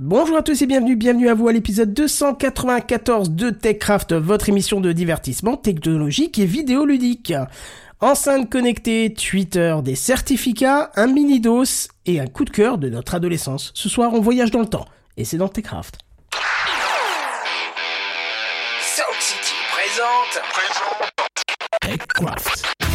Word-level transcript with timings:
Bonjour 0.00 0.36
à 0.36 0.42
tous 0.42 0.62
et 0.62 0.66
bienvenue, 0.66 0.94
bienvenue 0.94 1.28
à 1.28 1.34
vous 1.34 1.48
à 1.48 1.52
l'épisode 1.52 1.92
294 1.92 3.30
de 3.30 3.50
TechCraft, 3.50 4.12
votre 4.12 4.48
émission 4.48 4.80
de 4.80 4.92
divertissement 4.92 5.56
technologique 5.56 6.38
et 6.38 6.46
vidéoludique. 6.46 7.32
Enceinte 8.00 8.48
connectée, 8.48 9.12
Twitter, 9.12 9.74
des 9.82 9.96
certificats, 9.96 10.92
un 10.94 11.08
mini-dos 11.08 11.88
et 12.06 12.20
un 12.20 12.28
coup 12.28 12.44
de 12.44 12.50
cœur 12.50 12.78
de 12.78 12.88
notre 12.88 13.16
adolescence. 13.16 13.72
Ce 13.74 13.88
soir, 13.88 14.14
on 14.14 14.20
voyage 14.20 14.52
dans 14.52 14.60
le 14.60 14.66
temps 14.66 14.86
et 15.16 15.24
c'est 15.24 15.36
dans 15.36 15.48
TechCraft. 15.48 15.98
TechCraft. 21.80 22.87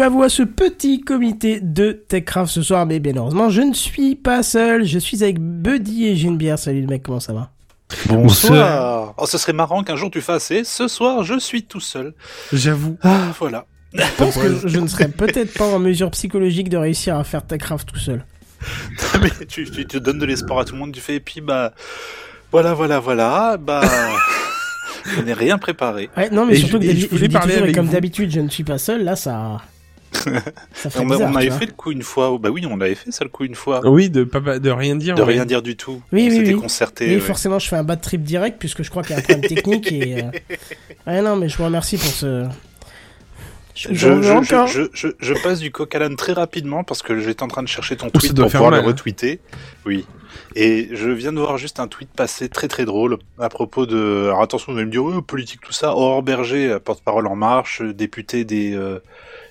Bienvenue 0.00 0.14
à 0.14 0.18
vous 0.18 0.22
à 0.24 0.28
ce 0.30 0.42
petit 0.42 1.02
comité 1.02 1.60
de 1.60 1.92
TechCraft 1.92 2.50
ce 2.50 2.62
soir, 2.62 2.86
mais 2.86 3.00
bien 3.00 3.12
heureusement, 3.16 3.50
je 3.50 3.60
ne 3.60 3.74
suis 3.74 4.16
pas 4.16 4.42
seul, 4.42 4.86
je 4.86 4.98
suis 4.98 5.22
avec 5.22 5.38
Buddy 5.38 6.06
et 6.06 6.16
Geneviève. 6.16 6.56
Salut 6.56 6.80
le 6.80 6.86
mec, 6.86 7.02
comment 7.02 7.20
ça 7.20 7.34
va? 7.34 7.50
Bonsoir. 8.08 9.12
Oh, 9.18 9.26
ce 9.26 9.36
serait 9.36 9.52
marrant 9.52 9.82
qu'un 9.82 9.96
jour 9.96 10.10
tu 10.10 10.22
fasses 10.22 10.52
et 10.52 10.64
ce 10.64 10.88
soir 10.88 11.22
je 11.22 11.38
suis 11.38 11.64
tout 11.64 11.80
seul. 11.80 12.14
J'avoue. 12.50 12.96
Ah, 13.02 13.26
voilà. 13.38 13.66
Je 13.92 14.02
pense 14.16 14.38
que 14.38 14.66
je 14.66 14.78
ne 14.78 14.86
serais 14.86 15.08
peut-être 15.08 15.52
pas 15.52 15.66
en 15.66 15.78
mesure 15.78 16.10
psychologique 16.12 16.70
de 16.70 16.78
réussir 16.78 17.18
à 17.18 17.22
faire 17.22 17.46
TechCraft 17.46 17.86
tout 17.86 17.98
seul. 17.98 18.24
Mais 19.20 19.28
tu, 19.46 19.70
tu, 19.70 19.86
tu 19.86 20.00
donnes 20.00 20.18
de 20.18 20.24
l'espoir 20.24 20.60
à 20.60 20.64
tout 20.64 20.72
le 20.72 20.78
monde, 20.80 20.92
tu 20.92 21.00
fais 21.02 21.16
et 21.16 21.20
puis 21.20 21.42
bah 21.42 21.74
voilà, 22.50 22.72
voilà, 22.72 23.00
voilà, 23.00 23.58
bah 23.58 23.82
je 25.14 25.20
n'ai 25.20 25.34
rien 25.34 25.58
préparé. 25.58 26.08
Ouais, 26.16 26.30
non, 26.30 26.46
mais 26.46 26.54
Et 26.54 26.56
surtout 26.56 26.80
je- 26.80 26.86
que 26.88 26.94
je 26.94 27.00
je, 27.00 27.06
voulais 27.08 27.28
parler 27.28 27.52
toujours, 27.52 27.66
et 27.66 27.68
avec 27.68 27.76
comme 27.76 27.88
d'habitude, 27.88 28.30
je 28.30 28.40
ne 28.40 28.48
suis 28.48 28.64
pas 28.64 28.78
seul, 28.78 29.04
là, 29.04 29.14
ça... 29.14 29.58
On, 30.96 31.06
bizarre, 31.06 31.36
avait 31.36 31.50
fait 31.50 31.66
le 31.66 31.72
coup 31.72 31.92
une 31.92 32.02
fois. 32.02 32.36
Bah 32.40 32.50
oui, 32.50 32.66
on 32.68 32.80
avait 32.80 32.94
fait 32.94 33.10
ça 33.10 33.24
le 33.24 33.30
coup 33.30 33.44
une 33.44 33.54
fois. 33.54 33.80
Oui, 33.88 34.10
de 34.10 34.24
pas 34.24 34.40
de 34.58 34.70
rien 34.70 34.96
dire. 34.96 35.14
De 35.14 35.22
ouais. 35.22 35.32
rien 35.34 35.44
dire 35.46 35.62
du 35.62 35.76
tout. 35.76 36.02
Oui, 36.12 36.28
on 36.30 36.36
oui, 36.36 36.42
oui. 36.46 36.60
concerté. 36.60 37.06
Oui, 37.06 37.14
ouais. 37.14 37.20
forcément, 37.20 37.58
je 37.58 37.68
fais 37.68 37.76
un 37.76 37.84
bad 37.84 38.00
trip 38.00 38.22
direct, 38.22 38.58
puisque 38.58 38.82
je 38.82 38.90
crois 38.90 39.02
qu'il 39.02 39.12
y 39.12 39.14
a 39.14 39.18
un 39.18 39.22
problème 39.22 39.48
technique, 39.48 39.90
et... 39.92 40.22
euh, 40.24 40.56
Ouais, 41.06 41.22
non, 41.22 41.36
mais 41.36 41.48
je 41.48 41.56
vous 41.56 41.64
remercie 41.64 41.96
pour 41.96 42.10
ce... 42.10 42.46
Je, 43.74 43.88
j'en 43.94 43.94
je, 43.94 44.08
veux 44.08 44.22
je, 44.22 44.32
encore. 44.32 44.66
je, 44.66 44.82
je, 44.92 45.08
je 45.18 45.34
passe 45.42 45.60
du 45.60 45.70
coq 45.70 45.94
à 45.94 46.00
l'âne 46.00 46.16
très 46.16 46.32
rapidement 46.32 46.84
parce 46.84 47.00
que 47.02 47.18
j'étais 47.18 47.42
en 47.42 47.48
train 47.48 47.62
de 47.62 47.68
chercher 47.68 47.96
ton 47.96 48.08
Oh, 48.12 48.18
tweet 48.18 48.34
pour 48.36 48.50
pouvoir 48.50 48.70
mal, 48.72 48.80
le 48.80 48.84
hein. 48.84 48.88
retweeter. 48.88 49.40
Oui. 49.86 50.04
Et 50.54 50.88
je 50.92 51.08
viens 51.08 51.32
de 51.32 51.38
voir 51.38 51.56
juste 51.56 51.80
un 51.80 51.86
tweet 51.88 52.10
passé 52.10 52.48
très 52.48 52.68
très 52.68 52.84
drôle 52.84 53.16
à 53.38 53.48
propos 53.48 53.86
de. 53.86 54.24
Alors 54.26 54.42
attention, 54.42 54.72
vous 54.72 54.78
allez 54.78 54.86
me 54.86 54.90
dire, 54.92 55.02
ouais, 55.04 55.14
politique, 55.22 55.60
tout 55.62 55.72
ça. 55.72 55.94
Aurore 55.94 56.22
Berger, 56.22 56.76
porte-parole 56.84 57.26
En 57.26 57.36
Marche, 57.36 57.80
euh, 57.80 57.94
député 57.94 58.44
des, 58.44 58.74
euh, 58.74 58.98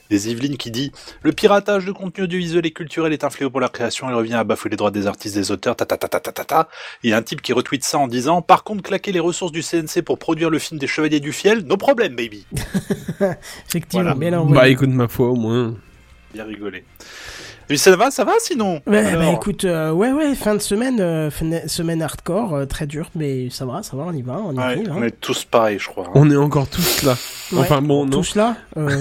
des 0.09 0.29
Yvelines, 0.29 0.57
qui 0.57 0.71
dit 0.71 0.91
Le 1.21 1.31
piratage 1.31 1.85
de 1.85 1.91
contenu 1.91 2.23
audiovisuel 2.23 2.65
et 2.65 2.71
culturel 2.71 3.13
est 3.13 3.23
un 3.23 3.29
fléau 3.29 3.49
pour 3.49 3.59
la 3.61 3.69
création, 3.69 4.09
il 4.09 4.13
revient 4.13 4.33
à 4.35 4.43
bafouer 4.43 4.69
les 4.71 4.77
droits 4.77 4.91
des 4.91 5.07
artistes, 5.07 5.35
des 5.35 5.51
auteurs, 5.51 5.75
ta 5.75 5.85
ta 5.85 5.97
ta 5.97 6.07
ta 6.07 6.19
ta 6.19 6.31
ta 6.31 6.43
ta. 6.45 6.69
Il 7.03 7.09
y 7.09 7.13
a 7.13 7.17
un 7.17 7.21
type 7.21 7.41
qui 7.41 7.53
retweet 7.53 7.83
ça 7.83 7.97
en 7.99 8.07
disant 8.07 8.41
Par 8.41 8.63
contre, 8.63 8.83
claquer 8.83 9.11
les 9.11 9.19
ressources 9.19 9.51
du 9.51 9.61
CNC 9.61 10.01
pour 10.03 10.17
produire 10.19 10.49
le 10.49 10.59
film 10.59 10.79
des 10.79 10.87
Chevaliers 10.87 11.19
du 11.19 11.31
Fiel, 11.31 11.59
no 11.65 11.77
problème, 11.77 12.15
baby. 12.15 12.45
Effectivement, 13.67 14.03
Voilà. 14.03 14.15
bien 14.15 14.31
Bah 14.31 14.39
envoyé. 14.41 14.71
écoute 14.73 14.89
ma 14.89 15.07
foi 15.07 15.27
au 15.29 15.35
moins. 15.35 15.75
Bien 16.33 16.45
rigolé. 16.45 16.83
Et 17.71 17.77
ça 17.77 17.95
va, 17.95 18.09
ça 18.09 18.23
va 18.23 18.31
sinon 18.39 18.81
Alors, 18.87 19.19
bah 19.21 19.31
écoute, 19.31 19.63
euh, 19.63 19.91
ouais, 19.91 20.11
ouais, 20.11 20.33
fin 20.33 20.55
de 20.55 20.59
semaine, 20.59 20.99
euh, 20.99 21.29
fin- 21.29 21.67
semaine 21.67 22.01
hardcore, 22.01 22.55
euh, 22.55 22.65
très 22.65 22.87
dur, 22.87 23.11
mais 23.15 23.49
ça 23.51 23.65
va, 23.65 23.83
ça 23.83 23.95
va, 23.95 24.05
on 24.07 24.11
y 24.13 24.23
va, 24.23 24.39
on 24.43 24.53
y 24.53 24.57
ouais, 24.57 24.63
arrive. 24.63 24.91
on 24.91 25.01
Hein. 25.01 25.05
est 25.05 25.19
tous 25.21 25.43
pareils, 25.45 25.77
je 25.77 25.87
crois. 25.87 26.05
hein. 26.07 26.11
On 26.15 26.31
est 26.31 26.35
encore 26.35 26.67
tous 26.67 27.03
là. 27.03 27.15
Ouais, 27.51 27.59
Enfin 27.59 27.81
bon, 27.83 28.05
non. 28.07 28.21
Euh... 28.77 28.89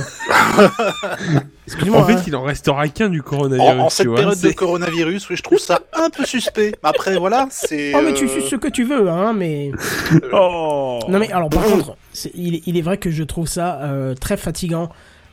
Excuse-moi. 1.67 2.01
En 2.01 2.05
fait, 2.05 2.15
hein. 2.15 2.23
il 2.27 2.37
en 2.37 2.43
restera 2.43 2.89
qu'un 2.89 3.09
du 3.09 3.21
En, 3.21 3.25
coronavirus. 3.25 3.81
en 3.81 3.89
cette 3.91 4.05
tu 4.05 4.09
vois, 4.09 4.17
période 4.21 4.41
de 4.41 4.51
coronavirus, 4.53 5.29
oui, 5.31 5.37
je 5.37 5.43
trouve 5.43 5.59
ça 5.59 5.81
un 5.95 6.11
peu 6.11 6.25
suspect. 6.25 6.73
Mais 6.83 6.89
Après, 6.89 7.17
voilà, 7.19 7.47
c'est. 7.51 7.93
Oh, 7.95 8.01
mais 8.05 8.15
tu 8.15 8.29
suces 8.29 8.49
ce 8.49 8.57
que 8.57 8.69
tu 8.69 8.85
veux, 8.85 9.09
hein, 9.09 9.33
mais. 9.35 9.71
Oh. 10.33 10.99
Non, 11.09 11.19
mais 11.19 11.31
alors, 11.33 11.49
par 11.51 11.63
contre, 11.65 11.97
il, 12.35 12.57
est- 12.57 12.63
il 12.67 12.77
est 12.77 12.83
vrai 12.83 12.97
que 12.99 13.11
je 13.11 13.23
trouve 13.23 13.47
ça 13.47 13.81
euh, 13.83 14.15
très 14.15 14.37
fatigant 14.37 14.91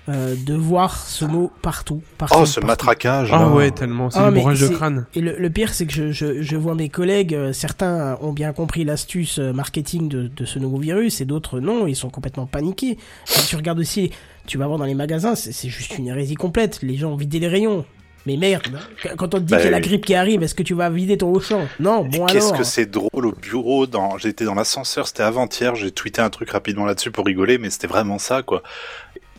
euh, 0.07 0.35
de 0.45 0.53
voir 0.53 0.95
ce 0.97 1.25
mot 1.25 1.51
partout. 1.61 2.01
partout 2.17 2.35
Oh, 2.41 2.45
ce 2.45 2.55
partout. 2.59 2.67
matraquage. 2.67 3.29
Ah 3.33 3.39
là. 3.39 3.47
ouais, 3.49 3.71
tellement. 3.71 4.09
C'est 4.11 4.19
Ah, 4.19 4.29
le 4.29 4.35
bourrage 4.39 4.61
de 4.61 4.67
crâne. 4.67 5.05
Et 5.15 5.21
le, 5.21 5.35
le 5.37 5.49
pire, 5.49 5.73
c'est 5.73 5.85
que 5.85 5.93
je, 5.93 6.11
je, 6.11 6.41
je 6.41 6.55
vois 6.57 6.75
mes 6.75 6.89
collègues, 6.89 7.33
euh, 7.33 7.53
certains 7.53 8.17
ont 8.21 8.31
bien 8.33 8.53
compris 8.53 8.83
l'astuce 8.83 9.39
euh, 9.39 9.51
marketing 9.53 10.07
de, 10.07 10.27
de 10.27 10.45
ce 10.45 10.59
nouveau 10.59 10.77
virus, 10.77 11.21
et 11.21 11.25
d'autres 11.25 11.59
non, 11.59 11.87
ils 11.87 11.95
sont 11.95 12.09
complètement 12.09 12.45
paniqués. 12.45 12.97
Si 13.25 13.47
tu 13.47 13.55
regardes 13.55 13.79
aussi, 13.79 14.11
tu 14.45 14.57
vas 14.57 14.67
voir 14.67 14.77
dans 14.77 14.85
les 14.85 14.93
magasins, 14.95 15.35
c'est 15.35 15.51
c'est 15.51 15.69
juste 15.69 15.97
une 15.97 16.07
hérésie 16.07 16.35
complète. 16.35 16.79
Les 16.83 16.97
gens 16.97 17.11
ont 17.11 17.15
vidé 17.17 17.39
les 17.39 17.47
rayons. 17.47 17.83
Mais 18.27 18.37
merde, 18.37 18.63
qu- 19.03 19.09
quand 19.17 19.35
on 19.35 19.37
te 19.37 19.43
dit 19.43 19.51
Bah 19.51 19.57
qu'il 19.57 19.65
y 19.65 19.67
a 19.67 19.71
la 19.71 19.79
grippe 19.79 20.03
qui 20.03 20.15
arrive, 20.15 20.41
est-ce 20.41 20.55
que 20.55 20.63
tu 20.63 20.73
vas 20.73 20.89
vider 20.89 21.15
ton 21.15 21.31
Auchan 21.31 21.67
Non, 21.79 22.03
bon 22.03 22.25
Qu'est-ce 22.25 22.47
alors. 22.47 22.57
que 22.57 22.63
c'est 22.63 22.87
drôle 22.89 23.27
au 23.27 23.31
bureau 23.33 23.85
dans 23.85 24.17
j'étais 24.17 24.45
dans 24.45 24.55
l'ascenseur 24.55 25.05
c'était 25.07 25.21
avant-hier 25.21 25.75
j'ai 25.75 25.91
tweeté 25.91 26.21
un 26.21 26.31
truc 26.31 26.49
rapidement 26.49 26.85
là-dessus 26.85 27.11
pour 27.11 27.23
rigoler 27.23 27.59
mais 27.59 27.69
c'était 27.69 27.85
vraiment 27.85 28.17
ça 28.17 28.41
quoi 28.41 28.63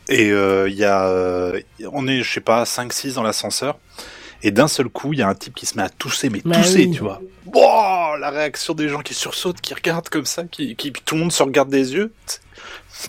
et 0.09 0.31
euh, 0.31 0.69
il 0.69 0.75
y 0.77 0.85
a 0.85 1.09
euh, 1.09 1.61
on 1.93 2.07
est 2.07 2.23
je 2.23 2.33
sais 2.35 2.41
pas 2.41 2.65
5 2.65 2.93
6 2.93 3.15
dans 3.15 3.23
l'ascenseur 3.23 3.79
et 4.43 4.51
d'un 4.51 4.69
seul 4.69 4.89
coup 4.89 5.13
il 5.13 5.19
y 5.19 5.23
a 5.23 5.29
un 5.29 5.35
type 5.35 5.55
qui 5.55 5.67
se 5.67 5.77
met 5.77 5.83
à 5.83 5.89
tousser 5.89 6.31
mais 6.31 6.41
Bah 6.45 6.57
tousser 6.57 6.87
oui. 6.87 6.91
tu 6.93 7.01
vois 7.01 7.21
Wow, 7.47 8.17
la 8.19 8.31
réaction 8.31 8.75
des 8.75 8.89
gens 8.89 9.01
qui 9.01 9.15
sursautent 9.15 9.61
qui 9.61 9.73
regardent 9.75 10.09
comme 10.09 10.25
ça 10.27 10.45
qui, 10.45 10.75
qui 10.77 10.93
tout 10.93 11.15
le 11.15 11.21
monde 11.23 11.33
se 11.33 11.43
regarde 11.43 11.69
des 11.71 11.95
yeux 11.95 12.13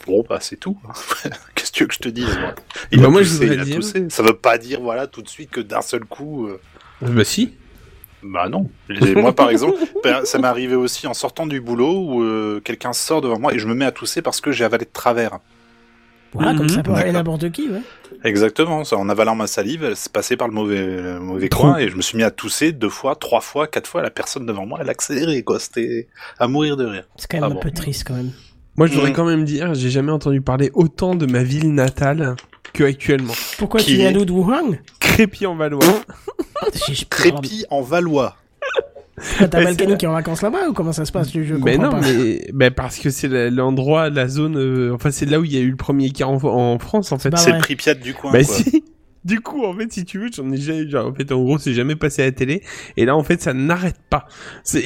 bon 0.06 0.24
bah 0.28 0.40
c'est 0.42 0.58
tout 0.60 0.78
hein. 0.88 0.94
qu'est-ce 1.56 1.72
que 1.72 1.78
tu 1.78 1.84
veux 1.84 1.88
que 1.88 1.94
je 1.94 2.00
te 2.00 2.10
dise 2.10 2.38
moi? 2.40 2.54
Il 2.92 3.00
Bah, 3.02 3.08
a 3.08 3.10
moi, 3.10 3.22
je 3.24 3.28
toussé, 3.30 3.40
voudrais 3.42 3.56
il 3.56 3.62
a 3.62 3.66
dire- 3.66 3.76
toussé. 3.78 4.06
ça 4.10 4.24
veut 4.24 4.36
pas 4.38 4.58
dire 4.58 4.82
voilà 4.82 5.08
tout 5.08 5.22
de 5.22 5.30
suite 5.30 5.50
que 5.52 5.62
d'un 5.62 5.82
seul 5.82 6.06
coup 6.06 6.48
euh, 6.48 6.60
Bah 7.02 7.24
si. 7.24 7.54
bah 8.24 8.50
non. 8.50 8.70
Et 8.90 9.16
moi 9.16 9.34
par 9.34 9.50
exemple, 9.50 9.78
ben, 10.04 10.26
ça 10.26 10.40
m'est 10.40 10.48
arrivé 10.48 10.76
aussi 10.76 11.08
en 11.08 11.14
sortant 11.14 11.46
du 11.48 11.62
boulot 11.62 11.94
où 12.00 12.24
euh, 12.24 12.62
quelqu'un 12.64 12.94
sort 12.94 13.22
devant 13.22 13.40
moi 13.40 13.54
et 13.54 13.60
je 13.60 13.68
me 13.68 13.74
mets 13.76 13.86
à 13.86 13.92
tousser 13.92 14.22
parce 14.22 14.42
que 14.42 14.52
j'ai 14.52 14.66
avalé 14.66 14.86
de 14.86 14.92
travers. 14.92 15.40
Voilà, 16.34 16.54
comme 16.54 16.64
Mhm. 16.64 16.70
ça 16.70 16.84
peut 16.84 16.92
arriver 16.92 17.12
D'accord. 17.14 17.34
n'importe 17.34 17.52
qui, 17.52 17.70
ouais. 17.70 17.82
Exactement, 18.24 18.84
ça, 18.84 18.98
en 18.98 19.10
avalant 19.10 19.36
ma 19.36 19.48
salive, 19.48 19.84
elle 19.84 19.96
s'est 19.96 20.10
passée 20.10 20.36
par 20.38 20.48
le 20.48 20.54
mauvais, 20.54 20.86
le 20.86 21.20
mauvais 21.20 21.50
Trop. 21.50 21.64
coin 21.64 21.78
et 21.78 21.90
je 21.90 21.96
me 21.96 22.02
suis 22.02 22.18
mis 22.18 22.24
à 22.24 22.32
tousser 22.32 22.72
deux 22.72 22.90
fois, 22.90 23.16
trois 23.16 23.42
fois, 23.42 23.68
quatre 23.68 23.88
fois. 23.88 24.02
La 24.02 24.10
personne 24.10 24.46
devant 24.46 24.66
moi, 24.66 24.80
elle 24.82 24.88
a 24.90 24.92
accéléré 24.92 25.44
quoi. 25.44 25.60
C'était 25.60 26.08
à 26.40 26.48
mourir 26.48 26.78
de 26.78 26.86
rire. 26.86 27.04
C'est 27.16 27.28
quand 27.30 27.38
même 27.38 27.44
Ah 27.46 27.48
un 27.48 27.54
bon. 27.56 27.60
peu 27.60 27.72
triste 27.72 28.04
quand 28.08 28.16
même. 28.16 28.32
Moi, 28.76 28.88
je 28.88 28.94
voudrais 28.94 29.12
Mm. 29.12 29.14
quand 29.14 29.26
même 29.26 29.44
dire, 29.46 29.74
j'ai 29.74 29.90
jamais 29.90 30.12
entendu 30.12 30.42
parler 30.42 30.70
autant 30.74 31.16
de 31.16 31.26
ma 31.26 31.42
ville 31.44 31.74
natale 31.74 32.36
que 32.74 32.84
actuellement. 32.84 33.34
Pourquoi 33.58 33.80
Qui 33.80 33.92
tu 33.92 33.96
viens 33.96 34.12
d'où 34.12 34.26
de 34.26 34.32
Wuhan? 34.32 34.78
Crépy 35.00 35.46
en 35.48 35.56
Valois. 35.56 35.80
Crépi 37.10 37.66
en 37.70 37.82
Valois. 37.82 38.36
T'as 39.40 39.48
Balkany 39.48 39.98
qui 39.98 40.06
est 40.06 40.08
en 40.08 40.14
vacances 40.14 40.44
là-bas 40.44 40.70
ou 40.70 40.74
comment 40.74 40.94
ça 40.94 41.04
se 41.06 41.12
passe 41.12 41.32
Je, 41.34 41.42
je 41.44 41.56
mais 41.56 41.78
non, 41.78 41.90
pas. 41.90 42.02
mais 42.02 42.48
bah, 42.54 42.70
parce 42.72 42.98
que 43.00 43.10
c'est 43.10 43.50
l'endroit, 43.50 44.10
la 44.12 44.28
zone. 44.28 44.58
euh, 44.58 44.94
enfin, 44.94 45.10
c'est 45.10 45.26
là 45.26 45.40
où 45.40 45.44
il 45.44 45.54
y 45.54 45.58
a 45.58 45.62
eu 45.62 45.72
le 45.72 45.76
premier 45.76 46.12
cas 46.12 46.26
en, 46.26 46.36
en 46.44 46.78
France, 46.80 47.12
en 47.12 47.18
fait. 47.18 47.32
pas 47.32 47.38
C'est 47.38 47.52
le 47.52 47.58
Pripyat 47.58 47.96
du 47.96 48.14
coin. 48.14 48.32
Bah 48.32 48.44
quoi. 48.44 48.54
si. 48.56 48.84
Du 49.26 49.42
coup, 49.42 49.66
en 49.66 49.76
fait, 49.76 49.92
si 49.92 50.06
tu 50.06 50.20
veux, 50.20 50.30
j'en 50.34 50.50
ai 50.54 50.58
jamais, 50.58 50.88
genre, 50.88 51.08
en 51.08 51.14
fait, 51.14 51.30
en 51.34 51.44
gros, 51.44 51.58
c'est 51.58 51.74
jamais 51.74 51.98
passé 51.98 52.22
à 52.22 52.26
la 52.26 52.32
télé. 52.32 52.64
Et 52.96 53.04
là, 53.04 53.14
en 53.14 53.24
fait, 53.24 53.42
ça 53.42 53.54
n'arrête 53.54 53.98
pas. 54.10 54.26
C'est, 54.64 54.86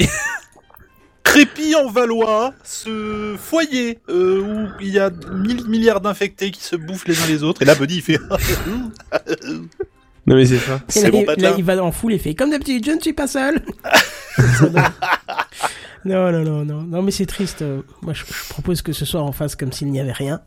Crépy 1.23 1.75
en 1.75 1.91
Valois, 1.91 2.53
ce 2.63 3.35
foyer 3.37 3.99
euh, 4.09 4.41
où 4.41 4.67
il 4.81 4.87
y 4.89 4.97
a 4.97 5.11
1000 5.31 5.67
milliards 5.67 6.01
d'infectés 6.01 6.49
qui 6.49 6.63
se 6.63 6.75
bouffent 6.75 7.07
les 7.07 7.21
uns 7.21 7.27
les 7.27 7.43
autres. 7.43 7.61
Et 7.61 7.65
là, 7.65 7.75
Buddy, 7.75 7.97
il 7.97 8.01
fait. 8.01 8.17
Non 10.27 10.35
mais 10.35 10.45
c'est 10.45 10.57
ça. 10.57 10.81
Et 10.87 10.91
C'est 10.91 11.03
là, 11.03 11.11
bon, 11.11 11.25
il, 11.35 11.43
là, 11.43 11.53
il 11.57 11.63
va 11.63 11.83
en 11.83 11.91
foule 11.91 12.13
et 12.13 12.19
fait 12.19 12.35
comme 12.35 12.51
d'habitude, 12.51 12.85
je 12.85 12.91
ne 12.91 12.99
suis 12.99 13.13
pas 13.13 13.27
seul. 13.27 13.61
non, 16.05 16.31
non, 16.31 16.43
non, 16.43 16.65
non, 16.65 16.81
non, 16.83 17.01
mais 17.01 17.11
c'est 17.11 17.25
triste. 17.25 17.63
Moi, 18.01 18.13
je, 18.13 18.23
je 18.25 18.49
propose 18.49 18.81
que 18.81 18.93
ce 18.93 19.05
soir 19.05 19.25
on 19.25 19.31
fasse 19.31 19.55
comme 19.55 19.71
s'il 19.71 19.89
n'y 19.91 19.99
avait 19.99 20.11
rien. 20.11 20.41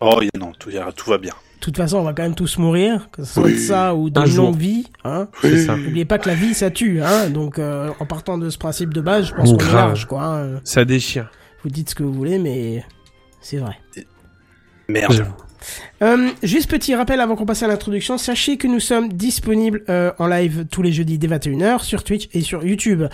Oh 0.00 0.20
non, 0.38 0.52
tout, 0.58 0.70
va 0.70 1.18
bien. 1.18 1.32
De 1.32 1.60
toute 1.60 1.76
façon, 1.76 1.98
on 1.98 2.02
va 2.02 2.12
quand 2.12 2.24
même 2.24 2.34
tous 2.34 2.58
mourir, 2.58 3.08
que 3.10 3.24
ce 3.24 3.32
soit 3.34 3.50
de 3.50 3.56
ça 3.56 3.94
ou 3.94 4.10
de 4.10 4.26
jour. 4.26 4.50
non-vie. 4.50 4.84
Hein. 5.04 5.28
C'est 5.40 5.64
ça. 5.64 5.76
N'oubliez 5.76 6.04
pas 6.04 6.18
que 6.18 6.28
la 6.28 6.34
vie, 6.34 6.52
ça 6.52 6.70
tue. 6.70 7.02
Hein. 7.02 7.30
Donc, 7.30 7.58
euh, 7.58 7.90
en 8.00 8.04
partant 8.06 8.36
de 8.36 8.50
ce 8.50 8.58
principe 8.58 8.92
de 8.92 9.00
base, 9.00 9.28
je 9.28 9.34
pense 9.34 9.52
qu'on 9.52 9.58
est 9.58 9.72
large. 9.72 10.06
Quoi, 10.06 10.22
hein. 10.22 10.60
Ça 10.64 10.84
déchire. 10.84 11.30
Vous 11.62 11.70
dites 11.70 11.90
ce 11.90 11.94
que 11.94 12.02
vous 12.02 12.12
voulez, 12.12 12.38
mais 12.38 12.84
c'est 13.40 13.56
vrai. 13.56 13.78
Merde. 14.88 15.12
J'avoue. 15.12 15.34
Euh, 16.02 16.28
juste 16.42 16.68
petit 16.68 16.94
rappel 16.94 17.20
avant 17.20 17.36
qu'on 17.36 17.46
passe 17.46 17.62
à 17.62 17.66
l'introduction, 17.68 18.18
sachez 18.18 18.56
que 18.56 18.66
nous 18.66 18.80
sommes 18.80 19.12
disponibles 19.12 19.84
euh, 19.88 20.12
en 20.18 20.26
live 20.26 20.66
tous 20.70 20.82
les 20.82 20.92
jeudis 20.92 21.18
dès 21.18 21.28
21h 21.28 21.82
sur 21.82 22.04
Twitch 22.04 22.28
et 22.34 22.40
sur 22.42 22.64
YouTube 22.66 23.04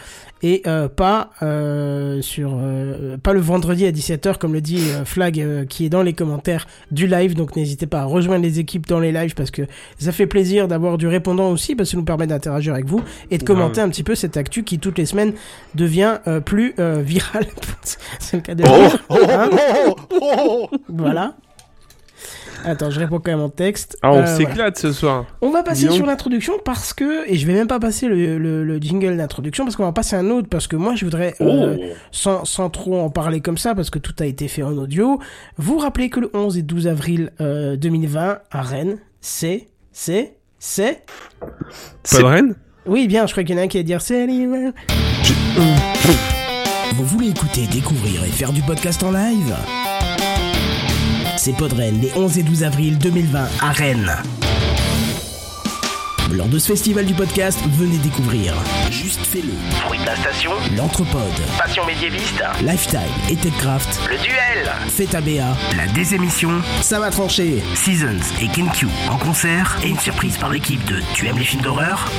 et 0.43 0.63
euh, 0.67 0.89
pas 0.89 1.31
euh, 1.43 2.23
sur 2.23 2.59
euh, 2.59 3.19
pas 3.19 3.33
le 3.35 3.41
vendredi 3.41 3.87
à 3.87 3.93
17h 3.93 4.39
comme 4.39 4.55
le 4.55 4.61
dit 4.61 4.81
euh, 4.81 5.05
Flag 5.05 5.39
euh, 5.39 5.67
qui 5.67 5.85
est 5.85 5.91
dans 5.91 6.03
les 6.03 6.15
commentaires 6.15 6.67
du 6.91 7.07
live 7.07 7.35
donc 7.35 7.55
n'hésitez 7.55 7.87
pas 7.87 8.01
à 8.01 8.05
rejoindre 8.05 8.43
les 8.43 8.59
équipes 8.59 8.87
dans 8.87 8.99
les 8.99 9.13
lives 9.13 9.35
parce 9.35 9.51
que 9.51 9.63
ça 9.99 10.11
fait 10.13 10.27
plaisir 10.27 10.67
d'avoir 10.67 10.97
du 10.97 11.07
répondant 11.07 11.51
aussi 11.51 11.75
parce 11.75 11.91
que 11.91 11.93
ça 11.93 11.97
nous 11.99 12.05
permet 12.05 12.27
d'interagir 12.27 12.73
avec 12.73 12.87
vous 12.87 13.03
et 13.31 13.39
de 13.39 13.45
commenter 13.45 13.83
un 13.83 13.91
petit 13.91 14.03
peu 14.03 14.15
cette 14.15 14.37
actu 14.39 14.65
qui 14.65 14.79
toutes 14.79 14.99
les 14.99 15.07
semaines 15.07 15.35
devient 15.75 16.19
euh, 16.27 16.41
plus 16.41 16.75
euh, 16.79 17.03
virale 17.05 17.47
c'est 18.19 18.37
le 18.39 18.43
cas 18.43 18.55
de 18.55 18.65
Oh, 18.67 18.97
oh, 19.11 19.17
Hein 19.29 19.51
oh, 19.87 19.97
oh, 20.11 20.69
oh. 20.73 20.77
voilà 20.89 21.35
Attends, 22.65 22.91
je 22.91 22.99
réponds 23.01 23.19
quand 23.19 23.31
même 23.31 23.41
en 23.41 23.49
texte. 23.49 23.97
Ah, 24.03 24.11
on 24.13 24.17
Euh, 24.17 24.21
voilà. 24.23 24.37
s'éclate 24.37 24.79
ce 24.79 24.93
soir. 24.93 25.27
On 25.41 25.51
va 25.51 25.63
passer 25.63 25.91
sur 25.91 26.05
l'introduction 26.07 26.55
parce 26.65 26.93
que, 26.93 27.29
et 27.29 27.37
je 27.37 27.47
vais 27.47 27.55
même 27.55 27.67
pas 27.67 27.79
passer 27.81 28.07
le, 28.07 28.39
le, 28.39 28.65
le 28.65 28.79
jingle 28.79 29.17
d'introduction 29.17 29.65
parce 29.65 29.77
qu'on 29.77 29.85
va 29.85 29.93
passer 29.93 30.17
un 30.17 30.29
autre 30.31 30.49
parce 30.49 30.67
que 30.67 30.77
moi 30.77 30.95
je 30.95 31.05
voudrais, 31.05 31.35
euh, 31.41 31.77
Oh. 31.81 31.85
sans, 32.13 32.45
sans 32.45 32.69
trop 32.71 33.01
en 33.01 33.11
parler 33.11 33.41
comme 33.41 33.59
ça 33.59 33.75
parce 33.75 33.91
que 33.91 33.99
tout 33.99 34.15
a 34.21 34.27
été 34.27 34.47
fait 34.49 34.63
en 34.63 34.77
audio, 34.77 35.19
vous 35.59 35.79
rappeler 35.79 36.11
que 36.11 36.21
le 36.21 36.31
11 36.35 36.59
et 36.59 36.63
12 36.63 36.87
avril 36.87 37.31
euh, 37.41 37.77
2020 37.77 38.39
à 38.51 38.63
Rennes, 38.63 38.99
c'est, 39.21 39.69
c'est, 39.93 40.35
c'est... 40.59 41.05
Pas 41.41 41.47
C'est- 42.05 42.19
de 42.19 42.25
reine 42.25 42.55
Oui, 42.87 43.09
bien, 43.09 43.27
je 43.27 43.33
crois 43.33 43.45
qu'il 43.45 43.55
y 43.57 43.59
en 43.59 43.63
a 43.63 43.65
un 43.65 43.69
qui 43.69 43.79
va 43.79 43.83
dire 43.85 44.01
c'est 44.03 44.27
l'hiver. 44.27 44.73
Vous 46.95 47.05
voulez 47.05 47.29
écouter, 47.31 47.67
découvrir 47.73 48.23
et 48.25 48.29
faire 48.29 48.53
du 48.53 48.63
podcast 48.63 49.03
en 49.03 49.13
live? 49.13 49.55
C'est 51.43 51.57
Podren 51.57 51.99
les 52.03 52.13
11 52.15 52.37
et 52.37 52.43
12 52.43 52.65
avril 52.65 52.99
2020 52.99 53.49
à 53.63 53.73
Rennes. 53.73 54.15
Lors 56.31 56.49
de 56.49 56.59
ce 56.59 56.67
festival 56.67 57.07
du 57.07 57.15
podcast, 57.15 57.59
venez 57.79 57.97
découvrir. 57.97 58.53
Juste 58.91 59.25
fais-le, 59.25 59.55
Fruit 59.87 59.99
de 60.01 60.05
la 60.05 60.17
station, 60.17 60.51
l'Anthropode, 60.77 61.41
passion 61.57 61.87
médiéviste, 61.87 62.43
Lifetime 62.63 63.01
et 63.31 63.37
TechCraft, 63.37 64.01
le 64.11 64.19
duel, 64.19 64.71
Fête 64.91 65.15
ABA, 65.15 65.57
la 65.79 65.87
désémission, 65.95 66.61
ça 66.83 67.01
va 67.01 67.11
trancher, 67.11 67.63
Seasons 67.75 68.21
et 68.43 68.49
KenQ 68.49 68.89
en 69.09 69.17
concert. 69.17 69.79
Et 69.83 69.89
une 69.89 69.99
surprise 69.99 70.37
par 70.37 70.51
l'équipe 70.51 70.85
de 70.85 70.97
Tu 71.15 71.27
aimes 71.27 71.39
les 71.39 71.45
films 71.45 71.63
d'horreur? 71.63 72.11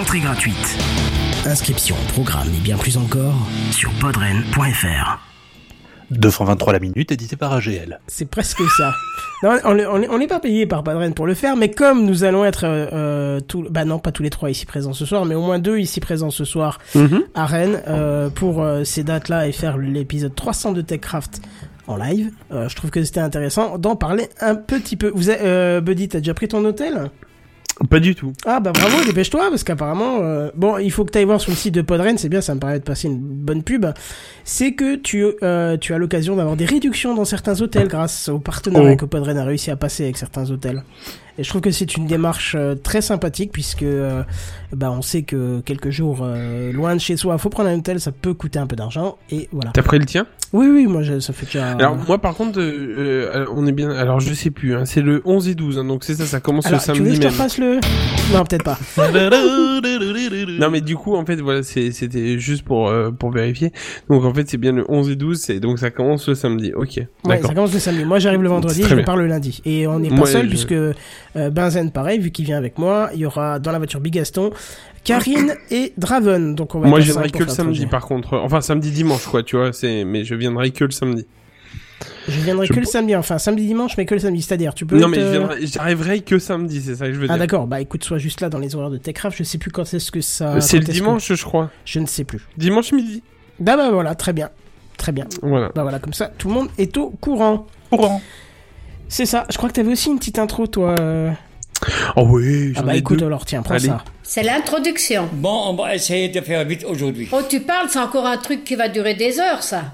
Entrée 0.00 0.20
gratuite. 0.20 0.78
Inscription, 1.44 1.96
programme 2.14 2.48
et 2.56 2.60
bien 2.60 2.78
plus 2.78 2.96
encore 2.96 3.36
sur 3.70 3.90
podren.fr. 4.00 5.31
2 6.18 6.30
francs 6.30 6.46
23 6.48 6.72
la 6.72 6.78
minute, 6.78 7.10
édité 7.12 7.36
par 7.36 7.52
AGL. 7.52 8.00
C'est 8.06 8.28
presque 8.28 8.62
ça. 8.76 8.92
Non, 9.42 9.58
on 9.64 10.18
n'est 10.18 10.26
pas 10.26 10.38
payé 10.40 10.66
par 10.66 10.84
Padren 10.84 11.14
pour 11.14 11.26
le 11.26 11.34
faire, 11.34 11.56
mais 11.56 11.70
comme 11.70 12.04
nous 12.04 12.24
allons 12.24 12.44
être, 12.44 12.64
euh, 12.64 12.86
euh, 12.92 13.40
tous- 13.40 13.66
bah 13.70 13.84
non, 13.84 13.98
pas 13.98 14.12
tous 14.12 14.22
les 14.22 14.30
trois 14.30 14.50
ici 14.50 14.66
présents 14.66 14.92
ce 14.92 15.04
soir, 15.04 15.24
mais 15.24 15.34
au 15.34 15.42
moins 15.42 15.58
deux 15.58 15.78
ici 15.78 16.00
présents 16.00 16.30
ce 16.30 16.44
soir 16.44 16.78
Mhm. 16.94 17.22
à 17.34 17.46
Rennes 17.46 17.82
euh, 17.88 18.30
pour 18.30 18.62
euh, 18.62 18.84
ces 18.84 19.02
dates-là 19.04 19.48
et 19.48 19.52
faire 19.52 19.78
l'épisode 19.78 20.34
300 20.34 20.72
de 20.72 20.80
TechCraft 20.82 21.40
en 21.88 21.96
live. 21.96 22.30
Euh, 22.52 22.68
je 22.68 22.76
trouve 22.76 22.90
que 22.90 23.02
c'était 23.02 23.20
intéressant 23.20 23.78
d'en 23.78 23.96
parler 23.96 24.28
un 24.40 24.54
petit 24.54 24.96
peu. 24.96 25.10
Vous, 25.14 25.28
avez- 25.30 25.40
euh, 25.42 25.80
Buddy, 25.80 26.08
t'as 26.08 26.18
déjà 26.18 26.34
pris 26.34 26.46
ton 26.48 26.64
hôtel? 26.64 27.10
Pas 27.90 28.00
du 28.00 28.14
tout. 28.14 28.32
Ah 28.44 28.60
bah 28.60 28.70
bravo, 28.72 29.04
dépêche-toi 29.04 29.48
parce 29.50 29.64
qu'apparemment, 29.64 30.18
euh, 30.20 30.50
bon, 30.54 30.78
il 30.78 30.90
faut 30.92 31.04
que 31.04 31.10
tu 31.10 31.18
ailles 31.18 31.24
voir 31.24 31.40
sur 31.40 31.50
le 31.50 31.56
site 31.56 31.74
de 31.74 31.82
Podren, 31.82 32.16
c'est 32.18 32.28
bien, 32.28 32.40
ça 32.40 32.54
me 32.54 32.60
permet 32.60 32.78
de 32.78 32.84
passer 32.84 33.08
une 33.08 33.18
bonne 33.18 33.62
pub. 33.62 33.86
C'est 34.44 34.72
que 34.74 34.96
tu, 34.96 35.24
euh, 35.42 35.76
tu 35.78 35.94
as 35.94 35.98
l'occasion 35.98 36.36
d'avoir 36.36 36.56
des 36.56 36.66
réductions 36.66 37.14
dans 37.14 37.24
certains 37.24 37.60
hôtels 37.60 37.88
grâce 37.88 38.28
au 38.28 38.38
partenariat 38.38 38.92
Oh. 38.92 38.96
que 38.96 39.04
Podren 39.06 39.38
a 39.38 39.44
réussi 39.44 39.70
à 39.70 39.76
passer 39.76 40.04
avec 40.04 40.16
certains 40.18 40.50
hôtels. 40.50 40.84
Et 41.38 41.44
je 41.44 41.48
trouve 41.48 41.62
que 41.62 41.70
c'est 41.70 41.96
une 41.96 42.06
démarche 42.06 42.54
euh, 42.58 42.74
très 42.74 43.00
sympathique 43.00 43.52
puisque 43.52 43.82
euh, 43.82 44.22
bah 44.74 44.90
on 44.90 45.00
sait 45.00 45.22
que 45.22 45.60
quelques 45.60 45.88
jours 45.90 46.20
euh, 46.22 46.72
loin 46.72 46.94
de 46.94 47.00
chez 47.00 47.16
soi, 47.16 47.38
faut 47.38 47.48
prendre 47.48 47.70
un 47.70 47.78
hôtel, 47.78 48.00
ça 48.00 48.12
peut 48.12 48.34
coûter 48.34 48.58
un 48.58 48.66
peu 48.66 48.76
d'argent 48.76 49.16
et 49.30 49.48
voilà. 49.50 49.70
T'as 49.72 49.82
pris 49.82 49.98
le 49.98 50.04
tien? 50.04 50.26
Oui 50.52 50.66
oui, 50.68 50.86
moi 50.86 51.00
ça 51.20 51.32
fait 51.32 51.46
déjà. 51.46 51.70
Alors 51.72 51.96
moi 51.96 52.18
par 52.18 52.34
contre, 52.34 52.58
euh, 52.60 53.46
on 53.54 53.66
est 53.66 53.72
bien. 53.72 53.90
Alors 53.90 54.20
je 54.20 54.34
sais 54.34 54.50
plus. 54.50 54.74
Hein, 54.74 54.84
c'est 54.84 55.00
le 55.00 55.22
11 55.24 55.48
et 55.48 55.54
12. 55.54 55.78
hein, 55.78 55.84
donc 55.84 56.04
c'est 56.04 56.14
ça. 56.14 56.26
Ça 56.26 56.40
commence 56.40 56.66
Alors, 56.66 56.80
le 56.86 56.92
tu 56.92 57.00
veux 57.00 57.06
samedi 57.06 57.18
que 57.18 57.22
je 57.24 57.28
te 57.28 57.32
refasse 57.32 57.58
le 57.58 57.80
Non, 58.34 58.44
peut-être 58.44 58.64
pas. 58.64 58.78
Non 60.58 60.70
mais 60.70 60.80
du 60.80 60.96
coup 60.96 61.16
en 61.16 61.24
fait 61.24 61.36
voilà 61.36 61.62
c'était 61.62 62.38
juste 62.38 62.64
pour 62.64 62.88
euh, 62.88 63.10
pour 63.10 63.30
vérifier. 63.30 63.72
Donc 64.08 64.24
en 64.24 64.32
fait 64.34 64.48
c'est 64.48 64.58
bien 64.58 64.72
le 64.72 64.84
11 64.88 65.10
et 65.10 65.16
12. 65.16 65.38
C'est 65.40 65.60
donc 65.60 65.78
ça 65.78 65.90
commence 65.90 66.28
le 66.28 66.34
samedi. 66.34 66.72
Ok. 66.74 67.00
Ouais, 67.24 67.40
ça 67.40 67.48
commence 67.54 67.72
le 67.72 67.78
samedi. 67.78 68.04
Moi, 68.04 68.18
j'arrive 68.18 68.42
le 68.42 68.48
vendredi, 68.48 68.82
je 68.86 68.94
pars 68.96 69.16
le 69.16 69.26
lundi. 69.26 69.60
Et 69.64 69.86
on 69.86 69.98
n'est 70.00 70.08
pas 70.10 70.16
Moi, 70.16 70.26
seul 70.26 70.44
je- 70.44 70.48
puisque 70.50 70.74
Benzen, 71.34 71.90
pareil, 71.90 72.18
vu 72.18 72.30
qu'il 72.30 72.44
vient 72.44 72.58
avec 72.58 72.78
moi, 72.78 73.10
il 73.14 73.20
y 73.20 73.26
aura 73.26 73.58
dans 73.58 73.72
la 73.72 73.78
voiture 73.78 74.00
Bigaston, 74.00 74.50
Karine 75.04 75.54
et 75.70 75.92
Draven. 75.96 76.54
Donc 76.54 76.74
on 76.74 76.80
va 76.80 76.88
Moi 76.88 77.00
je 77.00 77.06
viendrai 77.12 77.30
que 77.30 77.42
le 77.42 77.48
samedi 77.48 77.86
par 77.86 78.06
contre. 78.06 78.36
Enfin 78.38 78.60
samedi 78.60 78.90
dimanche 78.90 79.26
quoi 79.26 79.42
tu 79.42 79.56
vois. 79.56 79.72
C'est 79.72 80.04
mais 80.04 80.24
je 80.24 80.34
viendrai 80.34 80.70
que 80.70 80.84
le 80.84 80.90
samedi. 80.90 81.26
Je 82.28 82.40
viendrai 82.40 82.66
Je 82.66 82.72
que 82.72 82.80
le 82.80 82.84
samedi, 82.86 83.14
enfin 83.14 83.38
samedi 83.38 83.66
dimanche, 83.66 83.96
mais 83.96 84.06
que 84.06 84.14
le 84.14 84.20
samedi. 84.20 84.42
C'est-à-dire, 84.42 84.74
tu 84.74 84.86
peux. 84.86 84.98
Non 84.98 85.08
mais 85.08 85.18
te- 85.18 85.22
je 85.22 85.28
viendrai- 85.30 85.66
j'arriverai 85.66 86.20
que 86.20 86.38
samedi 86.38 86.80
c'est 86.82 86.96
ça 86.96 87.06
que 87.06 87.12
je 87.14 87.18
veux 87.18 87.26
Ah 87.28 87.34
dire. 87.34 87.38
d'accord, 87.38 87.66
bah 87.66 87.80
écoute, 87.80 88.02
sois 88.04 88.18
juste 88.18 88.40
là 88.40 88.48
dans 88.48 88.58
les 88.58 88.74
horaires 88.74 88.90
de 88.90 88.96
Techcraft. 88.98 89.38
Je 89.38 89.44
sais 89.44 89.58
plus 89.58 89.70
quand 89.70 89.82
est-ce 89.94 90.10
que 90.10 90.20
ça. 90.20 90.54
Euh, 90.54 90.60
c'est 90.60 90.78
le 90.78 90.84
que- 90.86 90.92
dimanche 90.92 91.32
je 91.32 91.44
crois. 91.44 91.70
Je 91.84 91.98
ne 92.00 92.06
sais 92.06 92.24
plus. 92.24 92.40
Dimanche 92.56 92.92
midi. 92.92 93.22
Ah 93.66 93.76
bah 93.76 93.90
voilà, 93.92 94.14
très 94.14 94.32
bien. 94.32 94.50
Très 94.98 95.12
bien. 95.12 95.26
Voilà. 95.42 95.70
Bah 95.74 95.82
voilà, 95.82 95.98
comme 96.00 96.12
ça, 96.12 96.30
tout 96.38 96.48
le 96.48 96.54
monde 96.54 96.68
est 96.78 96.96
au 96.96 97.10
courant. 97.10 97.66
C'est 99.12 99.26
ça. 99.26 99.44
Je 99.50 99.58
crois 99.58 99.68
que 99.68 99.74
t'avais 99.74 99.92
aussi 99.92 100.08
une 100.08 100.18
petite 100.18 100.38
intro, 100.38 100.66
toi. 100.66 100.94
Oh 102.16 102.26
oui. 102.30 102.72
Ah 102.76 102.82
bah 102.82 102.94
ai 102.94 102.98
écoute, 102.98 103.18
deux. 103.18 103.26
alors 103.26 103.44
tiens, 103.44 103.60
prends 103.60 103.74
Allez. 103.74 103.88
ça. 103.88 104.02
C'est 104.22 104.42
l'introduction. 104.42 105.28
Bon, 105.34 105.64
on 105.66 105.74
va 105.74 105.94
essayer 105.94 106.30
de 106.30 106.40
faire 106.40 106.64
vite 106.64 106.82
aujourd'hui. 106.88 107.28
Oh, 107.30 107.42
tu 107.46 107.60
parles, 107.60 107.88
c'est 107.90 107.98
encore 107.98 108.24
un 108.24 108.38
truc 108.38 108.64
qui 108.64 108.74
va 108.74 108.88
durer 108.88 109.12
des 109.12 109.38
heures, 109.38 109.62
ça. 109.62 109.84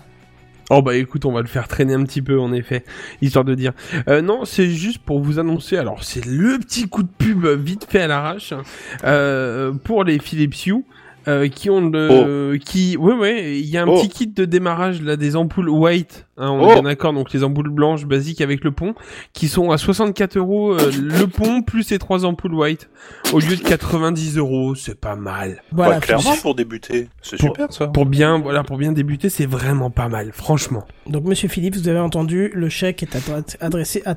Oh 0.70 0.82
bah 0.82 0.94
écoute, 0.94 1.24
on 1.24 1.32
va 1.32 1.40
le 1.40 1.48
faire 1.48 1.66
traîner 1.66 1.94
un 1.94 2.04
petit 2.04 2.22
peu 2.22 2.38
en 2.38 2.52
effet, 2.52 2.84
histoire 3.20 3.44
de 3.44 3.56
dire. 3.56 3.72
Euh, 4.06 4.22
non, 4.22 4.44
c'est 4.44 4.70
juste 4.70 4.98
pour 4.98 5.18
vous 5.18 5.40
annoncer. 5.40 5.78
Alors 5.78 6.04
c'est 6.04 6.24
le 6.24 6.56
petit 6.60 6.88
coup 6.88 7.02
de 7.02 7.08
pub 7.08 7.44
vite 7.46 7.88
fait 7.90 8.02
à 8.02 8.06
l'arrache 8.06 8.54
euh, 9.02 9.72
pour 9.72 10.04
les 10.04 10.20
Philips 10.20 10.66
Hue. 10.66 10.84
Euh, 11.28 11.46
qui 11.48 11.70
ont 11.70 11.80
le, 11.90 12.56
qui, 12.64 12.96
ouais 12.96 13.14
ouais, 13.14 13.58
il 13.60 13.66
y 13.66 13.76
a 13.76 13.82
un 13.82 13.86
Oh. 13.86 13.96
petit 14.00 14.08
kit 14.08 14.26
de 14.26 14.44
démarrage 14.44 15.00
là 15.02 15.16
des 15.16 15.36
ampoules 15.36 15.68
white, 15.68 16.26
hein, 16.38 16.48
on 16.50 16.60
Oh. 16.66 16.70
est 16.70 16.74
bien 16.74 16.82
d'accord, 16.82 17.12
donc 17.12 17.32
les 17.32 17.44
ampoules 17.44 17.70
blanches 17.70 18.06
basiques 18.06 18.40
avec 18.40 18.64
le 18.64 18.70
pont, 18.72 18.94
qui 19.32 19.48
sont 19.48 19.70
à 19.70 19.78
64 19.78 20.36
euros 20.38 20.72
euh, 20.72 20.90
le 21.00 21.26
pont 21.26 21.62
plus 21.62 21.90
les 21.90 21.98
trois 21.98 22.24
ampoules 22.24 22.54
white, 22.54 22.88
au 23.32 23.38
lieu 23.40 23.56
de 23.56 23.62
90 23.62 24.36
euros, 24.38 24.74
c'est 24.74 24.98
pas 24.98 25.16
mal. 25.16 25.62
Voilà. 25.72 25.94
Bah, 25.96 26.00
clairement, 26.00 26.36
pour 26.42 26.54
débuter. 26.54 27.08
C'est 27.22 27.38
super, 27.38 27.72
ça. 27.72 27.86
Pour 27.88 28.06
bien, 28.06 28.38
voilà, 28.38 28.62
pour 28.64 28.76
bien 28.78 28.92
débuter, 28.92 29.28
c'est 29.28 29.46
vraiment 29.46 29.90
pas 29.90 30.08
mal, 30.08 30.30
franchement. 30.32 30.84
Donc, 31.06 31.24
monsieur 31.24 31.48
Philippe, 31.48 31.76
vous 31.76 31.88
avez 31.88 31.98
entendu, 32.00 32.50
le 32.54 32.68
chèque 32.68 33.02
est 33.02 33.14
adre- 33.16 33.56
adressé 33.60 34.02
à 34.06 34.14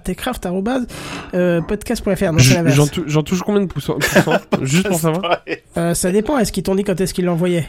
c'est 2.39 2.50
Je- 2.50 2.53
l'inverse. 2.56 2.75
J'en 2.75 2.88
tou- 2.88 3.03
j'en 3.08 3.24
touche 3.24 3.41
combien 3.41 3.62
de 3.62 3.65
pourcents, 3.68 3.98
pourcents 4.00 4.38
Juste 4.62 4.88
pour 4.88 5.00
savoir. 5.00 5.41
Euh, 5.77 5.94
ça 5.94 6.12
dépend. 6.12 6.38
Est-ce 6.38 6.51
qu'ils 6.51 6.63
t'ont 6.63 6.75
dit 6.75 6.84
quand 6.84 7.00
est-ce 7.01 7.13
qu'ils 7.13 7.25
l'envoyaient 7.25 7.67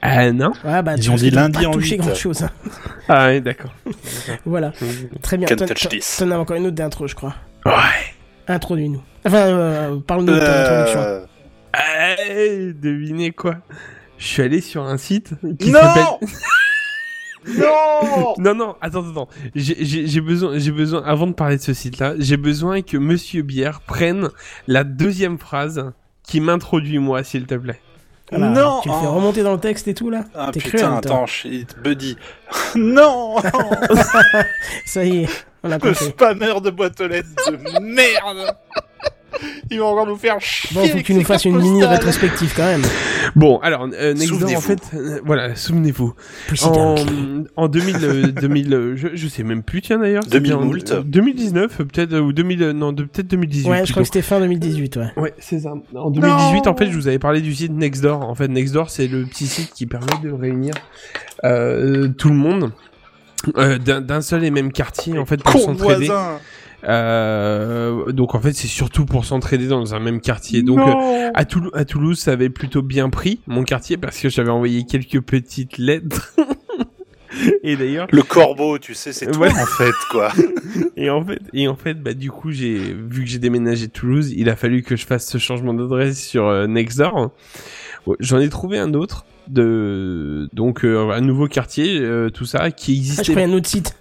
Ah 0.00 0.30
non 0.32 0.52
Ouais, 0.64 0.82
bah, 0.82 0.94
Ils 0.96 1.10
ont 1.10 1.14
dit 1.16 1.30
lundi 1.30 1.62
pas 1.62 1.68
en 1.68 1.74
huit. 1.78 1.96
grand 1.96 2.14
chose. 2.14 2.46
Ah 3.08 3.26
ouais, 3.26 3.40
d'accord. 3.40 3.74
voilà. 4.46 4.72
Très 5.22 5.36
bien. 5.36 5.46
Can't 5.48 5.56
T'en- 5.56 6.30
as 6.30 6.38
encore 6.38 6.56
une 6.56 6.66
autre 6.66 6.76
d'intro, 6.76 7.08
je 7.08 7.14
crois. 7.16 7.34
Ouais. 7.66 7.72
Introduis-nous. 8.46 9.02
Enfin, 9.26 9.36
euh, 9.48 9.96
parle-nous 10.06 10.32
de 10.32 10.38
ton 10.38 10.46
introduction. 10.46 11.00
Euh, 11.00 11.26
Eh, 12.30 12.72
devinez 12.74 13.32
quoi? 13.32 13.56
Je 14.18 14.26
suis 14.26 14.42
allé 14.42 14.60
sur 14.60 14.84
un 14.84 14.96
site 14.98 15.32
qui 15.58 15.72
s'appelle... 15.72 16.04
Non 17.58 17.66
Non 17.66 18.34
Non, 18.38 18.54
non, 18.54 18.76
attends, 18.80 19.10
attends. 19.10 19.28
J'ai 19.56 20.20
besoin, 20.20 20.58
j'ai 20.58 20.70
besoin, 20.70 21.02
avant 21.04 21.26
de 21.26 21.32
parler 21.32 21.56
de 21.56 21.62
ce 21.62 21.74
site-là, 21.74 22.14
j'ai 22.18 22.36
besoin 22.36 22.82
que 22.82 22.96
Monsieur 22.96 23.42
Bière 23.42 23.80
prenne 23.80 24.28
la 24.68 24.84
deuxième 24.84 25.38
phrase 25.38 25.90
qui 26.22 26.40
m'introduit 26.40 26.98
moi, 26.98 27.24
s'il 27.24 27.46
te 27.46 27.56
plaît. 27.56 27.80
Voilà, 28.38 28.48
Non 28.48 28.80
Tu 28.82 28.88
le 28.88 28.94
fais 28.94 29.00
oh. 29.06 29.12
remonter 29.12 29.42
dans 29.42 29.52
le 29.52 29.60
texte 29.60 29.88
et 29.88 29.94
tout 29.94 30.10
là 30.10 30.24
Ah 30.34 30.50
T'es 30.52 30.60
putain, 30.60 30.78
cruel, 30.78 30.92
attends, 30.98 31.26
shit, 31.26 31.76
Buddy. 31.82 32.16
non 32.74 33.36
Ça 34.86 35.04
y 35.04 35.24
est, 35.24 35.28
on 35.62 35.70
a 35.70 35.74
Le 35.74 35.80
compris. 35.80 36.04
spammer 36.06 36.60
de 36.60 36.70
boîte 36.70 37.00
aux 37.00 37.08
lettres 37.08 37.28
de 37.50 37.80
merde 37.80 38.56
Il 39.70 39.78
va 39.78 39.86
encore 39.86 40.06
nous 40.06 40.16
faire 40.16 40.40
chier 40.40 40.70
Bon, 40.74 40.86
faut 40.86 40.98
que 40.98 41.02
tu 41.02 41.14
nous 41.14 41.20
ses 41.20 41.24
fasses 41.24 41.44
une 41.44 41.52
cartes 41.52 41.64
mini 41.64 41.80
postales. 41.80 41.96
rétrospective 41.98 42.52
quand 42.56 42.64
même. 42.66 42.82
Bon, 43.34 43.58
alors 43.58 43.88
euh, 43.92 44.14
Nextdoor 44.14 44.56
en 44.56 44.60
fait, 44.60 44.80
euh, 44.94 45.20
voilà, 45.24 45.54
souvenez-vous. 45.54 46.14
En, 46.64 46.94
Dunk. 46.94 47.46
en 47.56 47.68
2000, 47.68 47.96
euh, 48.02 48.26
2000 48.40 48.74
euh, 48.74 48.96
je, 48.96 49.08
je 49.14 49.28
sais 49.28 49.42
même 49.42 49.62
plus, 49.62 49.80
tiens 49.82 49.98
d'ailleurs. 49.98 50.22
2000 50.24 50.42
c'était 50.50 50.54
en- 50.54 50.64
moult. 50.64 50.90
euh, 50.92 51.02
2019 51.02 51.80
euh, 51.80 51.84
peut-être 51.84 52.18
ou 52.18 52.32
2000, 52.32 52.62
euh, 52.62 52.72
non, 52.72 52.94
peut-être 52.94 53.28
2018. 53.28 53.68
Ouais, 53.68 53.76
je 53.78 53.82
plutôt. 53.82 53.92
crois 53.92 54.02
que 54.02 54.06
c'était 54.06 54.22
fin 54.22 54.40
2018, 54.40 54.96
ouais. 54.96 55.06
Ouais, 55.16 55.34
c'est 55.38 55.60
ça. 55.60 55.72
En 55.94 56.10
2018, 56.10 56.66
en 56.66 56.76
fait, 56.76 56.86
je 56.90 56.94
vous 56.96 57.08
avais 57.08 57.18
parlé 57.18 57.40
du 57.40 57.54
site 57.54 57.72
Nextdoor. 57.72 58.20
En 58.28 58.34
fait, 58.34 58.48
Nextdoor, 58.48 58.90
c'est 58.90 59.06
le 59.08 59.24
petit 59.24 59.46
site 59.46 59.72
qui 59.72 59.86
permet 59.86 60.06
de 60.22 60.30
réunir 60.30 60.74
euh, 61.44 62.08
tout 62.08 62.28
le 62.28 62.34
monde 62.34 62.72
euh, 63.56 63.78
d'un 63.78 64.20
seul 64.20 64.44
et 64.44 64.50
même 64.50 64.72
quartier, 64.72 65.18
en 65.18 65.26
fait, 65.26 65.42
pour 65.42 65.58
s'entraider. 65.60 66.08
Euh, 66.84 68.12
donc, 68.12 68.34
en 68.34 68.40
fait, 68.40 68.52
c'est 68.52 68.66
surtout 68.68 69.04
pour 69.06 69.24
s'entraider 69.24 69.66
dans 69.68 69.94
un 69.94 70.00
même 70.00 70.20
quartier. 70.20 70.62
Donc, 70.62 70.78
euh, 70.80 71.30
à, 71.34 71.44
Toulou- 71.44 71.70
à 71.74 71.84
Toulouse, 71.84 72.18
ça 72.18 72.32
avait 72.32 72.50
plutôt 72.50 72.82
bien 72.82 73.08
pris 73.10 73.40
mon 73.46 73.62
quartier 73.64 73.96
parce 73.96 74.18
que 74.18 74.28
j'avais 74.28 74.50
envoyé 74.50 74.84
quelques 74.84 75.20
petites 75.20 75.78
lettres. 75.78 76.34
et 77.62 77.76
d'ailleurs, 77.76 78.08
Le 78.10 78.22
corbeau, 78.22 78.78
tu 78.78 78.94
sais, 78.94 79.12
c'est 79.12 79.26
toi 79.30 79.46
Ouais. 79.46 79.52
en 79.52 79.66
fait, 79.66 79.94
quoi. 80.10 80.32
et 80.96 81.08
en 81.10 81.24
fait, 81.24 81.38
et 81.52 81.68
en 81.68 81.76
fait, 81.76 81.94
bah 82.02 82.14
du 82.14 82.30
coup, 82.30 82.50
j'ai 82.50 82.76
vu 82.78 83.24
que 83.24 83.30
j'ai 83.30 83.38
déménagé 83.38 83.86
de 83.86 83.92
Toulouse, 83.92 84.32
il 84.36 84.48
a 84.48 84.56
fallu 84.56 84.82
que 84.82 84.96
je 84.96 85.06
fasse 85.06 85.26
ce 85.28 85.38
changement 85.38 85.74
d'adresse 85.74 86.22
sur 86.26 86.46
euh, 86.46 86.66
Nextdoor. 86.66 87.30
J'en 88.20 88.38
ai 88.40 88.48
trouvé 88.48 88.78
un 88.78 88.94
autre 88.94 89.24
de 89.48 90.48
donc 90.52 90.84
euh, 90.84 91.10
un 91.10 91.20
nouveau 91.20 91.46
quartier, 91.48 91.98
euh, 92.00 92.30
tout 92.30 92.44
ça 92.44 92.70
qui 92.70 92.92
Ah, 92.92 92.94
je 92.94 93.20
existait. 93.20 93.42
un 93.42 93.52
autre 93.52 93.68
site. 93.68 93.94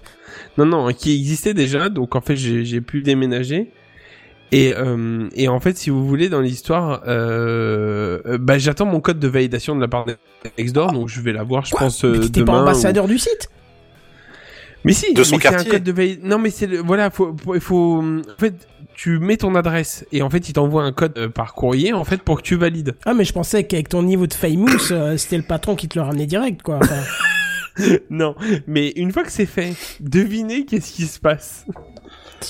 Non 0.58 0.66
non, 0.66 0.88
qui 0.94 1.16
existait 1.16 1.54
déjà. 1.54 1.90
Donc 1.90 2.16
en 2.16 2.22
fait, 2.22 2.36
j'ai 2.36 2.82
pu 2.82 3.02
déménager. 3.02 3.72
Et, 4.54 4.74
euh, 4.76 5.30
et 5.34 5.48
en 5.48 5.62
fait, 5.62 5.78
si 5.78 5.90
vous 5.90 6.06
voulez, 6.06 6.28
dans 6.28 6.42
l'histoire, 6.42 7.04
euh, 7.08 8.20
bah, 8.38 8.58
j'attends 8.58 8.86
mon 8.86 9.00
code 9.00 9.18
de 9.18 9.28
validation 9.30 9.78
de 9.78 9.82
la 9.82 9.88
part 9.88 10.04
de 10.04 10.18
Nextdoor, 10.58 10.92
donc 10.92 11.08
je 11.08 11.22
vais 11.22 11.32
l'avoir, 11.32 11.64
je 11.64 11.72
Quoi 11.72 11.80
pense, 11.86 12.04
Mais 12.04 12.18
euh, 12.18 12.28
demain. 12.28 12.46
pas 12.48 12.54
ou- 12.58 12.62
ambassadeur 12.64 13.08
du 13.08 13.18
site 13.18 13.50
mais 14.84 14.94
si, 14.94 15.14
De 15.14 15.24
son 15.24 15.36
mais 15.36 15.42
c'est 15.44 15.48
un 15.48 15.52
quartier. 15.52 15.72
code 15.72 15.84
de 15.84 15.92
valid- 15.92 16.24
Non, 16.24 16.40
mais 16.40 16.50
c'est 16.50 16.66
le... 16.66 16.80
voilà, 16.80 17.12
faut, 17.12 17.36
faut- 17.42 17.54
il 17.56 17.62
faut, 17.62 18.02
en 18.04 18.22
fait, 18.40 18.56
tu 18.96 19.20
mets 19.20 19.38
ton 19.38 19.54
adresse 19.54 20.06
et 20.12 20.24
en 20.24 20.30
fait, 20.32 20.50
il 20.50 20.54
t'envoie 20.54 20.84
un 20.84 20.92
code 20.92 21.28
par 21.28 21.54
courrier 21.54 21.94
en 21.94 22.04
fait 22.04 22.22
pour 22.24 22.38
que 22.38 22.42
tu 22.42 22.56
valides. 22.56 22.96
Ah, 23.06 23.14
mais 23.14 23.24
je 23.24 23.32
pensais 23.32 23.64
qu'avec 23.64 23.90
ton 23.90 24.02
niveau 24.04 24.26
de 24.26 24.34
famous, 24.34 24.68
euh, 24.92 25.16
c'était 25.18 25.38
le 25.38 25.44
patron 25.44 25.76
qui 25.76 25.88
te 25.88 26.00
le 26.00 26.04
ramenait 26.04 26.26
direct, 26.26 26.64
quoi. 26.64 26.80
Enfin, 26.82 26.96
non, 28.10 28.36
mais 28.68 28.90
une 28.96 29.12
fois 29.12 29.24
que 29.24 29.32
c'est 29.32 29.46
fait, 29.46 29.74
devinez 30.00 30.66
qu'est-ce 30.66 30.92
qui 30.92 31.06
se 31.08 31.20
passe. 31.20 31.66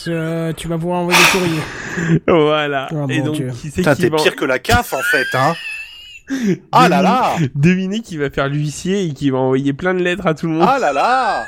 euh, 0.08 0.54
tu 0.54 0.68
vas 0.68 0.78
pouvoir 0.78 1.00
envoyer 1.02 1.20
des 1.20 1.40
courriers. 1.40 2.22
voilà. 2.28 2.88
Oh, 2.92 3.06
et 3.10 3.22
donc, 3.22 3.36
Dieu. 3.36 3.52
qui 3.52 3.70
c'est 3.70 3.82
qui 3.84 4.02
t'es 4.02 4.10
va... 4.10 4.18
pire 4.18 4.36
que 4.36 4.46
la 4.46 4.60
CAF 4.60 4.94
en 4.94 5.02
fait, 5.02 5.28
hein 5.38 5.54
Ah 6.72 6.88
là 6.88 7.02
là 7.02 7.36
Devinez 7.56 8.00
qui 8.02 8.18
va 8.18 8.30
faire 8.30 8.48
l'huissier 8.48 9.04
et 9.06 9.14
qui 9.14 9.30
va 9.32 9.40
envoyer 9.40 9.74
plein 9.74 9.94
de 9.94 10.00
lettres 10.02 10.26
à 10.28 10.34
tout 10.34 10.48
le 10.48 10.54
monde. 10.54 10.68
Ah 10.70 10.80
là 10.80 10.94
là 10.94 11.46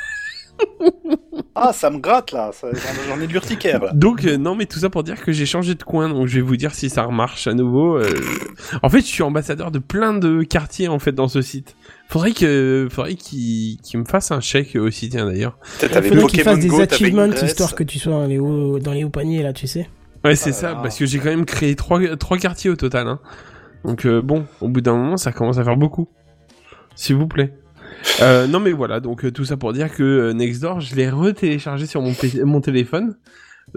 Ah, 1.56 1.72
ça 1.74 1.90
me 1.90 2.00
gratte 2.00 2.32
là, 2.32 2.52
ça- 2.52 2.68
j'en 3.08 3.20
ai 3.22 3.28
de 3.28 3.32
l'urticaire. 3.32 3.94
Donc 3.94 4.26
euh, 4.26 4.38
non 4.38 4.56
mais 4.56 4.66
tout 4.66 4.80
ça 4.80 4.90
pour 4.90 5.04
dire 5.04 5.22
que 5.22 5.32
j'ai 5.32 5.46
changé 5.46 5.76
de 5.76 5.84
coin 5.84 6.10
donc 6.10 6.28
je 6.28 6.36
vais 6.36 6.42
vous 6.42 6.58
dire 6.58 6.74
si 6.74 6.90
ça 6.90 7.04
remarche 7.04 7.48
à 7.48 7.54
nouveau. 7.54 7.98
euh. 7.98 8.10
En 8.82 8.90
fait 8.90 9.00
je 9.02 9.06
suis 9.06 9.24
ambassadeur 9.24 9.72
de 9.72 9.80
plein 9.80 10.14
de 10.14 10.44
quartiers 10.44 10.88
en 10.88 11.00
fait 11.00 11.12
dans 11.12 11.28
ce 11.28 11.42
site. 11.42 11.76
Faudrait 12.14 12.34
que 12.34 12.88
faudrait 12.92 13.16
qu'il 13.16 13.78
qu'il 13.82 14.00
me 14.00 14.06
fasse 14.06 14.30
un 14.30 14.40
chèque 14.40 14.76
aussi 14.76 15.10
tiens 15.10 15.26
d'ailleurs. 15.26 15.58
Faudrait 15.64 16.28
qu'il 16.28 16.44
fasse 16.44 16.60
des 16.60 16.68
Go, 16.68 16.80
achievements, 16.80 17.26
histoire 17.26 17.74
que 17.74 17.84
tu 17.84 17.98
sois 17.98 18.12
dans 18.14 18.28
les 18.28 18.38
hauts, 18.38 18.78
dans 18.78 18.92
les 18.94 19.04
hauts 19.04 19.10
paniers, 19.10 19.42
là, 19.42 19.52
tu 19.52 19.66
sais. 19.66 19.90
Ouais 20.24 20.36
c'est 20.36 20.52
Ah 20.52 20.54
là 20.54 20.58
ça 20.60 20.68
là. 20.74 20.80
parce 20.84 20.96
que 21.00 21.08
j'ai 21.08 21.18
quand 21.18 21.32
même 21.32 21.46
créé 21.46 21.76
trois 21.76 22.00
trois 22.18 22.38
quartiers 22.38 22.70
au 22.70 22.76
total 22.76 23.08
hein. 23.08 23.20
Donc 23.84 24.06
euh, 24.06 24.22
bon 24.22 24.46
au 24.62 24.68
bout 24.68 24.82
d'un 24.82 24.94
moment 24.94 25.18
ça 25.18 25.32
commence 25.32 25.58
à 25.58 25.64
faire 25.64 25.76
beaucoup. 25.76 26.08
S'il 26.96 27.16
vous 27.16 27.28
plaît. 27.28 27.52
Euh, 28.22 28.46
non 28.48 28.60
mais 28.60 28.74
voilà 28.74 29.00
donc 29.00 29.26
euh, 29.26 29.32
tout 29.32 29.46
ça 29.46 29.58
pour 29.58 29.74
dire 29.74 29.92
que 29.92 30.04
euh, 30.04 30.34
Nextdoor 30.34 30.82
je 30.82 30.96
l'ai 30.96 31.10
retéléchargé 31.10 31.88
sur 31.88 32.04
mon, 32.04 32.14
mon 32.44 32.62
téléphone. 32.62 33.16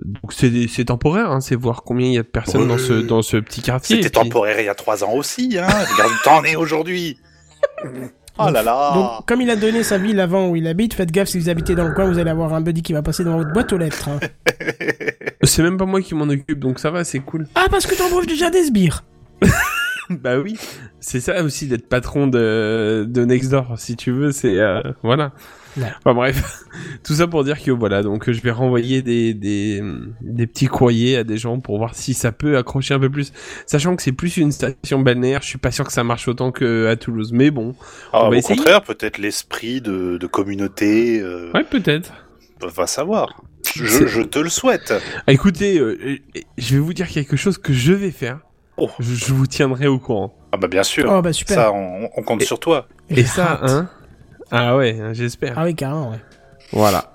Donc 0.04 0.34
c'est 0.34 0.68
c'est 0.68 0.84
temporaire 0.84 1.30
hein, 1.30 1.40
c'est 1.40 1.56
voir 1.56 1.84
combien 1.84 2.08
il 2.08 2.12
y 2.12 2.18
a 2.18 2.22
de 2.22 2.28
personnes 2.28 2.68
dans 2.68 2.76
ce 2.76 2.92
dans 2.92 3.22
ce 3.22 3.38
petit 3.38 3.62
quartier. 3.62 3.96
C'était 4.02 4.10
puis- 4.10 4.28
temporaire 4.28 4.60
il 4.60 4.66
y 4.66 4.68
a 4.68 4.74
trois 4.74 5.02
ans 5.04 5.14
aussi, 5.14 5.56
hein 5.58 5.66
Regarde 5.66 6.12
où 6.12 6.22
t'en 6.22 6.44
es 6.44 6.54
aujourd'hui 6.54 7.16
Oh 8.38 8.50
là 8.50 8.62
là 8.62 8.92
Donc, 8.94 9.26
comme 9.26 9.40
il 9.40 9.48
a 9.50 9.56
donné 9.56 9.82
sa 9.82 9.96
ville 9.98 10.20
avant 10.20 10.48
où 10.48 10.56
il 10.56 10.66
habite, 10.66 10.92
faites 10.94 11.10
gaffe 11.10 11.28
si 11.28 11.38
vous 11.38 11.48
habitez 11.48 11.74
dans 11.74 11.86
le 11.88 11.94
coin, 11.94 12.04
vous 12.04 12.18
allez 12.18 12.30
avoir 12.30 12.52
un 12.52 12.60
buddy 12.60 12.82
qui 12.82 12.92
va 12.92 13.02
passer 13.02 13.24
dans 13.24 13.36
votre 13.38 13.52
boîte 13.52 13.72
aux 13.72 13.78
lettres. 13.78 14.08
hein. 14.08 14.20
C'est 15.42 15.62
même 15.62 15.76
pas 15.78 15.84
moi 15.86 16.00
qui 16.02 16.14
m'en 16.14 16.24
occupe, 16.28 16.58
donc 16.58 16.78
ça 16.78 16.90
va, 16.90 17.04
c'est 17.04 17.20
cool. 17.20 17.46
Ah, 17.54 17.66
parce 17.70 17.86
que 17.86 17.94
t'embauches 17.94 18.26
déjà 18.26 18.50
des 18.50 18.64
sbires. 18.64 19.04
bah 20.10 20.38
oui, 20.38 20.58
c'est 21.00 21.20
ça 21.20 21.42
aussi 21.42 21.66
d'être 21.66 21.88
patron 21.88 22.26
de, 22.26 23.06
de 23.08 23.24
Nextdoor, 23.24 23.74
si 23.78 23.96
tu 23.96 24.10
veux, 24.12 24.32
c'est... 24.32 24.58
euh, 24.58 24.80
voilà. 25.02 25.32
Enfin 25.78 26.14
bref, 26.14 26.64
tout 27.04 27.14
ça 27.14 27.26
pour 27.26 27.44
dire 27.44 27.62
que 27.62 27.70
voilà, 27.70 28.02
donc 28.02 28.30
je 28.30 28.40
vais 28.40 28.50
renvoyer 28.50 29.02
des, 29.02 29.34
des, 29.34 29.82
des 30.22 30.46
petits 30.46 30.66
courriers 30.66 31.16
à 31.18 31.24
des 31.24 31.36
gens 31.38 31.60
pour 31.60 31.78
voir 31.78 31.94
si 31.94 32.14
ça 32.14 32.32
peut 32.32 32.56
accrocher 32.56 32.94
un 32.94 32.98
peu 33.00 33.10
plus. 33.10 33.32
Sachant 33.66 33.94
que 33.96 34.02
c'est 34.02 34.12
plus 34.12 34.36
une 34.38 34.52
station 34.52 35.00
balnéaire, 35.00 35.42
je 35.42 35.48
suis 35.48 35.58
pas 35.58 35.70
sûr 35.70 35.84
que 35.84 35.92
ça 35.92 36.04
marche 36.04 36.28
autant 36.28 36.52
que 36.52 36.86
à 36.86 36.96
Toulouse, 36.96 37.30
mais 37.32 37.50
bon. 37.50 37.74
Ah, 38.12 38.20
on 38.20 38.22
va 38.24 38.28
Au 38.28 38.34
essayer. 38.34 38.56
contraire, 38.56 38.82
peut-être 38.82 39.18
l'esprit 39.18 39.80
de, 39.80 40.16
de 40.18 40.26
communauté, 40.26 41.20
euh, 41.20 41.50
Ouais, 41.52 41.64
peut-être. 41.64 42.12
va 42.60 42.86
savoir. 42.86 43.42
Je, 43.74 44.06
je 44.06 44.22
te 44.22 44.38
le 44.38 44.48
souhaite. 44.48 44.94
Écoutez, 45.28 45.78
euh, 45.78 45.98
euh, 46.02 46.16
je 46.56 46.74
vais 46.74 46.80
vous 46.80 46.92
dire 46.94 47.08
quelque 47.08 47.36
chose 47.36 47.58
que 47.58 47.72
je 47.72 47.92
vais 47.92 48.10
faire. 48.12 48.38
Oh. 48.78 48.88
Je, 49.00 49.14
je 49.14 49.32
vous 49.34 49.46
tiendrai 49.46 49.86
au 49.86 49.98
courant. 49.98 50.34
Ah 50.52 50.56
bah 50.56 50.68
bien 50.68 50.82
sûr. 50.82 51.04
Oh, 51.10 51.20
bah 51.20 51.32
super. 51.32 51.56
Ça, 51.56 51.72
on, 51.72 52.08
on 52.16 52.22
compte 52.22 52.42
Et- 52.42 52.46
sur 52.46 52.60
toi. 52.60 52.86
Et 53.10 53.24
ça, 53.24 53.52
hâte. 53.62 53.70
hein 53.70 53.90
Ah 54.50 54.76
ouais, 54.76 54.96
j'espère. 55.12 55.54
Ah 55.56 55.64
oui, 55.64 55.74
carrément, 55.74 56.10
ouais. 56.10 56.20
Voilà. 56.72 57.12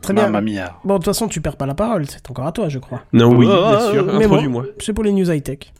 Très 0.00 0.12
bien. 0.12 0.24
Mamma 0.28 0.40
mia. 0.42 0.76
Bon, 0.84 0.94
de 0.94 0.98
toute 0.98 1.06
façon, 1.06 1.28
tu 1.28 1.40
perds 1.40 1.56
pas 1.56 1.66
la 1.66 1.74
parole, 1.74 2.04
c'est 2.08 2.28
encore 2.30 2.46
à 2.46 2.52
toi, 2.52 2.68
je 2.68 2.78
crois. 2.78 3.02
Non, 3.12 3.34
oui, 3.34 3.46
Oh, 3.48 3.68
bien 3.70 3.90
sûr. 3.90 4.04
Mais 4.04 4.12
bon, 4.26 4.34
Introduis-moi. 4.36 4.64
c'est 4.80 4.92
pour 4.92 5.04
les 5.04 5.12
news 5.12 5.30
high-tech. 5.30 5.72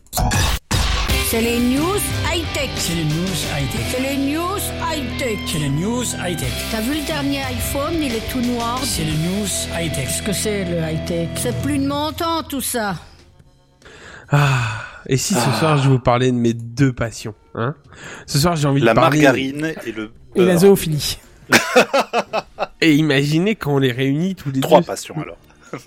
C'est 1.27 1.41
les 1.41 1.59
news 1.59 1.99
high-tech. 2.33 2.69
C'est 2.75 2.95
les 2.95 3.03
news 3.03 3.35
high-tech. 3.55 3.81
C'est 3.91 3.99
les 3.99 4.17
news 4.17 4.57
high-tech. 4.81 5.37
C'est 5.47 5.59
les 5.59 5.69
news 5.69 6.03
high-tech. 6.25 6.51
T'as 6.71 6.81
vu 6.81 6.99
le 6.99 7.05
dernier 7.05 7.39
iPhone, 7.43 7.93
il 8.01 8.13
est 8.15 8.31
tout 8.31 8.41
noir. 8.41 8.79
C'est 8.83 9.03
les 9.03 9.11
news 9.11 9.47
high-tech. 9.77 10.05
Qu'est-ce 10.07 10.23
que 10.23 10.33
c'est 10.33 10.65
le 10.65 10.77
high-tech? 10.79 11.29
C'est 11.35 11.55
plus 11.61 11.77
de 11.77 11.87
mon 11.87 12.11
temps 12.11 12.41
tout 12.47 12.61
ça. 12.61 12.95
Ah, 14.31 14.81
et 15.07 15.17
si 15.17 15.33
ce 15.35 15.39
Ah. 15.51 15.59
soir 15.59 15.77
je 15.77 15.89
vous 15.89 15.99
parlais 15.99 16.31
de 16.31 16.37
mes 16.37 16.53
deux 16.53 16.93
passions, 16.93 17.35
hein? 17.53 17.75
Ce 18.25 18.39
soir 18.39 18.55
j'ai 18.55 18.67
envie 18.67 18.81
La 18.81 18.93
de 18.93 18.99
parler... 18.99 19.21
margarine 19.21 19.73
et 19.85 19.91
le 19.91 20.11
Et 20.35 20.45
la 20.45 20.57
zoophilie. 20.57 21.17
Et 22.81 22.93
imaginez 22.95 23.55
quand 23.55 23.75
on 23.75 23.79
les 23.79 23.91
réunit 23.91 24.35
tous 24.35 24.51
les 24.51 24.59
Trois 24.61 24.81
deux. 24.81 24.85
passions 24.87 25.15
alors. 25.21 25.37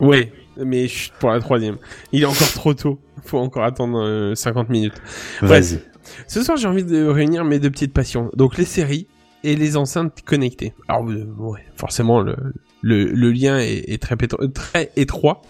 Ouais, 0.00 0.32
mais 0.56 0.88
chut, 0.88 1.12
pour 1.20 1.30
la 1.30 1.38
troisième. 1.38 1.76
Il 2.10 2.22
est 2.22 2.26
encore 2.26 2.50
trop 2.52 2.74
tôt. 2.74 2.98
Faut 3.24 3.38
encore 3.38 3.62
attendre 3.62 4.02
euh, 4.02 4.34
50 4.34 4.68
minutes. 4.68 5.00
Vas-y. 5.40 5.80
Ce 6.26 6.42
soir 6.42 6.56
j'ai 6.56 6.66
envie 6.66 6.82
de 6.82 7.06
réunir 7.06 7.44
mes 7.44 7.60
deux 7.60 7.70
petites 7.70 7.92
passions. 7.92 8.28
Donc 8.34 8.58
les 8.58 8.64
séries 8.64 9.06
et 9.44 9.54
les 9.54 9.76
enceintes 9.76 10.22
connectées. 10.24 10.74
Alors 10.88 11.08
euh, 11.08 11.24
ouais, 11.38 11.60
forcément 11.76 12.20
le, 12.20 12.34
le, 12.80 13.04
le 13.04 13.30
lien 13.30 13.58
est, 13.60 13.84
est 13.92 14.02
très, 14.02 14.16
pétro- 14.16 14.50
très 14.52 14.90
étroit. 14.96 15.42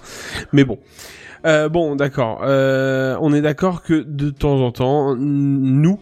Mais 0.52 0.64
bon. 0.64 0.78
Euh, 1.46 1.70
bon, 1.70 1.96
d'accord. 1.96 2.42
Euh, 2.44 3.16
on 3.22 3.32
est 3.32 3.40
d'accord 3.40 3.82
que 3.82 4.04
de 4.06 4.28
temps 4.28 4.60
en 4.60 4.70
temps, 4.70 5.16
nous, 5.16 5.98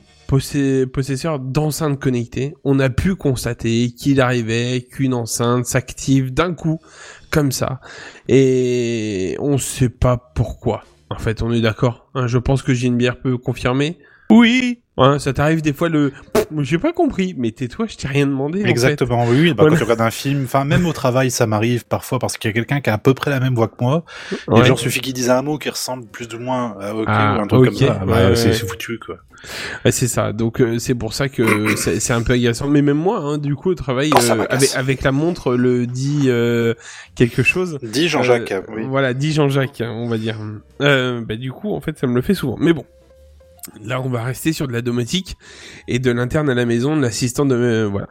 possesseurs 0.86 1.40
d'enceintes 1.40 1.98
connectées, 1.98 2.54
on 2.64 2.78
a 2.78 2.90
pu 2.90 3.14
constater 3.16 3.90
qu'il 3.90 4.20
arrivait 4.20 4.86
qu'une 4.90 5.14
enceinte 5.14 5.66
s'active 5.66 6.32
d'un 6.32 6.54
coup, 6.54 6.78
comme 7.30 7.52
ça. 7.52 7.80
Et 8.28 9.36
on 9.40 9.58
sait 9.58 9.88
pas 9.88 10.32
pourquoi. 10.34 10.84
En 11.10 11.18
fait, 11.18 11.42
on 11.42 11.52
est 11.52 11.60
d'accord. 11.60 12.08
hein. 12.14 12.28
je 12.28 12.38
pense 12.38 12.62
que 12.62 12.72
Bière 12.96 13.20
peut 13.20 13.36
confirmer. 13.36 13.98
Oui. 14.30 14.82
Hein, 15.00 15.18
ça 15.18 15.32
t'arrive 15.32 15.62
des 15.62 15.72
fois 15.72 15.88
le... 15.88 16.12
J'ai 16.58 16.78
pas 16.78 16.92
compris, 16.92 17.34
mais 17.38 17.52
tais-toi, 17.52 17.86
je 17.88 17.96
t'ai 17.96 18.08
rien 18.08 18.26
demandé. 18.26 18.60
en 18.60 18.64
fait. 18.64 18.70
Exactement, 18.70 19.24
oui, 19.24 19.36
oui. 19.40 19.48
Bah, 19.50 19.62
Voilà. 19.62 19.70
Quand 19.70 19.76
tu 19.78 19.82
regardes 19.84 20.00
un 20.00 20.10
film, 20.10 20.42
enfin 20.44 20.64
même 20.64 20.84
au 20.84 20.92
travail, 20.92 21.30
ça 21.30 21.46
m'arrive 21.46 21.86
parfois 21.86 22.18
parce 22.18 22.36
qu'il 22.36 22.48
y 22.48 22.52
a 22.52 22.54
quelqu'un 22.54 22.80
qui 22.80 22.90
a 22.90 22.94
à 22.94 22.98
peu 22.98 23.14
près 23.14 23.30
la 23.30 23.38
même 23.38 23.54
voix 23.54 23.68
que 23.68 23.76
moi. 23.80 24.04
Ouais. 24.48 24.60
Et 24.60 24.64
genre 24.64 24.78
suffit 24.78 25.00
qu'il 25.00 25.12
dise 25.14 25.30
un 25.30 25.42
mot 25.42 25.58
qui 25.58 25.70
ressemble 25.70 26.06
plus 26.06 26.26
ou 26.34 26.40
moins 26.40 26.76
à 26.80 26.92
OK 26.94 27.04
Ah, 27.06 27.36
ou 27.38 27.42
un 27.42 27.46
truc 27.46 27.64
comme 27.66 27.74
ça. 27.76 27.98
Ah, 28.00 28.04
bah, 28.04 28.28
Ouais, 28.30 28.36
c'est 28.36 28.52
foutu 28.52 28.98
quoi. 28.98 29.18
C'est 29.90 30.08
ça. 30.08 30.32
Donc 30.32 30.60
euh, 30.60 30.78
c'est 30.80 30.96
pour 30.96 31.14
ça 31.14 31.28
que 31.28 31.76
c'est 31.76 32.12
un 32.12 32.22
peu 32.22 32.32
agaçant. 32.32 32.66
Mais 32.66 32.82
même 32.82 32.98
moi, 32.98 33.20
hein, 33.20 33.38
du 33.38 33.54
coup, 33.54 33.70
au 33.70 33.74
travail, 33.76 34.10
Oh, 34.12 34.18
euh, 34.20 34.44
avec, 34.50 34.74
avec 34.74 35.02
la 35.02 35.12
montre, 35.12 35.54
le 35.54 35.86
dit 35.86 36.24
euh, 36.26 36.74
quelque 37.14 37.44
chose. 37.44 37.78
Dis 37.80 38.08
Jean-Jacques, 38.08 38.52
oui. 38.74 38.82
Voilà, 38.88 39.14
dit 39.14 39.32
Jean-Jacques, 39.32 39.82
on 39.86 40.08
va 40.08 40.18
dire. 40.18 40.36
Bah, 40.80 41.36
du 41.36 41.52
coup, 41.52 41.72
en 41.72 41.80
fait, 41.80 41.96
ça 41.96 42.08
me 42.08 42.14
le 42.16 42.22
fait 42.22 42.34
souvent. 42.34 42.56
Mais 42.58 42.72
bon. 42.72 42.84
Là, 43.82 44.00
on 44.00 44.08
va 44.08 44.22
rester 44.22 44.52
sur 44.52 44.68
de 44.68 44.72
la 44.72 44.82
domotique 44.82 45.36
et 45.88 45.98
de 45.98 46.10
l'interne 46.10 46.48
à 46.50 46.54
la 46.54 46.66
maison, 46.66 46.96
de 46.96 47.02
l'assistant 47.02 47.44
de 47.44 47.54
euh, 47.54 47.88
voilà. 47.88 48.08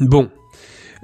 Bon. 0.00 0.30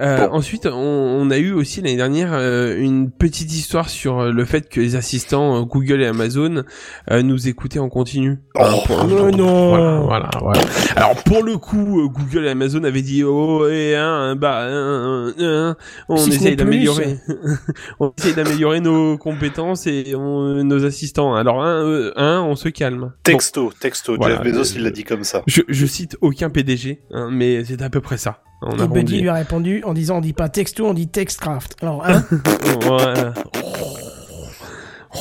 Euh, 0.00 0.28
Bon. 0.28 0.35
Ensuite, 0.37 0.67
on, 0.67 0.73
on 0.73 1.31
a 1.31 1.38
eu 1.38 1.52
aussi 1.52 1.81
l'année 1.81 1.97
dernière 1.97 2.31
euh, 2.33 2.76
une 2.78 3.11
petite 3.11 3.52
histoire 3.52 3.88
sur 3.88 4.21
euh, 4.21 4.31
le 4.33 4.45
fait 4.45 4.69
que 4.69 4.81
les 4.81 4.95
assistants 4.97 5.57
euh, 5.57 5.62
Google 5.64 6.00
et 6.02 6.07
Amazon 6.07 6.62
euh, 7.11 7.23
nous 7.23 7.49
écoutaient 7.49 7.78
en 7.81 7.88
continu. 7.88 8.38
Hein, 8.57 8.71
pour- 8.87 9.05
oh 9.11 9.31
non. 9.31 9.71
Voilà, 9.71 10.00
voilà, 10.05 10.31
voilà. 10.40 10.61
Alors 10.97 11.17
pour 11.25 11.43
le 11.43 11.57
coup, 11.59 12.00
euh, 12.00 12.09
Google 12.09 12.47
et 12.47 12.50
Amazon 12.50 12.85
avaient 12.85 13.02
dit 13.02 13.25
oh 13.25 13.67
et 13.69 13.97
un 13.97 14.37
bah 14.37 14.61
un, 14.69 15.28
un, 15.28 15.35
un. 15.71 15.76
on 16.09 16.17
essaye 16.17 16.55
d'améliorer, 16.57 17.19
on 18.00 18.12
essaye 18.19 18.35
d'améliorer 18.35 18.81
nos 18.81 19.19
compétences 19.19 19.87
et 19.87 20.14
on- 20.14 20.62
nos 20.64 20.85
assistants. 20.85 21.35
Alors 21.35 21.62
un, 21.62 22.11
un, 22.17 22.40
on 22.43 22.55
se 22.57 22.69
calme. 22.69 23.00
Bon. 23.00 23.11
Texto, 23.25 23.73
texto. 23.81 24.17
Voilà. 24.17 24.37
Jeff 24.37 24.45
Bezos, 24.45 24.75
il 24.76 24.83
l'a 24.85 24.90
dit 24.90 25.05
comme 25.05 25.25
ça. 25.25 25.43
Je, 25.47 25.62
je 25.69 25.87
cite 25.87 26.17
aucun 26.21 26.50
PDG, 26.50 27.00
hein, 27.12 27.28
mais 27.33 27.64
c'est 27.64 27.83
à 27.83 27.90
peu 27.90 28.00
près 28.00 28.17
ça. 28.17 28.43
On 28.61 28.71
Et 28.73 28.76
Buddy 28.78 28.83
arrondit. 28.83 29.21
lui 29.21 29.28
a 29.28 29.35
répondu 29.35 29.83
en 29.88 29.95
disant 29.95 30.18
on 30.18 30.21
dit 30.21 30.33
pas 30.33 30.49
texto, 30.49 30.87
on 30.87 30.95
dit 30.95 31.09
textcraft. 31.09 31.76
Alors, 31.80 32.04
hein 32.07 32.25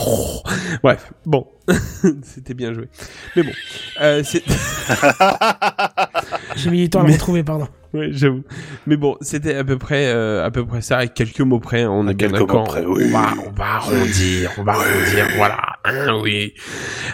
Voilà. 0.05 0.77
Bref, 0.83 1.13
bon, 1.25 1.47
c'était 2.23 2.53
bien 2.53 2.73
joué. 2.73 2.87
Mais 3.35 3.43
bon, 3.43 3.51
euh, 4.01 4.21
c'est... 4.23 4.43
J'ai 6.55 6.69
mis 6.69 6.81
du 6.83 6.89
temps 6.89 6.99
à 6.99 7.03
le 7.03 7.09
Mais- 7.09 7.13
retrouver, 7.15 7.43
pardon. 7.43 7.67
Ouais, 7.93 8.09
j'avoue. 8.11 8.43
Mais 8.85 8.97
bon, 8.97 9.15
c'était 9.21 9.55
à 9.55 9.63
peu 9.63 9.77
près, 9.77 10.07
euh, 10.07 10.45
à 10.45 10.51
peu 10.51 10.65
près 10.65 10.81
ça, 10.81 10.97
avec 10.97 11.13
quelques 11.13 11.39
mots 11.39 11.59
près. 11.59 11.85
On 11.85 12.07
est 12.07 12.13
bien 12.13 12.29
d'accord. 12.29 12.75
on, 12.77 12.85
oui. 12.93 13.09
va, 13.09 13.27
on 13.47 13.51
va 13.51 13.65
arrondir, 13.75 14.51
on 14.57 14.63
va 14.63 14.73
arrondir. 14.73 15.27
Voilà. 15.37 15.57
Hein, 15.85 16.19
oui. 16.21 16.53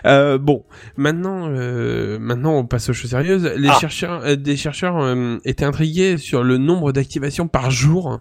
Euh, 0.06 0.38
bon, 0.40 0.66
maintenant, 0.98 1.48
euh, 1.50 2.18
maintenant, 2.20 2.58
on 2.58 2.66
passe 2.66 2.90
aux 2.90 2.94
choses 2.94 3.12
sérieuses. 3.12 3.46
Les 3.56 3.70
Ah. 3.70 3.78
chercheurs, 3.80 4.22
euh, 4.26 4.36
des 4.36 4.58
chercheurs 4.58 4.98
euh, 5.00 5.38
étaient 5.46 5.66
intrigués 5.66 6.18
sur 6.18 6.44
le 6.44 6.58
nombre 6.58 6.92
d'activations 6.92 7.48
par 7.48 7.70
jour 7.70 8.20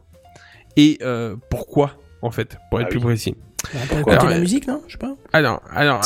et 0.76 0.99
euh, 1.02 1.37
pourquoi, 1.50 1.92
en 2.21 2.31
fait, 2.31 2.59
pour 2.71 2.81
être 2.81 2.87
Ah 2.88 2.90
plus 2.90 2.99
oui. 2.99 3.04
précis. 3.04 3.35
Alors, 4.07 4.26
la 4.28 4.37
euh, 4.37 4.40
musique, 4.40 4.66
non 4.66 4.83
Je 4.87 4.92
sais 4.92 4.99
pas. 4.99 5.14
Alors, 5.33 5.62
alors, 5.71 6.00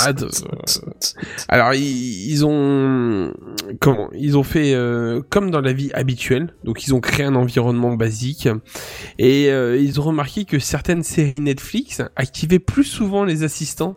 alors 1.48 1.74
ils, 1.74 2.30
ils 2.30 2.44
ont 2.44 3.32
comment 3.80 4.08
Ils 4.12 4.36
ont 4.36 4.42
fait 4.42 4.74
euh, 4.74 5.22
comme 5.30 5.50
dans 5.50 5.60
la 5.60 5.72
vie 5.72 5.90
habituelle. 5.94 6.54
Donc 6.64 6.86
ils 6.86 6.94
ont 6.94 7.00
créé 7.00 7.24
un 7.26 7.34
environnement 7.34 7.94
basique 7.94 8.48
et 9.18 9.50
euh, 9.50 9.76
ils 9.78 10.00
ont 10.00 10.04
remarqué 10.04 10.44
que 10.44 10.58
certaines 10.58 11.02
séries 11.02 11.34
Netflix 11.38 12.02
activaient 12.16 12.58
plus 12.58 12.84
souvent 12.84 13.24
les 13.24 13.42
assistants. 13.42 13.96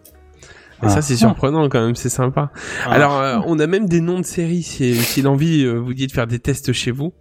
Et 0.81 0.85
Ah. 0.85 0.89
ça 0.89 1.01
c'est 1.01 1.17
surprenant 1.17 1.67
quand 1.67 1.85
même, 1.85 1.95
c'est 1.95 2.07
sympa. 2.09 2.51
Ah. 2.85 2.91
Alors 2.91 3.19
euh, 3.19 3.39
on 3.45 3.59
a 3.59 3.67
même 3.67 3.89
des 3.89 3.99
noms 3.99 4.19
de 4.19 4.25
séries 4.25 4.63
si, 4.63 4.95
si 4.95 5.21
l'envie 5.21 5.65
euh, 5.65 5.73
vous 5.73 5.93
dit 5.93 6.07
de 6.07 6.11
faire 6.13 6.27
des 6.27 6.39
tests 6.39 6.71
chez 6.71 6.91
vous. 6.91 7.13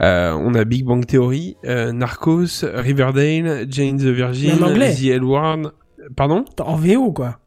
Euh, 0.00 0.32
on 0.32 0.54
a 0.54 0.64
Big 0.64 0.84
Bang 0.84 1.04
Theory, 1.06 1.56
euh, 1.64 1.92
Narcos, 1.92 2.62
Riverdale, 2.62 3.66
Jane 3.68 3.98
the 3.98 4.04
Virgin, 4.06 4.56
Mais 4.56 4.62
en 4.62 4.66
anglais. 4.70 4.94
The 4.94 5.04
L 5.06 5.24
Word. 5.24 5.72
Pardon 6.16 6.44
En 6.58 6.76
VO, 6.76 7.12
quoi. 7.12 7.38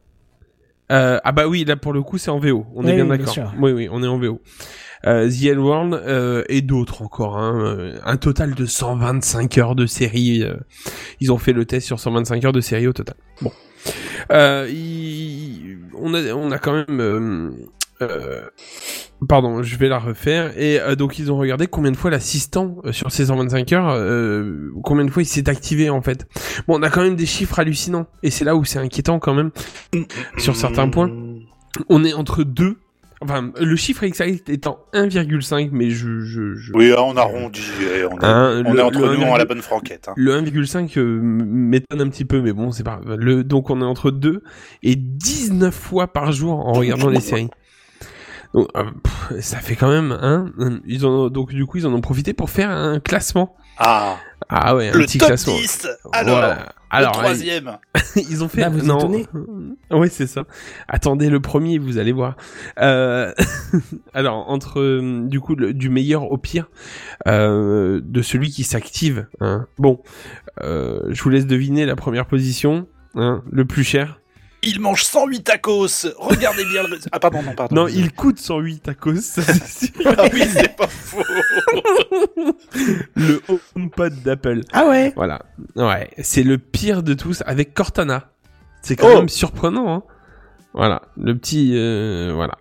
euh, 0.91 1.19
ah 1.23 1.31
bah 1.31 1.47
oui, 1.47 1.65
là 1.65 1.75
pour 1.75 1.93
le 1.93 2.01
coup 2.01 2.17
c'est 2.17 2.31
en 2.31 2.39
VO, 2.39 2.65
on 2.75 2.83
Oui, 2.85 2.91
est 2.91 2.95
bien 2.95 3.09
oui, 3.09 3.17
d'accord. 3.17 3.53
Oui 3.59 3.71
oui, 3.71 3.87
on 3.91 4.01
est 4.03 4.07
en 4.07 4.17
VO. 4.17 4.41
Euh, 5.05 5.29
The 5.29 5.43
L 5.45 5.59
World 5.59 5.93
euh, 5.93 6.43
et 6.49 6.61
d'autres 6.61 7.01
encore, 7.03 7.37
hein, 7.37 7.91
un 8.03 8.17
total 8.17 8.55
de 8.55 8.65
125 8.65 9.57
heures 9.59 9.75
de 9.75 9.85
série. 9.85 10.43
ils 11.19 11.31
ont 11.31 11.37
fait 11.37 11.53
le 11.53 11.65
test 11.65 11.85
sur 11.85 11.99
125 11.99 12.45
heures 12.45 12.51
de 12.51 12.61
série 12.61 12.87
au 12.87 12.93
total. 12.93 13.15
Bon, 13.41 13.51
il- 14.69 15.77
on 15.99 16.13
a 16.13 16.33
on 16.33 16.51
a 16.51 16.57
quand 16.57 16.73
même. 16.87 17.53
Pardon, 19.27 19.63
je 19.63 19.75
vais 19.77 19.87
la 19.89 19.97
refaire. 19.97 20.57
Et 20.59 20.79
euh, 20.79 20.95
donc 20.95 21.17
ils 21.17 21.31
ont 21.31 21.37
regardé 21.37 21.65
combien 21.67 21.91
de 21.91 21.97
fois 21.97 22.11
l'assistant 22.11 22.77
euh, 22.85 22.91
sur 22.91 23.11
ces 23.11 23.25
125 23.25 23.73
heures, 23.73 23.89
euh, 23.89 24.69
combien 24.83 25.05
de 25.05 25.09
fois 25.11 25.23
il 25.23 25.25
s'est 25.25 25.49
activé 25.49 25.89
en 25.89 26.01
fait. 26.01 26.27
Bon, 26.67 26.77
on 26.79 26.83
a 26.83 26.89
quand 26.89 27.01
même 27.01 27.15
des 27.15 27.25
chiffres 27.25 27.57
hallucinants. 27.59 28.05
Et 28.21 28.29
c'est 28.29 28.45
là 28.45 28.55
où 28.55 28.63
c'est 28.63 28.79
inquiétant 28.79 29.17
quand 29.19 29.33
même 29.33 29.51
sur 30.37 30.55
certains 30.55 30.87
points. 30.89 31.11
On 31.89 32.03
est 32.03 32.13
entre 32.13 32.43
2. 32.43 32.77
Enfin, 33.19 33.51
le 33.59 33.75
chiffre 33.75 34.03
exact 34.03 34.47
étant 34.47 34.77
1,5, 34.93 35.69
mais 35.71 35.89
je... 35.89 36.19
je, 36.19 36.53
je... 36.53 36.71
Oui, 36.75 36.89
là, 36.89 37.01
on 37.03 37.17
arrondit. 37.17 37.63
On, 38.11 38.19
est- 38.19 38.23
Hein, 38.23 38.61
on 38.67 38.75
est 38.77 38.81
entre 38.81 38.99
nous 39.15 39.23
à 39.33 39.37
la 39.39 39.45
1,5. 39.45 39.47
bonne 39.47 39.61
franquette. 39.63 40.07
Hein. 40.07 40.13
Le 40.15 40.39
1,5 40.39 40.99
euh, 40.99 41.19
m'étonne 41.23 42.01
un 42.01 42.09
petit 42.09 42.25
peu, 42.25 42.41
mais 42.43 42.53
bon, 42.53 42.71
c'est 42.71 42.83
pas. 42.83 43.01
Le, 43.17 43.43
donc 43.43 43.71
on 43.71 43.81
est 43.81 43.85
entre 43.85 44.11
2 44.11 44.43
et 44.83 44.95
19 44.95 45.73
fois 45.73 46.05
par 46.13 46.31
jour 46.31 46.59
en 46.67 46.73
regardant 46.73 47.09
les 47.09 47.19
séries. 47.19 47.49
Donc, 48.53 48.67
euh, 48.75 48.83
pff, 49.03 49.39
ça 49.41 49.57
fait 49.59 49.75
quand 49.75 49.89
même, 49.89 50.17
hein. 50.21 50.51
Ils 50.85 51.05
ont, 51.05 51.29
donc 51.29 51.53
du 51.53 51.65
coup, 51.65 51.77
ils 51.77 51.87
en 51.87 51.93
ont 51.93 52.01
profité 52.01 52.33
pour 52.33 52.49
faire 52.49 52.69
un 52.69 52.99
classement. 52.99 53.55
Ah, 53.77 54.17
Ah 54.49 54.75
ouais, 54.75 54.89
un 54.89 54.93
le 54.97 55.05
petit 55.05 55.17
top 55.19 55.27
classement. 55.27 55.55
10 55.55 55.87
Alors, 56.11 56.37
Voilà. 56.39 56.73
Alors, 56.89 57.11
le 57.11 57.17
troisième 57.17 57.77
ils 58.15 58.43
ont 58.43 58.47
fait. 58.47 58.61
Là, 58.61 58.69
vous 58.69 58.81
non. 58.85 58.97
étonnez 58.97 59.27
Oui, 59.91 60.07
c'est 60.09 60.25
ça. 60.25 60.45
Attendez 60.87 61.29
le 61.29 61.41
premier, 61.41 61.77
vous 61.79 61.97
allez 61.97 62.13
voir. 62.13 62.37
Euh... 62.79 63.33
Alors 64.13 64.49
entre 64.49 65.01
du 65.27 65.39
coup 65.41 65.55
le- 65.55 65.73
du 65.73 65.89
meilleur 65.89 66.31
au 66.31 66.37
pire 66.37 66.69
euh, 67.27 67.99
de 68.03 68.21
celui 68.21 68.49
qui 68.49 68.63
s'active. 68.63 69.27
hein. 69.41 69.67
Bon, 69.77 70.01
euh, 70.63 71.01
je 71.09 71.21
vous 71.21 71.29
laisse 71.29 71.45
deviner 71.45 71.85
la 71.85 71.95
première 71.97 72.25
position. 72.25 72.87
Hein, 73.15 73.43
le 73.51 73.65
plus 73.65 73.83
cher. 73.83 74.19
Il 74.63 74.79
mange 74.79 75.03
108 75.03 75.43
tacos 75.43 76.07
Regardez 76.17 76.65
bien 76.65 76.83
le... 76.83 76.97
Ah 77.11 77.19
pardon, 77.19 77.41
non, 77.43 77.53
pardon. 77.53 77.75
Non, 77.75 77.87
il 77.87 78.11
coûte 78.11 78.39
108 78.39 78.89
à 78.89 78.93
cause. 78.95 79.21
ça, 79.21 79.41
c'est 79.43 79.93
sûr. 79.93 80.15
Ah 80.17 80.23
oui, 80.33 80.43
c'est 80.51 80.75
pas 80.75 80.87
faux 80.87 81.23
le 83.15 83.41
HomePod 83.75 84.21
d'Apple. 84.23 84.61
Ah 84.73 84.87
ouais 84.87 85.13
Voilà. 85.15 85.41
Ouais, 85.75 86.09
c'est 86.21 86.43
le 86.43 86.57
pire 86.57 87.03
de 87.03 87.13
tous 87.13 87.43
avec 87.45 87.73
Cortana. 87.73 88.31
C'est 88.81 88.95
quand 88.95 89.09
Oh 89.11 89.15
même 89.17 89.29
surprenant, 89.29 89.93
hein. 89.93 90.03
Voilà, 90.77 91.01
le 91.19 91.35
petit, 91.35 91.71
euh, 91.73 92.31
voilà. 92.35 92.53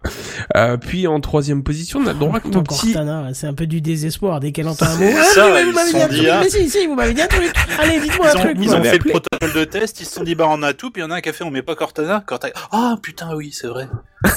Euh, 0.56 0.78
puis 0.78 1.06
en 1.06 1.20
troisième 1.20 1.62
position, 1.62 2.00
on 2.00 2.06
a 2.06 2.14
le 2.14 2.18
droit 2.18 2.40
que 2.40 2.48
ton 2.48 2.62
petit. 2.62 2.94
Cortana, 2.94 3.34
c'est 3.34 3.46
un 3.46 3.52
peu 3.52 3.66
du 3.66 3.82
désespoir 3.82 4.40
dès 4.40 4.52
qu'elle 4.52 4.68
entend 4.68 4.86
un 4.86 4.96
mot. 4.96 5.04
C'est 5.04 5.18
Ah, 5.18 5.24
ça, 5.24 5.50
mais 5.52 5.60
ils 5.60 5.66
vous 5.66 5.72
m'avez 5.72 5.90
dit 5.92 5.96
un 5.98 6.00
sont 6.00 6.08
truc. 6.08 6.20
dit, 6.20 6.28
ah. 6.30 6.40
Mais 6.42 6.48
si, 6.48 6.70
si, 6.70 6.86
vous 6.86 6.94
m'avez 6.94 7.12
dit 7.12 7.20
un 7.20 7.26
truc. 7.26 7.52
Allez, 7.78 8.00
dites-moi 8.00 8.28
un 8.28 8.32
truc. 8.32 8.56
ils 8.58 8.68
vous 8.68 8.74
ont 8.74 8.82
fait 8.82 9.04
le 9.04 9.10
protocole 9.10 9.52
de 9.52 9.64
test, 9.64 10.00
ils 10.00 10.06
se 10.06 10.14
sont 10.14 10.24
dit 10.24 10.34
bah 10.34 10.46
on 10.48 10.62
a 10.62 10.72
tout, 10.72 10.90
puis 10.90 11.02
il 11.02 11.04
y 11.04 11.06
en 11.06 11.10
a 11.10 11.16
un 11.16 11.20
qui 11.20 11.28
a 11.28 11.34
fait 11.34 11.44
on 11.44 11.50
met 11.50 11.60
pas 11.60 11.74
Cortana. 11.74 12.24
Cortana. 12.26 12.54
Ah 12.72 12.96
putain 13.02 13.34
oui 13.36 13.50
c'est 13.52 13.66
vrai. 13.68 13.86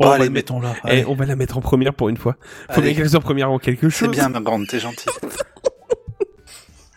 Oh, 0.00 0.04
Oh, 0.04 0.06
on, 0.06 0.10
allez 0.12 0.24
va 0.26 0.30
mettons 0.30 0.60
là. 0.60 0.74
eh, 0.88 1.04
on 1.06 1.14
va 1.14 1.26
la 1.26 1.34
mettre 1.36 1.58
en 1.58 1.60
première 1.60 1.92
pour 1.92 2.08
une 2.08 2.16
fois. 2.16 2.36
Faut 2.70 2.80
bien 2.80 2.94
qu'elle 2.94 3.10
soit 3.10 3.18
première 3.20 3.50
en 3.50 3.58
quelque 3.58 3.90
C'est 3.90 4.06
chose. 4.06 4.10
bien 4.10 4.28
ma 4.28 4.40
grande, 4.40 4.66
t'es 4.68 4.78
gentil. 4.78 5.06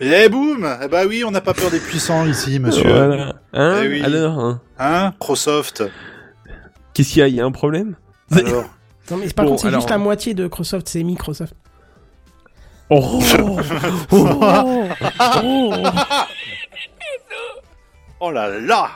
Eh 0.03 0.29
boum 0.29 0.67
Eh 0.83 0.87
bah 0.87 1.01
oui, 1.07 1.23
on 1.23 1.29
n'a 1.31 1.41
pas 1.41 1.53
peur 1.53 1.69
des 1.69 1.79
puissants 1.79 2.25
ici, 2.25 2.59
monsieur. 2.59 2.89
Voilà. 2.89 3.35
Hein 3.53 3.81
Eh 3.83 3.87
oui. 3.87 4.01
Alors, 4.03 4.39
hein 4.39 4.61
Hein 4.79 5.11
Microsoft. 5.11 5.83
qu'est-ce 6.93 7.09
qu'il 7.09 7.19
y 7.19 7.23
a 7.23 7.27
Il 7.27 7.35
y 7.35 7.41
a 7.41 7.45
un 7.45 7.51
problème 7.51 7.95
Alors. 8.31 8.65
Non, 9.09 9.17
mais 9.17 9.27
par 9.29 9.43
Bon, 9.45 9.51
contre, 9.51 9.63
c'est 9.63 9.67
alors- 9.67 9.81
juste 9.81 9.89
la 9.89 9.97
moitié 9.97 10.33
de 10.33 10.43
Microsoft, 10.43 10.87
c'est 10.87 11.03
Microsoft. 11.03 11.53
Oh, 12.89 13.19
Oh, 14.11 14.29
oh. 15.43 15.73
Oh 18.21 18.31
là 18.31 18.59
là 18.59 18.89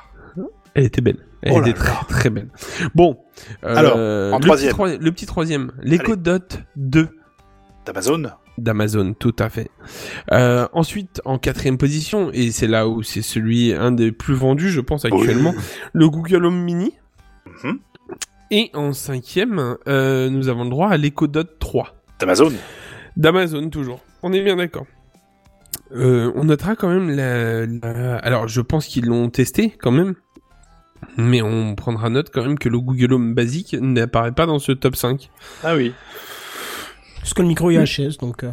Elle 0.74 0.86
était 0.86 1.02
belle. 1.02 1.18
Elle 1.42 1.54
Oh 1.54 1.62
était 1.62 1.74
très 1.74 1.92
là. 1.94 2.00
très 2.08 2.30
belle. 2.30 2.50
Bon. 2.94 3.18
euh, 3.64 3.76
Alors, 3.76 3.96
en 3.96 4.00
le 4.00 4.40
petit 4.40 4.46
troisième. 4.48 4.72
troi- 4.74 4.98
le 4.98 5.12
petit 5.12 5.26
troisième. 5.26 5.72
L'Echo 5.82 6.16
Dot 6.16 6.60
2. 6.78 7.10
D'Amazon 7.86 8.24
d'Amazon, 8.58 9.14
tout 9.14 9.36
à 9.40 9.50
fait. 9.50 9.70
Euh, 10.32 10.68
ensuite, 10.74 11.22
en 11.26 11.38
quatrième 11.38 11.78
position, 11.78 12.30
et 12.34 12.52
c'est 12.52 12.68
là 12.68 12.88
où 12.88 13.04
c'est 13.04 13.22
celui 13.22 13.74
un 13.74 13.92
des 13.92 14.12
plus 14.12 14.34
vendus, 14.36 14.70
je 14.70 14.82
pense 14.82 15.06
actuellement, 15.06 15.54
le 15.94 16.10
Google 16.10 16.46
Home 16.46 16.62
Mini. 16.64 16.94
Mhm. 17.64 17.80
Et 18.52 18.70
en 18.74 18.94
cinquième, 18.94 19.78
euh, 19.88 20.30
nous 20.30 20.50
avons 20.50 20.64
le 20.66 20.70
droit 20.70 20.90
à 20.90 20.98
l'Echo 20.98 21.28
Dot 21.28 21.58
3 21.60 21.96
D'Amazon 22.20 22.52
d'Amazon 23.18 23.70
toujours. 23.70 24.00
On 24.24 24.34
est 24.34 24.42
bien 24.44 24.58
d'accord. 24.58 24.86
Euh, 25.94 26.32
on 26.36 26.44
notera 26.46 26.76
quand 26.76 26.90
même 26.90 27.10
la, 27.10 27.66
la- 27.66 28.18
alors 28.18 28.48
je 28.48 28.60
pense 28.62 28.88
qu'ils 28.88 29.06
l'ont 29.06 29.30
testé 29.30 29.74
quand 29.80 29.92
même. 29.92 30.16
Mais 31.18 31.42
on 31.42 31.76
prendra 31.76 32.10
note 32.10 32.30
quand 32.34 32.42
même 32.44 32.58
que 32.58 32.68
le 32.68 32.80
Google 32.80 33.14
Home 33.14 33.34
basique 33.36 33.76
n'apparaît 33.80 34.32
pas 34.32 34.46
dans 34.46 34.60
ce 34.60 34.72
top 34.72 34.96
5. 34.96 35.30
Ah 35.64 35.76
oui. 35.76 35.94
Parce 37.26 37.34
que 37.34 37.42
le 37.42 37.48
micro 37.48 37.72
est 37.72 37.84
HS, 37.84 38.18
donc. 38.20 38.44
euh, 38.44 38.52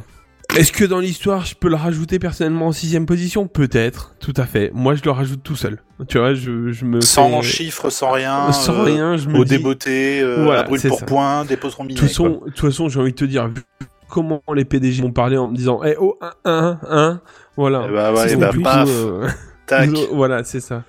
Est-ce 0.57 0.73
que 0.73 0.85
dans 0.85 0.99
l'histoire, 0.99 1.45
je 1.45 1.55
peux 1.55 1.69
le 1.69 1.77
rajouter 1.77 2.19
personnellement 2.19 2.69
en 2.69 2.73
sixième 2.73 3.05
position? 3.07 3.47
Peut-être, 3.47 4.15
tout 4.19 4.33
à 4.37 4.47
fait. 4.47 4.71
Moi, 4.75 4.95
je 4.95 5.03
le 5.05 5.11
rajoute 5.11 5.43
tout 5.43 5.57
seul. 5.57 5.79
Tu 6.09 6.19
vois, 6.19 6.33
je, 6.35 6.73
je 6.73 6.85
me 6.87 7.01
Sans 7.03 7.43
fais- 7.43 7.49
chiffres, 7.49 7.91
sans 7.91 8.13
rien. 8.13 8.51
sans 8.53 8.75
euh, 8.81 8.83
rien, 8.85 9.17
je 9.19 9.29
me 9.29 9.39
Au 9.41 9.45
dis... 9.45 9.51
débeauté, 9.57 10.21
euh, 10.23 10.43
Voilà, 10.45 10.61
à 10.61 10.65
brûle 10.65 10.81
pour 10.89 10.99
ça. 11.01 11.05
point, 11.07 11.45
déposeront 11.45 11.85
De 11.85 11.91
toute 11.91 12.01
façon, 12.01 12.29
de 12.47 12.51
toute 12.51 12.61
façon, 12.61 12.89
j'ai 12.89 12.99
envie 13.01 13.13
de 13.13 13.17
te 13.17 13.25
dire, 13.27 13.47
vu 13.49 13.63
comment 14.09 14.43
les 14.55 14.65
PDG 14.65 15.03
m'ont 15.03 15.13
parlé 15.13 15.37
en 15.37 15.49
me 15.49 15.55
disant, 15.57 15.81
eh 15.85 15.95
oh, 16.01 16.19
un, 16.23 16.33
un, 16.45 16.79
un, 16.91 17.21
voilà. 17.57 17.87
Eh 17.89 17.93
bah 17.93 18.13
ouais, 18.13 18.29
C'est 18.29 18.37
bah 18.37 18.49
plutôt, 18.49 18.65
paf. 18.71 18.89
euh, 18.91 19.29
Tac. 19.67 19.91
Voilà, 20.13 20.43
c'est 20.45 20.61
ça. 20.61 20.83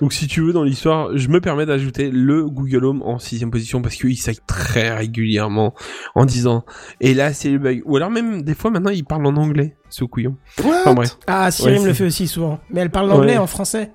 Donc 0.00 0.12
si 0.12 0.26
tu 0.26 0.40
veux 0.40 0.52
dans 0.52 0.62
l'histoire, 0.62 1.16
je 1.16 1.28
me 1.28 1.40
permets 1.40 1.66
d'ajouter 1.66 2.10
le 2.10 2.44
Google 2.48 2.84
Home 2.84 3.02
en 3.02 3.18
sixième 3.18 3.50
position 3.50 3.82
parce 3.82 3.96
qu'il 3.96 4.16
s'aille 4.16 4.38
très 4.46 4.94
régulièrement 4.96 5.74
en 6.14 6.24
disant 6.24 6.64
et 7.00 7.12
là 7.14 7.32
c'est 7.32 7.50
le 7.50 7.58
bug. 7.58 7.82
Ou 7.84 7.96
alors 7.96 8.10
même 8.10 8.42
des 8.42 8.54
fois 8.54 8.70
maintenant 8.70 8.90
il 8.90 9.04
parle 9.04 9.26
en 9.26 9.36
anglais, 9.36 9.76
ce 9.88 10.04
couillon. 10.04 10.36
Enfin 10.64 10.94
bref. 10.94 11.18
Ah, 11.26 11.50
Siri 11.50 11.72
Ouais, 11.72 11.80
me 11.80 11.86
le 11.88 11.92
fait 11.94 12.04
aussi 12.06 12.28
souvent. 12.28 12.60
Mais 12.70 12.80
elle 12.80 12.90
parle 12.90 13.08
l'anglais 13.08 13.32
Ouais. 13.32 13.38
en 13.38 13.46
français. 13.48 13.90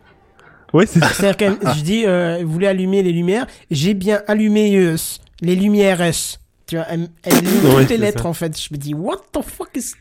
Ouais, 0.73 0.85
c'est 0.85 0.99
ça. 0.99 1.07
C'est-à-dire 1.07 1.37
que 1.61 1.67
je 1.77 1.81
dis, 1.83 2.03
euh, 2.05 2.39
vous 2.43 2.51
voulez 2.51 2.67
allumer 2.67 3.01
les 3.03 3.13
lumières? 3.13 3.47
J'ai 3.71 3.93
bien 3.93 4.21
allumé 4.27 4.75
euh, 4.75 4.97
les 5.41 5.55
lumières. 5.55 6.01
Tu 6.67 6.75
vois, 6.75 6.85
elle, 6.89 7.07
elle 7.23 7.35
lit 7.39 7.49
Ouais, 7.73 7.81
toutes 7.83 7.89
les 7.91 7.97
lettres 7.97 8.23
ça. 8.23 8.27
en 8.29 8.33
fait. 8.33 8.59
Je 8.59 8.73
me 8.73 8.77
dis, 8.77 8.93
what 8.93 9.21
the 9.31 9.41
fuck 9.41 9.69
is 9.77 9.93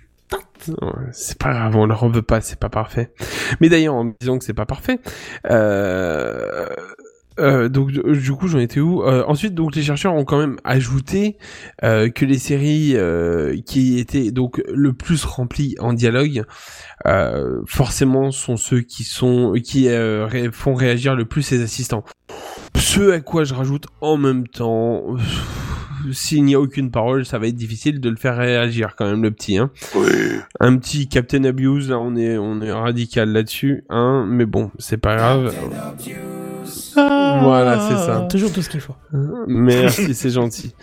C'est 1.13 1.39
pas 1.39 1.53
grave, 1.53 1.77
on 1.77 1.87
leur 1.87 2.03
en 2.05 2.09
veut 2.09 2.23
pas, 2.23 2.41
c'est 2.41 2.59
pas 2.59 2.71
parfait. 2.71 3.13
Mais 3.61 3.69
d'ailleurs, 3.69 3.95
en 3.95 4.13
disant 4.21 4.39
que 4.39 4.45
c'est 4.45 4.55
pas 4.55 4.67
parfait, 4.67 4.99
euh, 5.51 6.67
euh, 7.41 7.69
donc 7.69 7.91
du 7.91 8.01
du 8.21 8.33
coup 8.33 8.47
j'en 8.47 8.61
étais 8.61 8.79
où 8.79 9.03
Euh, 9.03 9.25
Ensuite 9.27 9.55
donc 9.57 9.75
les 9.75 9.83
chercheurs 9.83 10.15
ont 10.15 10.25
quand 10.25 10.39
même 10.39 10.57
ajouté 10.63 11.37
euh, 11.83 12.09
que 12.09 12.25
les 12.25 12.39
séries 12.39 12.93
euh, 12.95 13.57
qui 13.67 13.99
étaient 13.99 14.31
donc 14.31 14.63
le 14.73 14.93
plus 14.93 15.25
remplies 15.25 15.75
en 15.81 15.93
dialogue 15.95 16.45
euh, 17.07 17.61
forcément 17.67 18.31
sont 18.31 18.57
ceux 18.57 18.83
qui 18.83 19.03
sont 19.03 19.55
qui 19.65 19.89
euh, 19.89 20.27
ré- 20.27 20.51
font 20.53 20.75
réagir 20.75 21.17
le 21.17 21.25
plus 21.25 21.43
ses 21.43 21.61
assistants. 21.61 22.05
Ce 22.77 23.11
à 23.11 23.21
quoi 23.21 23.43
je 23.43 23.55
rajoute 23.55 23.87
en 24.01 24.17
même 24.17 24.47
temps 24.47 25.03
s'il 26.13 26.45
n'y 26.45 26.55
a 26.55 26.61
aucune 26.61 26.91
parole, 26.91 27.25
ça 27.25 27.39
va 27.39 27.47
être 27.47 27.55
difficile 27.55 28.01
de 28.01 28.09
le 28.11 28.17
faire 28.17 28.37
réagir 28.37 28.95
quand 28.97 29.07
même 29.07 29.23
le 29.23 29.31
petit 29.31 29.59
hein 29.59 29.71
Oui. 29.95 30.39
un 30.61 30.77
petit 30.77 31.09
Captain 31.09 31.45
Abuse, 31.45 31.91
là 31.91 31.99
on 31.99 32.17
est 32.17 32.37
on 32.37 32.61
est 32.61 32.73
radical 32.73 33.31
là-dessus, 33.31 33.85
hein, 33.89 34.27
mais 34.29 34.47
bon, 34.47 34.71
c'est 34.79 34.99
pas 34.99 35.17
grave. 35.17 35.55
Voilà, 36.95 37.89
c'est 37.89 37.97
ça. 38.07 38.27
Toujours 38.31 38.53
tout 38.53 38.63
ce 38.63 38.69
qu'il 38.71 38.81
faut. 38.81 38.95
Merci, 39.47 40.15
c'est 40.15 40.31
gentil. 40.31 40.75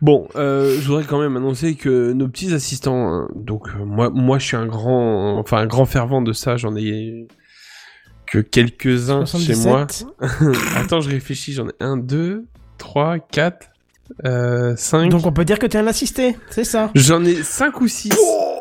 Bon, 0.00 0.28
euh, 0.36 0.76
je 0.80 0.86
voudrais 0.86 1.04
quand 1.04 1.20
même 1.20 1.36
annoncer 1.36 1.74
que 1.74 2.12
nos 2.12 2.28
petits 2.28 2.52
assistants, 2.54 3.12
hein, 3.12 3.28
donc 3.34 3.68
euh, 3.68 3.84
moi 3.84 4.10
moi 4.10 4.38
je 4.38 4.46
suis 4.46 4.56
un 4.56 4.66
grand 4.66 5.38
enfin 5.38 5.58
un 5.58 5.66
grand 5.66 5.84
fervent 5.84 6.22
de 6.22 6.32
ça, 6.32 6.56
j'en 6.56 6.74
ai 6.76 7.26
que 8.26 8.38
quelques-uns 8.38 9.24
chez 9.24 9.54
77. 9.54 9.66
moi. 9.66 9.86
Attends, 10.76 11.00
je 11.00 11.10
réfléchis, 11.10 11.52
j'en 11.52 11.68
ai 11.68 11.74
un, 11.80 11.96
deux, 11.96 12.44
trois, 12.76 13.18
quatre, 13.18 13.67
euh, 14.24 14.74
cinq. 14.76 15.10
Donc 15.10 15.26
on 15.26 15.32
peut 15.32 15.44
dire 15.44 15.58
que 15.58 15.66
t'es 15.66 15.78
un 15.78 15.86
assisté, 15.86 16.36
c'est 16.50 16.64
ça. 16.64 16.90
J'en 16.94 17.24
ai 17.24 17.42
cinq 17.42 17.80
ou 17.80 17.88
six. 17.88 18.10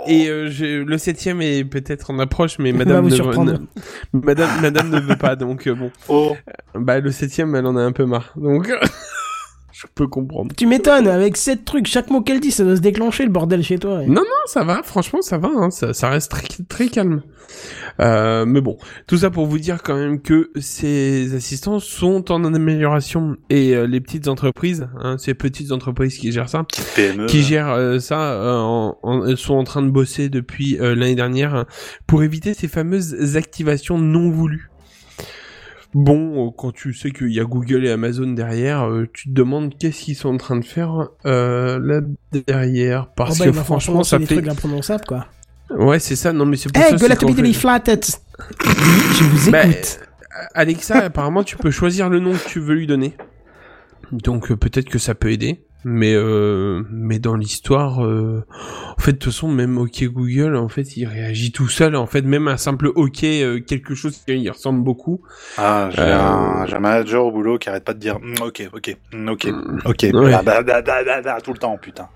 Et 0.07 0.29
euh, 0.29 0.49
j'ai- 0.49 0.83
le 0.83 0.97
septième 0.97 1.41
est 1.41 1.63
peut-être 1.65 2.12
en 2.12 2.19
approche, 2.19 2.60
mais 2.60 2.71
madame 2.73 3.07
vous 3.07 3.15
ne, 3.43 3.51
ne- 3.51 3.57
madame, 4.13 4.49
madame 4.62 4.89
ne 4.89 4.99
veut 4.99 5.17
pas, 5.17 5.36
donc 5.36 5.67
euh, 5.67 5.75
bon. 5.75 5.91
Oh. 6.07 6.36
Bah 6.75 6.99
le 6.99 7.12
septième, 7.12 7.55
elle 7.55 7.65
en 7.65 7.75
a 7.75 7.81
un 7.81 7.91
peu 7.91 8.05
marre, 8.05 8.33
donc 8.38 8.71
je 9.79 9.85
peux 9.93 10.07
comprendre. 10.07 10.53
Tu 10.57 10.65
m'étonnes, 10.65 11.07
avec 11.07 11.37
sept 11.37 11.63
trucs, 11.65 11.85
chaque 11.87 12.09
mot 12.09 12.21
qu'elle 12.21 12.39
dit, 12.39 12.51
ça 12.51 12.63
doit 12.63 12.75
se 12.75 12.81
déclencher 12.81 13.23
le 13.25 13.29
bordel 13.31 13.61
chez 13.63 13.77
toi. 13.77 13.97
ouais. 13.97 14.07
Non, 14.07 14.21
non, 14.21 14.45
ça 14.47 14.63
va, 14.63 14.81
franchement, 14.83 15.21
ça 15.21 15.37
va, 15.37 15.49
hein, 15.53 15.69
ça, 15.69 15.93
ça 15.93 16.09
reste 16.09 16.31
très, 16.31 16.47
très 16.67 16.87
calme. 16.87 17.21
Euh, 17.99 18.45
mais 18.45 18.61
bon, 18.61 18.77
tout 19.07 19.17
ça 19.17 19.29
pour 19.29 19.45
vous 19.45 19.57
dire 19.59 19.81
quand 19.83 19.95
même 19.95 20.21
que 20.21 20.51
ces 20.59 21.33
assistants 21.35 21.79
sont 21.79 22.31
en 22.31 22.43
amélioration 22.53 23.37
et 23.49 23.75
euh, 23.75 23.87
les 23.87 24.01
petites 24.01 24.27
entreprises, 24.27 24.87
hein, 25.01 25.17
ces 25.17 25.33
petites 25.33 25.71
entreprises 25.71 26.17
qui 26.17 26.31
gèrent 26.31 26.49
ça, 26.49 26.65
PME. 26.95 27.25
qui 27.27 27.41
gèrent 27.43 27.69
euh, 27.71 27.99
ça 27.99 28.33
euh, 28.33 28.57
en, 28.59 28.97
en- 29.03 29.25
elles 29.25 29.37
sont 29.37 29.55
en 29.55 29.63
train 29.63 29.81
de 29.81 29.89
bosser 29.89 30.29
depuis 30.29 30.77
euh, 30.79 30.93
l'année 30.95 31.15
dernière 31.15 31.55
hein, 31.55 31.65
pour 32.05 32.23
éviter 32.23 32.53
ces 32.53 32.67
fameuses 32.67 33.35
activations 33.37 33.97
non 33.97 34.29
voulues. 34.29 34.69
Bon, 35.99 36.51
quand 36.51 36.71
tu 36.71 36.93
sais 36.93 37.10
qu'il 37.10 37.31
y 37.33 37.39
a 37.39 37.43
Google 37.43 37.83
et 37.83 37.89
Amazon 37.89 38.27
derrière, 38.33 38.88
euh, 38.88 39.07
tu 39.12 39.29
te 39.29 39.33
demandes 39.33 39.73
qu'est-ce 39.79 40.01
qu'ils 40.03 40.15
sont 40.15 40.29
en 40.29 40.38
train 40.38 40.55
de 40.60 40.63
faire 40.63 41.07
euh, 41.25 41.79
là 41.81 42.01
derrière, 42.47 43.07
Oh 43.10 43.13
parce 43.15 43.39
bah, 43.39 43.45
que 43.45 43.51
franchement, 43.51 44.03
ça 44.03 44.19
des 44.19 44.27
fait. 44.27 44.36
trucs 44.36 44.47
imprononçables 44.47 45.05
quoi. 45.07 45.25
Ouais, 45.71 45.97
c'est 45.97 46.15
ça. 46.15 46.33
Non, 46.33 46.45
mais 46.45 46.55
c'est 46.55 46.71
pour 46.71 46.83
Hey, 46.83 46.91
ça. 46.91 46.97
flatted. 47.53 48.05
Je 48.60 49.23
vous 49.23 49.51
Bah, 49.51 49.65
écoute. 49.65 49.99
Alexa, 50.53 50.97
apparemment, 50.99 51.43
tu 51.43 51.57
peux 51.57 51.71
choisir 51.71 52.10
le 52.10 52.19
nom 52.19 52.33
que 52.33 52.47
tu 52.47 52.60
veux 52.60 52.75
lui 52.75 52.86
donner. 52.86 53.15
Donc 54.12 54.51
euh, 54.51 54.55
peut-être 54.55 54.89
que 54.89 54.99
ça 54.99 55.15
peut 55.15 55.31
aider. 55.31 55.65
Mais 55.89 56.13
euh, 56.13 56.84
mais 56.91 57.17
dans 57.17 57.36
l'histoire, 57.38 58.04
euh, 58.04 58.43
en 58.97 59.02
fait, 59.02 59.13
de 59.13 59.17
toute 59.19 59.32
façon, 59.32 59.47
même 59.47 59.78
OK 59.78 60.04
Google, 60.04 60.58
en 60.58 60.67
fait, 60.67 60.97
il 60.97 61.06
réagit 61.06 61.54
tout 61.54 61.69
seul. 61.69 61.95
En 61.95 62.08
fait, 62.08 62.23
même 62.23 62.50
un 62.50 62.58
simple 62.58 62.88
OK, 62.93 63.23
euh, 63.23 63.62
quelque 63.62 63.95
chose 63.95 64.17
qui 64.17 64.38
y 64.38 64.50
ressemble 64.50 64.84
beaucoup. 64.84 65.21
Ah, 65.58 65.88
j'ai 65.93 66.02
Euh, 66.02 66.19
un, 66.19 66.65
un 66.69 66.80
manager 66.80 67.26
au 67.26 67.32
boulot 67.32 67.58
qui 67.58 67.69
arrête 67.69 67.86
pas 67.86 67.93
de 67.93 68.00
dire 68.00 68.19
Mm, 68.19 68.34
ok, 68.41 68.69
ok, 68.73 68.97
mm, 69.13 69.30
ok, 69.30 69.47
ok, 69.86 70.06
Ouais. 70.13 70.32
Bah, 70.32 70.41
bah, 70.43 70.62
bah, 70.62 70.82
bah, 70.82 71.04
bah, 71.06 71.21
bah, 71.21 71.38
tout 71.41 71.54
le 71.54 71.60
temps, 71.60 71.78
putain. 71.82 72.10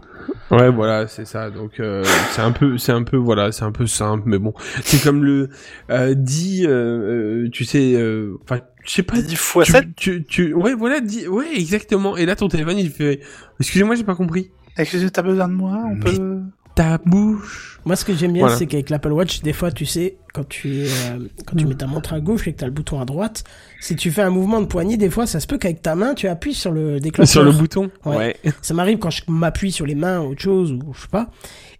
Ouais, 0.51 0.69
voilà, 0.69 1.07
c'est 1.07 1.25
ça. 1.25 1.49
Donc 1.49 1.79
euh, 1.79 2.03
c'est 2.31 2.41
un 2.41 2.51
peu, 2.51 2.77
c'est 2.77 2.91
un 2.91 3.03
peu, 3.03 3.15
voilà, 3.17 3.51
c'est 3.53 3.63
un 3.63 3.71
peu 3.71 3.87
simple, 3.87 4.23
mais 4.25 4.37
bon, 4.37 4.53
c'est 4.83 5.01
comme 5.01 5.23
le 5.23 5.49
euh, 5.89 6.13
dit, 6.13 6.65
euh, 6.67 7.45
euh, 7.45 7.49
tu 7.51 7.63
sais, 7.63 7.93
euh, 7.95 8.37
enfin, 8.43 8.59
je 8.85 8.91
sais 8.91 9.03
pas. 9.03 9.21
10 9.21 9.35
fois 9.35 9.63
tu, 9.63 9.71
7 9.71 9.85
tu, 9.95 10.23
tu, 10.23 10.53
ouais, 10.53 10.73
voilà, 10.73 10.99
dis, 11.01 11.27
ouais, 11.27 11.47
exactement. 11.55 12.17
Et 12.17 12.25
là, 12.25 12.35
ton 12.35 12.47
téléphone, 12.47 12.77
il 12.77 12.89
fait, 12.91 13.19
excusez-moi, 13.59 13.95
j'ai 13.95 14.03
pas 14.03 14.15
compris. 14.15 14.51
Excusez, 14.77 15.09
t'as 15.09 15.21
besoin 15.21 15.47
de 15.47 15.53
moi 15.53 15.81
On 15.85 15.95
Mais- 15.95 15.99
peut. 16.17 16.39
Ta 16.73 16.97
bouche. 16.99 17.79
Moi, 17.83 17.97
ce 17.97 18.05
que 18.05 18.13
j'aime 18.15 18.31
bien, 18.31 18.43
Voilà. 18.43 18.55
c'est 18.55 18.65
qu'avec 18.65 18.89
l'Apple 18.89 19.11
Watch, 19.11 19.41
des 19.41 19.51
fois, 19.51 19.71
tu 19.73 19.85
sais, 19.85 20.15
quand 20.33 20.47
tu, 20.47 20.83
euh, 20.85 21.27
quand 21.45 21.57
tu 21.57 21.65
mets 21.65 21.75
ta 21.75 21.85
montre 21.85 22.13
à 22.13 22.21
gauche 22.21 22.47
et 22.47 22.53
que 22.53 22.59
tu 22.59 22.63
as 22.63 22.67
le 22.67 22.73
bouton 22.73 23.01
à 23.01 23.05
droite, 23.05 23.43
si 23.81 23.97
tu 23.97 24.09
fais 24.09 24.21
un 24.21 24.29
mouvement 24.29 24.61
de 24.61 24.67
poignet, 24.67 24.95
des 24.95 25.09
fois, 25.09 25.27
ça 25.27 25.41
se 25.41 25.47
peut 25.47 25.57
qu'avec 25.57 25.81
ta 25.81 25.95
main, 25.95 26.13
tu 26.13 26.29
appuies 26.29 26.53
sur 26.53 26.71
le 26.71 27.01
déclencheur. 27.01 27.29
Sur 27.29 27.43
le 27.43 27.51
bouton. 27.51 27.91
Ouais. 28.05 28.15
Ouais. 28.15 28.35
Ça 28.61 28.73
m'arrive 28.73 28.99
quand 28.99 29.09
je 29.09 29.23
m'appuie 29.27 29.73
sur 29.73 29.85
les 29.85 29.95
mains, 29.95 30.21
autre 30.21 30.41
chose, 30.41 30.71
ou 30.71 30.93
je 30.93 31.01
sais 31.01 31.07
pas. 31.11 31.29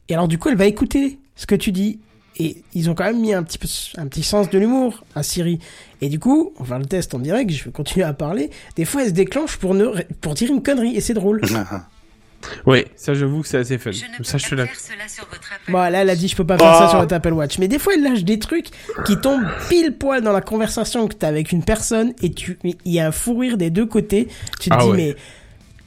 Et 0.10 0.14
alors, 0.14 0.28
du 0.28 0.38
coup, 0.38 0.50
elle 0.50 0.58
va 0.58 0.66
écouter 0.66 1.20
ce 1.38 1.46
que 1.46 1.56
tu 1.56 1.72
dis. 1.72 2.02
Et 2.38 2.64
ils 2.74 2.90
ont 2.90 2.96
quand 2.96 3.04
même 3.04 3.20
mis 3.20 3.34
un 3.34 3.44
petit, 3.44 3.58
peu, 3.58 3.68
un 3.98 4.08
petit 4.08 4.24
sens 4.24 4.50
de 4.50 4.58
l'humour 4.58 5.04
à 5.16 5.22
Siri. 5.24 5.60
Et 6.02 6.10
du 6.10 6.18
coup, 6.18 6.54
on 6.58 6.64
va 6.64 6.70
faire 6.70 6.80
le 6.80 6.86
test 6.86 7.14
en 7.14 7.20
direct, 7.20 7.52
je 7.52 7.66
vais 7.66 7.72
continuer 7.72 8.06
à 8.06 8.14
parler. 8.14 8.50
Des 8.76 8.86
fois, 8.86 9.02
elle 9.04 9.10
se 9.10 9.14
déclenche 9.14 9.58
pour, 9.58 9.74
ne, 9.76 9.88
pour 10.22 10.34
dire 10.34 10.50
une 10.50 10.64
connerie, 10.64 10.96
et 10.96 11.02
c'est 11.02 11.14
drôle. 11.14 11.42
Ouais, 12.66 12.88
ça, 12.96 13.14
j'avoue 13.14 13.42
que 13.44 13.48
c'est 13.48 13.58
assez 13.60 13.78
fun. 13.78 13.92
Je 13.92 14.04
ne 14.06 14.18
peux 14.18 14.24
Ça, 14.24 14.40
je 14.40 14.50
pas 14.56 14.66
faire 14.66 14.76
cela 14.80 15.08
sur 15.08 15.26
votre 15.26 15.54
Apple 15.54 15.72
Bon, 15.72 15.78
là, 15.78 16.02
elle 16.02 16.10
a 16.10 16.16
dit, 16.16 16.28
je 16.28 16.36
peux 16.36 16.46
pas 16.46 16.58
faire 16.58 16.74
ça 16.76 16.86
Ah. 16.86 16.90
sur 16.90 17.00
votre 17.00 17.14
Apple 17.14 17.34
Watch. 17.34 17.60
Mais 17.60 17.68
des 17.68 17.78
fois, 17.78 17.94
elle 17.94 18.02
lâche 18.02 18.24
des 18.24 18.40
trucs 18.40 18.70
qui 19.06 19.16
tombent 19.18 19.46
pile 19.70 19.96
poil 19.96 20.24
dans 20.24 20.32
la 20.32 20.42
conversation 20.42 21.08
que 21.08 21.14
t'as 21.14 21.28
avec 21.28 21.52
une 21.52 21.64
personne 21.64 22.14
et 22.24 22.32
tu, 22.32 22.58
il 22.64 22.76
y 22.92 23.00
a 23.00 23.06
un 23.08 23.12
fou 23.12 23.38
rire 23.38 23.58
des 23.58 23.70
deux 23.70 23.86
côtés. 23.86 24.28
Tu 24.60 24.70
te 24.72 24.76
Ah 24.76 24.82
dis, 24.84 24.90
ouais. 24.90 24.98
mais 24.98 25.16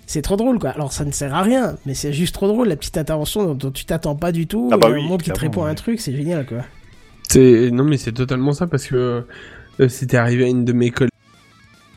c'est 0.06 0.22
trop 0.22 0.36
drôle, 0.36 0.58
quoi. 0.58 0.70
Alors, 0.70 0.92
ça 0.92 1.04
ne 1.04 1.10
sert 1.10 1.34
à 1.34 1.42
rien, 1.42 1.76
mais 1.86 1.94
c'est 1.94 2.12
juste 2.12 2.34
trop 2.34 2.48
drôle, 2.48 2.68
la 2.68 2.76
petite 2.76 2.96
intervention 2.96 3.44
dont, 3.44 3.54
dont 3.54 3.70
tu 3.70 3.84
t'attends 3.84 4.16
pas 4.16 4.32
du 4.32 4.46
tout. 4.46 4.70
Ah 4.72 4.76
bah 4.76 4.88
et 4.90 4.94
oui, 4.94 5.06
monde 5.06 5.22
qui 5.22 5.30
te 5.30 5.38
répond 5.40 5.64
à 5.64 5.70
un 5.70 5.74
truc, 5.74 6.00
c'est 6.00 6.14
génial, 6.14 6.46
quoi. 6.46 6.58
C'est 7.28 7.70
non 7.72 7.84
mais 7.84 7.96
c'est 7.96 8.12
totalement 8.12 8.52
ça 8.52 8.66
parce 8.66 8.86
que 8.86 9.24
euh, 9.80 9.88
c'était 9.88 10.18
arrivé 10.18 10.44
à 10.44 10.48
une 10.48 10.64
de 10.64 10.72
mes 10.72 10.90
collègues. 10.90 11.10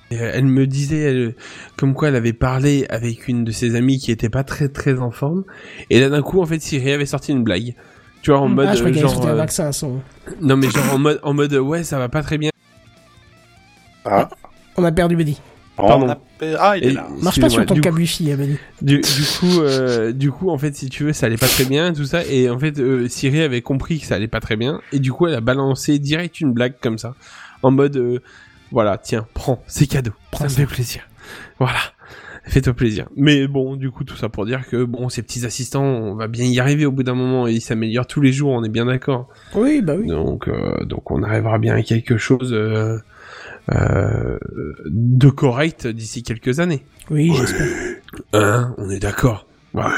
Et, 0.10 0.20
euh, 0.20 0.32
Elle 0.34 0.46
me 0.46 0.65
disait 0.65 1.00
elle, 1.02 1.36
comme 1.76 1.93
quoi 1.93 2.08
elle 2.08 2.15
avait 2.15 2.34
parlé 2.34 2.86
avec 2.89 3.28
une 3.28 3.43
de 3.43 3.52
ses 3.52 3.76
amies 3.76 4.00
qui 4.00 4.12
était 4.12 4.30
pas 4.30 4.43
très 4.43 4.70
très 4.70 5.00
en 5.00 5.12
forme 5.12 5.43
et 5.89 6.00
là 6.00 6.10
d'un 6.10 6.22
coup 6.22 6.41
en 6.41 6.46
fait 6.46 6.60
Siri 6.60 6.91
avait 6.91 7.06
sorti 7.06 7.34
une 7.34 7.43
blague. 7.43 7.76
Tu 8.22 8.32
vois 8.32 8.39
en 8.39 8.48
mode 8.48 8.67
ah, 8.70 8.74
je 8.74 8.80
crois 8.80 8.89
euh, 8.91 9.00
genre 9.00 9.12
sorti 9.12 9.28
un 9.28 9.32
euh, 9.32 9.36
vaccin 9.36 9.67
à 9.67 9.72
son. 9.72 10.00
non 10.41 10.58
mais 10.58 10.70
genre 10.70 10.93
en 10.93 10.98
mode 10.98 11.20
en 11.24 11.34
mode 11.34 11.54
euh, 11.54 11.60
ouais 11.60 11.84
ça 11.84 12.00
va 12.00 12.10
pas 12.10 12.24
très 12.24 12.38
bien. 12.38 12.52
Ah, 14.06 14.30
On 14.78 14.84
a 14.84 14.91
perdu 14.91 15.15
Buddy. 15.15 15.39
Pardon. 15.77 16.15
Ah, 16.59 16.75
il 16.77 16.83
est 16.83 16.87
Et- 16.87 16.93
là. 16.93 17.07
Marche 17.21 17.39
pas 17.39 17.49
sur 17.49 17.65
ton 17.65 17.75
du 17.75 17.81
câble 17.81 17.97
Wi-Fi. 17.99 18.35
Du, 18.81 18.99
du 18.99 19.01
coup, 19.39 19.61
euh, 19.61 20.11
du 20.11 20.31
coup, 20.31 20.49
en 20.49 20.57
fait, 20.57 20.75
si 20.75 20.89
tu 20.89 21.03
veux, 21.03 21.13
ça 21.13 21.27
allait 21.27 21.37
pas 21.37 21.47
très 21.47 21.65
bien, 21.65 21.93
tout 21.93 22.05
ça, 22.05 22.25
et 22.25 22.49
en 22.49 22.57
fait, 22.59 22.79
euh, 22.79 23.07
Siri 23.07 23.41
avait 23.41 23.61
compris 23.61 23.99
que 23.99 24.05
ça 24.05 24.15
allait 24.15 24.27
pas 24.27 24.39
très 24.39 24.55
bien, 24.55 24.81
et 24.91 24.99
du 24.99 25.11
coup, 25.11 25.27
elle 25.27 25.35
a 25.35 25.41
balancé 25.41 25.99
direct 25.99 26.41
une 26.41 26.51
blague 26.53 26.73
comme 26.81 26.97
ça, 26.97 27.15
en 27.63 27.71
mode, 27.71 27.95
euh, 27.97 28.19
voilà, 28.71 28.97
tiens, 28.97 29.25
prends, 29.33 29.63
c'est 29.67 29.85
cadeau, 29.87 30.11
Prends 30.31 30.45
ça 30.45 30.49
ça. 30.55 30.61
me 30.61 30.67
fait 30.67 30.73
plaisir, 30.75 31.01
voilà, 31.59 31.79
fais-toi 32.43 32.73
plaisir. 32.73 33.07
Mais 33.15 33.47
bon, 33.47 33.75
du 33.75 33.91
coup, 33.91 34.03
tout 34.03 34.15
ça 34.17 34.29
pour 34.29 34.45
dire 34.45 34.67
que 34.67 34.83
bon, 34.83 35.09
ces 35.09 35.21
petits 35.21 35.45
assistants, 35.45 35.83
on 35.85 36.15
va 36.15 36.27
bien 36.27 36.45
y 36.45 36.59
arriver 36.59 36.85
au 36.85 36.91
bout 36.91 37.03
d'un 37.03 37.13
moment, 37.15 37.47
et 37.47 37.53
ils 37.53 37.61
s'améliorent 37.61 38.07
tous 38.07 38.21
les 38.21 38.31
jours, 38.33 38.51
on 38.51 38.63
est 38.63 38.69
bien 38.69 38.85
d'accord. 38.85 39.29
Oui, 39.55 39.81
bah 39.81 39.93
oui. 39.99 40.07
Donc, 40.07 40.47
euh, 40.47 40.83
donc, 40.85 41.11
on 41.11 41.21
arrivera 41.23 41.59
bien 41.59 41.75
à 41.75 41.81
quelque 41.83 42.17
chose 42.17 42.51
euh, 43.73 44.38
de 44.86 45.30
correct 45.30 45.88
d'ici 45.88 46.23
quelques 46.23 46.60
années. 46.60 46.84
Oui, 47.10 47.32
j'espère. 47.36 47.67
Hein, 48.34 48.73
on 48.77 48.89
est 48.89 48.99
d'accord. 48.99 49.45
Voilà. 49.73 49.93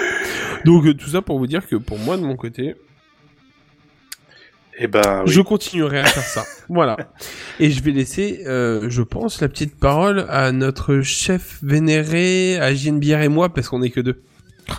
Donc 0.65 0.86
euh, 0.86 0.93
tout 0.93 1.10
ça 1.10 1.21
pour 1.21 1.38
vous 1.39 1.47
dire 1.47 1.67
que 1.67 1.75
pour 1.75 1.97
moi 1.99 2.17
de 2.17 2.23
mon 2.23 2.36
côté, 2.36 2.75
Eh 4.79 4.88
ben, 4.88 5.23
oui. 5.25 5.32
je 5.32 5.41
continuerai 5.41 5.99
à 5.99 6.05
faire 6.05 6.23
ça. 6.23 6.43
voilà. 6.69 6.97
Et 7.60 7.69
je 7.69 7.84
vais 7.84 7.91
laisser, 7.91 8.43
euh, 8.47 8.89
je 8.89 9.01
pense, 9.01 9.41
la 9.41 9.47
petite 9.49 9.79
parole 9.79 10.25
à 10.29 10.51
notre 10.51 11.01
chef 11.01 11.60
vénéré, 11.62 12.58
à 12.60 12.71
Bière 12.73 13.21
et 13.21 13.29
moi, 13.29 13.49
parce 13.53 13.69
qu'on 13.69 13.82
est 13.84 13.89
que 13.91 14.01
deux. 14.01 14.21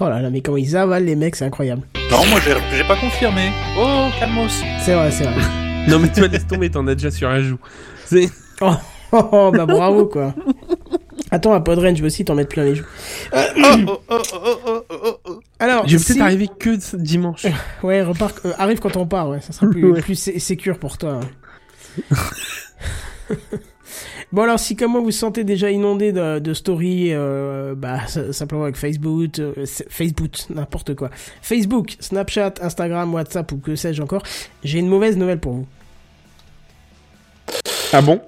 Oh 0.01 0.05
là 0.09 0.21
là, 0.23 0.31
mais 0.31 0.41
comment 0.41 0.57
ils 0.57 0.77
avalent 0.77 1.05
les 1.05 1.17
mecs, 1.17 1.37
c'est 1.37 1.45
incroyable. 1.45 1.83
Non, 2.11 2.25
moi, 2.27 2.39
j'ai 2.45 2.55
j'ai 2.77 2.85
pas 2.85 2.97
confirmé. 2.97 3.51
Oh, 3.79 4.09
calmos. 4.19 4.63
C'est 4.81 4.95
vrai, 4.95 5.11
c'est 5.11 5.25
vrai. 5.25 5.43
Non, 5.89 5.99
mais 5.99 6.13
toi, 6.13 6.29
laisse 6.29 6.47
tomber, 6.47 6.69
t'en 6.71 6.87
as 6.89 6.95
déjà 6.95 7.11
sur 7.11 7.29
un 7.31 7.41
joue. 7.41 7.59
C'est... 8.05 8.29
Oh, 8.61 8.73
oh, 9.13 9.29
oh, 9.33 9.51
bah 9.53 9.67
bravo 9.67 10.07
quoi. 10.07 10.35
Attends, 11.33 11.53
à 11.53 11.61
Podren, 11.61 11.95
je 11.97 12.01
veux 12.03 12.09
aussi 12.09 12.25
t'en 12.25 12.35
mettre 12.35 12.49
plein 12.51 12.65
les 12.65 12.75
joues. 12.75 12.85
Euh, 13.35 13.45
Oh, 13.87 14.01
oh, 14.09 14.11
oh, 14.11 14.19
oh, 14.35 14.61
oh, 14.67 14.83
oh, 14.91 15.17
oh. 15.29 15.41
Alors, 15.61 15.87
Je 15.87 15.97
vais 15.97 16.05
peut-être 16.05 16.23
arriver 16.23 16.49
que 16.59 16.79
ce 16.81 16.97
dimanche. 16.97 17.47
Ouais, 17.83 18.03
repars, 18.03 18.33
euh, 18.45 18.53
arrive 18.59 18.81
quand 18.81 18.97
on 18.97 19.07
part, 19.07 19.29
ouais, 19.29 19.41
ça 19.41 19.53
sera 19.53 19.69
plus, 19.69 19.85
Ouais. 19.93 20.01
plus 20.03 20.17
sé- 20.17 20.39
sécure 20.41 20.79
pour 20.79 20.99
toi. 20.99 21.21
ouais. 21.21 23.37
bon 24.33 24.43
alors, 24.43 24.59
si 24.59 24.75
comme 24.77 24.93
moi 24.93 25.01
vous 25.01 25.07
vous 25.07 25.13
sentez 25.13 25.45
déjà 25.45 25.71
inondé 25.71 26.13
de, 26.13 26.39
de 26.41 26.55
stories, 26.55 27.13
euh, 27.13 27.75
bah 27.77 28.07
simplement 28.33 28.65
avec 28.65 28.77
Facebook, 28.77 29.39
euh, 29.39 29.53
Facebook, 29.89 30.31
n'importe 30.51 30.95
quoi, 30.95 31.11
Facebook, 31.43 31.97
Snapchat, 32.01 32.55
Instagram, 32.61 33.13
WhatsApp 33.15 33.51
ou 33.53 33.59
que 33.59 33.77
sais-je 33.77 34.03
encore, 34.03 34.23
j'ai 34.65 34.79
une 34.81 34.89
mauvaise 34.89 35.17
nouvelle 35.17 35.39
pour 35.41 35.53
vous. 35.53 35.67
Ah 37.93 38.03
bon? 38.03 38.21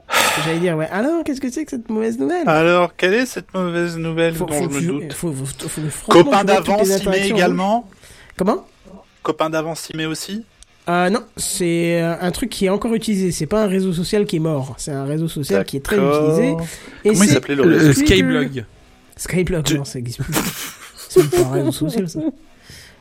J'allais 0.45 0.59
dire 0.61 0.77
ouais. 0.77 0.89
Alors, 0.91 1.23
qu'est-ce 1.25 1.41
que 1.41 1.51
c'est 1.51 1.65
que 1.65 1.71
cette 1.71 1.89
mauvaise 1.91 2.19
nouvelle? 2.19 2.49
Alors, 2.49 2.97
quelle 2.97 3.15
est 3.15 3.27
cette 3.27 3.53
mauvaise 3.55 3.97
nouvelle 3.97 4.35
Faut- 4.35 4.47
dont 4.47 4.55
faut 4.55 4.71
je 4.71 4.81
me 4.81 4.87
doute? 4.87 5.13
faut- 5.13 5.33
faut- 5.33 5.45
faut- 5.45 5.69
faut- 5.69 5.89
franchement, 5.91 6.25
Copain 6.45 6.77
les 6.83 6.85
s'y 6.99 7.09
met 7.09 7.29
également? 7.29 7.89
Comment? 8.37 8.67
Copain 9.23 9.51
d'avant 9.51 9.75
s'y 9.75 9.95
met 9.97 10.07
aussi? 10.07 10.45
Euh, 10.89 11.11
non, 11.11 11.23
c'est 11.37 12.03
euh, 12.03 12.15
un 12.21 12.31
truc 12.33 12.51
qui 12.51 12.67
est 12.67 12.69
encore 12.71 12.93
utilisé. 12.95 13.31
C'est 13.31 13.47
pas 13.47 13.63
un 13.63 13.69
réseau 13.69 13.93
social 13.93 14.25
qui 14.25 14.37
est 14.37 14.41
mort. 14.41 14.75
C'est 14.79 14.91
un 14.91 15.05
réseau 15.05 15.29
social 15.29 15.65
qui 15.65 15.77
est 15.77 15.81
très 15.81 15.97
utilisé. 15.97 16.49
Et 17.05 17.11
Comment 17.11 17.23
il 17.23 17.29
c'est 17.29 17.35
s'appelait 17.35 17.55
le 17.55 17.63
réseau 17.63 17.93
Twitter. 17.93 18.07
Skyblog. 18.15 18.65
Skyblog, 19.17 19.71
non, 19.75 19.85
ça 19.85 19.99
existe 20.01 20.23
plus. 20.23 20.35
c'est 21.09 21.31
pas 21.31 21.39
un 21.39 21.51
réseau 21.53 21.73
social, 21.73 22.09
ça. 22.09 22.21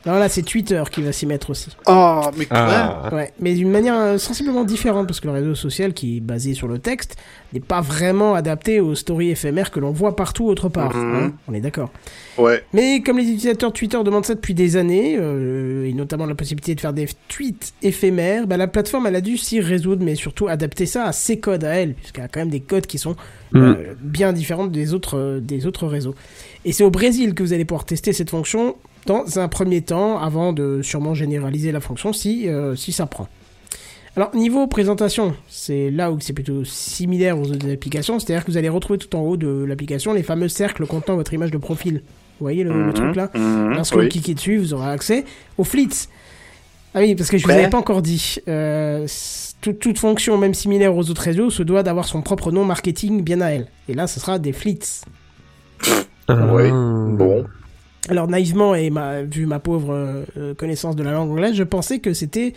Non, 0.05 0.13
là, 0.13 0.29
c'est 0.29 0.41
Twitter 0.41 0.81
qui 0.91 1.03
va 1.03 1.11
s'y 1.11 1.27
mettre 1.27 1.51
aussi. 1.51 1.69
Oh, 1.85 2.21
mais 2.37 2.45
quoi 2.45 2.57
Ah. 2.59 3.09
Ouais, 3.13 3.31
mais 3.39 3.53
d'une 3.53 3.69
manière 3.69 3.95
euh, 3.95 4.17
sensiblement 4.17 4.63
différente, 4.63 5.05
parce 5.07 5.19
que 5.19 5.27
le 5.27 5.33
réseau 5.33 5.53
social 5.53 5.93
qui 5.93 6.17
est 6.17 6.19
basé 6.21 6.53
sur 6.55 6.67
le 6.67 6.79
texte 6.79 7.17
n'est 7.53 7.59
pas 7.59 7.81
vraiment 7.81 8.33
adapté 8.33 8.79
aux 8.79 8.95
stories 8.95 9.29
éphémères 9.29 9.69
que 9.69 9.79
l'on 9.79 9.91
voit 9.91 10.15
partout 10.15 10.47
autre 10.47 10.69
part. 10.69 10.95
Mhm. 10.95 11.15
hein, 11.15 11.33
on 11.47 11.53
est 11.53 11.59
d'accord. 11.59 11.91
Ouais. 12.37 12.63
Mais 12.73 13.01
comme 13.01 13.17
les 13.17 13.25
utilisateurs 13.25 13.73
Twitter 13.73 13.99
demandent 14.03 14.25
ça 14.25 14.33
depuis 14.35 14.53
des 14.55 14.75
années, 14.75 15.17
euh, 15.19 15.85
et 15.85 15.93
notamment 15.93 16.25
la 16.25 16.35
possibilité 16.35 16.73
de 16.73 16.79
faire 16.79 16.93
des 16.93 17.07
tweets 17.27 17.73
éphémères, 17.83 18.47
bah, 18.47 18.57
la 18.57 18.67
plateforme 18.67 19.05
elle 19.07 19.15
a 19.15 19.21
dû 19.21 19.37
s'y 19.37 19.59
résoudre, 19.59 20.03
mais 20.03 20.15
surtout 20.15 20.47
adapter 20.47 20.85
ça 20.85 21.05
à 21.05 21.11
ses 21.11 21.39
codes 21.39 21.63
à 21.63 21.75
elle, 21.75 21.93
puisqu'elle 21.93 22.23
a 22.23 22.27
quand 22.27 22.39
même 22.39 22.49
des 22.49 22.61
codes 22.61 22.87
qui 22.87 22.97
sont 22.97 23.15
euh, 23.53 23.93
bien 23.99 24.33
différents 24.33 24.65
des 24.67 24.93
autres, 24.93 25.17
euh, 25.17 25.39
des 25.39 25.67
autres 25.67 25.87
réseaux. 25.87 26.15
Et 26.65 26.71
c'est 26.71 26.83
au 26.83 26.89
Brésil 26.89 27.33
que 27.33 27.43
vous 27.43 27.53
allez 27.53 27.65
pouvoir 27.65 27.85
tester 27.85 28.13
cette 28.13 28.29
fonction 28.29 28.75
dans 29.05 29.39
un 29.39 29.47
premier 29.47 29.81
temps, 29.81 30.19
avant 30.19 30.53
de 30.53 30.81
sûrement 30.81 31.13
généraliser 31.13 31.71
la 31.71 31.79
fonction 31.79 32.13
si, 32.13 32.47
euh, 32.47 32.75
si 32.75 32.91
ça 32.91 33.05
prend. 33.05 33.27
Alors, 34.17 34.35
niveau 34.35 34.67
présentation, 34.67 35.33
c'est 35.47 35.89
là 35.89 36.11
où 36.11 36.19
c'est 36.19 36.33
plutôt 36.33 36.65
similaire 36.65 37.39
aux 37.39 37.49
autres 37.49 37.71
applications, 37.71 38.19
c'est-à-dire 38.19 38.43
que 38.43 38.51
vous 38.51 38.57
allez 38.57 38.67
retrouver 38.69 38.99
tout 38.99 39.15
en 39.15 39.21
haut 39.21 39.37
de 39.37 39.63
l'application 39.63 40.11
les 40.13 40.21
fameux 40.23 40.49
cercles 40.49 40.85
contenant 40.85 41.15
votre 41.15 41.33
image 41.33 41.51
de 41.51 41.57
profil. 41.57 42.01
Vous 42.39 42.45
voyez 42.45 42.63
le, 42.63 42.71
le 42.73 42.87
Mhm, 42.87 42.93
truc 42.93 43.15
là 43.15 43.29
mhm, 43.33 43.73
Lorsque 43.75 43.95
vous 43.95 44.07
cliquez 44.09 44.33
dessus, 44.33 44.57
vous 44.57 44.73
aurez 44.73 44.89
accès 44.89 45.23
aux 45.57 45.63
flits. 45.63 46.07
Ah 46.93 46.99
oui, 46.99 47.15
parce 47.15 47.29
que 47.29 47.37
je 47.37 47.43
vous 47.43 47.49
Ouais. 47.49 47.59
avais 47.59 47.69
pas 47.69 47.77
encore 47.77 48.01
dit. 48.01 48.35
Euh, 48.49 49.07
toute, 49.61 49.79
toute 49.79 49.97
fonction, 49.97 50.37
même 50.37 50.53
similaire 50.53 50.93
aux 50.93 51.09
autres 51.09 51.21
réseaux, 51.21 51.49
se 51.49 51.63
doit 51.63 51.83
d'avoir 51.83 52.03
son 52.05 52.21
propre 52.21 52.51
nom 52.51 52.65
marketing 52.65 53.23
bien 53.23 53.39
à 53.39 53.51
elle. 53.51 53.67
Et 53.87 53.93
là, 53.93 54.07
ce 54.07 54.19
sera 54.19 54.39
des 54.39 54.51
flits. 54.51 54.79
Oui. 55.87 55.93
Ah. 56.27 56.33
Bon. 56.33 57.45
Alors 58.09 58.27
naïvement 58.27 58.73
et 58.75 58.89
ma, 58.89 59.21
vu 59.21 59.45
ma 59.45 59.59
pauvre 59.59 59.93
euh, 59.93 60.23
euh, 60.37 60.53
connaissance 60.55 60.95
de 60.95 61.03
la 61.03 61.11
langue 61.11 61.29
anglaise, 61.31 61.55
je 61.55 61.63
pensais 61.63 61.99
que 61.99 62.13
c'était 62.13 62.53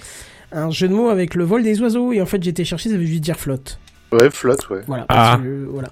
un 0.52 0.70
jeu 0.70 0.88
de 0.88 0.94
mots 0.94 1.08
avec 1.08 1.34
le 1.34 1.44
vol 1.44 1.62
des 1.62 1.80
oiseaux 1.82 2.12
et 2.12 2.22
en 2.22 2.26
fait 2.26 2.42
j'étais 2.42 2.64
cherché, 2.64 2.88
ça 2.90 2.96
veut 2.96 3.04
juste 3.04 3.22
dire 3.22 3.38
flotte. 3.38 3.78
Ouais, 4.12 4.30
flotte, 4.30 4.68
ouais. 4.70 4.80
Voilà. 4.86 5.04
Ah. 5.08 5.32
parce 5.32 5.42
que, 5.42 5.64
voilà. 5.70 5.88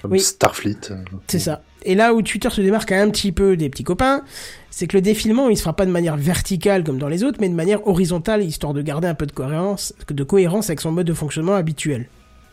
Comme 0.00 0.12
Oui. 0.12 0.20
Starfleet. 0.20 0.90
euh. 0.90 0.96
C'est 1.28 1.38
ça. 1.38 1.62
Et 1.84 1.94
là 1.94 2.12
où 2.14 2.22
Twitter 2.22 2.50
se 2.50 2.60
démarque 2.60 2.90
un 2.92 3.08
petit 3.10 3.30
peu 3.30 3.56
des 3.56 3.68
petits 3.68 3.84
copains, 3.84 4.22
c'est 4.70 4.86
que 4.86 4.96
le 4.96 5.00
défilement, 5.00 5.48
il 5.48 5.56
se 5.56 5.62
fera 5.62 5.76
pas 5.76 5.86
de 5.86 5.90
manière 5.90 6.16
verticale 6.16 6.82
comme 6.82 6.98
dans 6.98 7.08
les 7.08 7.22
autres, 7.24 7.38
mais 7.40 7.48
de 7.48 7.54
manière 7.54 7.86
horizontale, 7.86 8.42
histoire 8.42 8.72
de 8.72 8.82
garder 8.82 9.06
un 9.06 9.14
peu 9.14 9.26
de 9.26 9.32
cohérence, 9.32 9.94
de 10.08 10.24
cohérence 10.24 10.70
avec 10.70 10.80
son 10.80 10.90
mode 10.92 11.06
de 11.06 11.12
fonctionnement 11.12 11.54
habituel. 11.54 12.08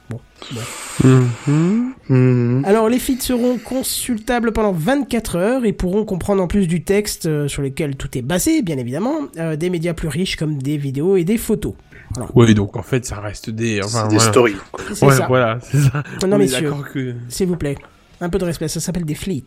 Bon. 0.10 0.20
bon. 0.52 1.08
Mhm. 1.48 1.94
Mhm. 2.10 2.64
Alors 2.66 2.90
les 2.90 2.98
feeds 3.00 3.22
seront 3.22 3.58
consultables 3.58 4.52
pendant 4.52 4.72
24 4.72 5.36
heures 5.36 5.66
et 5.66 5.74
pourront 5.74 6.06
comprendre 6.06 6.42
en 6.42 6.48
plus 6.48 6.68
du 6.68 6.84
texte 6.84 7.26
euh, 7.28 7.48
sur 7.48 7.62
lequel 7.62 7.96
tout 7.96 8.18
est 8.18 8.22
basé, 8.22 8.62
bien 8.62 8.78
évidemment, 8.78 9.16
euh, 9.38 9.56
des 9.56 9.70
médias 9.70 9.94
plus 9.94 10.08
riches 10.08 10.36
comme 10.36 10.62
des 10.62 10.78
vidéos 10.78 11.16
et 11.18 11.24
des 11.24 11.38
photos. 11.38 11.74
Oui, 12.34 12.56
donc 12.56 12.76
en 12.76 12.82
fait, 12.82 13.06
ça 13.06 13.20
reste 13.20 13.52
des. 13.52 13.82
Enfin, 13.84 14.04
C'est 14.04 14.08
des 14.10 14.16
voilà. 14.16 14.32
stories. 14.32 14.56
C'est 14.96 15.06
Ouais, 15.06 15.14
ça. 15.16 15.28
voilà, 15.28 15.60
c'est 15.62 15.80
ça. 15.80 16.04
Non, 16.28 16.38
messieurs. 16.40 16.74
que. 16.92 17.14
S'il 17.28 17.48
vous 17.48 17.56
plaît, 17.56 17.78
un 18.20 18.30
peu 18.30 18.40
de 18.40 18.46
respect, 18.46 18.68
ça 18.68 18.80
s'appelle 18.80 19.06
des 19.06 19.14
fleets. 19.16 19.44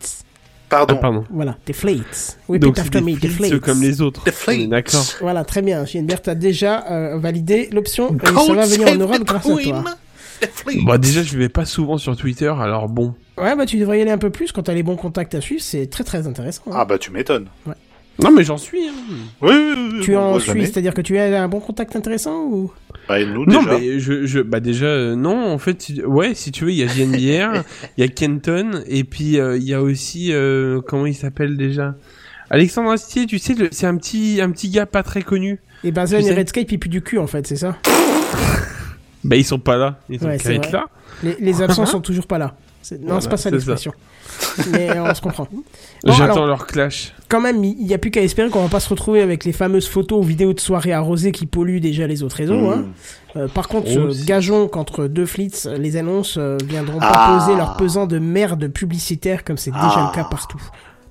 Ah, 0.69 0.77
Pardon. 0.77 0.95
pardon. 0.97 1.23
Voilà, 1.29 1.57
des 1.67 1.73
fleets. 1.73 2.01
Repeat 2.47 2.61
donc 2.63 2.75
c'est 2.77 2.81
after 2.81 3.01
des 3.01 3.13
me, 3.13 3.19
des 3.19 3.27
fleets. 3.27 3.59
comme 3.59 3.81
les 3.81 4.01
autres. 4.01 4.23
Des 4.23 4.31
fleets. 4.31 4.65
D'accord. 4.67 5.05
Voilà, 5.19 5.43
très 5.43 5.61
bien. 5.61 5.85
Gienbert 5.85 6.21
a 6.25 6.33
déjà 6.35 6.85
euh, 6.89 7.19
validé 7.19 7.69
l'option 7.71 8.15
et 8.15 8.25
ça 8.25 8.53
va 8.53 8.65
venir 8.65 8.87
en 8.87 8.95
Europe 8.95 9.23
grâce 9.25 9.45
à 9.45 9.49
toi. 9.55 9.83
Bah 10.85 10.97
déjà, 10.97 11.23
je 11.23 11.37
vais 11.37 11.49
pas 11.49 11.65
souvent 11.65 11.97
sur 11.97 12.15
Twitter, 12.15 12.51
alors 12.59 12.87
bon. 12.89 13.13
Ouais, 13.37 13.55
bah 13.55 13.65
tu 13.65 13.77
devrais 13.77 13.99
y 13.99 14.01
aller 14.01 14.11
un 14.11 14.17
peu 14.17 14.29
plus 14.29 14.51
quand 14.51 14.63
t'as 14.63 14.73
les 14.73 14.83
bons 14.83 14.95
contacts 14.95 15.35
à 15.35 15.41
suivre, 15.41 15.61
c'est 15.61 15.87
très 15.87 16.03
très 16.03 16.27
intéressant. 16.27 16.63
hein. 16.67 16.75
Ah 16.75 16.85
bah 16.85 16.97
tu 16.97 17.11
m'étonnes. 17.11 17.47
Non, 18.21 18.29
mais 18.29 18.43
j'en 18.43 18.57
suis. 18.57 18.87
Hein. 18.87 18.93
Oui, 19.41 19.51
oui, 19.51 19.73
oui. 19.93 19.99
tu 20.01 20.15
en 20.15 20.37
suis, 20.37 20.47
jamais. 20.51 20.65
c'est-à-dire 20.65 20.93
que 20.93 21.01
tu 21.01 21.17
as 21.17 21.41
un 21.41 21.47
bon 21.47 21.59
contact 21.59 21.95
intéressant 21.95 22.43
ou? 22.43 22.71
Bah, 23.09 23.19
et 23.19 23.25
nous, 23.25 23.43
Non, 23.47 23.63
déjà. 23.63 23.79
mais 23.79 23.99
je, 23.99 24.25
je, 24.27 24.39
bah 24.39 24.59
déjà, 24.59 24.85
euh, 24.85 25.15
non, 25.15 25.51
en 25.51 25.57
fait, 25.57 25.81
si- 25.81 26.03
ouais, 26.03 26.35
si 26.35 26.51
tu 26.51 26.63
veux, 26.65 26.71
il 26.71 26.77
y 26.77 26.83
a 26.83 26.87
JNBR, 26.87 27.63
il 27.97 28.01
y 28.01 28.03
a 28.03 28.07
Kenton, 28.07 28.83
et 28.85 29.03
puis 29.03 29.39
euh, 29.39 29.57
il 29.57 29.63
y 29.63 29.73
a 29.73 29.81
aussi, 29.81 30.31
euh, 30.31 30.79
comment 30.87 31.07
il 31.07 31.15
s'appelle 31.15 31.57
déjà? 31.57 31.95
Alexandre 32.51 32.91
Astier, 32.91 33.25
tu 33.25 33.39
sais, 33.39 33.55
le- 33.55 33.69
c'est 33.71 33.87
un 33.87 33.97
petit, 33.97 34.39
un 34.43 34.51
petit 34.51 34.69
gars 34.69 34.85
pas 34.85 35.01
très 35.01 35.23
connu. 35.23 35.59
Et 35.83 35.91
Benzen 35.91 36.19
Tu 36.19 36.25
et 36.25 36.29
sais. 36.29 36.35
Redscape 36.35 36.71
ils 36.71 36.77
puent 36.77 36.89
du 36.89 37.01
cul 37.01 37.17
en 37.17 37.25
fait, 37.27 37.47
c'est 37.47 37.55
ça 37.55 37.77
Bah 39.23 39.35
ils 39.35 39.45
sont 39.45 39.59
pas 39.59 39.77
là, 39.77 39.99
ils 40.09 40.19
sont 40.19 40.25
Ouais, 40.27 40.37
qu'à 40.37 40.51
être 40.53 40.71
là. 40.71 40.85
les, 41.23 41.35
les 41.39 41.61
absents 41.61 41.85
sont 41.85 42.01
toujours 42.01 42.27
pas 42.27 42.37
là. 42.37 42.55
C'est- 42.81 42.99
Non, 42.99 43.05
Voilà, 43.05 43.21
c'est 43.21 43.29
pas 43.29 43.37
ça 43.37 43.49
l'expression. 43.49 43.93
Mais 44.71 44.99
on 44.99 45.13
se 45.13 45.21
comprend. 45.21 45.47
Bon, 45.51 45.63
J'attends 46.05 46.33
alors, 46.33 46.47
leur 46.47 46.67
clash. 46.67 47.13
quand 47.29 47.39
même, 47.39 47.63
il 47.63 47.75
n'y 47.85 47.93
a 47.93 47.97
plus 47.97 48.11
qu'à 48.11 48.21
espérer 48.21 48.49
qu'on 48.49 48.61
va 48.63 48.67
pas 48.69 48.79
se 48.81 48.89
retrouver 48.89 49.21
avec 49.21 49.45
les 49.45 49.53
fameuses 49.53 49.87
photos 49.87 50.19
ou 50.19 50.23
vidéos 50.23 50.53
de 50.53 50.59
soirées 50.59 50.91
arrosées 50.91 51.31
qui 51.31 51.45
polluent 51.45 51.79
déjà 51.79 52.07
les 52.07 52.23
autres 52.23 52.35
réseaux. 52.37 52.59
Mhm. 52.59 52.71
Hein. 52.73 52.85
Euh, 53.37 53.47
par 53.47 53.67
contre, 53.69 53.87
Oh, 53.95 53.99
euh, 53.99 54.13
gageons 54.25 54.67
qu'entre 54.67 55.05
deux 55.07 55.25
flits, 55.25 55.51
les 55.77 55.95
annonces 55.97 56.35
euh, 56.37 56.57
viendront 56.67 56.99
pas 56.99 57.11
Ah. 57.13 57.39
poser 57.39 57.55
leur 57.57 57.77
pesant 57.77 58.05
de 58.05 58.19
merde 58.19 58.67
publicitaire 58.67 59.43
comme 59.45 59.57
c'est 59.57 59.71
déjà 59.71 59.83
Ah. 59.95 60.11
le 60.11 60.15
cas 60.15 60.27
partout. 60.29 60.61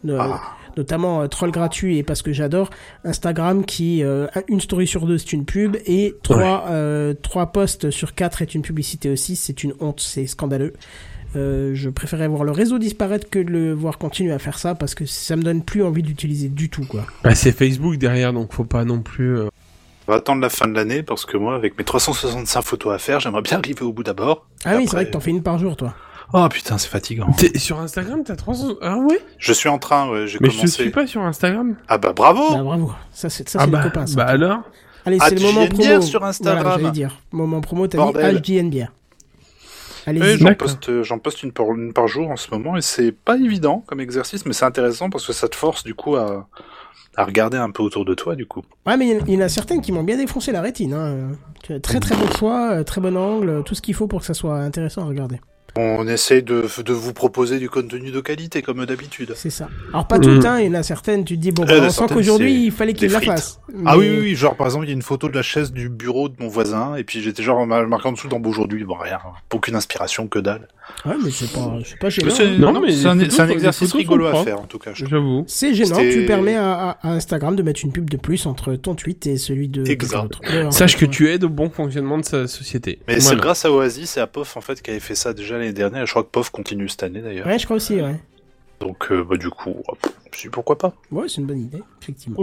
Euh, 0.08 0.18
Ah. 0.20 0.40
Notamment 0.76 1.22
euh, 1.22 1.26
troll 1.26 1.50
gratuit 1.50 1.98
et 1.98 2.02
parce 2.02 2.22
que 2.22 2.32
j'adore 2.32 2.70
Instagram 3.04 3.64
qui 3.64 4.02
euh, 4.02 4.26
une 4.48 4.60
story 4.60 4.86
sur 4.86 5.06
deux 5.06 5.18
c'est 5.18 5.32
une 5.32 5.44
pub 5.44 5.76
et 5.86 6.14
trois 6.22 6.66
euh, 6.70 7.14
trois 7.20 7.46
posts 7.52 7.90
sur 7.90 8.14
quatre 8.14 8.42
est 8.42 8.54
une 8.54 8.62
publicité 8.62 9.10
aussi. 9.10 9.36
C'est 9.36 9.62
une 9.64 9.74
honte, 9.80 10.00
c'est 10.00 10.26
scandaleux. 10.26 10.72
Euh, 11.34 11.70
je 11.74 11.88
préférais 11.88 12.28
voir 12.28 12.44
le 12.44 12.52
réseau 12.52 12.78
disparaître 12.78 13.30
que 13.30 13.38
de 13.38 13.50
le 13.50 13.72
voir 13.72 13.96
continuer 13.96 14.32
à 14.32 14.38
faire 14.38 14.58
ça 14.58 14.74
parce 14.74 14.94
que 14.94 15.06
ça 15.06 15.34
me 15.36 15.42
donne 15.42 15.62
plus 15.62 15.82
envie 15.82 16.02
d'utiliser 16.02 16.48
du 16.48 16.68
tout 16.68 16.84
quoi. 16.84 17.04
Bah 17.24 17.34
c'est 17.34 17.52
Facebook 17.52 17.96
derrière, 17.96 18.32
donc 18.34 18.52
faut 18.52 18.64
pas 18.64 18.84
non 18.84 19.00
plus. 19.00 19.38
euh, 19.38 19.48
On 20.08 20.12
va 20.12 20.18
attendre 20.18 20.42
la 20.42 20.50
fin 20.50 20.68
de 20.68 20.74
l'année 20.74 21.02
parce 21.02 21.24
que 21.24 21.38
moi, 21.38 21.54
avec 21.54 21.78
mes 21.78 21.84
365 21.84 22.60
photos 22.62 22.92
à 22.94 22.98
faire, 22.98 23.18
j'aimerais 23.20 23.40
bien 23.40 23.56
arriver 23.58 23.80
au 23.82 23.92
bout 23.94 24.02
d'abord. 24.02 24.46
Ah 24.66 24.76
oui, 24.76 24.84
c'est 24.86 24.96
vrai 24.96 25.06
que 25.06 25.10
t'en 25.12 25.20
fais 25.20 25.30
une 25.30 25.42
par 25.42 25.58
jour 25.58 25.74
toi. 25.76 25.94
Oh 26.34 26.48
putain, 26.48 26.78
c'est 26.78 26.88
fatigant. 26.88 27.30
T'es 27.36 27.58
sur 27.58 27.78
Instagram, 27.80 28.22
t'as 28.24 28.36
300. 28.36 28.74
Ah 28.80 28.96
ouais 28.98 29.18
Je 29.38 29.52
suis 29.52 29.68
en 29.68 29.78
train, 29.78 30.08
ouais, 30.10 30.26
j'ai 30.26 30.38
Mais 30.40 30.48
je 30.50 30.60
te 30.62 30.66
suis 30.66 30.90
pas 30.90 31.06
sur 31.06 31.20
Instagram. 31.22 31.76
Ah 31.88 31.98
bah 31.98 32.12
bravo 32.14 32.54
Bah 32.54 32.62
bravo, 32.62 32.92
ça 33.12 33.28
c'est 33.28 33.48
ça 33.48 33.58
ah 33.60 33.64
c'est 33.64 33.70
bah, 33.70 33.78
les 33.78 33.84
copains. 33.90 34.06
ça. 34.06 34.16
bah 34.16 34.24
alors 34.24 34.62
Allez, 35.04 35.18
Ah, 35.20 35.26
c'est 35.28 35.34
le 35.34 35.40
tu 35.40 35.46
moment 35.46 35.60
viens 35.60 35.68
de 35.68 35.74
promo. 35.74 35.88
dire 35.88 36.02
sur 36.02 36.24
Instagram. 36.24 36.62
Voilà, 36.62 36.78
j'allais 36.78 36.92
dire. 36.92 37.18
Moment 37.32 37.60
promo, 37.60 37.86
t'as 37.86 37.98
mis 37.98 38.04
Bordel. 38.04 38.40
Oui, 38.48 38.84
Allez-y. 40.06 40.38
j'en 40.38 40.44
D'accord. 40.46 40.66
poste, 40.68 40.88
euh, 40.88 41.02
j'en 41.04 41.18
poste 41.18 41.42
une 41.42 41.52
par, 41.52 41.66
une 41.74 41.92
par 41.92 42.08
jour 42.08 42.28
en 42.30 42.36
ce 42.36 42.50
moment 42.50 42.76
et 42.76 42.82
c'est 42.82 43.12
pas 43.12 43.36
évident 43.36 43.84
comme 43.86 44.00
exercice, 44.00 44.46
mais 44.46 44.52
c'est 44.52 44.64
intéressant 44.64 45.10
parce 45.10 45.26
que 45.26 45.32
ça 45.32 45.48
te 45.48 45.54
force 45.54 45.84
du 45.84 45.94
coup 45.94 46.16
à, 46.16 46.48
à 47.16 47.24
regarder 47.24 47.56
un 47.56 47.70
peu 47.70 47.82
autour 47.84 48.04
de 48.04 48.14
toi 48.14 48.34
du 48.34 48.46
coup. 48.46 48.62
Ouais, 48.86 48.96
mais 48.96 49.06
il 49.08 49.16
y 49.16 49.20
en- 49.20 49.24
il 49.26 49.34
y, 49.34 49.36
en 49.36 49.40
a 49.42 49.48
certaines 49.48 49.80
qui 49.80 49.92
m'ont 49.92 50.02
bien 50.02 50.16
défoncé 50.16 50.50
la 50.50 50.60
rétine. 50.60 50.94
Hein. 50.94 51.78
Très 51.82 52.00
très 52.00 52.16
bon 52.16 52.28
choix, 52.36 52.72
euh, 52.72 52.82
très 52.84 53.00
bon 53.00 53.16
angle, 53.16 53.48
euh, 53.48 53.62
tout 53.62 53.74
ce 53.76 53.82
qu'il 53.82 53.94
faut 53.94 54.08
pour 54.08 54.20
que 54.20 54.26
ça 54.26 54.34
soit 54.34 54.56
intéressant 54.58 55.02
à 55.02 55.04
regarder. 55.04 55.40
On 55.76 56.06
essaie 56.06 56.42
de, 56.42 56.64
de 56.84 56.92
vous 56.92 57.12
proposer 57.14 57.58
du 57.58 57.70
contenu 57.70 58.10
de 58.10 58.20
qualité, 58.20 58.60
comme 58.60 58.84
d'habitude. 58.84 59.32
C'est 59.36 59.50
ça. 59.50 59.68
Alors 59.92 60.06
pas 60.06 60.18
Mm. 60.18 60.22
toutes, 60.22 60.44
hein, 60.44 60.60
il 60.60 60.66
y 60.66 60.68
en 60.68 60.74
a 60.74 60.82
certaines, 60.82 61.24
tu 61.24 61.36
te 61.36 61.40
dis, 61.40 61.50
bon, 61.52 61.62
Euh, 61.64 61.80
bah, 61.80 61.86
on 61.86 61.90
sent 61.90 62.04
qu'aujourd'hui, 62.12 62.64
il 62.64 62.70
fallait 62.72 62.92
qu'il 62.92 63.10
la 63.10 63.20
fasse. 63.20 63.58
Ah 63.86 63.96
oui, 63.96 64.08
oui, 64.10 64.18
oui, 64.20 64.34
genre 64.34 64.54
par 64.54 64.66
exemple, 64.66 64.84
il 64.84 64.88
y 64.88 64.92
a 64.92 64.94
une 64.94 65.02
photo 65.02 65.28
de 65.28 65.34
la 65.34 65.42
chaise 65.42 65.72
du 65.72 65.88
bureau 65.88 66.28
de 66.28 66.34
mon 66.38 66.48
voisin, 66.48 66.94
et 66.96 67.04
puis 67.04 67.22
j'étais 67.22 67.42
genre 67.42 67.66
mar- 67.66 67.86
marqué 67.88 68.08
en 68.08 68.12
dessous 68.12 68.28
dans 68.28 68.40
aujourd'hui, 68.42 68.84
bon 68.84 68.96
rien, 68.96 69.18
aucune 69.52 69.74
inspiration, 69.74 70.26
que 70.28 70.38
dalle. 70.38 70.68
Ouais, 71.06 71.14
mais 71.24 71.30
c'est 71.30 71.50
pas, 71.52 71.78
c'est 71.86 71.98
pas 71.98 72.10
gênant. 72.10 72.34
c'est 72.34 72.46
hein. 72.48 72.56
Non, 72.58 72.72
non, 72.72 72.80
mais 72.82 72.92
c'est 72.92 73.06
un, 73.06 73.18
un 73.18 73.48
exercice 73.48 73.92
rigolo 73.94 74.26
à 74.26 74.44
faire 74.44 74.60
en 74.60 74.64
tout 74.66 74.78
cas. 74.78 74.90
J'avoue. 74.94 75.44
C'est 75.46 75.72
gênant, 75.74 75.96
tu 75.98 76.26
permets 76.26 76.56
à, 76.56 76.98
Instagram 77.02 77.56
de 77.56 77.62
mettre 77.62 77.80
une 77.84 77.92
pub 77.92 78.10
de 78.10 78.16
plus 78.18 78.44
entre 78.46 78.74
ton 78.74 78.94
tweet 78.94 79.26
et 79.26 79.36
celui 79.38 79.68
de, 79.68 79.86
Exact. 79.88 80.34
Sache 80.70 80.96
que 80.96 81.06
tu 81.06 81.30
aides 81.30 81.44
au 81.44 81.48
bon 81.48 81.70
fonctionnement 81.70 82.18
de 82.18 82.24
sa 82.24 82.46
société. 82.46 82.98
Mais 83.08 83.20
c'est 83.20 83.36
grâce 83.36 83.64
à 83.64 83.72
Oasis 83.72 84.16
et 84.16 84.20
à 84.20 84.26
POF 84.26 84.56
en 84.56 84.60
fait 84.60 84.82
qui 84.82 84.90
avait 84.90 85.00
fait 85.00 85.14
ça 85.14 85.32
déjà 85.32 85.56
l'année 85.62 85.72
dernière, 85.72 86.06
je 86.06 86.10
crois 86.12 86.22
que 86.22 86.28
POF 86.28 86.50
continue 86.50 86.88
cette 86.88 87.02
année 87.04 87.20
d'ailleurs. 87.20 87.46
Ouais, 87.46 87.58
je 87.58 87.64
crois 87.64 87.76
aussi, 87.76 88.00
ouais. 88.00 88.20
Donc 88.80 89.10
euh, 89.12 89.24
bah, 89.24 89.36
du 89.36 89.48
coup, 89.50 89.74
pourquoi 90.50 90.76
pas. 90.76 90.92
Ouais, 91.10 91.28
c'est 91.28 91.40
une 91.40 91.46
bonne 91.46 91.60
idée, 91.60 91.82
effectivement. 92.02 92.38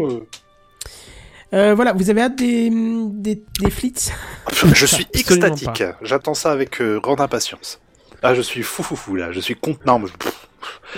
Euh, 1.53 1.73
voilà, 1.73 1.93
vous 1.93 2.10
avez 2.10 2.21
hâte 2.21 2.36
des, 2.36 2.69
des, 2.71 3.41
des 3.60 3.69
flits? 3.71 3.93
Je 4.73 4.86
suis 4.86 5.08
extatique, 5.13 5.84
j'attends 6.01 6.36
ça 6.36 6.51
avec 6.51 6.79
euh, 6.82 6.99
grande 6.99 7.21
impatience. 7.21 7.79
Ah, 8.21 8.36
je 8.36 8.41
suis 8.41 8.63
fou 8.63 8.84
fou 8.84 8.97
fou 8.97 9.15
là, 9.15 9.32
je 9.32 9.39
suis 9.39 9.55
contenant. 9.55 9.97
mais- 9.97 10.10
pff, 10.19 10.38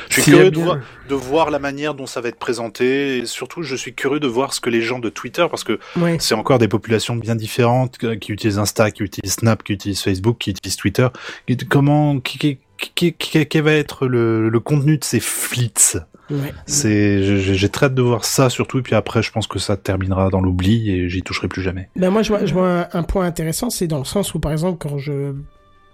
Je 0.09 0.21
suis 0.21 0.31
curieux 0.31 0.51
de 0.51 0.59
voir, 0.59 0.77
de 1.09 1.15
voir 1.15 1.49
la 1.51 1.59
manière 1.59 1.93
dont 1.93 2.05
ça 2.07 2.21
va 2.21 2.29
être 2.29 2.39
présenté, 2.39 3.17
et 3.19 3.25
surtout 3.25 3.61
je 3.63 3.75
suis 3.75 3.93
curieux 3.93 4.19
de 4.19 4.27
voir 4.27 4.53
ce 4.53 4.61
que 4.61 4.69
les 4.69 4.81
gens 4.81 4.99
de 4.99 5.09
Twitter, 5.09 5.45
parce 5.49 5.63
que 5.63 5.79
Ouais. 5.97 6.17
c'est 6.19 6.35
encore 6.35 6.59
des 6.59 6.67
populations 6.67 7.15
bien 7.15 7.35
différentes 7.35 7.97
qui 8.19 8.31
utilisent 8.31 8.59
Insta, 8.59 8.91
qui 8.91 9.03
utilisent 9.03 9.33
Snap, 9.33 9.63
qui 9.63 9.73
utilisent 9.73 10.01
Facebook, 10.01 10.37
qui 10.39 10.51
utilisent 10.51 10.77
Twitter. 10.77 11.07
Comment, 11.69 12.19
qui, 12.19 12.37
qui, 12.37 12.57
qui, 12.95 13.13
qui- 13.13 13.45
qui 13.45 13.59
va 13.61 13.73
être 13.73 14.07
le, 14.07 14.49
le 14.49 14.59
contenu 14.59 14.97
de 14.97 15.03
ces 15.03 15.19
flits? 15.19 15.73
Ouais. 16.29 16.53
C'est, 16.65 17.23
j'ai 17.23 17.55
j'ai 17.55 17.69
très 17.69 17.87
hâte 17.87 17.93
de 17.95 18.01
voir 18.01 18.23
ça 18.23 18.49
surtout, 18.49 18.79
et 18.79 18.81
puis 18.81 18.95
après 18.95 19.21
je 19.21 19.31
pense 19.33 19.47
que 19.47 19.59
ça 19.59 19.75
terminera 19.75 20.29
dans 20.29 20.39
l'oubli 20.39 20.89
et 20.89 21.09
j'y 21.09 21.23
toucherai 21.23 21.49
plus 21.49 21.61
jamais. 21.61 21.89
Ben 21.97 22.09
moi, 22.09 22.21
je 22.23 22.29
vois, 22.29 22.45
je 22.45 22.53
vois 22.53 22.69
un, 22.69 22.87
un 22.93 23.03
point 23.03 23.25
intéressant, 23.25 23.69
c'est 23.69 23.87
dans 23.87 23.97
le 23.99 24.05
sens 24.05 24.33
où, 24.33 24.39
par 24.39 24.53
exemple, 24.53 24.77
quand 24.79 24.97
je 24.97 25.33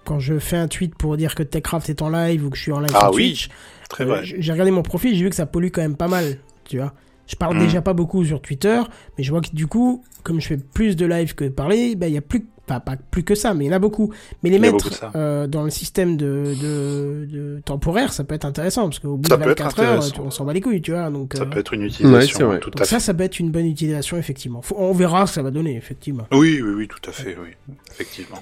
quand 0.07 0.19
je 0.19 0.39
fais 0.39 0.57
un 0.57 0.67
tweet 0.67 0.95
pour 0.95 1.17
dire 1.17 1.35
que 1.35 1.43
Techcraft 1.43 1.89
est 1.89 2.01
en 2.01 2.09
live 2.09 2.45
ou 2.45 2.49
que 2.49 2.57
je 2.57 2.61
suis 2.63 2.71
en 2.71 2.79
live 2.79 2.91
Ah 2.95 3.01
sur 3.07 3.13
oui, 3.15 3.27
Twitch, 3.29 3.49
Très 3.89 4.05
euh, 4.05 4.21
j'ai 4.23 4.51
regardé 4.51 4.71
mon 4.71 4.83
profil, 4.83 5.15
j'ai 5.15 5.23
vu 5.23 5.29
que 5.29 5.35
ça 5.35 5.45
pollue 5.45 5.69
quand 5.71 5.81
même 5.81 5.95
pas 5.97 6.07
mal, 6.07 6.37
tu 6.65 6.77
vois. 6.77 6.93
Je 7.27 7.35
parle 7.35 7.57
Mm. 7.57 7.59
déjà 7.59 7.81
pas 7.81 7.93
beaucoup 7.93 8.23
sur 8.23 8.41
Twitter, 8.41 8.79
mais 9.17 9.23
je 9.23 9.31
vois 9.31 9.41
que 9.41 9.49
du 9.53 9.67
coup, 9.67 10.03
comme 10.23 10.39
je 10.39 10.47
fais 10.47 10.57
plus 10.57 10.95
de 10.95 11.05
live 11.05 11.35
que 11.35 11.43
de 11.43 11.49
parler, 11.49 11.95
ben 11.95 12.07
il 12.07 12.13
y 12.13 12.17
a 12.17 12.21
plus, 12.21 12.45
pas, 12.65 12.79
pas 12.79 12.95
plus 13.11 13.23
que 13.23 13.35
ça, 13.35 13.53
mais 13.53 13.65
il 13.65 13.67
y 13.67 13.69
en 13.71 13.75
a 13.75 13.79
beaucoup. 13.79 14.13
Mais 14.43 14.49
les 14.49 14.59
mettre 14.59 14.89
euh, 15.15 15.45
dans 15.47 15.63
le 15.63 15.69
système 15.69 16.15
de, 16.15 16.53
de, 16.61 17.27
de 17.29 17.61
temporaire, 17.65 18.13
ça 18.13 18.23
peut 18.23 18.35
être 18.35 18.45
intéressant 18.45 18.83
parce 18.83 18.99
qu'au 18.99 19.17
bout 19.17 19.27
Ça 19.27 19.35
de 19.37 19.43
peut 19.43 19.51
être 19.51 19.61
24 19.63 19.79
heures, 19.81 20.03
on 20.25 20.31
s'en 20.31 20.45
bat 20.45 20.53
les 20.53 20.61
couilles, 20.61 20.81
tu 20.81 20.91
vois. 20.91 21.09
Donc, 21.09 21.33
Ça 21.35 21.43
euh, 21.43 21.45
peut 21.45 21.59
être 21.59 21.73
une 21.73 21.83
utilisation 21.83 22.37
c'est 22.37 22.43
vrai. 22.45 22.59
tout 22.59 22.69
donc 22.69 22.81
à 22.81 22.85
ça, 22.85 22.97
fait. 22.99 23.05
ça 23.05 23.13
peut 23.13 23.23
être 23.23 23.39
une 23.39 23.51
bonne 23.51 23.65
utilisation 23.67 24.17
effectivement. 24.17 24.61
Faut- 24.61 24.75
on 24.77 24.93
verra 24.93 25.25
ce 25.27 25.31
que 25.31 25.35
ça 25.35 25.41
va 25.43 25.51
donner 25.51 25.75
effectivement. 25.75 26.27
Oui, 26.31 26.61
oui, 26.61 26.71
oui, 26.75 26.87
tout 26.87 27.09
à 27.09 27.13
fait, 27.13 27.37
oui, 27.41 27.49
effectivement. 27.91 28.41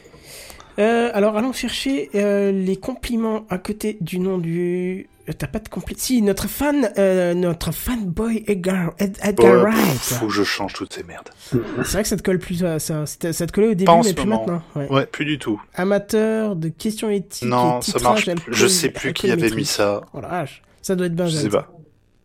Euh, 0.80 1.10
alors 1.14 1.38
allons 1.38 1.54
chercher 1.54 2.10
euh, 2.16 2.52
les 2.52 2.76
compliments 2.78 3.46
à 3.50 3.58
côté 3.58 3.98
du 4.02 4.20
nom 4.20 4.38
du. 4.38 5.08
euh, 5.30 5.34
T'as 5.38 5.48
pas 5.48 5.60
de 5.60 5.70
compli... 5.70 5.96
Si 5.98 6.22
notre 6.22 6.48
fan, 6.50 6.90
euh, 6.98 7.34
notre 7.34 7.72
fanboy 7.72 8.44
Edgar, 8.48 8.94
Ed- 9.00 9.18
Edgar 9.24 9.64
Ouais, 9.64 9.72
Wright. 9.72 10.00
faut 10.00 10.28
que 10.28 10.34
je 10.34 10.44
change 10.44 10.74
toutes 10.74 10.94
ces 10.94 11.04
merdes. 11.04 11.30
C'est 11.52 11.58
vrai 11.94 12.04
que 12.04 12.10
ça 12.10 12.18
te 12.18 12.24
colle 12.24 12.40
plus 12.40 12.64
à 12.66 12.80
ça. 12.80 13.06
Ça 13.06 13.18
te 13.48 13.52
collait 13.54 13.68
au 13.68 13.74
début, 13.74 13.86
Pas 13.86 13.94
en 13.94 14.04
mais 14.04 14.10
ce 14.10 14.14
plus 14.16 14.26
moment. 14.26 14.40
maintenant. 14.46 14.64
Ouais. 14.76 14.88
Ouais, 14.92 15.06
plus 15.06 15.24
du 15.26 15.40
tout. 15.40 15.62
Amateur 15.76 16.56
de 16.58 16.68
questions 16.68 17.10
éthiques. 17.10 17.48
Non, 17.48 17.80
et 17.80 17.84
ça 17.84 18.00
marche. 18.00 18.28
alcool- 18.28 18.54
Je 18.54 18.68
sais 18.68 18.90
plus 18.90 19.14
qui 19.14 19.32
avait 19.32 19.50
mis 19.52 19.66
ça. 19.66 20.02
Oh 20.14 20.20
la 20.22 20.28
vache. 20.28 20.62
Ça 20.82 20.96
doit 20.96 21.08
être 21.08 21.16
Benjamin. 21.16 21.38
Je 21.40 21.44
sais 21.44 21.50
pas. 21.50 21.72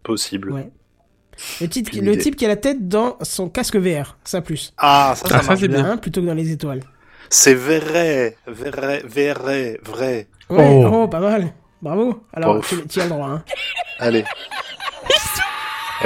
Possible. 0.02 0.50
Ouais. 0.52 0.70
Le, 1.60 1.68
titre, 1.68 1.90
type 2.18 2.36
qui 2.36 2.44
a 2.44 2.48
la 2.48 2.56
tête 2.56 2.86
dans 2.88 3.16
son 3.22 3.48
casque 3.48 3.76
VR, 3.76 4.18
ça 4.24 4.42
plus. 4.42 4.74
Ah, 4.76 5.14
ça, 5.16 5.26
ça, 5.28 5.36
Ah, 5.38 5.42
ça, 5.42 5.56
c'est 5.56 5.68
bien. 5.68 5.82
bien. 5.82 5.90
Hein, 5.92 5.96
plutôt 5.96 6.20
que 6.20 6.26
dans 6.26 6.34
les 6.34 6.50
étoiles. 6.50 6.80
C'est 7.32 7.54
vrai, 7.54 8.36
vrai, 8.46 9.02
vrai, 9.04 9.78
vrai. 9.84 10.26
Ouais, 10.48 10.68
Oh. 10.84 10.90
oh, 11.04 11.08
pas 11.08 11.20
mal. 11.20 11.52
Bravo. 11.80 12.24
Alors, 12.32 12.60
tu, 12.66 12.86
tu 12.88 13.00
as 13.00 13.04
le 13.04 13.10
droit. 13.10 13.28
Hein. 13.28 13.44
Allez. 14.00 14.24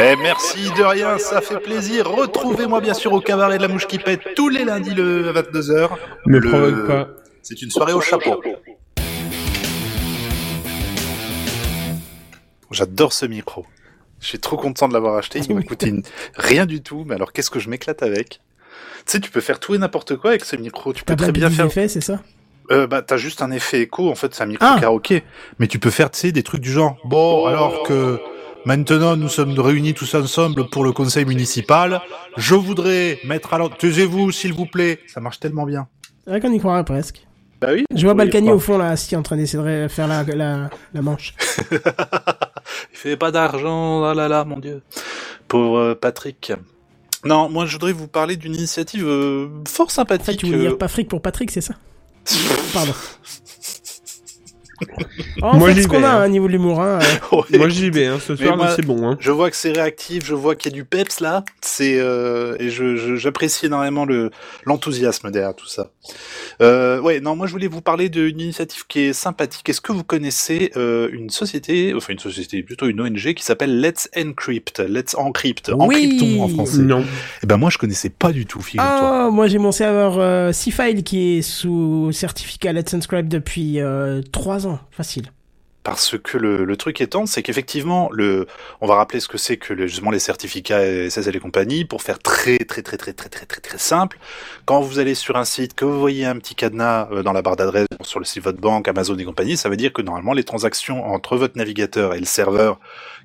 Eh, 0.03 0.17
merci 0.17 0.71
de 0.77 0.83
rien, 0.83 1.19
ça 1.19 1.41
fait 1.41 1.59
plaisir. 1.61 2.11
Retrouvez-moi 2.11 2.81
bien 2.81 2.95
sûr 2.95 3.13
au 3.13 3.21
cabaret 3.21 3.57
de 3.59 3.63
la 3.63 3.69
mouche 3.69 3.87
qui 3.87 3.99
pète 3.99 4.35
tous 4.37 4.49
les 4.49 4.65
lundis 4.65 4.93
le 4.95 5.29
à 5.29 5.33
22h. 5.33 5.89
Me 6.27 6.39
Le- 6.39 6.51
provoque 6.51 6.87
pas. 6.89 7.09
C'est 7.43 7.63
une 7.63 7.71
soirée 7.71 7.93
au 7.93 8.01
chapeau. 8.01 8.43
J'adore 12.71 13.13
ce 13.13 13.27
micro. 13.27 13.65
Je 14.21 14.27
suis 14.29 14.39
trop 14.41 14.57
content 14.57 14.89
de 14.89 14.95
l'avoir 14.95 15.17
acheté. 15.17 15.41
Il 15.49 15.55
m'a 15.55 15.63
coûté 15.63 15.89
une- 15.89 16.03
rien 16.35 16.67
du 16.67 16.83
tout, 16.83 17.05
mais 17.07 17.15
alors 17.15 17.33
qu'est-ce 17.33 17.51
que 17.51 17.61
je 17.61 17.69
m'éclate 17.71 18.03
avec? 18.03 18.41
Tu 19.07 19.13
sais, 19.13 19.21
tu 19.21 19.31
peux 19.31 19.41
faire 19.41 19.61
tout 19.61 19.75
et 19.75 19.79
n'importe 19.79 20.17
quoi 20.17 20.31
avec 20.31 20.45
ce 20.45 20.57
micro. 20.57 20.93
Tu 20.93 21.05
peux 21.05 21.15
très 21.17 21.33
bien 21.33 21.51
faire. 21.51 21.67
effets, 21.67 21.89
c'est 21.89 22.01
ça? 22.01 22.21
Euh, 22.71 22.87
bah, 22.87 23.03
t'as 23.03 23.19
juste 23.19 23.43
un 23.43 23.51
effet 23.51 23.83
écho. 23.83 24.11
En 24.11 24.15
fait, 24.15 24.35
c'est 24.35 24.43
un 24.43 24.47
micro 24.47 24.67
Ah. 24.67 24.77
karaoké. 24.81 25.23
Mais 25.59 25.67
tu 25.67 25.79
peux 25.79 25.91
faire, 25.91 26.11
tu 26.11 26.19
sais, 26.21 26.33
des 26.33 26.43
trucs 26.43 26.63
du 26.63 26.71
genre. 26.73 26.97
Bon, 27.05 27.45
alors 27.47 27.83
que 27.83 28.19
maintenant 28.65 29.17
nous 29.17 29.29
sommes 29.29 29.59
réunis 29.61 29.93
tous 29.93 30.15
ensemble 30.15 30.69
pour 30.71 30.85
le 30.85 30.93
conseil 30.93 31.27
municipal, 31.27 32.01
je 32.39 32.55
voudrais 32.55 33.19
mettre 33.25 33.53
à 33.53 33.59
l'ordre. 33.59 33.77
Taisez-vous, 33.77 34.33
s'il 34.33 34.55
vous 34.55 34.65
plaît. 34.67 35.01
Ça 35.07 35.21
marche 35.21 35.39
tellement 35.41 35.67
bien. 35.67 35.87
C'est 36.25 36.31
vrai 36.31 36.41
qu'on 36.41 36.53
y 36.53 36.59
croirait 36.59 36.85
presque. 36.85 37.27
Bah 37.61 37.69
oui. 37.75 37.85
Je 37.95 38.03
vois 38.05 38.15
Balkany 38.15 38.51
au 38.51 38.59
fond 38.59 38.79
là, 38.79 38.89
assis 38.89 39.15
en 39.17 39.23
train 39.23 39.37
d'essayer 39.37 39.63
de 39.63 39.89
faire 39.89 40.09
la, 40.09 40.23
la, 40.23 40.71
la 40.95 41.03
manche. 41.03 41.35
Il 41.71 42.97
fait 42.99 43.17
pas 43.17 43.31
d'argent, 43.31 44.01
là 44.03 44.15
là 44.15 44.29
là, 44.29 44.45
mon 44.45 44.59
dieu. 44.59 44.83
Pauvre 45.49 45.79
euh, 45.79 45.95
Patrick. 45.95 46.53
Non, 47.25 47.49
moi 47.49 47.67
je 47.67 47.73
voudrais 47.73 47.93
vous 47.93 48.09
parler 48.09 48.37
d'une 48.37 48.55
initiative 48.55 49.07
euh, 49.07 49.49
fort 49.67 49.87
En 49.87 49.89
fait, 49.89 49.95
sympathique. 49.95 50.39
tu 50.41 50.47
voulais 50.47 50.59
euh, 50.59 50.69
dire 50.69 50.79
pas 50.79 50.89
fric 50.89 51.09
pour 51.09 51.23
Patrick, 51.23 51.51
c'est 51.51 51.61
ça? 51.61 51.75
Pardon. 52.73 52.93
Oh, 55.43 55.47
en 55.47 55.57
Moi, 55.59 55.69
fait, 55.69 55.75
j'y 55.77 55.83
ce 55.85 55.89
qu'on 55.89 56.03
a 56.03 56.09
hein. 56.09 56.21
à 56.21 56.25
un 56.25 56.29
niveau 56.29 56.47
de 56.47 56.53
l'humour, 56.53 56.81
hein, 56.81 56.99
euh, 57.33 57.37
ouais. 57.51 57.59
Moi 57.59 57.69
j'y 57.69 57.91
vais, 57.91 58.07
hein. 58.07 58.19
ce 58.21 58.35
soir 58.37 58.57
moi- 58.57 58.73
c'est 58.75 58.85
bon. 58.85 59.09
Hein. 59.09 59.17
Je 59.21 59.31
vois 59.31 59.51
que 59.51 59.57
c'est 59.57 59.73
réactif, 59.73 60.25
je 60.27 60.35
vois 60.35 60.55
qu'il 60.57 60.73
y 60.73 60.75
a 60.75 60.77
du 60.77 60.85
peps 60.85 61.21
là. 61.21 61.45
C'est 61.61 61.99
euh, 61.99 62.57
et 62.59 62.71
je 62.71 62.97
je- 62.97 63.17
j'apprécie 63.17 63.67
énormément 63.67 64.05
le 64.05 64.31
l'enthousiasme 64.65 65.31
derrière 65.31 65.55
tout 65.55 65.67
ça. 65.69 65.91
Euh, 66.63 67.01
ouais, 67.01 67.21
non, 67.21 67.37
moi 67.37 67.47
je 67.47 67.53
voulais 67.53 67.67
vous 67.69 67.81
parler 67.81 68.09
d'une 68.09 68.41
initiative 68.41 68.85
qui 68.89 69.01
est 69.01 69.13
sympathique. 69.13 69.69
Est-ce 69.69 69.81
que 69.81 69.93
vous 69.93 70.05
connaissez 70.05 70.73
euh, 70.77 71.09
une 71.13 71.31
société, 71.31 71.93
enfin 71.95 72.13
une 72.13 72.19
société, 72.19 72.63
plutôt 72.63 72.87
une 72.87 73.01
ONG 73.01 73.35
qui 73.35 73.45
s'appelle 73.45 73.81
Let's 73.81 74.09
Encrypt, 74.17 74.81
Let's 74.89 75.15
Encrypt, 75.15 75.69
Oui. 75.69 75.79
encryptons 75.85 76.43
en 76.43 76.49
français. 76.49 76.79
Non. 76.83 77.05
Eh 77.43 77.47
ben 77.47 77.57
moi 77.57 77.71
je 77.71 77.79
connaissais 77.79 78.11
pas 78.11 78.33
du 78.33 78.47
tout, 78.47 78.61
figure-toi. 78.61 79.27
Oh, 79.29 79.31
moi 79.33 79.47
j'ai 79.47 79.59
mon 79.59 79.73
serveur 79.73 80.19
euh, 80.19 80.53
C-File 80.53 81.03
qui 81.05 81.39
est 81.39 81.43
sous 81.43 82.11
certificat 82.13 82.73
Let's 82.73 82.93
Inscribe 82.95 83.29
depuis 83.29 83.81
euh, 83.81 84.23
3 84.65 84.71
ans, 84.73 84.81
facile. 84.91 85.31
Parce 85.85 86.17
que 86.19 86.39
le, 86.39 86.65
le 86.65 86.77
truc 86.77 87.01
étant, 87.03 87.27
c'est 87.27 87.43
qu'effectivement, 87.43 88.09
le, 88.11 88.47
on 88.81 88.87
va 88.87 88.95
rappeler 88.97 89.21
ce 89.21 89.29
que 89.29 89.37
c'est 89.39 89.59
que 89.59 89.73
le- 89.75 89.87
justement 89.87 90.11
les 90.11 90.19
certificats 90.19 90.81
SSL 91.11 91.37
et 91.37 91.41
compagnie, 91.41 91.85
pour 91.85 92.01
faire 92.03 92.19
très 92.19 92.57
très 92.59 92.83
très 92.83 92.97
très 92.97 93.13
très 93.13 93.29
très 93.29 93.45
très 93.47 93.61
très 93.61 93.79
simple. 93.79 94.19
Quand 94.65 94.81
vous 94.81 94.99
allez 94.99 95.15
sur 95.15 95.37
un 95.37 95.45
site, 95.45 95.75
que 95.75 95.85
vous 95.85 96.01
voyez 96.01 96.25
un 96.25 96.37
petit 96.39 96.55
cadenas 96.55 97.09
euh, 97.13 97.23
dans 97.23 97.33
la 97.35 97.43
barre 97.43 97.57
d'adresse 97.57 97.87
sur 98.03 98.19
le 98.19 98.25
site 98.25 98.39
de 98.39 98.45
votre 98.45 98.61
banque, 98.61 98.89
Amazon 98.89 99.17
et 99.19 99.25
compagnie, 99.25 99.57
ça 99.59 99.69
veut 99.69 99.77
dire 99.77 99.93
que 99.93 100.01
normalement 100.03 100.33
les 100.33 100.45
transactions 100.45 101.05
entre 101.07 101.37
votre 101.37 101.57
navigateur 101.59 102.15
et 102.15 102.19
le 102.19 102.25
serveur 102.27 102.81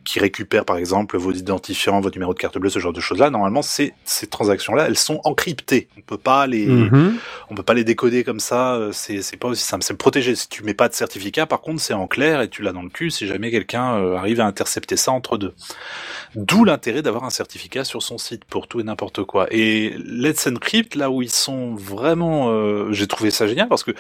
qui 0.06 0.20
récupère 0.20 0.64
par 0.66 0.78
exemple 0.78 1.18
vos 1.18 1.32
identifiants, 1.34 2.00
votre 2.02 2.16
numéro 2.16 2.34
de 2.34 2.40
carte 2.40 2.58
bleue, 2.58 2.70
ce 2.70 2.80
genre 2.80 2.94
de 2.94 3.02
choses-là, 3.02 3.30
normalement 3.30 3.62
ces, 3.62 3.94
ces 4.06 4.28
transactions-là, 4.28 4.86
elles 4.88 4.98
sont 4.98 5.20
encryptées. 5.24 5.88
On 5.98 6.02
peut 6.02 6.18
pas 6.18 6.46
les, 6.48 6.66
Mhm. 6.66 7.18
on 7.50 7.56
peut 7.56 7.64
pas 7.64 7.74
les 7.74 7.84
décoder 7.84 8.24
comme 8.24 8.40
ça, 8.40 8.76
euh, 8.76 8.92
c'est 8.94 9.22
c'est 9.22 9.38
pas 9.38 9.48
aussi 9.50 9.64
simple. 9.64 9.84
C'est 9.84 9.94
protégé. 9.98 10.36
Si 10.36 10.48
tu 10.50 10.64
mets 10.64 10.74
pas 10.74 10.90
de 10.90 10.94
certificat, 10.94 11.46
par 11.46 11.62
contre, 11.62 11.82
c'est 11.82 11.94
en 11.94 12.08
clair 12.08 12.42
et 12.42 12.49
tu 12.50 12.62
l'as 12.62 12.74
dans 12.74 12.82
le 12.82 12.90
cul 12.90 13.12
si 13.12 13.28
jamais 13.28 13.52
quelqu'un 13.52 13.96
euh, 13.96 14.16
arrive 14.16 14.40
à 14.42 14.46
intercepter 14.46 14.98
ça 14.98 15.12
entre 15.12 15.38
deux. 15.38 15.54
D'où 16.36 16.64
l'intérêt 16.64 17.02
d'avoir 17.02 17.24
un 17.24 17.30
certificat 17.30 17.84
sur 17.84 18.04
son 18.04 18.18
site 18.18 18.46
pour 18.46 18.68
tout 18.68 18.80
et 18.80 18.84
n'importe 18.84 19.24
quoi. 19.24 19.48
Et 19.52 19.96
Let's 19.98 20.46
Encrypt, 20.46 20.96
là 20.96 21.10
où 21.10 21.22
ils 21.22 21.32
sont 21.32 21.74
vraiment, 21.74 22.50
euh, 22.50 22.92
j'ai 22.92 23.08
trouvé 23.08 23.32
ça 23.32 23.48
génial 23.48 23.68
parce 23.68 23.84
que 23.84 23.92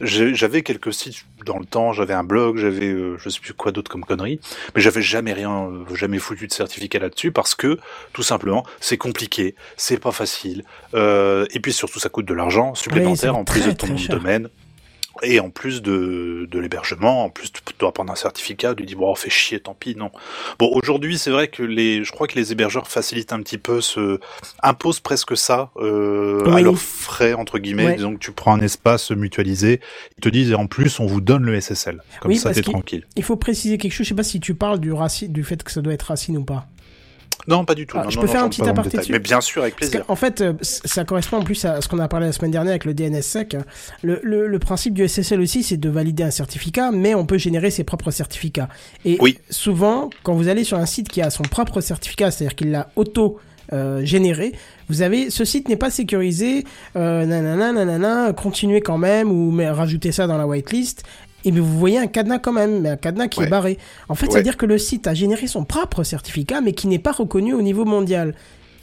j'avais 0.00 0.62
quelques 0.62 0.92
sites 0.92 1.24
dans 1.44 1.58
le 1.58 1.64
temps, 1.64 1.92
j'avais 1.92 2.14
un 2.14 2.24
blog, 2.24 2.56
j'avais 2.56 2.86
euh, 2.86 3.16
je 3.18 3.28
sais 3.28 3.40
plus 3.40 3.54
quoi 3.54 3.70
d'autre 3.70 3.90
comme 3.90 4.04
conneries, 4.04 4.40
mais 4.74 4.80
j'avais 4.80 5.02
jamais 5.02 5.32
rien, 5.32 5.68
euh, 5.68 5.94
jamais 5.94 6.18
foutu 6.18 6.46
de 6.46 6.52
certificat 6.52 6.98
là-dessus 6.98 7.30
parce 7.30 7.54
que 7.54 7.78
tout 8.12 8.22
simplement 8.22 8.64
c'est 8.80 8.98
compliqué, 8.98 9.54
c'est 9.76 10.00
pas 10.00 10.12
facile, 10.12 10.64
et 10.94 11.60
puis 11.60 11.72
surtout 11.72 12.00
ça 12.00 12.08
coûte 12.08 12.26
de 12.26 12.34
l'argent 12.34 12.74
supplémentaire 12.74 13.36
en 13.36 13.44
plus 13.44 13.60
très, 13.60 13.72
de 13.72 13.76
ton 13.76 13.94
domaine. 14.08 14.48
Et 15.22 15.40
en 15.40 15.50
plus 15.50 15.82
de, 15.82 16.46
de 16.50 16.58
l'hébergement, 16.58 17.24
en 17.24 17.30
plus 17.30 17.50
tu 17.52 17.60
dois 17.78 17.92
prendre 17.92 18.12
un 18.12 18.16
certificat, 18.16 18.74
tu 18.74 18.84
dis 18.84 18.94
bon, 18.94 19.14
fait 19.14 19.30
chier, 19.30 19.58
tant 19.60 19.74
pis, 19.74 19.96
non. 19.96 20.10
Bon, 20.58 20.70
aujourd'hui, 20.72 21.18
c'est 21.18 21.30
vrai 21.30 21.48
que 21.48 21.62
les, 21.62 22.04
je 22.04 22.12
crois 22.12 22.26
que 22.28 22.36
les 22.38 22.52
hébergeurs 22.52 22.86
facilitent 22.88 23.32
un 23.32 23.42
petit 23.42 23.58
peu, 23.58 23.80
ce, 23.80 24.20
imposent 24.62 25.00
presque 25.00 25.36
ça 25.36 25.70
euh, 25.78 26.44
à 26.52 26.60
leurs 26.60 26.78
frais 26.78 27.34
entre 27.34 27.58
guillemets. 27.58 27.86
Ouais. 27.86 27.96
Disons 27.96 28.14
que 28.14 28.18
tu 28.20 28.32
prends 28.32 28.54
un 28.54 28.60
espace 28.60 29.10
mutualisé, 29.10 29.80
ils 30.18 30.20
te 30.20 30.28
disent 30.28 30.50
et 30.52 30.54
en 30.54 30.66
plus 30.66 31.00
on 31.00 31.06
vous 31.06 31.20
donne 31.20 31.42
le 31.44 31.60
SSL. 31.60 32.00
Comme 32.20 32.30
Oui, 32.30 32.36
ça, 32.38 32.52
t'es 32.52 32.62
qu'il- 32.62 32.72
tranquille. 32.72 33.06
Il 33.16 33.22
faut 33.24 33.36
préciser 33.36 33.78
quelque 33.78 33.92
chose, 33.92 34.04
je 34.06 34.10
sais 34.10 34.14
pas 34.14 34.22
si 34.22 34.40
tu 34.40 34.54
parles 34.54 34.78
du, 34.78 34.92
raci- 34.92 35.28
du 35.28 35.42
fait 35.44 35.62
que 35.62 35.70
ça 35.72 35.80
doit 35.80 35.92
être 35.94 36.02
racine 36.02 36.36
ou 36.38 36.44
pas. 36.44 36.66
Non, 37.48 37.64
pas 37.64 37.74
du 37.74 37.86
tout. 37.86 37.96
Ah, 37.98 38.04
non, 38.04 38.10
je 38.10 38.16
non, 38.16 38.20
peux 38.22 38.26
non, 38.28 38.32
faire 38.34 38.44
un 38.44 38.48
petit 38.48 38.62
aparté 38.62 38.90
détail. 38.90 39.06
Mais 39.10 39.18
bien 39.18 39.40
sûr, 39.40 39.62
avec 39.62 39.74
Parce 39.76 39.90
plaisir. 39.90 40.06
qu'en 40.06 40.14
fait, 40.16 40.40
euh, 40.42 40.52
ça 40.62 41.04
correspond 41.04 41.38
en 41.38 41.42
plus 41.42 41.64
à 41.64 41.80
ce 41.80 41.88
qu'on 41.88 41.98
a 41.98 42.06
parlé 42.06 42.26
la 42.26 42.32
semaine 42.32 42.50
dernière 42.50 42.70
avec 42.72 42.84
le 42.84 42.94
DNSSEC. 42.94 43.56
Le, 44.02 44.20
le, 44.22 44.46
le 44.46 44.58
principe 44.58 44.94
du 44.94 45.08
SSL 45.08 45.40
aussi, 45.40 45.62
c'est 45.62 45.76
de 45.78 45.88
valider 45.88 46.22
un 46.22 46.30
certificat, 46.30 46.90
mais 46.92 47.14
on 47.14 47.26
peut 47.26 47.38
générer 47.38 47.70
ses 47.70 47.84
propres 47.84 48.10
certificats. 48.10 48.68
Et 49.04 49.16
Oui. 49.20 49.38
souvent, 49.50 50.10
quand 50.22 50.34
vous 50.34 50.48
allez 50.48 50.62
sur 50.64 50.78
un 50.78 50.86
site 50.86 51.08
qui 51.08 51.22
a 51.22 51.30
son 51.30 51.42
propre 51.42 51.80
certificat, 51.80 52.30
c'est-à-dire 52.30 52.54
qu'il 52.54 52.70
l'a 52.70 52.90
auto 52.96 53.38
euh, 53.72 54.02
généré, 54.04 54.52
vous 54.88 55.02
avez 55.02 55.28
ce 55.28 55.44
site 55.44 55.68
n'est 55.68 55.76
pas 55.76 55.90
sécurisé, 55.90 56.64
euh, 56.96 57.26
nanana, 57.26 57.72
nanana, 57.72 58.32
continuez 58.32 58.80
quand 58.80 58.96
même 58.96 59.30
ou 59.30 59.50
mais 59.50 59.68
rajoutez 59.68 60.10
ça 60.12 60.26
dans 60.26 60.38
la 60.38 60.46
whitelist. 60.46 61.02
Et 61.44 61.50
bien 61.52 61.62
vous 61.62 61.78
voyez 61.78 61.98
un 61.98 62.06
cadenas 62.08 62.38
quand 62.38 62.52
même, 62.52 62.80
mais 62.80 62.88
un 62.90 62.96
cadenas 62.96 63.28
qui 63.28 63.40
Ouais. 63.40 63.46
est 63.46 63.50
barré. 63.50 63.78
En 64.08 64.14
fait, 64.14 64.26
Ouais. 64.26 64.32
c'est-à-dire 64.32 64.56
que 64.56 64.66
le 64.66 64.76
site 64.78 65.06
a 65.06 65.14
généré 65.14 65.46
son 65.46 65.64
propre 65.64 66.02
certificat, 66.02 66.60
mais 66.60 66.72
qui 66.72 66.88
n'est 66.88 66.98
pas 66.98 67.12
reconnu 67.12 67.54
au 67.54 67.62
niveau 67.62 67.84
mondial. 67.84 68.34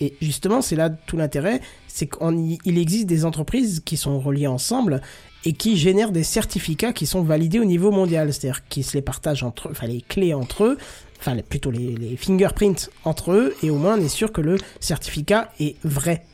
Et 0.01 0.13
justement, 0.21 0.61
c'est 0.61 0.75
là 0.75 0.89
tout 0.89 1.15
l'intérêt, 1.17 1.61
c'est 1.87 2.09
qu'il 2.09 2.77
existe 2.77 3.05
des 3.07 3.23
entreprises 3.25 3.81
qui 3.85 3.95
sont 3.97 4.19
reliées 4.19 4.47
ensemble 4.47 5.01
et 5.45 5.53
qui 5.53 5.77
génèrent 5.77 6.11
des 6.11 6.23
certificats 6.23 6.91
qui 6.91 7.05
sont 7.05 7.21
validés 7.21 7.59
au 7.59 7.65
niveau 7.65 7.91
mondial, 7.91 8.33
c'est-à-dire 8.33 8.67
qu'ils 8.67 8.83
se 8.83 8.93
les 8.95 9.01
partagent 9.01 9.43
entre 9.43 9.67
eux, 9.67 9.71
enfin 9.71 9.87
les 9.87 10.01
clés 10.01 10.33
entre 10.33 10.63
eux, 10.65 10.77
enfin 11.19 11.37
plutôt 11.47 11.71
les, 11.71 11.95
les 11.95 12.17
fingerprints 12.17 12.89
entre 13.05 13.31
eux, 13.31 13.55
et 13.63 13.69
au 13.69 13.75
moins 13.77 13.97
on 13.97 14.01
est 14.03 14.09
sûr 14.09 14.31
que 14.33 14.41
le 14.41 14.57
certificat 14.79 15.51
est 15.59 15.75
vrai. 15.85 16.25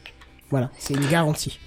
Voilà, 0.49 0.71
c'est 0.79 0.93
une 0.93 1.07
garantie. 1.07 1.59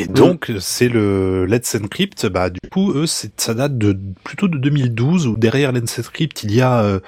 Et 0.00 0.06
donc, 0.06 0.52
c'est 0.60 0.88
le 0.88 1.44
Let's 1.44 1.74
Encrypt. 1.74 2.24
Bah, 2.26 2.50
du 2.50 2.60
coup, 2.70 2.92
eux, 2.92 3.06
c'est, 3.06 3.40
ça 3.40 3.52
date 3.52 3.76
de 3.78 3.98
plutôt 4.22 4.46
de 4.46 4.56
2012 4.56 5.26
où 5.26 5.36
derrière 5.36 5.72
Let's 5.72 5.98
Encrypt, 5.98 6.44
il 6.44 6.54
y 6.54 6.60
a 6.60 6.82
euh, 6.84 7.00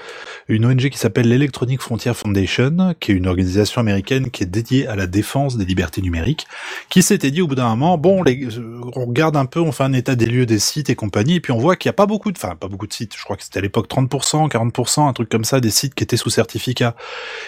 une 0.49 0.66
ONG 0.66 0.88
qui 0.88 0.99
s'appelle 0.99 1.28
l'Electronic 1.28 1.80
Frontier 1.80 2.12
Foundation, 2.14 2.97
qui 2.99 3.12
est 3.12 3.14
une 3.14 3.28
organisation 3.28 3.80
américaine 3.80 4.32
qui 4.32 4.43
est 4.43 4.47
dédiée 4.47 4.88
à 4.88 4.97
la 4.97 5.07
défense 5.07 5.57
des 5.57 5.64
libertés 5.64 6.03
numériques, 6.03 6.49
qui 6.88 7.03
s'était 7.03 7.30
dit 7.30 7.43
au 7.43 7.47
bout 7.47 7.55
d'un 7.55 7.68
moment, 7.68 7.97
bon, 7.97 8.24
les, 8.24 8.59
euh, 8.59 8.80
on 8.97 9.07
regarde 9.07 9.36
un 9.36 9.47
peu, 9.47 9.61
on 9.61 9.70
fait 9.70 9.84
un 9.84 9.93
état 9.93 10.16
des 10.16 10.26
lieux 10.26 10.47
des 10.47 10.59
sites 10.59 10.91
et 10.91 10.97
compagnie, 10.97 11.36
et 11.36 11.41
puis 11.41 11.53
on 11.53 11.59
voit 11.59 11.76
qu'il 11.76 11.88
n'y 11.88 11.91
a 11.91 11.95
pas 11.95 12.07
beaucoup 12.07 12.32
de, 12.32 12.38
enfin, 12.38 12.57
pas 12.57 12.66
beaucoup 12.66 12.88
de 12.88 12.93
sites. 12.93 13.14
Je 13.16 13.22
crois 13.22 13.36
que 13.36 13.45
c'était 13.45 13.61
à 13.61 13.62
l'époque 13.62 13.88
30%, 13.88 14.51
40%, 14.51 15.09
un 15.09 15.12
truc 15.12 15.28
comme 15.28 15.45
ça, 15.45 15.61
des 15.61 15.70
sites 15.70 15.95
qui 15.95 16.03
étaient 16.03 16.16
sous 16.16 16.30
certificat. 16.30 16.97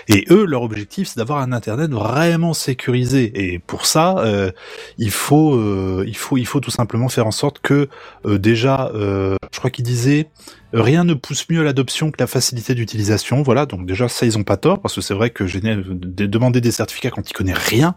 Et 0.07 0.25
eux, 0.31 0.45
leur 0.45 0.63
objectif, 0.63 1.09
c'est 1.09 1.19
d'avoir 1.19 1.41
un 1.41 1.51
internet 1.51 1.91
vraiment 1.91 2.53
sécurisé. 2.53 3.33
Et 3.35 3.59
pour 3.59 3.87
ça, 3.87 4.19
euh, 4.19 4.53
il 4.99 5.11
faut, 5.11 5.32
euh, 5.37 6.05
il 6.07 6.17
faut, 6.17 6.61
tout 6.61 6.71
simplement 6.71 7.09
faire 7.09 7.27
en 7.27 7.31
sorte 7.31 7.61
que 7.61 7.89
euh, 8.27 8.39
déjà, 8.39 8.91
euh, 8.95 9.37
je 9.53 9.59
crois 9.59 9.71
qu'il 9.71 9.85
disait, 9.85 10.29
rien 10.73 11.05
ne 11.05 11.15
pousse 11.15 11.47
mieux 11.51 11.61
à 11.61 11.65
l'adoption 11.65 12.11
que 12.11 12.17
la 12.19 12.27
facilité 12.27 12.75
d'utilisation. 12.75 13.43
Voilà, 13.43 13.67
donc 13.67 13.87
déjà 13.87 14.09
ça, 14.09 14.27
ils 14.27 14.39
ont 14.39 14.45
pas 14.45 14.57
tort 14.57 14.81
parce 14.81 14.95
que 14.95 15.01
c'est 15.01 15.15
vrai 15.15 15.31
que 15.31 15.47
j'ai 15.47 15.61
de- 15.61 16.27
demander 16.27 16.61
des 16.61 16.73
certificats 16.73 17.11
quand 17.11 17.29
ils 17.29 17.35
connaissent 17.35 17.59
rien. 17.59 17.95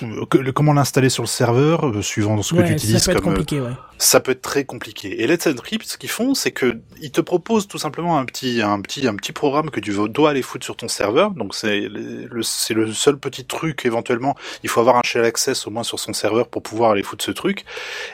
Que- 0.00 0.50
comment 0.50 0.72
l'installer 0.72 1.08
sur 1.08 1.22
le 1.22 1.28
serveur, 1.28 1.86
euh, 1.88 2.02
suivant 2.02 2.40
ce 2.42 2.54
que 2.54 2.62
tu 2.62 2.72
utilises 2.72 2.98
ça 3.02 3.12
peut 3.12 3.16
être 3.18 3.22
comme 3.24 3.32
euh, 3.32 3.36
compliqué, 3.36 3.60
ouais. 3.60 3.72
ça 3.98 4.20
peut 4.20 4.32
être 4.32 4.42
très 4.42 4.64
compliqué. 4.64 5.22
Et 5.22 5.26
Let's 5.26 5.46
Encrypt, 5.46 5.84
ce 5.86 5.96
qu'ils 5.98 6.10
font, 6.10 6.34
c'est 6.34 6.50
que 6.50 6.78
ils 7.00 7.10
te 7.10 7.20
proposent 7.20 7.66
tout 7.68 7.78
simplement 7.78 8.18
un 8.18 8.24
petit, 8.24 8.60
un 8.62 8.80
petit, 8.80 9.06
un 9.08 9.14
petit 9.16 9.32
programme 9.32 9.70
que 9.70 9.80
tu 9.80 9.94
dois 10.08 10.30
aller 10.30 10.42
foutre 10.42 10.64
sur 10.64 10.76
ton 10.76 10.88
serveur. 10.88 11.30
Donc 11.32 11.54
c'est 11.54 11.80
le, 11.80 12.26
le- 12.30 12.42
c'est 12.42 12.74
le 12.74 12.92
seul 12.92 13.18
petit 13.18 13.44
truc 13.44 13.86
éventuellement. 13.86 14.34
Il 14.62 14.68
faut 14.68 14.80
avoir 14.80 14.96
un 14.96 15.02
shell 15.04 15.24
access 15.24 15.66
au 15.66 15.70
moins 15.70 15.82
sur 15.84 15.98
son 15.98 16.12
serveur 16.12 16.48
pour 16.48 16.62
pouvoir 16.62 16.90
aller 16.92 17.02
foutre 17.02 17.24
ce 17.24 17.30
truc. 17.30 17.64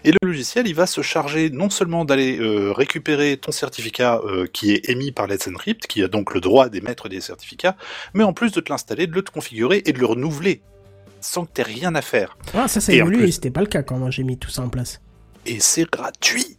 Et 0.05 0.13
le 0.13 0.19
logiciel, 0.23 0.67
il 0.69 0.75
va 0.75 0.87
se 0.87 1.01
charger 1.03 1.51
non 1.51 1.71
seulement 1.71 2.05
d'aller 2.05 2.39
euh, 2.39 2.73
récupérer 2.73 3.37
ton 3.37 3.53
certificat 3.53 4.21
euh, 4.25 4.47
qui 4.53 4.73
est 4.73 4.89
émis 4.89 5.13
par 5.13 5.27
Let's 5.27 5.49
Encrypt, 5.49 5.87
qui 5.87 6.03
a 6.03 6.09
donc 6.09 6.35
le 6.35 6.41
droit 6.41 6.69
d'émettre 6.69 7.09
des 7.09 7.21
certificats, 7.21 7.77
mais 8.15 8.25
en 8.25 8.33
plus 8.33 8.53
de 8.53 8.61
te 8.61 8.71
l'installer, 8.71 9.07
de 9.07 9.15
le 9.15 9.23
configurer 9.23 9.83
et 9.87 9.93
de 9.93 9.99
le 9.99 10.07
renouveler 10.07 10.63
sans 11.23 11.47
que 11.47 11.53
t'aies 11.53 11.63
rien 11.63 11.95
à 11.95 12.03
faire. 12.03 12.37
Ah, 12.55 12.69
ça, 12.69 12.81
ça 12.81 12.93
Et 12.93 13.01
en 13.01 13.07
évolue 13.07 13.19
plus- 13.19 13.29
et 13.29 13.33
c'était 13.33 13.51
pas 13.51 13.61
le 13.63 13.67
cas 13.67 13.83
quand 13.83 13.97
moi 13.99 14.11
j'ai 14.11 14.23
mis 14.25 14.37
tout 14.37 14.51
ça 14.51 14.61
en 14.63 14.69
place. 14.69 15.01
Et 15.47 15.59
c'est 15.61 15.91
gratuit. 15.91 16.59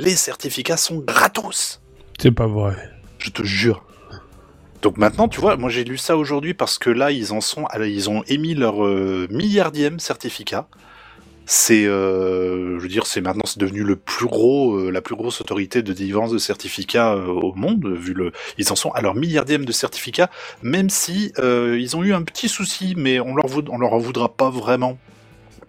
Les 0.00 0.16
certificats 0.16 0.76
sont 0.76 0.98
gratos. 0.98 1.80
C'est 2.20 2.32
pas 2.32 2.46
vrai. 2.48 2.74
Je 3.18 3.30
te 3.30 3.42
jure. 3.44 3.84
Donc 4.82 4.98
maintenant, 4.98 5.26
tu 5.28 5.40
vois, 5.40 5.56
moi 5.56 5.70
j'ai 5.70 5.84
lu 5.84 5.96
ça 5.96 6.16
aujourd'hui 6.16 6.52
parce 6.54 6.78
que 6.78 6.90
là, 6.90 7.10
ils 7.10 7.32
en 7.32 7.40
sont, 7.40 7.66
ils 7.84 8.10
ont 8.10 8.22
émis 8.28 8.54
leur 8.54 8.84
euh, 8.84 9.26
milliardième 9.30 9.98
certificat. 10.00 10.68
C'est, 11.48 11.86
euh, 11.86 12.76
je 12.76 12.82
veux 12.82 12.88
dire, 12.88 13.06
c'est 13.06 13.20
maintenant 13.20 13.44
devenu 13.56 13.82
euh, 13.82 14.90
la 14.90 15.00
plus 15.00 15.14
grosse 15.14 15.40
autorité 15.40 15.80
de 15.82 15.92
délivrance 15.92 16.32
de 16.32 16.38
certificats 16.38 17.14
euh, 17.14 17.28
au 17.28 17.54
monde. 17.54 17.86
Vu 17.86 18.14
le, 18.14 18.32
ils 18.58 18.72
en 18.72 18.76
sont 18.76 18.90
à 18.90 19.00
leur 19.00 19.14
milliardième 19.14 19.64
de 19.64 19.70
certificats, 19.70 20.28
même 20.62 20.90
si 20.90 21.32
ils 21.38 21.96
ont 21.96 22.02
eu 22.02 22.12
un 22.12 22.22
petit 22.22 22.48
souci, 22.48 22.94
mais 22.96 23.20
on 23.20 23.36
leur 23.36 23.46
on 23.68 23.78
leur 23.78 23.92
en 23.92 23.98
voudra 23.98 24.28
pas 24.28 24.50
vraiment 24.50 24.98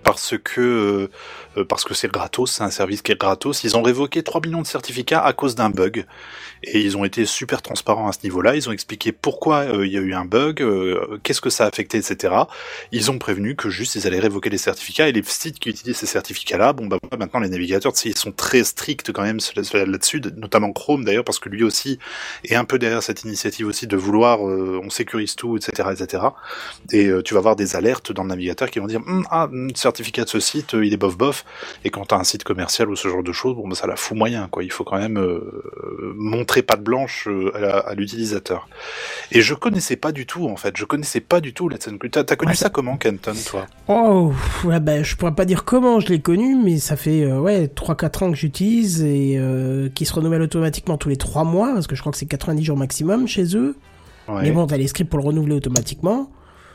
parce 0.08 0.36
que 0.42 1.10
euh, 1.58 1.66
parce 1.66 1.84
que 1.84 1.94
c'est 1.94 2.12
gratos, 2.12 2.52
c'est 2.52 2.64
un 2.64 2.70
service 2.70 3.02
qui 3.02 3.12
est 3.12 3.20
gratos. 3.20 3.64
Ils 3.64 3.76
ont 3.76 3.82
révoqué 3.82 4.24
3 4.24 4.42
millions 4.42 4.62
de 4.62 4.68
certificats 4.68 5.24
à 5.24 5.34
cause 5.34 5.56
d'un 5.56 5.70
bug. 5.70 6.06
Et 6.64 6.82
ils 6.82 6.98
ont 6.98 7.06
été 7.06 7.26
super 7.26 7.62
transparents 7.62 8.08
à 8.08 8.12
ce 8.12 8.20
niveau-là. 8.24 8.56
Ils 8.56 8.70
ont 8.70 8.72
expliqué 8.72 9.12
pourquoi 9.12 9.60
euh, 9.62 9.86
il 9.86 9.92
y 9.92 9.98
a 9.98 10.02
eu 10.02 10.14
un 10.14 10.26
bug, 10.26 10.62
euh, 10.62 11.20
qu'est-ce 11.24 11.42
que 11.42 11.50
ça 11.50 11.66
a 11.66 11.68
affecté, 11.68 11.98
etc. 11.98 12.34
Ils 12.92 13.12
ont 13.12 13.20
prévenu 13.20 13.56
que 13.56 13.70
juste 13.70 13.96
ils 13.96 14.08
allaient 14.08 14.20
révoquer 14.20 14.50
les 14.50 14.58
certificats 14.58 15.08
et 15.08 15.12
les 15.12 15.24
sites 15.24 15.60
qui 15.60 15.70
utilisent 15.70 15.98
ces 15.98 16.06
certificats-là, 16.06 16.74
bon 16.74 16.88
bah 16.88 16.98
maintenant 17.18 17.40
les 17.40 17.50
navigateurs, 17.50 17.94
ils 18.06 18.18
sont 18.18 18.32
très 18.32 18.64
stricts 18.64 19.12
quand 19.12 19.24
même 19.24 19.40
là-dessus, 19.74 20.22
notamment 20.36 20.72
Chrome 20.72 21.04
d'ailleurs 21.04 21.24
parce 21.24 21.40
que 21.40 21.50
lui 21.50 21.64
aussi 21.64 22.00
est 22.44 22.56
un 22.56 22.66
peu 22.66 22.80
derrière 22.80 23.04
cette 23.04 23.24
initiative 23.24 23.68
aussi 23.68 23.88
de 23.88 23.98
vouloir 23.98 24.42
on 24.42 24.90
sécurise 24.90 25.36
tout, 25.36 25.58
etc., 25.58 25.90
etc. 25.92 26.24
Et 26.92 27.10
tu 27.24 27.34
vas 27.34 27.40
avoir 27.40 27.56
des 27.56 27.76
alertes 27.76 28.12
dans 28.12 28.24
le 28.24 28.30
navigateur 28.30 28.70
qui 28.72 28.80
vont 28.80 28.88
dire 28.88 29.02
Hum, 29.06 29.26
ah 29.30 29.46
hum, 29.46 29.72
certificat 29.98 30.24
de 30.26 30.30
ce 30.30 30.40
site, 30.40 30.74
euh, 30.76 30.86
il 30.86 30.94
est 30.94 30.98
bof 30.98 31.18
bof. 31.18 31.44
Et 31.84 31.90
quand 31.90 32.06
t'as 32.06 32.18
un 32.18 32.24
site 32.24 32.44
commercial 32.44 32.90
ou 32.90 32.96
ce 32.96 33.08
genre 33.08 33.24
de 33.24 33.32
choses, 33.32 33.56
bon 33.56 33.68
bah 33.68 33.76
ça 33.76 33.88
la 33.88 33.96
fout 33.96 34.18
moyen 34.18 34.48
quoi. 34.52 34.64
Il 34.64 34.72
faut 34.72 34.84
quand 34.84 34.98
même 34.98 35.18
euh, 35.18 36.14
montrer 36.18 36.62
patte 36.62 36.84
blanche 36.84 37.28
euh, 37.28 37.52
à, 37.56 37.60
la- 37.60 37.78
à 37.80 37.94
l'utilisateur. 37.96 38.68
Et 39.32 39.42
je 39.42 39.54
connaissais 39.54 39.96
pas 39.96 40.12
du 40.12 40.26
tout 40.26 40.48
en 40.48 40.56
fait. 40.56 40.76
Je 40.78 40.86
connaissais 40.86 41.20
pas 41.22 41.42
du 41.42 41.54
tout 41.54 41.70
Let's 41.70 41.88
Encrypt. 41.88 42.26
T'as 42.26 42.36
connu 42.36 42.52
Ouais, 42.52 42.56
ça 42.56 42.70
comment, 42.70 42.98
Kenton, 42.98 43.34
toi? 43.46 43.66
Oh, 43.88 44.32
ouais, 44.64 44.80
bah, 44.80 45.04
je 45.04 45.16
pourrais 45.16 45.36
pas 45.36 45.46
dire 45.46 45.66
comment 45.66 46.00
je 46.00 46.08
l'ai 46.10 46.22
connu, 46.22 46.56
mais 46.56 46.78
ça 46.78 46.96
fait 46.96 47.24
euh, 47.24 47.40
ouais 47.40 47.66
3-4 47.68 48.24
ans 48.24 48.32
que 48.32 48.38
j'utilise 48.38 49.02
et 49.04 49.36
euh, 49.38 49.90
qui 49.94 50.06
se 50.06 50.14
renouvelle 50.14 50.42
automatiquement 50.42 50.98
tous 50.98 51.10
les 51.10 51.18
3 51.18 51.44
mois, 51.44 51.74
parce 51.74 51.88
que 51.88 51.96
je 51.96 52.02
crois 52.02 52.12
que 52.12 52.18
c'est 52.18 52.26
90 52.26 52.64
jours 52.64 52.78
maximum 52.78 53.28
chez 53.28 53.56
eux. 53.58 53.76
Ouais. 54.28 54.42
Mais 54.44 54.52
bon, 54.52 54.68
t'as 54.68 54.78
les 54.78 54.88
scripts 54.88 55.10
pour 55.10 55.20
le 55.20 55.26
renouveler 55.26 55.56
automatiquement. 55.56 56.30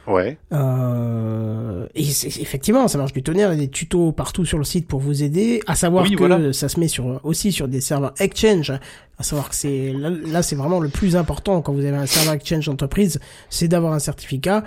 Ouais. 0.06 0.36
Euh, 0.52 1.86
et 1.94 2.02
effectivement, 2.02 2.88
ça 2.88 2.98
marche 2.98 3.12
du 3.12 3.22
tonnerre. 3.22 3.52
Il 3.52 3.58
y 3.58 3.62
a 3.62 3.66
des 3.66 3.70
tutos 3.70 4.12
partout 4.12 4.44
sur 4.44 4.58
le 4.58 4.64
site 4.64 4.86
pour 4.86 5.00
vous 5.00 5.22
aider. 5.22 5.62
À 5.66 5.74
savoir 5.74 6.04
Oui, 6.04 6.12
que 6.12 6.18
voilà. 6.18 6.52
ça 6.52 6.68
se 6.68 6.80
met 6.80 6.88
sur 6.88 7.20
aussi 7.24 7.52
sur 7.52 7.68
des 7.68 7.80
serveurs 7.80 8.14
Exchange. 8.18 8.72
À 9.18 9.22
savoir 9.22 9.48
que 9.48 9.54
c'est 9.54 9.92
là, 9.92 10.10
là, 10.10 10.42
c'est 10.42 10.56
vraiment 10.56 10.80
le 10.80 10.88
plus 10.88 11.14
important 11.16 11.62
quand 11.62 11.72
vous 11.72 11.84
avez 11.84 11.96
un 11.96 12.06
serveur 12.06 12.34
Exchange 12.34 12.66
d'entreprise, 12.66 13.20
c'est 13.50 13.68
d'avoir 13.68 13.92
un 13.92 14.00
certificat. 14.00 14.64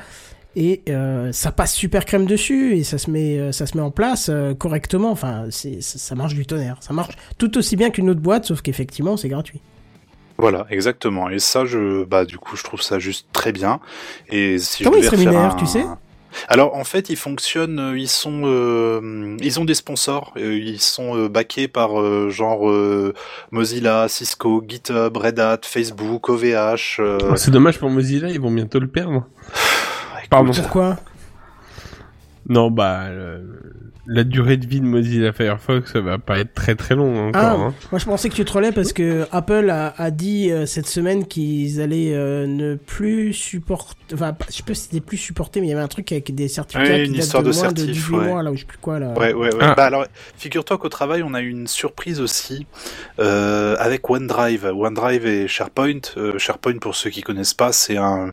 Et 0.58 0.84
euh, 0.88 1.34
ça 1.34 1.52
passe 1.52 1.74
super 1.74 2.06
crème 2.06 2.26
dessus 2.26 2.78
et 2.78 2.86
ça 2.86 2.98
se 2.98 3.12
met 3.12 3.38
euh, 3.38 3.52
ça 3.52 3.66
se 3.66 3.76
met 3.76 3.84
en 3.84 3.92
place 3.92 4.30
euh, 4.30 4.54
correctement. 4.54 5.12
Enfin, 5.12 5.48
c'est 5.50 5.82
ça, 5.82 6.00
ça 6.00 6.16
marche 6.16 6.34
du 6.34 6.46
tonnerre. 6.46 6.78
Ça 6.80 6.94
marche 6.94 7.18
tout 7.38 7.58
aussi 7.58 7.76
bien 7.76 7.90
qu'une 7.90 8.10
autre 8.10 8.22
boîte, 8.22 8.46
sauf 8.46 8.62
qu'effectivement, 8.62 9.18
c'est 9.18 9.28
gratuit. 9.28 9.60
Voilà, 10.38 10.66
exactement. 10.70 11.30
Et 11.30 11.40
ça, 11.40 11.66
je, 11.66 12.04
bah, 12.04 12.26
du 12.26 12.38
coup, 12.38 12.56
je 12.58 12.64
trouve 12.64 12.82
ça 12.82 13.00
juste 13.00 13.28
très 13.32 13.52
bien. 13.52 13.80
Et 14.30 14.58
si 14.60 14.84
Comment 14.84 14.98
je 14.98 15.04
ils 15.04 15.10
se 15.10 15.16
rémunèrent, 15.16 15.54
un- 15.54 15.56
tu 15.56 15.66
sais? 15.66 15.86
Alors, 16.50 16.76
en 16.76 16.84
fait, 16.84 17.10
ils 17.10 17.16
fonctionnent, 17.16 17.80
euh, 17.80 17.98
ils 17.98 18.10
sont, 18.10 18.42
euh, 18.44 19.38
ils 19.40 19.58
ont 19.62 19.64
des 19.64 19.74
sponsors. 19.74 20.34
euh, 20.36 20.58
Ils 20.58 20.82
sont 20.82 21.16
euh, 21.16 21.30
backés 21.30 21.70
par 21.70 22.02
euh, 22.02 22.30
genre 22.30 22.70
euh, 22.70 23.14
Mozilla, 23.52 24.08
Cisco, 24.10 24.62
GitHub, 24.68 25.16
Red 25.16 25.40
Hat, 25.40 25.60
Facebook, 25.64 26.28
OVH. 26.28 26.98
euh, 27.00 27.36
C'est 27.38 27.52
dommage 27.52 27.80
pour 27.80 27.90
Mozilla, 27.90 28.30
ils 28.30 28.42
vont 28.42 28.52
bientôt 28.52 28.80
le 28.80 28.88
perdre. 28.88 29.24
Pardon. 30.30 30.52
Pourquoi? 30.54 30.98
Non, 32.48 32.70
bah, 32.70 33.10
le- 33.10 33.60
la 34.08 34.24
durée 34.24 34.58
de 34.58 34.68
vie 34.68 34.82
de 34.82 34.86
Mozilla 34.86 35.34
Firefox, 35.34 35.92
ça 35.94 36.00
va 36.00 36.20
pas 36.20 36.38
être 36.38 36.54
très 36.54 36.76
très 36.76 36.94
long 36.94 37.30
encore. 37.30 37.42
Ah, 37.44 37.54
hein. 37.54 37.74
moi 37.92 37.98
je 37.98 38.06
pensais 38.06 38.30
que 38.30 38.36
tu 38.36 38.46
trollais 38.46 38.72
parce 38.72 38.94
que 38.94 39.26
Apple 39.32 39.68
a, 39.72 39.96
a 39.98 40.12
dit 40.12 40.52
euh, 40.52 40.68
cette 40.68 40.86
semaine 40.86 41.26
qu'ils 41.26 41.82
allaient 41.82 42.14
euh, 42.14 42.46
ne 42.46 42.76
plus 42.76 43.34
supporter, 43.34 43.96
enfin 44.14 44.34
pas- 44.34 44.46
je 44.52 44.58
sais 44.58 44.64
pas 44.64 44.76
si 44.76 44.84
c'était 44.84 45.00
plus 45.02 45.18
supporté, 45.18 45.60
mais 45.60 45.66
il 45.66 45.70
y 45.72 45.74
avait 45.74 45.82
un 45.82 45.88
truc 45.88 46.12
avec 46.12 46.36
des 46.36 46.48
certificats 46.48 46.88
Ouais, 46.88 47.04
qui 47.06 47.10
une 47.10 47.14
datent 47.14 47.24
histoire 47.24 47.42
de, 47.42 47.50
de 47.50 47.56
moins 47.56 47.72
de 47.72 47.78
certif, 47.80 47.94
18 47.96 48.16
ouais. 48.16 48.28
mois, 48.28 48.44
là, 48.44 48.52
ou 48.52 48.56
je 48.56 48.60
sais 48.60 48.66
plus 48.68 48.78
quoi, 48.78 49.00
là. 49.00 49.12
Ouais, 49.18 49.34
ouais, 49.34 49.52
ouais. 49.52 49.60
Ah. 49.60 49.74
Bah 49.76 49.86
alors, 49.86 50.06
figure-toi 50.38 50.78
qu'au 50.78 50.90
travail, 50.90 51.24
on 51.24 51.34
a 51.34 51.42
eu 51.42 51.50
une 51.50 51.66
surprise 51.66 52.22
aussi 52.22 52.68
euh, 53.20 53.76
avec 53.80 54.08
OneDrive. 54.08 54.66
OneDrive 54.66 55.26
et 55.26 55.48
SharePoint. 55.48 56.02
Euh, 56.18 56.38
SharePoint, 56.38 56.78
pour 56.78 56.94
ceux 56.96 57.10
qui 57.10 57.24
connaissent 57.24 57.56
pas, 57.56 57.72
c'est 57.72 57.98
un 57.98 58.32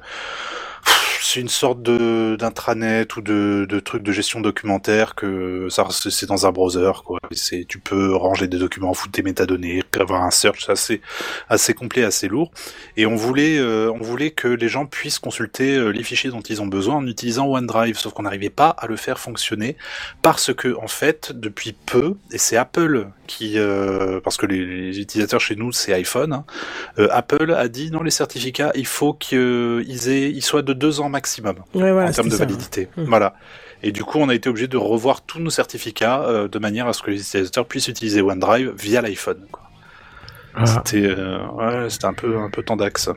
c'est 1.22 1.40
une 1.40 1.48
sorte 1.48 1.82
de 1.82 2.36
d'intranet 2.38 3.16
ou 3.16 3.20
de, 3.20 3.66
de 3.68 3.80
truc 3.80 4.02
de 4.02 4.12
gestion 4.12 4.40
documentaire 4.40 5.14
que 5.14 5.68
ça 5.70 5.86
c'est 5.90 6.26
dans 6.26 6.46
un 6.46 6.52
browser 6.52 6.92
quoi. 7.04 7.18
C'est 7.30 7.64
tu 7.68 7.78
peux 7.78 8.14
ranger 8.14 8.48
des 8.48 8.58
documents, 8.58 8.92
foutre 8.94 9.12
des 9.12 9.22
métadonnées, 9.22 9.82
avoir 9.98 10.22
un 10.22 10.30
search, 10.30 10.68
assez 10.68 11.00
assez 11.48 11.74
complet, 11.74 12.04
assez 12.04 12.28
lourd. 12.28 12.50
Et 12.96 13.06
on 13.06 13.14
voulait 13.14 13.58
euh, 13.58 13.92
on 13.92 14.02
voulait 14.02 14.30
que 14.30 14.48
les 14.48 14.68
gens 14.68 14.86
puissent 14.86 15.18
consulter 15.18 15.76
euh, 15.76 15.90
les 15.90 16.02
fichiers 16.02 16.30
dont 16.30 16.40
ils 16.40 16.60
ont 16.60 16.66
besoin 16.66 16.96
en 16.96 17.06
utilisant 17.06 17.46
OneDrive, 17.46 17.98
sauf 17.98 18.12
qu'on 18.12 18.22
n'arrivait 18.22 18.50
pas 18.50 18.70
à 18.70 18.86
le 18.86 18.96
faire 18.96 19.18
fonctionner 19.18 19.76
parce 20.22 20.52
que 20.52 20.76
en 20.76 20.88
fait 20.88 21.32
depuis 21.32 21.72
peu 21.72 22.16
et 22.32 22.38
c'est 22.38 22.56
Apple 22.56 23.08
qui 23.26 23.58
euh, 23.58 24.20
parce 24.20 24.36
que 24.36 24.46
les, 24.46 24.98
utilisateurs 24.98 25.40
chez 25.40 25.56
nous 25.56 25.72
c'est 25.72 25.92
iPhone 25.92 26.32
hein, 26.32 26.44
Apple 27.10 27.54
a 27.56 27.68
dit 27.68 27.90
non 27.90 28.02
les 28.02 28.10
certificats 28.10 28.72
il 28.74 28.86
faut 28.86 29.14
qu'ils 29.14 30.08
aient 30.08 30.30
ils 30.30 30.42
soient 30.42 30.62
de 30.62 30.72
deux 30.72 31.00
ans 31.00 31.08
maximum 31.12 31.56
Ouais, 31.74 31.92
voilà, 31.92 32.08
en 32.08 32.12
termes 32.12 32.28
de 32.28 32.32
ça. 32.32 32.44
validité 32.44 32.88
Hum. 32.98 33.04
voilà 33.06 33.34
et 33.84 33.92
du 33.92 34.02
coup 34.04 34.18
on 34.18 34.28
a 34.28 34.34
été 34.34 34.48
obligé 34.48 34.66
de 34.68 34.76
revoir 34.76 35.22
tous 35.22 35.38
nos 35.38 35.50
certificats 35.50 36.22
euh, 36.24 36.48
de 36.48 36.58
manière 36.58 36.88
à 36.88 36.92
ce 36.92 37.02
que 37.02 37.10
les 37.12 37.20
utilisateurs 37.20 37.66
puissent 37.66 37.88
utiliser 37.88 38.20
OneDrive 38.22 38.72
via 38.76 39.00
l'iPhone. 39.02 39.46
Ah. 40.54 40.66
C'était 40.66 41.06
euh, 41.06 41.38
ouais, 41.52 41.88
c'était 41.90 42.04
un 42.06 42.12
peu 42.14 42.36
un 42.38 42.50
peu 42.50 42.62
tendax. 42.62 43.08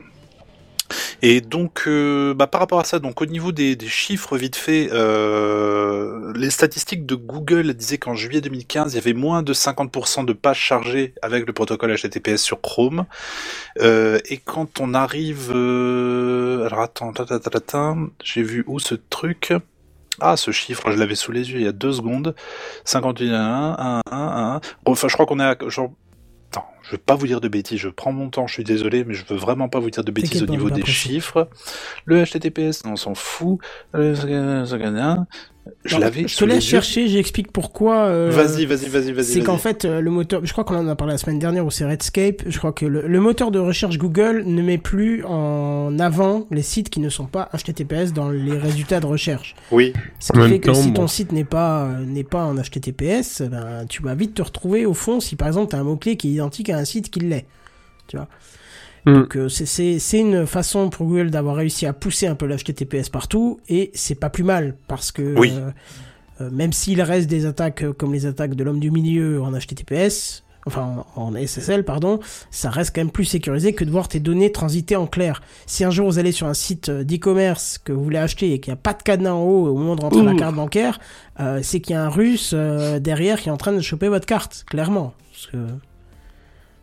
Et 1.22 1.40
donc, 1.40 1.84
euh, 1.86 2.34
bah, 2.34 2.46
par 2.46 2.60
rapport 2.60 2.80
à 2.80 2.84
ça, 2.84 2.98
donc 2.98 3.20
au 3.20 3.26
niveau 3.26 3.52
des, 3.52 3.76
chiffres 3.86 4.36
vite 4.36 4.56
fait, 4.56 4.88
euh, 4.92 6.32
les 6.36 6.50
statistiques 6.50 7.06
de 7.06 7.14
Google 7.14 7.74
disaient 7.74 7.98
qu'en 7.98 8.14
juillet 8.14 8.40
2015, 8.40 8.92
il 8.92 8.96
y 8.96 8.98
avait 8.98 9.12
moins 9.12 9.42
de 9.42 9.52
50% 9.52 10.24
de 10.24 10.32
pages 10.32 10.58
chargées 10.58 11.14
avec 11.22 11.46
le 11.46 11.52
protocole 11.52 11.94
HTTPS 11.96 12.42
sur 12.42 12.60
Chrome. 12.60 13.06
Euh, 13.80 14.18
et 14.26 14.38
quand 14.38 14.80
on 14.80 14.94
arrive, 14.94 15.50
alors 15.50 16.80
attends, 16.80 17.12
j'ai 18.22 18.42
vu 18.42 18.64
où 18.66 18.78
ce 18.78 18.94
truc? 18.94 19.52
Ah, 20.20 20.36
ce 20.36 20.50
chiffre, 20.50 20.90
je 20.90 20.96
l'avais 20.96 21.14
sous 21.14 21.30
les 21.30 21.50
yeux 21.50 21.58
il 21.58 21.64
y 21.64 21.68
a 21.68 21.72
deux 21.72 21.92
secondes. 21.92 22.34
51, 22.84 23.34
1, 23.34 23.74
1, 23.78 24.02
1, 24.10 24.54
1. 24.56 24.60
Enfin, 24.86 25.08
je 25.08 25.12
crois 25.12 25.26
qu'on 25.26 25.40
est 25.40 25.44
à, 25.44 25.56
Attends, 26.50 26.66
je 26.82 26.92
vais 26.92 26.98
pas 26.98 27.14
vous 27.14 27.26
dire 27.26 27.40
de 27.40 27.48
bêtises, 27.48 27.78
je 27.78 27.88
prends 27.88 28.12
mon 28.12 28.30
temps, 28.30 28.46
je 28.46 28.54
suis 28.54 28.64
désolé, 28.64 29.04
mais 29.04 29.14
je 29.14 29.24
veux 29.26 29.36
vraiment 29.36 29.68
pas 29.68 29.80
vous 29.80 29.90
dire 29.90 30.04
de 30.04 30.10
bêtises 30.12 30.42
au 30.42 30.46
niveau 30.52 30.68
des 30.76 30.82
chiffres. 30.92 31.48
Le 32.04 32.24
HTTPS, 32.24 32.82
on 32.86 32.96
s'en 32.96 33.14
fout. 33.14 33.58
Le- 33.92 34.14
Je 35.84 35.98
l'avais 35.98 36.28
Je 36.28 36.36
te 36.36 36.44
laisse 36.44 36.64
chercher, 36.64 37.08
j'explique 37.08 37.50
pourquoi. 37.52 38.06
euh, 38.06 38.30
Vas-y, 38.32 38.66
vas-y, 38.66 38.88
vas-y, 38.88 39.12
vas-y. 39.12 39.24
C'est 39.24 39.40
qu'en 39.40 39.58
fait, 39.58 39.84
euh, 39.84 40.00
le 40.00 40.10
moteur, 40.10 40.40
je 40.44 40.52
crois 40.52 40.64
qu'on 40.64 40.76
en 40.76 40.86
a 40.88 40.94
parlé 40.96 41.12
la 41.14 41.18
semaine 41.18 41.38
dernière, 41.38 41.64
où 41.66 41.70
c'est 41.70 41.84
Redscape, 41.84 42.42
je 42.46 42.58
crois 42.58 42.72
que 42.72 42.86
le, 42.86 43.06
le 43.06 43.20
moteur 43.20 43.50
de 43.50 43.58
recherche 43.58 43.98
Google 43.98 44.44
ne 44.46 44.62
met 44.62 44.78
plus 44.78 45.24
en 45.24 45.98
avant 45.98 46.46
les 46.50 46.62
sites 46.62 46.90
qui 46.90 47.00
ne 47.00 47.08
sont 47.08 47.26
pas 47.26 47.48
HTTPS 47.56 48.12
dans 48.12 48.30
les 48.30 48.56
résultats 48.56 49.00
de 49.00 49.06
recherche. 49.06 49.54
Oui, 49.70 49.92
Ce 50.20 50.32
qui 50.32 50.48
fait 50.48 50.58
que 50.60 50.66
temps, 50.66 50.74
si 50.74 50.88
bon. 50.88 50.94
ton 51.02 51.06
site 51.08 51.32
n'est 51.32 51.44
pas, 51.44 51.84
euh, 51.84 52.04
n'est 52.04 52.24
pas 52.24 52.44
en 52.44 52.54
HTTPS, 52.56 53.42
ben, 53.42 53.86
tu 53.88 54.02
vas 54.02 54.14
vite 54.14 54.34
te 54.34 54.42
retrouver 54.42 54.86
au 54.86 54.94
fond 54.94 55.20
si 55.20 55.36
par 55.36 55.48
exemple 55.48 55.70
tu 55.70 55.76
as 55.76 55.80
un 55.80 55.84
mot-clé 55.84 56.16
qui 56.16 56.28
est 56.28 56.32
identique 56.32 56.70
à 56.70 56.78
un 56.78 56.84
site 56.84 57.10
qui 57.10 57.20
l'est. 57.20 57.46
Tu 58.08 58.16
vois. 58.16 58.28
Hmm. 59.06 59.14
Donc 59.14 59.36
euh, 59.36 59.48
c'est- 59.48 60.18
une 60.18 60.46
façon 60.46 60.90
pour 60.90 61.06
Google 61.06 61.30
d'avoir 61.30 61.54
réussi 61.56 61.86
à 61.86 61.92
pousser 61.92 62.26
un 62.26 62.34
peu 62.34 62.46
le 62.46 62.56
HTTPS 62.56 63.08
partout 63.08 63.60
et 63.68 63.90
c'est 63.94 64.16
pas 64.16 64.30
plus 64.30 64.42
mal 64.44 64.74
parce 64.88 65.12
que 65.12 65.38
Oui. 65.38 65.52
euh, 65.54 65.70
euh, 66.40 66.50
même 66.50 66.72
s'il 66.72 67.00
reste 67.00 67.28
des 67.28 67.46
attaques 67.46 67.84
euh, 67.84 67.92
comme 67.92 68.12
les 68.12 68.26
attaques 68.26 68.54
de 68.56 68.64
l'homme 68.64 68.80
du 68.80 68.90
milieu 68.90 69.40
en 69.42 69.52
HTTPS, 69.52 70.42
enfin 70.66 71.04
en, 71.14 71.34
SSL 71.36 71.84
pardon, 71.84 72.18
ça 72.50 72.68
reste 72.68 72.94
quand 72.96 73.00
même 73.00 73.12
plus 73.12 73.24
sécurisé 73.26 73.74
que 73.74 73.84
de 73.84 73.90
voir 73.92 74.08
tes 74.08 74.18
données 74.18 74.50
transiter 74.50 74.96
en 74.96 75.06
clair. 75.06 75.40
Si 75.66 75.84
un 75.84 75.90
jour 75.92 76.08
vous 76.10 76.18
allez 76.18 76.32
sur 76.32 76.48
un 76.48 76.54
site 76.54 76.88
euh, 76.88 77.04
d'e-commerce 77.04 77.78
que 77.78 77.92
vous 77.92 78.02
voulez 78.02 78.18
acheter 78.18 78.52
et 78.54 78.58
qu'il 78.60 78.72
n'y 78.72 78.78
a 78.78 78.82
pas 78.82 78.92
de 78.92 79.02
cadenas 79.04 79.34
en 79.34 79.42
haut 79.44 79.68
au 79.68 79.74
moment 79.78 79.94
de 79.94 80.00
rentrer 80.02 80.24
la 80.24 80.32
Ouh. 80.32 80.36
carte 80.36 80.56
bancaire, 80.56 80.98
euh, 81.38 81.60
c'est 81.62 81.78
qu'il 81.78 81.94
y 81.94 81.96
a 81.96 82.04
un 82.04 82.10
russe 82.10 82.50
euh, 82.54 82.98
derrière 82.98 83.40
qui 83.40 83.50
est 83.50 83.52
en 83.52 83.56
train 83.56 83.72
de 83.72 83.80
choper 83.80 84.08
votre 84.08 84.26
carte, 84.26 84.64
clairement. 84.68 85.14
Parce 85.30 85.46
que... 85.46 85.56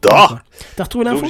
Ah 0.09 0.39
T'as 0.77 0.83
retrouvé 0.85 1.05
l'info 1.05 1.25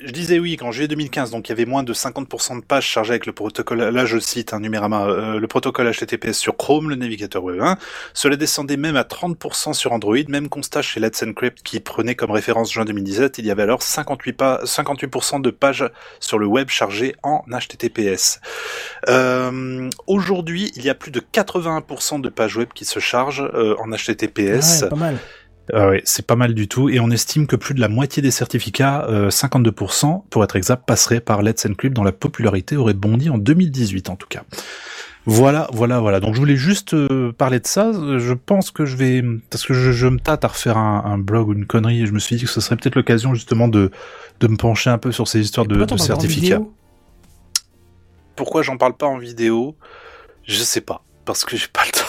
je, 0.00 0.06
dis- 0.06 0.08
je 0.08 0.12
disais 0.12 0.38
oui 0.38 0.56
qu'en 0.56 0.70
juillet 0.72 0.88
2015, 0.88 1.30
donc 1.30 1.48
il 1.48 1.52
y 1.52 1.52
avait 1.52 1.64
moins 1.64 1.82
de 1.82 1.92
50% 1.94 2.60
de 2.60 2.64
pages 2.64 2.86
chargées 2.86 3.12
avec 3.12 3.26
le 3.26 3.32
protocole. 3.32 3.78
Là, 3.78 4.04
je 4.04 4.18
cite 4.18 4.52
un 4.52 4.60
numérama, 4.60 5.06
euh, 5.06 5.38
le 5.38 5.46
protocole 5.46 5.90
HTTPS 5.90 6.32
sur 6.36 6.56
Chrome, 6.56 6.90
le 6.90 6.96
navigateur 6.96 7.42
Web 7.44 7.60
1. 7.60 7.76
Cela 8.14 8.36
descendait 8.36 8.76
même 8.76 8.96
à 8.96 9.02
30% 9.04 9.72
sur 9.72 9.92
Android. 9.92 10.16
Même 10.28 10.48
constat 10.48 10.82
chez 10.82 11.00
Let's 11.00 11.22
Encrypt 11.22 11.62
qui 11.62 11.80
prenait 11.80 12.14
comme 12.14 12.30
référence 12.30 12.72
juin 12.72 12.84
2017. 12.84 13.38
Il 13.38 13.46
y 13.46 13.50
avait 13.50 13.62
alors 13.62 13.82
58 13.82 14.32
pas, 14.34 14.60
58% 14.64 15.40
de 15.40 15.50
pages 15.50 15.84
sur 16.20 16.38
le 16.38 16.46
web 16.46 16.68
chargées 16.68 17.14
en 17.22 17.42
HTTPS. 17.48 18.40
Euh, 19.08 19.88
Aujourd'hui, 20.06 20.72
il 20.76 20.84
y 20.84 20.90
a 20.90 20.94
plus 20.94 21.10
de 21.10 21.20
81% 21.20 22.20
de 22.20 22.28
pages 22.28 22.56
web 22.56 22.68
qui 22.74 22.84
se 22.84 22.98
chargent 23.00 23.48
euh, 23.54 23.74
en 23.78 23.88
HTTPS. 23.90 24.82
Ouais, 24.82 24.88
pas 24.88 24.96
mal. 24.96 25.18
Ah 25.72 25.90
c'est 26.04 26.26
pas 26.26 26.36
mal 26.36 26.54
du 26.54 26.68
tout, 26.68 26.88
et 26.88 27.00
on 27.00 27.10
estime 27.10 27.46
que 27.46 27.56
plus 27.56 27.74
de 27.74 27.80
la 27.80 27.88
moitié 27.88 28.22
des 28.22 28.30
certificats, 28.30 29.06
euh, 29.08 29.30
52% 29.30 30.24
pour 30.30 30.44
être 30.44 30.56
exact, 30.56 30.84
passeraient 30.86 31.20
par 31.20 31.42
Let's 31.42 31.66
Encrypt 31.66 31.94
dont 31.94 32.04
la 32.04 32.12
popularité 32.12 32.76
aurait 32.76 32.94
bondi 32.94 33.30
en 33.30 33.38
2018 33.38 34.10
en 34.10 34.16
tout 34.16 34.28
cas. 34.28 34.44
Voilà, 35.26 35.68
voilà, 35.72 36.00
voilà. 36.00 36.20
Donc 36.20 36.34
je 36.34 36.40
voulais 36.40 36.56
juste 36.56 36.94
euh, 36.94 37.32
parler 37.32 37.60
de 37.60 37.66
ça. 37.66 37.92
Je 37.92 38.32
pense 38.32 38.70
que 38.70 38.86
je 38.86 38.96
vais, 38.96 39.22
parce 39.50 39.66
que 39.66 39.74
je, 39.74 39.92
je 39.92 40.06
me 40.06 40.18
tâte 40.18 40.44
à 40.44 40.48
refaire 40.48 40.78
un, 40.78 41.04
un 41.04 41.18
blog 41.18 41.48
ou 41.48 41.52
une 41.52 41.66
connerie, 41.66 42.02
et 42.02 42.06
je 42.06 42.12
me 42.12 42.18
suis 42.18 42.36
dit 42.36 42.44
que 42.44 42.50
ce 42.50 42.62
serait 42.62 42.76
peut-être 42.76 42.96
l'occasion 42.96 43.34
justement 43.34 43.68
de 43.68 43.90
de 44.40 44.46
me 44.46 44.56
pencher 44.56 44.90
un 44.90 44.98
peu 44.98 45.12
sur 45.12 45.28
ces 45.28 45.40
histoires 45.40 45.66
de, 45.66 45.84
de 45.84 45.96
certificats. 45.96 46.62
Pourquoi 48.36 48.62
j'en 48.62 48.76
parle 48.76 48.96
pas 48.96 49.06
en 49.06 49.18
vidéo? 49.18 49.76
Je 50.44 50.62
sais 50.62 50.80
pas, 50.80 51.04
parce 51.24 51.44
que 51.44 51.56
j'ai 51.56 51.66
pas 51.66 51.84
le 51.84 51.92
temps. 51.92 52.07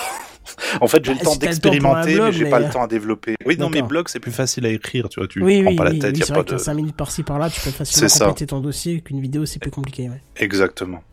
En 0.82 0.88
fait, 0.88 1.03
j'ai 1.05 1.14
Bah, 1.14 1.20
le 1.20 1.26
temps 1.26 1.32
si 1.34 1.39
t'as 1.39 1.47
le 1.51 1.57
temps 1.57 1.70
d'expérimenter, 1.72 2.20
mais 2.20 2.32
j'ai 2.32 2.43
mais- 2.45 2.49
pas 2.49 2.60
le 2.60 2.70
temps 2.70 2.84
à 2.84 2.88
développer. 2.88 3.36
Oui, 3.45 3.57
non, 3.57 3.70
mais 3.70 3.76
D'accord. 3.78 3.88
blog, 3.89 4.07
c'est 4.10 4.20
plus 4.20 4.32
facile 4.32 4.66
à 4.66 4.70
écrire, 4.70 5.10
tu 5.10 5.20
vois, 5.20 5.28
tu 5.28 5.41
Oui, 5.43 5.62
prends 5.62 5.72
oui, 5.72 5.76
pas 5.78 5.84
la 5.86 5.91
tête, 5.91 6.16
oui, 6.16 6.20
y 6.20 6.24
a 6.32 6.36
pas 6.36 6.43
de... 6.43 6.49
t'as 6.49 6.57
5 6.57 6.74
minutes 6.74 6.95
par-ci 6.95 7.24
par-là, 7.24 7.49
tu 7.49 7.62
peux 7.62 7.72
facilement 7.72 8.10
compléter 8.10 8.47
ton 8.47 8.60
dossier, 8.60 9.01
qu'une 9.01 9.22
vidéo 9.22 9.45
c'est 9.45 9.60
plus 9.60 9.72
compliqué. 9.72 10.10
Ouais. 10.10 10.22
Exactement. 10.38 11.03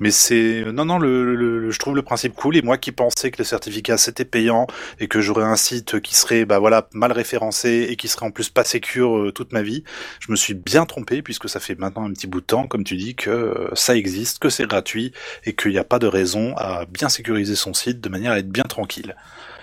Mais 0.00 0.10
c'est 0.10 0.64
non 0.72 0.84
non 0.84 0.98
le, 0.98 1.34
le- 1.34 1.58
le- 1.60 1.70
je 1.70 1.78
trouve 1.78 1.96
le 1.96 2.02
principe 2.02 2.34
cool 2.34 2.56
et 2.56 2.62
moi 2.62 2.76
qui 2.76 2.92
pensais 2.92 3.30
que 3.30 3.38
le 3.38 3.44
certificat 3.44 3.96
c'était 3.96 4.24
payant 4.26 4.66
et 5.00 5.08
que 5.08 5.20
j'aurais 5.20 5.44
un 5.44 5.56
site 5.56 6.00
qui 6.00 6.14
serait 6.14 6.44
bah 6.44 6.58
voilà 6.58 6.88
mal 6.92 7.10
référencé 7.12 7.86
et 7.88 7.96
qui 7.96 8.08
serait 8.08 8.26
en 8.26 8.30
plus 8.30 8.50
pas 8.50 8.62
sécure 8.64 9.16
euh, 9.16 9.32
toute 9.32 9.52
ma 9.52 9.62
vie, 9.62 9.84
je 10.20 10.30
me 10.30 10.36
suis 10.36 10.52
bien 10.54 10.84
trompé 10.84 11.22
puisque 11.22 11.48
ça 11.48 11.60
fait 11.60 11.78
maintenant 11.78 12.04
un 12.04 12.12
petit 12.12 12.26
bout 12.26 12.40
de 12.40 12.46
temps 12.46 12.66
comme 12.66 12.84
tu 12.84 12.96
dis 12.96 13.14
que 13.14 13.30
euh, 13.30 13.68
ça 13.74 13.96
existe, 13.96 14.38
que 14.38 14.50
c'est 14.50 14.66
gratuit 14.66 15.12
et 15.44 15.54
qu'il 15.54 15.70
n'y 15.72 15.78
a 15.78 15.84
pas 15.84 15.98
de 15.98 16.06
raison 16.06 16.54
à 16.56 16.84
bien 16.86 17.08
sécuriser 17.08 17.54
son 17.56 17.72
site 17.72 18.00
de 18.02 18.08
manière 18.10 18.32
à 18.32 18.38
être 18.38 18.50
bien 18.50 18.64
tranquille. 18.64 18.93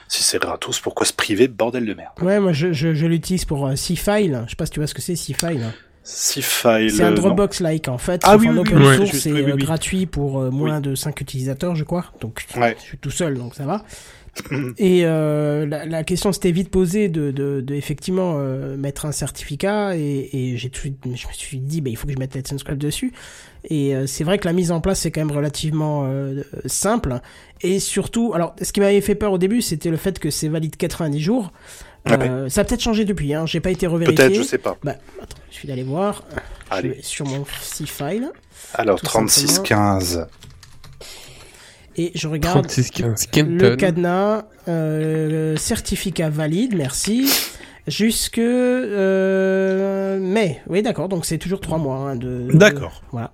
Si 0.07 0.23
c'est 0.23 0.39
gratos, 0.39 0.79
pourquoi 0.79 1.05
se 1.05 1.13
priver 1.13 1.47
bordel 1.47 1.85
de 1.85 1.93
merde 1.93 2.11
Ouais, 2.21 2.39
moi 2.39 2.51
je, 2.51 2.73
je, 2.73 2.93
je 2.93 3.05
l'utilise 3.05 3.45
pour 3.45 3.65
euh, 3.67 3.75
C-File. 3.75 4.41
Je 4.45 4.49
sais 4.51 4.55
pas 4.57 4.65
si 4.65 4.71
tu 4.73 4.79
vois 4.79 4.87
ce 4.87 4.93
que 4.93 5.01
c'est 5.01 5.15
C-File. 5.15 5.71
Si 6.03 6.41
file 6.41 6.91
C'est 6.91 7.03
un 7.03 7.11
non. 7.11 7.15
Dropbox-like 7.21 7.87
en 7.87 7.99
fait. 7.99 8.21
Ah 8.25 8.35
oui, 8.35 8.47
oui, 8.49 8.57
open 8.57 8.75
oui, 8.81 8.97
source, 8.97 9.19
c'est 9.19 9.29
euh, 9.31 9.53
oui. 9.53 9.61
gratuit 9.63 10.07
pour 10.07 10.39
euh, 10.41 10.49
moins 10.49 10.81
de 10.81 10.95
5 10.95 11.21
utilisateurs, 11.21 11.75
je 11.75 11.83
crois. 11.83 12.05
Donc 12.21 12.43
Ouais. 12.57 12.75
je 12.79 12.83
suis 12.83 12.97
tout 12.97 13.11
seul, 13.11 13.37
donc 13.37 13.53
ça 13.53 13.65
va. 13.67 13.83
Et 14.77 15.01
euh, 15.05 15.65
la, 15.65 15.85
la 15.85 16.03
question 16.03 16.31
s'était 16.31 16.51
vite 16.51 16.69
posée 16.69 17.09
de, 17.09 17.31
de, 17.31 17.61
de 17.61 17.75
effectivement 17.75 18.35
euh, 18.37 18.77
mettre 18.77 19.05
un 19.05 19.11
certificat 19.11 19.95
et, 19.97 20.29
et 20.31 20.57
j'ai 20.57 20.69
tout, 20.69 20.87
je 21.03 21.09
me 21.09 21.33
suis 21.33 21.59
dit 21.59 21.81
bah, 21.81 21.89
il 21.89 21.97
faut 21.97 22.07
que 22.07 22.13
je 22.13 22.17
mette 22.17 22.35
Let's 22.35 22.51
Encrypt 22.53 22.79
dessus. 22.81 23.11
Et 23.65 23.95
euh, 23.95 24.07
c'est 24.07 24.23
vrai 24.23 24.37
que 24.37 24.45
la 24.47 24.53
mise 24.53 24.71
en 24.71 24.79
place 24.81 25.01
c'est 25.01 25.11
quand 25.11 25.21
même 25.21 25.35
relativement 25.35 26.09
simple 26.65 27.19
et 27.61 27.79
surtout 27.79 28.31
alors 28.33 28.55
ce 28.61 28.71
qui 28.71 28.79
m'avait 28.79 29.01
fait 29.01 29.15
peur 29.15 29.33
au 29.33 29.37
début 29.37 29.61
c'était 29.61 29.89
le 29.89 29.97
fait 29.97 30.17
que 30.17 30.29
c'est 30.29 30.47
valide 30.47 30.75
90 30.77 31.19
jours. 31.19 31.51
Euh, 32.09 32.49
Ça 32.49 32.61
a 32.61 32.63
peut-être 32.63 32.81
changé 32.81 33.05
depuis, 33.05 33.33
hein. 33.33 33.45
j'ai 33.45 33.59
pas 33.59 33.69
été 33.69 33.85
revérifié. 33.85 34.15
Peut-être, 34.15 34.35
je 34.35 34.43
sais 34.43 34.57
pas. 34.57 34.77
Bah, 34.83 34.95
attends, 35.21 35.37
je 35.51 35.55
suis 35.55 35.67
d'aller 35.67 35.83
voir. 35.83 36.23
Allez. 36.69 36.89
Je 36.89 36.93
vais 36.95 37.01
sur 37.03 37.27
mon 37.27 37.45
C-File 37.61 38.31
Alors 38.73 38.99
tout 38.99 39.05
36 39.05 39.59
15. 39.59 40.27
Et 41.97 42.11
je 42.15 42.27
regarde 42.27 42.59
36 42.67 42.89
15 42.91 43.27
le 43.47 43.75
cadenas, 43.75 44.43
euh, 44.67 45.55
certificat 45.57 46.29
valide, 46.29 46.75
merci. 46.75 47.29
Jusque 47.87 48.37
euh, 49.11 50.19
mai. 50.19 50.61
Oui, 50.67 50.81
d'accord. 50.81 51.09
Donc 51.09 51.25
c'est 51.25 51.37
toujours 51.37 51.59
trois 51.59 51.77
mois. 51.77 51.97
hein, 51.97 52.15
de, 52.15 52.47
de- 52.51 52.57
D'accord. 52.57 53.01
voilà. 53.11 53.31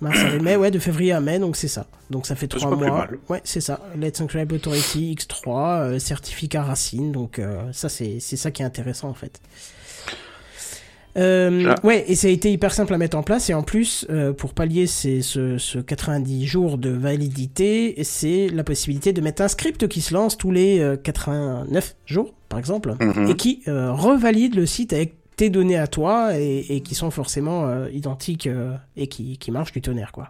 Mars, 0.00 0.18
avril, 0.18 0.40
mai, 0.42 0.56
ouais, 0.56 0.70
de 0.70 0.78
février 0.78 1.12
à 1.12 1.20
mai, 1.20 1.38
donc 1.38 1.56
c'est 1.56 1.68
ça. 1.68 1.86
Donc 2.08 2.26
ça 2.26 2.34
fait 2.34 2.46
trois 2.48 2.74
mois. 2.74 2.88
mal. 2.90 3.18
Ouais, 3.28 3.40
c'est 3.44 3.60
ça. 3.60 3.80
Let's 4.00 4.18
Encrypt 4.20 4.50
Authority 4.52 5.14
X3, 5.14 5.80
euh, 5.80 5.98
certificat 5.98 6.62
Racine, 6.62 7.12
donc 7.12 7.38
euh, 7.38 7.64
ça 7.72 7.90
c'est 7.90 8.18
c'est 8.20 8.36
ça 8.38 8.50
qui 8.50 8.62
est 8.62 8.64
intéressant 8.64 9.08
en 9.10 9.14
fait. 9.14 9.40
Euh, 11.16 11.66
Ah. 11.68 11.74
ouais, 11.86 12.04
et 12.08 12.14
ça 12.14 12.28
a 12.28 12.30
été 12.30 12.52
hyper 12.52 12.72
simple 12.72 12.94
à 12.94 12.98
mettre 12.98 13.16
en 13.16 13.22
place, 13.22 13.50
et 13.50 13.54
en 13.54 13.62
plus, 13.62 14.06
euh, 14.10 14.32
pour 14.32 14.54
pallier 14.54 14.86
ces, 14.86 15.22
ce, 15.22 15.58
ce 15.58 15.78
90 15.78 16.46
jours 16.46 16.78
de 16.78 16.90
validité, 16.90 17.94
c'est 18.04 18.48
la 18.48 18.62
possibilité 18.64 19.12
de 19.12 19.20
mettre 19.20 19.42
un 19.42 19.48
script 19.48 19.88
qui 19.88 20.00
se 20.00 20.14
lance 20.14 20.36
tous 20.38 20.50
les 20.52 20.78
euh, 20.80 20.96
89 20.96 21.96
jours, 22.06 22.32
par 22.48 22.58
exemple, 22.58 22.94
Mhm. 23.00 23.28
et 23.28 23.34
qui 23.36 23.62
euh, 23.68 23.92
revalide 23.92 24.54
le 24.54 24.66
site 24.66 24.92
avec 24.92 25.14
tes 25.36 25.50
données 25.50 25.78
à 25.78 25.86
toi, 25.86 26.38
et, 26.38 26.66
et 26.68 26.80
qui 26.80 26.94
sont 26.94 27.10
forcément 27.10 27.66
euh, 27.66 27.88
identiques, 27.92 28.46
euh, 28.46 28.74
et 28.96 29.06
qui, 29.08 29.36
qui 29.38 29.50
marchent 29.50 29.72
du 29.72 29.80
tonnerre, 29.80 30.12
quoi. 30.12 30.28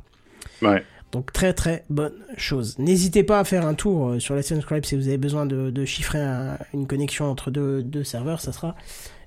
Ouais. 0.62 0.82
Donc 1.12 1.32
très 1.32 1.52
très 1.52 1.84
bonne 1.90 2.12
chose. 2.36 2.78
N'hésitez 2.78 3.24
pas 3.24 3.40
à 3.40 3.44
faire 3.44 3.66
un 3.66 3.74
tour 3.74 4.10
euh, 4.10 4.18
sur 4.20 4.36
Let's 4.36 4.52
Encrypt 4.52 4.86
si 4.86 4.94
vous 4.94 5.08
avez 5.08 5.18
besoin 5.18 5.44
de, 5.44 5.70
de 5.70 5.84
chiffrer 5.84 6.20
un- 6.20 6.56
une 6.72 6.86
connexion 6.86 7.24
entre 7.24 7.50
deux, 7.50 7.82
deux 7.82 8.04
serveurs, 8.04 8.40
ça 8.40 8.52
sera 8.52 8.76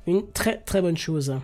une 0.08 0.30
très 0.32 0.58
très 0.58 0.82
bonne 0.82 0.98
chose. 0.98 1.36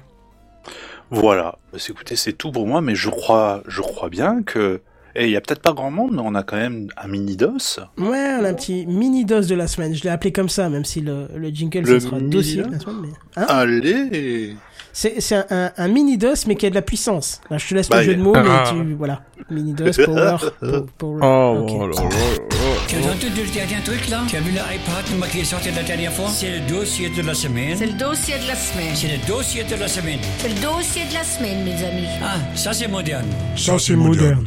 Voilà. 1.11 1.57
Bah, 1.71 1.79
écoutez, 1.87 2.15
c'est 2.15 2.33
tout 2.33 2.51
pour 2.51 2.67
moi, 2.67 2.81
mais 2.81 2.95
je 2.95 3.09
crois, 3.09 3.63
je 3.67 3.81
crois 3.81 4.09
bien 4.09 4.43
que. 4.43 4.81
Et 5.15 5.25
il 5.25 5.31
y 5.31 5.35
a 5.35 5.41
peut-être 5.41 5.61
pas 5.61 5.73
grand 5.73 5.91
monde, 5.91 6.11
mais 6.13 6.21
on 6.23 6.35
a 6.35 6.43
quand 6.43 6.57
même 6.57 6.87
un 6.97 7.07
mini 7.07 7.35
DOS. 7.35 7.79
Ouais, 7.97 8.35
on 8.39 8.45
a 8.45 8.49
un 8.49 8.53
petit 8.53 8.85
mini 8.85 9.25
DOS 9.25 9.47
de 9.47 9.55
la 9.55 9.67
semaine. 9.67 9.93
Je 9.95 10.03
l'ai 10.03 10.09
appelé 10.09 10.31
comme 10.31 10.49
ça, 10.49 10.69
même 10.69 10.85
si 10.85 11.01
le, 11.01 11.27
le 11.35 11.49
jingle 11.49 11.79
Le 11.81 11.99
ce 11.99 12.07
sera 12.07 12.17
mini 12.17 12.29
dossier 12.29 12.61
DOS 12.63 12.67
de 12.69 12.73
la 12.73 12.79
semaine. 12.79 12.95
Mais... 13.35 13.41
Hein 13.43 13.45
Allez 13.49 14.55
c'est 14.91 15.21
c'est 15.21 15.35
un, 15.35 15.45
un, 15.51 15.71
un 15.77 15.87
mini 15.87 16.17
DOS, 16.17 16.45
mais 16.47 16.55
qui 16.55 16.65
a 16.65 16.69
de 16.71 16.75
la 16.75 16.81
puissance. 16.81 17.41
Là, 17.51 17.57
je 17.59 17.67
te 17.69 17.75
laisse 17.75 17.87
Bah, 17.89 17.97
le 17.99 18.03
jeu 18.03 18.15
de 18.15 18.21
mots, 18.21 18.33
ah. 18.35 18.43
mais 18.73 18.83
tu 18.83 18.93
voilà. 18.95 19.21
Mini 19.51 19.73
DOS 19.73 19.91
Power. 20.03 20.37
po- 20.59 20.87
power. 20.97 21.19
Oh, 21.21 21.57
Ok. 21.61 21.69
oh 21.73 21.87
là 21.87 21.95
là 21.95 22.03
là. 22.03 22.45
Tu 22.87 22.95
as 22.95 22.99
entendu 22.99 23.41
le 23.45 23.53
dernier 23.53 23.83
truc 23.85 24.09
là? 24.09 24.21
Tu 24.27 24.35
as 24.35 24.41
vu 24.41 24.51
l'iPad 24.51 25.29
qui 25.31 25.39
est 25.39 25.43
sorti 25.43 25.69
la 25.71 25.83
dernière 25.83 26.11
fois? 26.11 26.27
C'est 26.29 26.51
le 26.59 26.67
dossier 26.67 27.09
de 27.09 27.21
la 27.21 27.33
semaine. 27.33 27.77
C'est 27.77 27.85
le 27.85 27.93
dossier 27.97 28.35
de 28.43 28.47
la 28.47 28.55
semaine. 28.55 28.95
C'est 28.95 29.07
le 29.07 29.27
dossier 29.27 29.63
de 29.63 29.75
la 29.75 29.87
semaine. 29.87 30.19
C'est 30.39 30.49
le 30.49 30.55
dossier 30.61 31.03
de 31.07 31.13
la 31.13 31.23
semaine, 31.23 31.63
mes 31.63 31.83
amis. 31.85 32.07
Ah, 32.23 32.35
ça 32.55 32.73
c'est 32.73 32.87
moderne. 32.87 33.27
Ça, 33.55 33.77
c'est 33.79 33.95
moderne. 33.95 34.45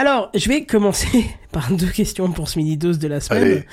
Alors, 0.00 0.30
je 0.34 0.48
vais 0.48 0.64
commencer 0.64 1.26
par 1.52 1.70
deux 1.70 1.90
questions 1.90 2.32
pour 2.32 2.48
ce 2.48 2.58
mini 2.58 2.78
DOS 2.78 2.94
de 2.94 3.06
la 3.06 3.20
semaine. 3.20 3.42
Allez. 3.42 3.66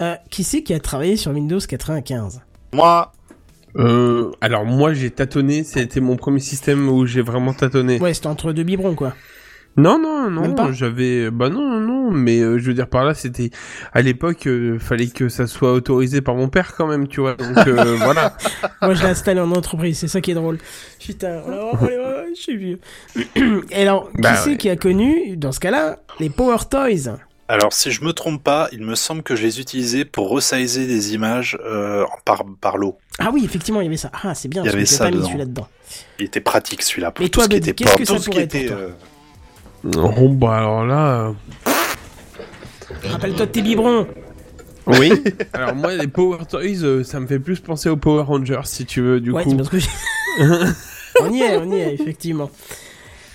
Euh, 0.00 0.14
qui 0.30 0.42
c'est 0.42 0.62
qui 0.62 0.72
a 0.72 0.80
travaillé 0.80 1.18
sur 1.18 1.30
Windows 1.32 1.58
95 1.58 2.40
Moi, 2.72 3.12
Euh, 3.76 4.30
alors 4.40 4.64
moi 4.64 4.94
j'ai 4.94 5.10
tâtonné, 5.10 5.62
c'était 5.62 6.00
mon 6.00 6.16
premier 6.16 6.40
système 6.40 6.88
où 6.88 7.04
j'ai 7.04 7.20
vraiment 7.20 7.52
tâtonné. 7.52 8.00
Ouais, 8.00 8.14
c'était 8.14 8.28
entre 8.28 8.52
deux 8.52 8.62
biberons, 8.62 8.94
quoi. 8.94 9.12
Non 9.76 9.98
non 9.98 10.30
non, 10.30 10.72
j'avais 10.72 11.32
bah 11.32 11.48
non 11.48 11.80
non, 11.80 12.12
mais 12.12 12.38
euh, 12.38 12.58
je 12.58 12.66
veux 12.66 12.74
dire 12.74 12.86
par 12.86 13.04
là 13.04 13.12
c'était 13.12 13.50
à 13.92 14.02
l'époque 14.02 14.46
euh, 14.46 14.78
fallait 14.78 15.08
que 15.08 15.28
ça 15.28 15.48
soit 15.48 15.72
autorisé 15.72 16.20
par 16.20 16.36
mon 16.36 16.48
père 16.48 16.76
quand 16.76 16.86
même, 16.86 17.08
tu 17.08 17.20
vois. 17.20 17.34
Donc 17.34 17.66
euh, 17.66 17.96
voilà. 17.98 18.36
Moi, 18.82 18.94
je 18.94 19.02
l'ai 19.02 19.08
installé 19.08 19.40
en 19.40 19.50
entreprise, 19.50 19.98
c'est 19.98 20.06
ça 20.06 20.20
qui 20.20 20.30
est 20.30 20.34
drôle. 20.34 20.58
Putain, 21.00 21.40
oh 21.44 21.50
là, 21.50 22.03
je 22.36 22.40
suis 22.42 22.56
vieux. 22.56 22.80
Et 23.70 23.82
alors, 23.82 24.10
qui 24.12 24.20
Bah 24.20 24.36
c'est 24.36 24.50
ouais. 24.50 24.56
qui 24.56 24.68
a 24.70 24.76
connu, 24.76 25.36
dans 25.36 25.52
ce 25.52 25.60
cas-là, 25.60 25.98
les 26.20 26.30
Power 26.30 26.58
Toys 26.70 27.16
alors 27.46 27.74
si 27.74 27.90
je 27.90 28.02
me 28.02 28.14
trompe 28.14 28.42
pas, 28.42 28.70
il 28.72 28.80
me 28.80 28.94
semble 28.94 29.22
que 29.22 29.36
je 29.36 29.42
les 29.42 29.60
utilisais 29.60 30.06
pour 30.06 30.30
resizer 30.30 30.86
des 30.86 31.12
images 31.12 31.58
euh, 31.62 32.02
par, 32.24 32.42
par 32.58 32.78
lot. 32.78 32.96
Ah 33.18 33.30
oui, 33.34 33.42
effectivement, 33.44 33.82
il 33.82 33.84
y 33.84 33.86
avait 33.86 33.98
ça. 33.98 34.10
Ah, 34.22 34.34
c'est 34.34 34.48
bien, 34.48 34.62
Il 34.62 34.66
y 34.66 34.68
avait 34.70 34.80
j'ai 34.80 34.86
ça 34.86 35.04
pas 35.04 35.10
mis 35.10 35.16
dedans. 35.18 35.26
celui-là 35.26 35.44
dedans. 35.44 35.68
Il 36.18 36.24
était 36.24 36.40
pratique 36.40 36.80
celui-là 36.80 37.10
pour 37.10 37.22
Et 37.22 37.28
tout 37.28 37.40
toi, 37.40 37.44
ce 37.44 37.48
qui 37.50 37.56
était 37.56 37.74
qu'est-ce 37.74 37.90
pas- 37.90 37.96
que 37.98 38.04
tout 38.04 38.12
ça 38.14 38.18
ce 38.18 38.24
qui 38.24 38.30
pourrait 38.30 38.44
être 38.44 38.54
était, 38.54 38.68
pour 38.68 39.90
toi 39.92 40.04
euh, 40.08 40.12
Oh 40.22 40.28
bah 40.30 40.56
alors 40.56 40.86
là. 40.86 41.34
euh, 41.66 41.70
Rappelle-toi 43.10 43.44
de 43.44 43.50
tes 43.50 43.60
biberons. 43.60 44.06
Oui. 44.86 45.12
alors 45.52 45.74
moi 45.74 45.94
les 45.94 46.08
Power 46.08 46.38
Toys, 46.48 46.82
euh, 46.82 47.04
ça 47.04 47.20
me 47.20 47.26
fait 47.26 47.38
plus 47.38 47.60
penser 47.60 47.90
aux 47.90 47.98
Power 47.98 48.22
Rangers 48.22 48.60
si 48.64 48.86
tu 48.86 49.02
veux 49.02 49.20
du 49.20 49.30
ouais, 49.32 49.44
coup. 49.44 49.50
c'est 49.50 49.56
parce 49.56 49.68
que 49.68 49.78
j'ai... 49.78 49.88
on 51.20 51.32
y 51.32 51.40
est, 51.42 51.56
on 51.56 51.70
y 51.72 51.76
est, 51.76 51.94
effectivement. 51.94 52.50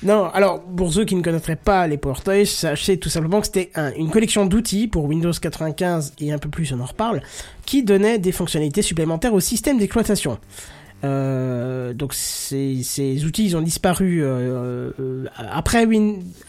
Non, 0.01 0.25
alors, 0.33 0.61
pour 0.61 0.93
ceux 0.93 1.03
qui 1.03 1.15
ne 1.15 1.21
connaîtraient 1.21 1.57
pas 1.57 1.85
les 1.85 1.97
Toys, 1.97 2.45
sachez 2.45 2.97
tout 2.97 3.09
simplement 3.09 3.41
que 3.41 3.47
c'était 3.47 3.69
un- 3.75 3.91
une 3.95 4.09
collection 4.09 4.45
d'outils 4.45 4.87
pour 4.87 5.03
Windows 5.05 5.33
95 5.33 6.13
et 6.19 6.31
un 6.31 6.37
peu 6.37 6.47
plus, 6.49 6.71
on 6.71 6.79
en 6.79 6.85
reparle, 6.85 7.21
qui 7.65 7.83
donnait 7.83 8.17
des 8.17 8.31
fonctionnalités 8.31 8.81
supplémentaires 8.81 9.33
au 9.33 9.41
système 9.41 9.77
d'exploitation. 9.77 10.37
Euh, 11.05 11.93
donc 11.93 12.13
ces, 12.13 13.23
outils 13.23 13.45
ils 13.45 13.55
ont 13.55 13.61
disparu 13.61 14.21
euh, 14.21 14.91
euh, 14.99 15.25
après, 15.37 15.87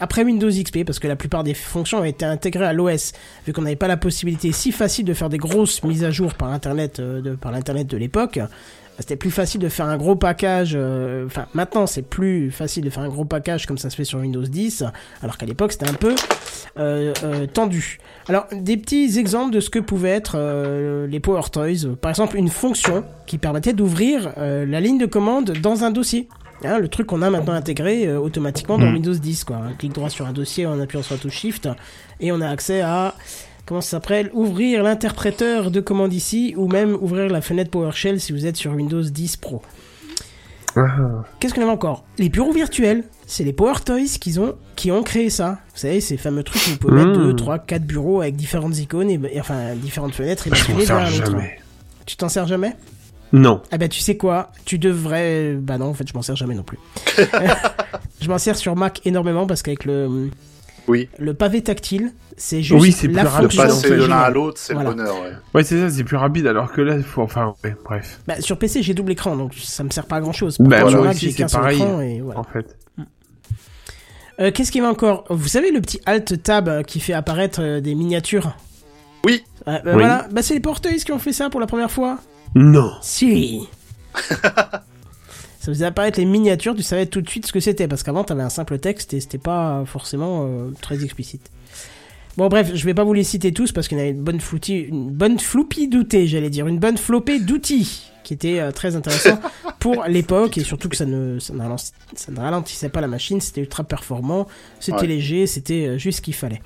après 0.01 0.23
Windows 0.25 0.49
XP 0.49 0.83
parce 0.83 0.99
que 0.99 1.07
la 1.07 1.15
plupart 1.15 1.45
des 1.45 1.53
fonctions 1.53 1.99
ont 1.99 2.03
été 2.03 2.25
intégrées 2.25 2.65
à 2.65 2.73
l'OS 2.73 3.13
vu 3.47 3.53
qu'on 3.53 3.61
n'avait 3.61 3.77
pas 3.77 3.87
la 3.87 3.95
possibilité 3.95 4.51
si 4.51 4.73
facile 4.73 5.05
de 5.05 5.13
faire 5.13 5.29
des 5.29 5.37
grosses 5.37 5.81
mises 5.85 6.03
à 6.03 6.11
jour 6.11 6.33
par 6.33 6.49
internet 6.49 6.99
de, 6.99 7.33
par 7.35 7.53
l'internet 7.53 7.87
de 7.87 7.95
l'époque 7.95 8.39
c'était 9.01 9.15
plus 9.15 9.31
facile 9.31 9.59
de 9.59 9.69
faire 9.69 9.87
un 9.87 9.97
gros 9.97 10.15
package 10.15 10.73
euh, 10.75 11.25
enfin 11.25 11.47
maintenant 11.53 11.87
c'est 11.87 12.01
plus 12.01 12.51
facile 12.51 12.83
de 12.83 12.89
faire 12.89 13.03
un 13.03 13.09
gros 13.09 13.25
package 13.25 13.65
comme 13.65 13.77
ça 13.77 13.89
se 13.89 13.95
fait 13.95 14.03
sur 14.05 14.19
Windows 14.19 14.41
10 14.41 14.83
alors 15.21 15.37
qu'à 15.37 15.45
l'époque 15.45 15.71
c'était 15.73 15.89
un 15.89 15.93
peu 15.93 16.15
euh, 16.77 17.13
euh, 17.23 17.47
tendu 17.47 17.99
alors 18.29 18.45
des 18.51 18.77
petits 18.77 19.17
exemples 19.17 19.53
de 19.53 19.59
ce 19.59 19.69
que 19.69 19.79
pouvaient 19.79 20.09
être 20.09 20.37
les 21.07 21.19
Power 21.19 21.41
Toys 21.51 21.95
par 21.99 22.11
exemple 22.11 22.37
une 22.37 22.49
fonction 22.49 23.03
qui 23.27 23.37
permettait 23.37 23.73
d'ouvrir 23.73 24.33
la 24.37 24.79
ligne 24.79 24.97
de 24.97 25.05
commande 25.05 25.51
dans 25.61 25.83
un 25.83 25.91
dossier 25.91 26.27
Hein, 26.63 26.77
le 26.77 26.87
truc 26.89 27.07
qu'on 27.07 27.23
a 27.23 27.29
maintenant 27.31 27.53
intégré 27.53 28.05
euh, 28.05 28.19
automatiquement 28.19 28.77
dans 28.77 28.85
Mhm. 28.85 28.93
Windows 28.93 29.13
10 29.13 29.45
quoi. 29.45 29.55
Un 29.57 29.73
clic 29.73 29.93
droit 29.93 30.09
sur 30.11 30.27
un 30.27 30.31
dossier 30.31 30.67
en 30.67 30.79
appuyant 30.79 31.01
sur 31.01 31.15
la 31.15 31.19
touche 31.21 31.33
Shift 31.33 31.67
et 32.19 32.31
on 32.31 32.39
a 32.39 32.47
accès 32.47 32.81
à 32.81 33.15
comment 33.71 33.79
ça 33.79 33.91
s'appelle 33.91 34.29
ouvrir 34.33 34.83
l'interpréteur 34.83 35.71
de 35.71 35.79
commande 35.79 36.11
ici 36.11 36.53
ou 36.57 36.67
même 36.67 36.93
ouvrir 36.93 37.29
la 37.29 37.39
fenêtre 37.39 37.71
PowerShell 37.71 38.19
si 38.19 38.33
vous 38.33 38.45
êtes 38.45 38.57
sur 38.57 38.73
Windows 38.73 39.01
10 39.01 39.37
Pro. 39.37 39.61
Ah. 40.75 41.23
Qu'est-ce 41.39 41.53
qu'on 41.53 41.61
avait 41.61 41.71
encore? 41.71 42.03
Les 42.17 42.27
bureaux 42.27 42.51
virtuels, 42.51 43.05
c'est 43.27 43.45
les 43.45 43.53
Power 43.53 43.75
Toys 43.85 44.17
qui 44.19 44.37
ont, 44.39 44.55
qui 44.75 44.91
ont 44.91 45.03
créé 45.03 45.29
ça. 45.29 45.59
Vous 45.73 45.79
savez, 45.79 46.01
ces 46.01 46.17
fameux 46.17 46.43
trucs 46.43 46.61
où 46.67 46.71
vous 46.71 46.77
pouvez 46.79 46.95
mettre 46.95 47.17
Mmh. 47.17 47.31
2, 47.31 47.35
3, 47.37 47.59
4 47.59 47.83
bureaux 47.83 48.19
avec 48.19 48.35
différentes 48.35 48.77
icônes, 48.77 49.09
et, 49.09 49.21
et 49.31 49.39
enfin 49.39 49.73
différentes 49.75 50.15
fenêtres 50.15 50.47
et 50.47 50.49
m'en 50.49 50.57
basculer 50.57 50.85
sers 50.85 51.05
jamais. 51.05 51.57
Tu 52.05 52.17
t'en 52.17 52.27
sers 52.27 52.47
jamais? 52.47 52.75
Non. 53.31 53.61
Ah 53.71 53.77
bah 53.77 53.87
tu 53.87 54.01
sais 54.01 54.17
quoi? 54.17 54.51
Tu 54.65 54.79
devrais... 54.79 55.53
Bah 55.53 55.77
non, 55.77 55.85
en 55.85 55.93
fait 55.93 56.09
je 56.09 56.13
m'en 56.13 56.21
sers 56.21 56.35
jamais 56.35 56.55
non 56.55 56.63
plus. 56.63 56.79
je 58.21 58.27
m'en 58.27 58.37
sers 58.37 58.57
sur 58.57 58.75
Mac 58.75 58.99
énormément 59.05 59.47
parce 59.47 59.61
qu'avec 59.61 59.85
le, 59.85 60.29
Oui. 60.91 61.09
le 61.17 61.33
pavé 61.33 61.61
tactile, 61.61 62.11
c'est 62.37 62.61
juste 62.61 62.81
Oui, 62.81 62.91
c'est 62.91 63.07
la 63.07 63.21
plus 63.23 63.29
rapide, 63.29 63.47
De 63.49 63.53
fonction 63.53 63.61
en 63.63 63.65
passer 63.81 63.89
de 63.97 64.03
l'un 64.05 64.17
à 64.19 64.29
l'autre, 64.29 64.57
c'est 64.59 64.73
Voilà. 64.73 64.89
le 64.89 64.95
bonheur. 64.95 65.21
Ouais. 65.21 65.31
Ouais, 65.55 65.63
c'est 65.63 65.79
ça, 65.79 65.89
c'est 65.89 66.03
plus 66.03 66.17
rapide 66.17 66.47
alors 66.47 66.71
que 66.71 66.81
là, 66.81 66.95
il 66.95 67.03
faut 67.03 67.21
enfin 67.21 67.53
ouais, 67.63 67.75
bref. 67.85 68.19
Bah, 68.27 68.39
sur 68.41 68.57
PC 68.57 68.83
j'ai 68.83 68.93
double 68.93 69.11
écran 69.13 69.35
donc 69.35 69.53
ça 69.55 69.83
me 69.83 69.89
sert 69.89 70.05
pas 70.05 70.17
à 70.17 70.21
grand 70.21 70.33
chose. 70.33 70.57
Bah, 70.59 70.81
moi 70.81 71.09
aussi, 71.09 71.31
c'est 71.31 71.51
pareil. 71.51 71.81
et 71.81 72.21
voilà. 72.21 72.39
En 72.39 72.43
fait. 72.43 72.77
Euh, 74.39 74.49
Qu'est-ce 74.51 74.71
qu'il 74.71 74.81
y 74.81 74.85
a 74.85 74.89
encore? 74.89 75.25
Vous 75.29 75.47
savez 75.47 75.71
le 75.71 75.81
petit 75.81 76.01
Alt 76.05 76.41
Tab 76.41 76.67
euh, 76.67 76.83
qui 76.83 76.99
fait 76.99 77.13
apparaître 77.13 77.61
euh, 77.61 77.79
des 77.79 77.93
miniatures? 77.95 78.55
Oui. 79.23 79.43
Ouais, 79.67 79.73
bah, 79.73 79.81
Oui. 79.85 79.91
Voilà, 79.93 80.27
bah, 80.31 80.41
c'est 80.41 80.55
les 80.55 80.59
porteuils 80.59 80.97
qui 80.99 81.11
ont 81.11 81.19
fait 81.19 81.33
ça 81.33 81.49
pour 81.49 81.59
la 81.59 81.67
première 81.67 81.91
fois. 81.91 82.17
Non. 82.55 82.91
Si 83.01 83.67
Ça 85.61 85.67
faisait 85.71 85.85
apparaître 85.85 86.19
les 86.19 86.25
miniatures, 86.25 86.75
tu 86.75 86.81
savais 86.81 87.05
tout 87.05 87.21
de 87.21 87.29
suite 87.29 87.45
ce 87.45 87.51
que 87.53 87.59
c'était, 87.59 87.87
parce 87.87 88.01
qu'avant 88.01 88.23
t'avais 88.23 88.41
un 88.41 88.49
simple 88.49 88.79
texte 88.79 89.13
et 89.13 89.19
c'était 89.19 89.37
pas 89.37 89.83
forcément 89.85 90.47
euh, 90.47 90.71
très 90.81 91.03
explicite. 91.03 91.51
Bon 92.35 92.47
bref, 92.47 92.71
je 92.73 92.83
vais 92.85 92.95
pas 92.95 93.03
vous 93.03 93.13
les 93.13 93.23
citer 93.23 93.51
tous 93.51 93.71
parce 93.71 93.87
qu'il 93.87 93.97
y 93.97 94.01
en 94.01 94.03
avait 94.05 94.13
une 94.13 94.23
bonne 94.23 94.39
floutie, 94.39 94.79
une 94.79 95.11
bonne 95.11 95.37
floupie 95.37 95.87
d'outils, 95.87 96.27
j'allais 96.27 96.49
dire, 96.49 96.65
une 96.65 96.79
bonne 96.79 96.97
flopée 96.97 97.39
d'outils 97.39 98.07
qui 98.23 98.33
était 98.33 98.59
euh, 98.59 98.71
très 98.71 98.95
intéressant 98.95 99.39
pour 99.79 100.03
l'époque 100.07 100.57
et 100.57 100.63
surtout 100.63 100.89
que 100.89 100.95
ça 100.97 101.05
ne, 101.05 101.37
ça, 101.37 101.53
ne 101.53 101.59
ralentis- 101.59 101.91
ça 102.15 102.31
ne 102.31 102.39
ralentissait 102.39 102.89
pas 102.89 103.01
la 103.01 103.07
machine, 103.07 103.39
c'était 103.39 103.61
ultra 103.61 103.83
performant, 103.83 104.47
c'était 104.79 105.01
Ouais. 105.01 105.07
léger, 105.07 105.45
c'était 105.45 105.85
euh, 105.89 105.97
juste 105.99 106.17
ce 106.17 106.21
qu'il 106.23 106.33
fallait. 106.33 106.61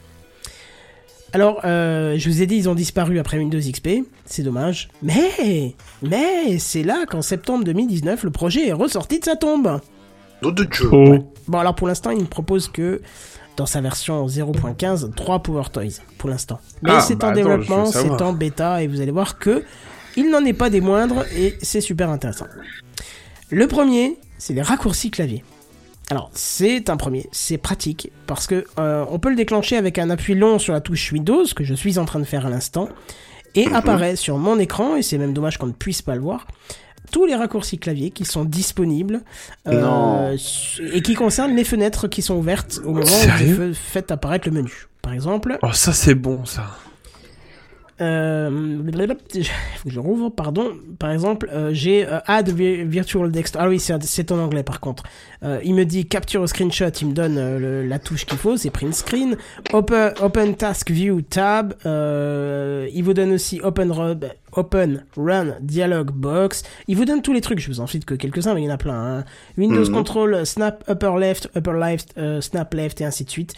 Alors, 1.35 1.59
euh, 1.65 2.15
je 2.17 2.29
vous 2.29 2.41
ai 2.41 2.45
dit, 2.45 2.55
ils 2.55 2.69
ont 2.69 2.75
disparu 2.75 3.19
après 3.19 3.37
Windows 3.37 3.59
XP, 3.59 4.05
c'est 4.23 4.41
dommage. 4.41 4.87
Mais, 5.03 5.75
mais, 6.01 6.57
c'est 6.59 6.81
là 6.81 7.05
qu'en 7.05 7.21
septembre 7.21 7.65
2019, 7.65 8.23
le 8.23 8.29
projet 8.29 8.69
est 8.69 8.71
ressorti 8.71 9.19
de 9.19 9.25
sa 9.25 9.35
tombe. 9.35 9.81
Nom 10.41 10.51
de 10.51 10.63
Dieu. 10.63 10.87
Oh. 10.93 11.29
Bon, 11.49 11.57
alors 11.57 11.75
pour 11.75 11.89
l'instant, 11.89 12.11
il 12.11 12.19
ne 12.19 12.23
propose 12.25 12.69
que, 12.69 13.01
dans 13.57 13.65
sa 13.65 13.81
version 13.81 14.25
0.15, 14.25 15.13
3 15.13 15.39
Power 15.39 15.63
Toys, 15.73 15.99
pour 16.17 16.29
l'instant. 16.29 16.61
Mais 16.81 16.91
Ah, 16.93 17.01
c'est 17.01 17.17
bah 17.17 17.27
en 17.27 17.31
attends, 17.31 17.35
développement, 17.35 17.85
c'est 17.87 18.21
en 18.21 18.31
bêta, 18.31 18.81
et 18.81 18.87
vous 18.87 19.01
allez 19.01 19.11
voir 19.11 19.37
que 19.37 19.65
il 20.15 20.29
n'en 20.29 20.45
est 20.45 20.53
pas 20.53 20.69
des 20.69 20.79
moindres, 20.79 21.25
et 21.35 21.57
c'est 21.61 21.81
super 21.81 22.11
intéressant. 22.11 22.47
Le 23.49 23.67
premier, 23.67 24.17
c'est 24.37 24.53
les 24.53 24.61
raccourcis 24.61 25.11
clavier. 25.11 25.43
Alors, 26.11 26.29
c'est 26.33 26.89
un 26.89 26.97
premier, 26.97 27.27
c'est 27.31 27.57
pratique, 27.57 28.11
parce 28.27 28.45
que 28.45 28.65
euh, 28.79 29.05
on 29.09 29.17
peut 29.17 29.29
le 29.29 29.35
déclencher 29.35 29.75
avec 29.75 29.97
un 29.97 30.09
appui 30.11 30.35
long 30.35 30.59
sur 30.59 30.73
la 30.73 30.81
touche 30.81 31.11
Windows, 31.11 31.43
que 31.55 31.63
je 31.63 31.73
suis 31.73 31.97
en 31.97 32.05
train 32.05 32.19
de 32.19 32.25
faire 32.25 32.45
à 32.45 32.49
l'instant, 32.49 32.89
et 33.55 33.67
apparaît 33.73 34.15
sur 34.15 34.37
mon 34.37 34.59
écran, 34.59 34.95
et 34.95 35.01
c'est 35.01 35.17
même 35.17 35.33
dommage 35.33 35.57
qu'on 35.57 35.67
ne 35.67 35.71
puisse 35.71 36.01
pas 36.03 36.13
le 36.15 36.21
voir, 36.21 36.45
tous 37.11 37.25
les 37.25 37.35
raccourcis 37.35 37.79
clavier 37.79 38.11
qui 38.11 38.25
sont 38.25 38.45
disponibles 38.45 39.21
Non. 39.65 40.35
et 40.93 41.01
qui 41.01 41.13
concernent 41.15 41.55
les 41.55 41.63
fenêtres 41.63 42.07
qui 42.07 42.21
sont 42.21 42.35
ouvertes 42.35 42.81
au 42.83 42.91
moment 42.93 43.05
où 43.05 43.53
vous 43.53 43.73
faites 43.73 44.11
apparaître 44.11 44.47
le 44.47 44.53
menu. 44.53 44.87
Par 45.01 45.13
exemple, 45.13 45.57
Oh, 45.61 45.71
ça 45.71 45.93
c'est 45.93 46.15
bon 46.15 46.45
ça. 46.45 46.67
Euh, 48.01 48.79
faut 49.77 49.89
que 49.89 49.93
je 49.93 49.99
rouvre, 49.99 50.29
pardon. 50.29 50.71
Par 50.99 51.11
exemple, 51.11 51.49
euh, 51.53 51.69
j'ai 51.73 52.05
euh, 52.05 52.19
Add 52.27 52.49
vi- 52.49 52.83
Virtual 52.83 53.31
Desktop. 53.31 53.61
Ah 53.63 53.69
oui, 53.69 53.79
c'est 53.79 54.31
en 54.31 54.39
anglais 54.39 54.63
par 54.63 54.79
contre. 54.79 55.03
Euh, 55.43 55.59
il 55.63 55.75
me 55.75 55.85
dit 55.85 56.05
Capture 56.05 56.47
Screenshot, 56.47 56.89
il 57.01 57.07
me 57.09 57.13
donne 57.13 57.37
euh, 57.37 57.87
la 57.87 57.99
touche 57.99 58.25
qu'il 58.25 58.37
faut, 58.37 58.57
c'est 58.57 58.69
Print 58.69 58.93
Screen. 58.93 59.37
Open, 59.73 60.13
open 60.21 60.55
Task 60.55 60.91
View 60.91 61.21
Tab. 61.21 61.73
Il 61.85 63.01
vous 63.03 63.13
donne 63.13 63.31
aussi 63.33 63.59
Open, 63.63 63.91
Rub, 63.91 64.25
open 64.55 65.03
Run 65.17 65.55
Dialog 65.61 66.11
Box. 66.11 66.63
Il 66.87 66.97
vous 66.97 67.05
donne 67.05 67.21
tous 67.21 67.33
les 67.33 67.41
trucs, 67.41 67.59
je 67.59 67.67
vous 67.67 67.79
en 67.79 67.87
cite 67.87 68.05
que 68.05 68.13
quelques-uns, 68.15 68.53
mais 68.53 68.61
il 68.61 68.65
y 68.65 68.69
en 68.69 68.73
a 68.73 68.77
plein. 68.77 69.19
hein. 69.19 69.25
Windows 69.57 69.85
Mhm. 69.85 69.91
Control, 69.93 70.45
Snap 70.45 70.83
Upper 70.89 71.13
Left, 71.19 71.49
Upper 71.55 71.73
Left, 71.79 72.13
euh, 72.17 72.41
Snap 72.41 72.73
Left 72.73 73.01
et 73.01 73.05
ainsi 73.05 73.23
de 73.25 73.29
suite. 73.29 73.53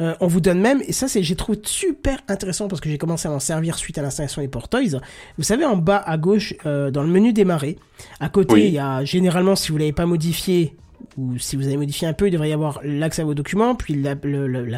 Euh, 0.00 0.14
on 0.20 0.26
vous 0.26 0.40
donne 0.40 0.60
même, 0.60 0.82
et 0.86 0.92
ça 0.92 1.06
c'est 1.08 1.22
j'ai 1.22 1.36
trouvé 1.36 1.58
super 1.64 2.18
intéressant 2.28 2.66
parce 2.68 2.80
que 2.80 2.88
j'ai 2.88 2.98
commencé 2.98 3.28
à 3.28 3.30
m'en 3.30 3.38
servir 3.40 3.76
suite 3.76 3.98
à 3.98 4.02
l'installation 4.02 4.42
des 4.42 4.48
Portoys. 4.48 4.98
Vous 5.38 5.44
savez 5.44 5.64
en 5.64 5.76
bas 5.76 6.02
à 6.04 6.16
gauche 6.18 6.54
euh, 6.66 6.90
dans 6.90 7.02
le 7.02 7.08
menu 7.08 7.32
démarrer, 7.32 7.78
à 8.20 8.28
côté 8.28 8.54
Oui. 8.54 8.64
il 8.68 8.72
y 8.74 8.78
a 8.78 9.04
généralement 9.04 9.54
si 9.54 9.70
vous 9.70 9.78
l'avez 9.78 9.92
pas 9.92 10.06
modifié 10.06 10.74
ou 11.18 11.38
si 11.38 11.56
vous 11.56 11.66
avez 11.66 11.76
modifié 11.76 12.08
un 12.08 12.14
peu, 12.14 12.28
il 12.28 12.30
devrait 12.30 12.48
y 12.48 12.52
avoir 12.54 12.80
l'accès 12.84 13.20
à 13.22 13.24
vos 13.24 13.34
documents, 13.34 13.74
puis 13.74 13.94
l'App 13.94 14.24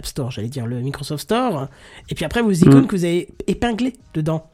Store, 0.07 0.31
j'allais 0.33 0.49
dire 0.49 0.66
le 0.66 0.81
Microsoft 0.81 1.22
Store, 1.22 1.68
et 2.09 2.14
puis 2.14 2.25
après 2.25 2.43
vos 2.43 2.51
icônes 2.51 2.81
Mhm. 2.83 2.87
que 2.87 2.97
vous 2.97 3.05
avez 3.05 3.29
épinglées 3.47 3.93
dedans. 4.14 4.51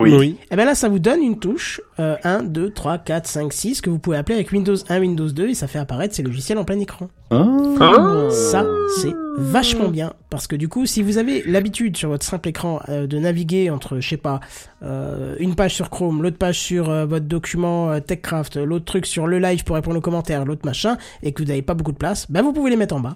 Oui. 0.00 0.36
Et 0.50 0.56
bien 0.56 0.64
là, 0.64 0.74
ça 0.74 0.88
vous 0.88 0.98
donne 0.98 1.22
une 1.22 1.38
touche 1.38 1.80
euh, 2.00 2.16
1, 2.24 2.42
2, 2.44 2.70
3, 2.70 2.98
4, 2.98 3.26
5, 3.26 3.52
6 3.52 3.80
que 3.80 3.90
vous 3.90 3.98
pouvez 3.98 4.16
appeler 4.16 4.34
avec 4.34 4.50
Windows 4.50 4.76
1, 4.88 5.00
Windows 5.00 5.28
2 5.28 5.48
et 5.48 5.54
ça 5.54 5.68
fait 5.68 5.78
apparaître 5.78 6.14
ces 6.14 6.22
logiciels 6.22 6.58
en 6.58 6.64
plein 6.64 6.78
écran. 6.80 7.08
Ah. 7.30 8.28
Ça, 8.30 8.66
c'est 8.96 9.14
vachement 9.36 9.88
bien 9.88 10.12
parce 10.30 10.46
que 10.46 10.56
du 10.56 10.68
coup, 10.68 10.86
si 10.86 11.02
vous 11.02 11.18
avez 11.18 11.42
l'habitude 11.46 11.96
sur 11.96 12.08
votre 12.08 12.24
simple 12.24 12.48
écran 12.48 12.80
euh, 12.88 13.06
de 13.06 13.18
naviguer 13.18 13.70
entre, 13.70 14.00
je 14.00 14.08
sais 14.08 14.16
pas, 14.16 14.40
euh, 14.82 15.34
une 15.38 15.54
page 15.54 15.74
sur 15.74 15.90
Chrome, 15.90 16.22
l'autre 16.22 16.38
page 16.38 16.58
sur 16.58 16.90
euh, 16.90 17.06
votre 17.06 17.26
document 17.26 17.90
euh, 17.90 18.00
TechCraft, 18.00 18.56
l'autre 18.56 18.84
truc 18.84 19.06
sur 19.06 19.26
le 19.26 19.38
live 19.38 19.64
pour 19.64 19.76
répondre 19.76 19.96
aux 19.96 20.02
commentaires, 20.02 20.44
l'autre 20.44 20.66
machin, 20.66 20.98
et 21.22 21.32
que 21.32 21.42
vous 21.42 21.48
n'avez 21.48 21.62
pas 21.62 21.74
beaucoup 21.74 21.92
de 21.92 21.96
place, 21.96 22.30
ben 22.30 22.42
vous 22.42 22.52
pouvez 22.52 22.70
les 22.70 22.76
mettre 22.76 22.94
en 22.94 23.00
bas. 23.00 23.14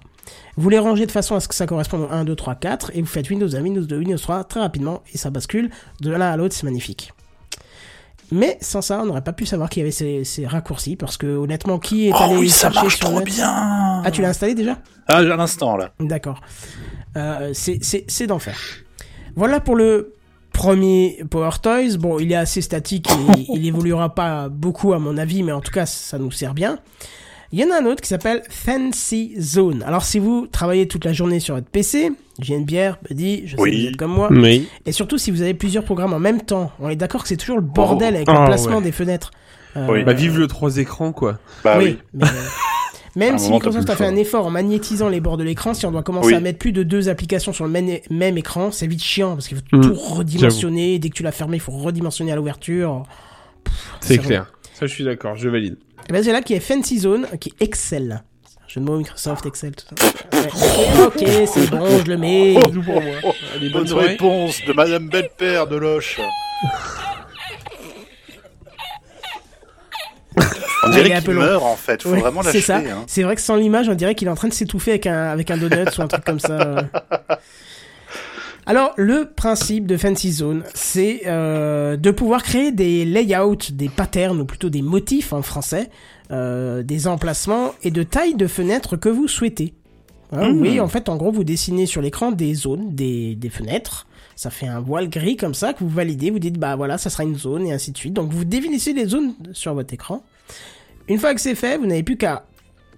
Vous 0.57 0.69
les 0.69 0.79
rangez 0.79 1.05
de 1.05 1.11
façon 1.11 1.35
à 1.35 1.39
ce 1.39 1.47
que 1.47 1.55
ça 1.55 1.65
corresponde 1.65 2.01
au 2.01 2.11
1, 2.11 2.25
2, 2.25 2.35
3, 2.35 2.55
4, 2.55 2.91
et 2.93 3.01
vous 3.01 3.07
faites 3.07 3.29
Windows 3.29 3.55
1, 3.55 3.61
Windows 3.61 3.81
2, 3.81 3.97
Windows 3.97 4.17
3 4.17 4.43
très 4.43 4.59
rapidement, 4.59 5.01
et 5.13 5.17
ça 5.17 5.29
bascule 5.29 5.69
de 6.01 6.11
l'un 6.11 6.31
à 6.31 6.37
l'autre, 6.37 6.53
c'est 6.53 6.65
magnifique. 6.65 7.13
Mais 8.31 8.57
sans 8.61 8.81
ça, 8.81 8.99
on 9.01 9.05
n'aurait 9.05 9.23
pas 9.23 9.33
pu 9.33 9.45
savoir 9.45 9.69
qu'il 9.69 9.81
y 9.81 9.83
avait 9.83 9.91
ces, 9.91 10.23
ces 10.23 10.45
raccourcis, 10.45 10.95
parce 10.95 11.17
que 11.17 11.27
honnêtement, 11.27 11.79
qui 11.79 12.07
est 12.07 12.11
Oh 12.13 12.23
allé 12.23 12.37
oui, 12.37 12.49
ça 12.49 12.69
marche 12.69 12.97
sur 12.97 13.09
trop 13.09 13.21
bien. 13.21 13.47
Ah, 13.47 14.11
tu 14.11 14.21
l'as 14.21 14.29
installé 14.29 14.53
déjà? 14.53 14.79
Ah, 15.07 15.23
j'ai 15.23 15.31
un 15.31 15.39
instant 15.39 15.77
là. 15.77 15.91
D'accord. 15.99 16.41
Euh, 17.17 17.51
c'est 17.53 18.27
d'enfer. 18.27 18.57
Voilà 19.35 19.59
pour 19.59 19.75
le 19.75 20.13
premier 20.53 21.23
Power 21.29 21.51
Toys. 21.61 21.97
Bon, 21.97 22.19
il 22.19 22.31
est 22.31 22.35
assez 22.35 22.61
statique 22.61 23.09
et 23.09 23.45
il 23.53 23.65
évoluera 23.65 24.13
pas 24.13 24.49
beaucoup 24.49 24.93
à 24.93 24.99
mon 24.99 25.17
avis, 25.17 25.41
mais 25.41 25.51
en 25.51 25.61
tout 25.61 25.71
cas, 25.71 25.85
ça 25.85 26.19
nous 26.19 26.31
sert 26.31 26.53
bien. 26.53 26.79
Il 27.51 27.59
y 27.59 27.63
en 27.63 27.71
a 27.71 27.81
un 27.81 27.85
autre 27.85 28.01
qui 28.01 28.07
s'appelle 28.09 28.43
Fancy 28.49 29.33
Zone. 29.39 29.83
Alors, 29.83 30.03
si 30.03 30.19
vous 30.19 30.47
travaillez 30.51 30.87
toute 30.87 31.03
la 31.05 31.13
journée 31.13 31.39
sur 31.39 31.55
votre 31.55 31.67
PC, 31.67 32.11
j'ai 32.39 32.53
une 32.55 32.63
bière, 32.65 32.97
Buddy, 33.09 33.43
je 33.47 33.55
sais 33.55 33.61
Oui. 33.61 33.71
que 33.71 33.75
vous 33.81 33.87
êtes 33.87 33.97
comme 33.97 34.11
moi, 34.13 34.27
Oui. 34.31 34.67
et 34.85 34.91
surtout 34.91 35.17
si 35.17 35.31
vous 35.31 35.41
avez 35.41 35.55
plusieurs 35.55 35.83
programmes 35.83 36.13
en 36.13 36.19
même 36.19 36.41
temps, 36.41 36.71
on 36.79 36.89
est 36.89 36.95
d'accord 36.95 37.23
que 37.23 37.27
c'est 37.27 37.37
toujours 37.37 37.55
le 37.55 37.63
bordel 37.63 38.15
avec 38.15 38.27
Oh, 38.29 38.33
le 38.33 38.45
placement 38.45 38.77
ouais. 38.77 38.83
des 38.83 38.91
fenêtres. 38.91 39.31
Euh, 39.77 39.87
Oui. 39.89 40.03
Bah 40.03 40.13
vive 40.13 40.37
le 40.37 40.47
trois 40.47 40.77
écrans 40.77 41.11
quoi. 41.11 41.39
Bah 41.63 41.77
oui. 41.79 41.97
mais, 42.13 42.25
euh, 42.25 42.27
Même 43.15 43.39
si 43.39 43.45
moment, 43.45 43.55
Microsoft 43.55 43.89
a 43.89 43.95
fait 43.95 44.05
un 44.05 44.15
effort 44.15 44.45
en 44.45 44.51
magnétisant 44.51 45.09
les 45.09 45.19
bords 45.19 45.37
de 45.37 45.43
l'écran, 45.43 45.73
si 45.73 45.85
on 45.87 45.91
doit 45.91 46.03
commencer 46.03 46.27
Oui. 46.29 46.33
à 46.35 46.39
mettre 46.39 46.59
plus 46.59 46.71
de 46.71 46.83
deux 46.83 47.09
applications 47.09 47.51
sur 47.51 47.65
le 47.65 47.71
même, 47.71 47.89
même 48.11 48.37
écran, 48.37 48.69
c'est 48.71 48.85
vite 48.85 49.01
chiant 49.03 49.33
parce 49.33 49.47
qu'il 49.47 49.57
faut 49.57 49.63
Mm, 49.77 49.81
tout 49.81 49.93
redimensionner. 49.95 50.99
Dès 50.99 51.09
que 51.09 51.15
tu 51.15 51.23
l'as 51.23 51.31
fermé, 51.31 51.57
il 51.57 51.59
faut 51.59 51.71
redimensionner 51.71 52.31
à 52.31 52.35
l'ouverture. 52.35 53.03
C'est 54.01 54.13
c'est 54.13 54.17
clair. 54.19 54.51
Ça 54.73 54.85
je 54.85 54.93
suis 54.93 55.03
d'accord, 55.03 55.35
je 55.35 55.49
valide. 55.49 55.77
Et 56.11 56.23
c'est 56.23 56.31
là 56.31 56.41
qu'il 56.41 56.55
y 56.55 56.59
a 56.59 56.61
Fancy 56.61 56.99
Zone 56.99 57.27
qui 57.39 57.49
est 57.49 57.63
Excel. 57.63 58.23
Jeu 58.67 58.81
de 58.81 58.85
mots 58.85 58.97
Microsoft, 58.97 59.45
Excel, 59.45 59.75
tout 59.75 59.85
ça. 59.95 60.39
Ouais. 60.39 61.05
ok, 61.05 61.47
c'est 61.47 61.69
bon, 61.69 61.87
je 62.03 62.09
le 62.09 62.17
mets. 62.17 62.55
Pour 62.59 63.01
moi. 63.01 63.33
Allez, 63.55 63.69
bonne 63.69 63.91
réponse 63.93 64.59
de 64.65 64.73
Madame 64.73 65.07
Belle-Père 65.09 65.67
de 65.67 65.75
Loche. 65.75 66.19
On 70.83 70.91
est 70.91 71.03
dirait 71.03 71.21
qu'il 71.21 71.31
meurt 71.31 71.63
en 71.63 71.75
fait. 71.75 72.01
Faut 72.01 72.09
Ouais, 72.09 72.19
vraiment 72.19 72.41
c'est 72.43 72.61
ça. 72.61 72.77
Hein. 72.77 73.03
C'est 73.07 73.23
vrai 73.23 73.35
que 73.35 73.41
sans 73.41 73.55
l'image, 73.55 73.89
on 73.89 73.95
dirait 73.95 74.15
qu'il 74.15 74.27
est 74.27 74.31
en 74.31 74.35
train 74.35 74.47
de 74.47 74.53
s'étouffer 74.53 74.91
avec 74.91 75.07
un, 75.07 75.29
avec 75.29 75.51
un 75.51 75.57
donut 75.57 75.97
ou 75.97 76.01
un 76.01 76.07
truc 76.07 76.23
comme 76.23 76.39
ça. 76.39 76.83
Alors, 78.69 78.93
le 78.97 79.25
principe 79.25 79.87
de 79.87 79.97
Fancy 79.97 80.31
Zone, 80.31 80.63
c'est 80.75 81.23
euh, 81.25 81.97
de 81.97 82.11
pouvoir 82.11 82.43
créer 82.43 82.71
des 82.71 83.03
layouts, 83.03 83.71
des 83.71 83.89
patterns, 83.89 84.39
ou 84.39 84.45
plutôt 84.45 84.69
des 84.69 84.83
motifs 84.83 85.33
en 85.33 85.41
français, 85.41 85.89
euh, 86.29 86.83
des 86.83 87.07
emplacements 87.07 87.73
et 87.81 87.89
de 87.89 88.03
taille 88.03 88.35
de 88.35 88.45
fenêtres 88.45 88.95
que 88.95 89.09
vous 89.09 89.27
souhaitez. 89.27 89.73
Hein, 90.31 90.51
Mmh. 90.53 90.61
Oui, 90.61 90.79
en 90.79 90.87
fait, 90.87 91.09
en 91.09 91.15
gros, 91.15 91.31
vous 91.31 91.43
dessinez 91.43 91.87
sur 91.87 92.03
l'écran 92.03 92.31
des 92.31 92.53
zones, 92.53 92.93
des, 92.93 93.33
des 93.33 93.49
fenêtres. 93.49 94.05
Ça 94.35 94.51
fait 94.51 94.67
un 94.67 94.81
voile 94.81 95.09
gris 95.09 95.35
comme 95.35 95.55
ça 95.55 95.73
que 95.73 95.79
vous 95.79 95.89
validez. 95.89 96.29
Vous 96.29 96.37
dites, 96.37 96.59
bah 96.59 96.75
voilà, 96.75 96.99
ça 96.99 97.09
sera 97.09 97.23
une 97.23 97.39
zone 97.39 97.65
et 97.65 97.73
ainsi 97.73 97.91
de 97.91 97.97
suite. 97.97 98.13
Donc, 98.13 98.31
vous 98.31 98.45
définissez 98.45 98.93
les 98.93 99.07
zones 99.07 99.33
sur 99.51 99.73
votre 99.73 99.95
écran. 99.95 100.21
Une 101.07 101.17
fois 101.17 101.33
que 101.33 101.41
c'est 101.41 101.55
fait, 101.55 101.79
vous 101.79 101.87
n'avez 101.87 102.03
plus 102.03 102.17
qu'à 102.17 102.45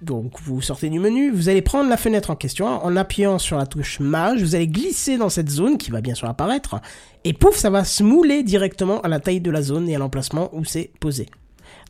donc 0.02 0.34
vous 0.44 0.62
sortez 0.62 0.90
du 0.90 1.00
menu, 1.00 1.32
vous 1.32 1.50
allez 1.50 1.62
prendre 1.62 1.90
la 1.90 1.98
fenêtre 1.98 2.30
en 2.32 2.36
question 2.36 2.66
en 2.68 2.96
appuyant 2.96 3.38
sur 3.40 3.58
la 3.58 3.66
touche 3.66 4.00
Mage, 4.00 4.42
vous 4.42 4.56
allez 4.56 4.68
glisser 4.68 5.18
dans 5.18 5.30
cette 5.30 5.50
zone 5.50 5.78
qui 5.78 5.92
va 5.92 6.02
bien 6.02 6.16
sûr 6.16 6.28
apparaître 6.28 6.76
et 7.24 7.34
pouf, 7.34 7.56
ça 7.56 7.70
va 7.70 7.84
se 7.84 8.02
mouler 8.04 8.44
directement 8.44 9.00
à 9.02 9.08
la 9.08 9.20
taille 9.20 9.42
de 9.42 9.52
la 9.52 9.62
zone 9.62 9.88
et 9.90 9.96
à 9.96 10.00
l'emplacement 10.00 10.50
où 10.54 10.66
c'est 10.66 10.90
posé. 11.00 11.28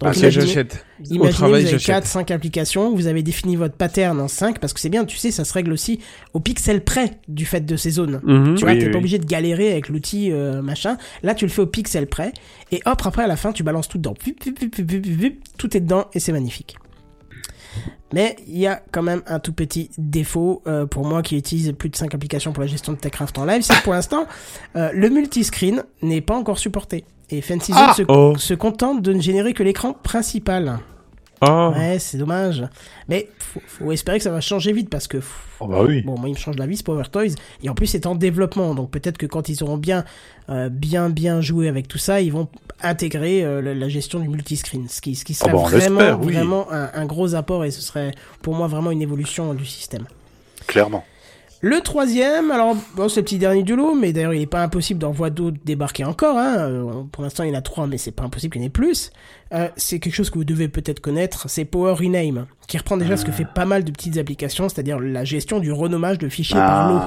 Ah, 0.04 0.06
Donc 0.06 0.16
ça 0.16 0.22
imaginez, 0.22 0.46
j'achète. 0.48 0.86
Au 1.00 1.14
imaginez 1.14 1.32
travail 1.34 1.62
vous 1.62 1.68
avez 1.68 1.78
j'achète. 1.78 1.96
4 2.04 2.08
5 2.08 2.32
applications, 2.32 2.94
vous 2.96 3.06
avez 3.08 3.22
défini 3.24 3.56
votre 3.56 3.76
pattern 3.76 4.20
en 4.20 4.28
5 4.28 4.58
parce 4.60 4.74
que 4.74 4.80
c'est 4.80 4.90
bien, 4.90 5.06
tu 5.06 5.16
sais, 5.18 5.30
ça 5.32 5.46
se 5.46 5.54
règle 5.54 5.72
aussi 5.72 6.00
au 6.34 6.40
pixel 6.40 6.84
près 6.84 7.20
du 7.28 7.46
fait 7.46 7.62
de 7.62 7.76
ces 7.78 7.92
zones. 7.92 8.20
Mhm. 8.24 8.56
Tu 8.56 8.64
vois, 8.64 8.74
Oui, 8.74 8.80
t'es 8.80 8.86
oui. 8.88 8.92
pas 8.92 8.98
obligé 8.98 9.20
de 9.20 9.26
galérer 9.26 9.72
avec 9.72 9.90
l'outil 9.90 10.32
euh, 10.32 10.62
machin. 10.64 10.98
Là, 11.24 11.36
tu 11.36 11.46
le 11.46 11.52
fais 11.52 11.62
au 11.62 11.68
pixel 11.68 12.08
près. 12.08 12.34
Et 12.72 12.82
hop, 12.86 13.00
après, 13.06 13.24
à 13.24 13.28
la 13.28 13.36
fin, 13.38 13.52
tu 13.54 13.62
balances 13.64 13.88
tout 13.90 14.00
dedans. 14.00 14.16
Tout 15.58 15.78
est 15.78 15.82
dedans 15.82 16.06
et 16.14 16.20
c'est 16.20 16.32
magnifique. 16.32 16.78
Mais 18.14 18.36
il 18.48 18.58
y 18.58 18.68
a 18.68 18.82
quand 18.92 19.02
même 19.04 19.22
un 19.28 19.40
tout 19.40 19.54
petit 19.54 19.90
défaut 19.98 20.62
euh, 20.68 20.86
pour 20.86 21.06
moi 21.06 21.22
qui 21.22 21.38
utilise 21.38 21.72
plus 21.78 21.90
de 21.90 21.96
5 21.96 22.14
applications 22.14 22.52
pour 22.52 22.62
la 22.62 22.68
gestion 22.68 22.92
de 22.94 22.98
TechCraft 22.98 23.38
en 23.38 23.46
live, 23.46 23.62
c'est 23.62 23.74
que 23.76 23.84
pour 23.84 23.94
l'instant, 23.94 24.26
euh, 24.76 24.90
le 24.94 25.10
multiscreen 25.10 25.84
n'est 26.02 26.22
pas 26.22 26.36
encore 26.36 26.60
supporté. 26.60 27.06
Et 27.30 27.42
Fancy 27.42 27.72
Zone 27.72 27.82
Ah 27.88 27.94
se, 27.96 28.04
Oh. 28.10 28.34
se 28.38 28.54
contente 28.54 29.02
de 29.02 29.14
ne 29.14 29.22
générer 29.22 29.54
que 29.54 29.64
l'écran 29.64 29.94
principal. 29.94 30.80
Oh. 31.42 31.72
Ouais, 31.76 31.98
c'est 32.00 32.18
dommage. 32.18 32.64
Mais 33.08 33.28
faut, 33.40 33.62
faut 33.66 33.92
espérer 33.92 34.18
que 34.18 34.24
ça 34.24 34.32
va 34.32 34.42
changer 34.42 34.74
vite 34.74 34.90
parce 34.90 35.08
que 35.08 35.18
Oh 35.60 35.68
bah 35.68 35.84
oui. 35.84 36.02
Bon, 36.02 36.18
moi, 36.18 36.28
il 36.28 36.34
me 36.34 36.38
change 36.38 36.58
la 36.58 36.66
vie, 36.66 36.76
ce 36.78 36.84
Power 36.84 37.04
Toys. 37.12 37.36
Et 37.64 37.70
en 37.70 37.76
plus, 37.76 37.86
c'est 37.88 38.06
en 38.08 38.16
développement. 38.16 38.74
Donc, 38.74 38.90
peut-être 38.90 39.18
que 39.18 39.28
quand 39.28 39.48
ils 39.48 39.64
auront 39.64 39.78
bien, 39.78 40.06
euh, 40.50 40.70
bien, 40.70 41.10
bien 41.10 41.40
joué 41.40 41.68
avec 41.68 41.88
tout 41.88 42.00
ça, 42.00 42.20
ils 42.20 42.32
vont 42.32 42.48
intégrer 42.82 43.44
euh, 43.44 43.62
la, 43.62 43.76
la 43.76 43.90
gestion 43.90 44.20
du 44.20 44.28
multiscreen. 44.28 44.88
Ce 44.90 45.02
qui, 45.02 45.16
ce 45.16 45.24
qui 45.24 45.36
serait 45.36 45.52
bah, 45.52 45.60
vraiment, 45.60 46.20
oui. 46.20 46.34
vraiment 46.34 46.72
un, 46.72 46.90
un 46.94 47.06
gros 47.06 47.36
apport 47.36 47.64
et 47.64 47.70
ce 47.72 47.82
serait, 47.82 48.12
pour 48.42 48.56
moi, 48.56 48.68
vraiment 48.68 48.90
une 48.90 49.04
évolution 49.04 49.54
du 49.54 49.66
système. 49.66 50.06
Clairement. 50.66 51.04
Le 51.64 51.80
troisième, 51.82 52.50
alors, 52.50 52.76
bon, 52.96 53.08
c'est 53.08 53.20
le 53.20 53.24
petit 53.24 53.38
dernier 53.38 53.62
du 53.62 53.76
lot, 53.76 53.94
mais 53.94 54.14
d'ailleurs, 54.14 54.34
il 54.34 54.40
n'est 54.40 54.48
pas 54.48 54.64
impossible 54.64 55.00
d'en 55.00 55.12
voir 55.12 55.30
d'autres 55.30 55.58
débarquer 55.64 56.04
encore. 56.04 56.36
Hein. 56.40 56.56
Euh, 56.58 57.04
pour 57.12 57.22
l'instant, 57.24 57.44
il 57.44 57.52
y 57.52 57.56
en 57.56 57.58
a 57.58 57.62
trois, 57.62 57.86
mais 57.86 58.00
c'est 58.00 58.12
pas 58.12 58.24
impossible 58.24 58.54
qu'il 58.54 58.62
y 58.64 58.66
en 58.66 58.68
ait 58.68 58.72
plus. 58.72 59.12
Euh, 59.54 59.68
c'est 59.76 60.00
quelque 60.00 60.16
chose 60.16 60.32
que 60.32 60.40
vous 60.40 60.44
devez 60.44 60.70
peut-être 60.70 61.02
connaître, 61.02 61.48
c'est 61.50 61.66
Power 61.66 61.94
Rename, 61.94 62.48
qui 62.68 62.80
reprend 62.80 62.98
déjà 62.98 63.16
ce 63.16 63.26
que 63.26 63.32
fait 63.32 63.46
pas 63.46 63.66
mal 63.66 63.84
de 63.84 63.92
petites 63.92 64.18
applications, 64.18 64.70
c'est-à-dire 64.70 65.00
la 65.00 65.24
gestion 65.24 65.60
du 65.60 65.72
renommage 65.72 66.18
de 66.18 66.30
fichiers 66.30 66.58
par 66.58 66.92
lot. 66.92 67.00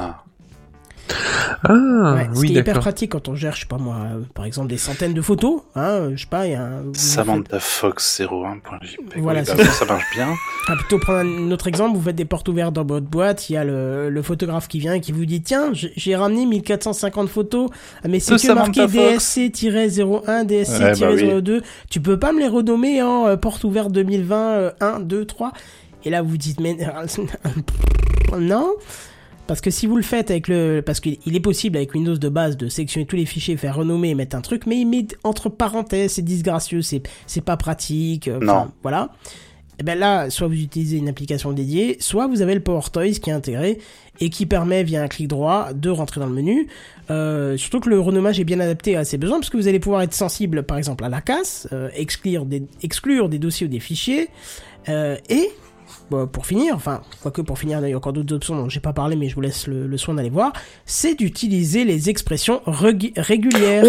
Ah. 1.66 2.14
Ouais, 2.14 2.28
ce 2.32 2.40
oui 2.40 2.48
qui 2.48 2.57
est 2.57 2.61
hyper 2.61 2.78
pratique 2.80 3.12
quand 3.12 3.28
on 3.28 3.34
gère, 3.34 3.55
je 3.55 3.61
sais 3.61 3.66
pas 3.66 3.78
moi, 3.78 3.96
euh, 3.96 4.20
par 4.34 4.44
exemple 4.44 4.68
des 4.68 4.76
centaines 4.78 5.14
de 5.14 5.22
photos, 5.22 5.62
hein, 5.74 6.11
je 6.14 6.20
sais 6.22 6.26
pas, 6.28 6.46
il 6.46 6.52
y 6.52 6.55
a 6.55 6.62
un... 6.62 6.82
Samantha 6.94 7.59
Fox 7.61 8.20
01.jpg. 8.20 9.20
Voilà, 9.22 9.40
Oui, 9.40 9.46
bah, 9.57 9.64
ça. 9.64 9.70
ça 9.70 9.84
marche 9.86 10.05
bien. 10.14 10.28
ah, 10.68 10.76
plutôt 10.76 10.98
prendre 10.98 11.20
un 11.20 11.50
autre 11.50 11.66
exemple, 11.66 11.96
vous 11.96 12.02
faites 12.02 12.16
des 12.16 12.24
portes 12.24 12.48
ouvertes 12.48 12.74
dans 12.74 12.84
votre 12.84 13.07
boîte, 13.07 13.48
il 13.48 13.55
y 13.55 13.57
a 13.57 13.64
le, 13.64 14.11
le 14.11 14.22
photographe 14.22 14.68
qui 14.68 14.78
vient 14.78 14.94
et 14.94 15.00
qui 15.00 15.12
vous 15.12 15.24
dit, 15.24 15.42
tiens, 15.42 15.70
j'ai 15.72 16.16
ramené 16.16 16.46
1450 16.46 17.28
photos, 17.28 17.70
ah, 18.02 18.09
mais 18.09 18.20
c'est 18.20 18.36
que 18.36 18.52
marqué 18.52 18.86
Samantha 18.86 19.12
Fox. 19.12 19.36
DSC-01, 19.38 20.46
DSC-02, 20.46 21.62
tu 21.90 22.00
peux 22.00 22.18
pas 22.18 22.32
me 22.32 22.40
les 22.40 22.48
renommer 22.48 23.02
en 23.02 23.26
euh, 23.26 23.36
porte 23.36 23.64
ouverte 23.64 23.90
2020, 23.92 24.36
euh, 24.36 24.70
1, 24.80 25.00
2, 25.00 25.24
3 25.24 25.52
Et 26.05 26.11
là, 26.11 26.22
vous 26.22 26.36
dites, 26.36 26.61
mais... 26.61 26.76
non 28.38 28.72
Parce 29.47 29.61
que 29.61 29.70
si 29.70 29.86
vous 29.86 29.97
le 29.97 30.03
faites 30.03 30.30
avec 30.30 30.49
le, 30.49 30.80
parce 30.80 31.01
qu'il 31.01 31.18
est 31.36 31.40
possible 31.40 31.76
avec 31.76 31.92
Windows 31.95 32.16
de 32.16 32.28
base 32.30 32.57
de 32.57 32.68
sélectionner 32.68 33.07
tous 33.07 33.16
les 33.16 33.26
fichiers, 33.26 33.57
faire 33.59 33.76
renommer 33.76 34.11
et 34.11 34.14
mettre 34.14 34.36
un 34.36 34.40
truc, 34.40 34.66
mais 34.66 34.76
il 34.78 34.86
met 34.86 35.07
entre 35.22 35.51
parenthèses, 35.51 36.12
c'est 36.12 36.22
disgracieux, 36.22 36.80
c'est, 36.80 37.03
c'est 37.26 37.42
pas 37.45 37.57
pratique. 37.59 38.28
euh, 38.28 38.38
Non. 38.40 38.68
Voilà. 38.82 39.11
Et 39.78 39.82
ben 39.82 39.99
là, 39.99 40.30
soit 40.30 40.47
vous 40.47 40.55
utilisez 40.55 40.99
une 40.99 41.09
application 41.09 41.53
dédiée, 41.53 41.97
soit 41.99 42.28
vous 42.28 42.42
avez 42.42 42.55
le 42.55 42.61
Power 42.61 42.82
Toys 42.92 43.11
qui 43.20 43.28
est 43.30 43.32
intégré 43.32 43.78
et 44.20 44.30
qui 44.30 44.47
permet 44.47 44.84
via 44.84 45.03
un 45.03 45.09
clic 45.09 45.26
droit 45.26 45.72
de 45.74 45.90
rentrer 45.90 46.20
dans 46.20 46.28
le 46.28 46.32
menu. 46.32 46.68
Euh, 47.11 47.57
surtout 47.57 47.80
que 47.80 47.90
le 47.90 47.99
renommage 47.99 48.38
est 48.38 48.45
bien 48.45 48.61
adapté 48.61 48.97
à 48.97 49.05
ses 49.05 49.18
besoins 49.18 49.40
parce 49.40 49.51
que 49.51 49.57
vous 49.57 49.66
allez 49.66 49.80
pouvoir 49.80 50.03
être 50.03 50.14
sensible 50.14 50.62
par 50.62 50.78
exemple 50.78 51.03
à 51.05 51.09
la 51.09 51.20
casse, 51.20 51.66
euh, 51.72 51.90
exclure, 51.97 52.47
des, 52.47 52.62
exclure 52.82 53.28
des 53.28 53.40
dossiers 53.40 53.66
ou 53.66 53.70
des 53.70 53.80
fichiers 53.80 54.28
euh, 54.88 55.16
et 55.28 55.51
pour 56.33 56.47
finir, 56.47 56.75
enfin 56.75 57.03
quoique 57.23 57.43
pour 57.43 57.59
finir 57.59 57.81
il 57.85 57.91
y 57.91 57.93
a 57.93 57.97
encore 57.97 58.12
d'autres 58.12 58.35
options 58.35 58.55
dont 58.57 58.69
j'ai 58.69 58.81
pas 58.81 58.93
parlé 58.93 59.17
mais 59.17 59.29
je 59.29 59.35
vous 59.35 59.41
laisse 59.41 59.67
le, 59.67 59.87
le 59.87 59.97
soin 59.99 60.15
d'aller 60.15 60.31
voir, 60.31 60.53
c'est 60.87 61.15
d'utiliser 61.15 61.85
les 61.85 62.09
expressions 62.11 62.61
régulières, 62.67 63.85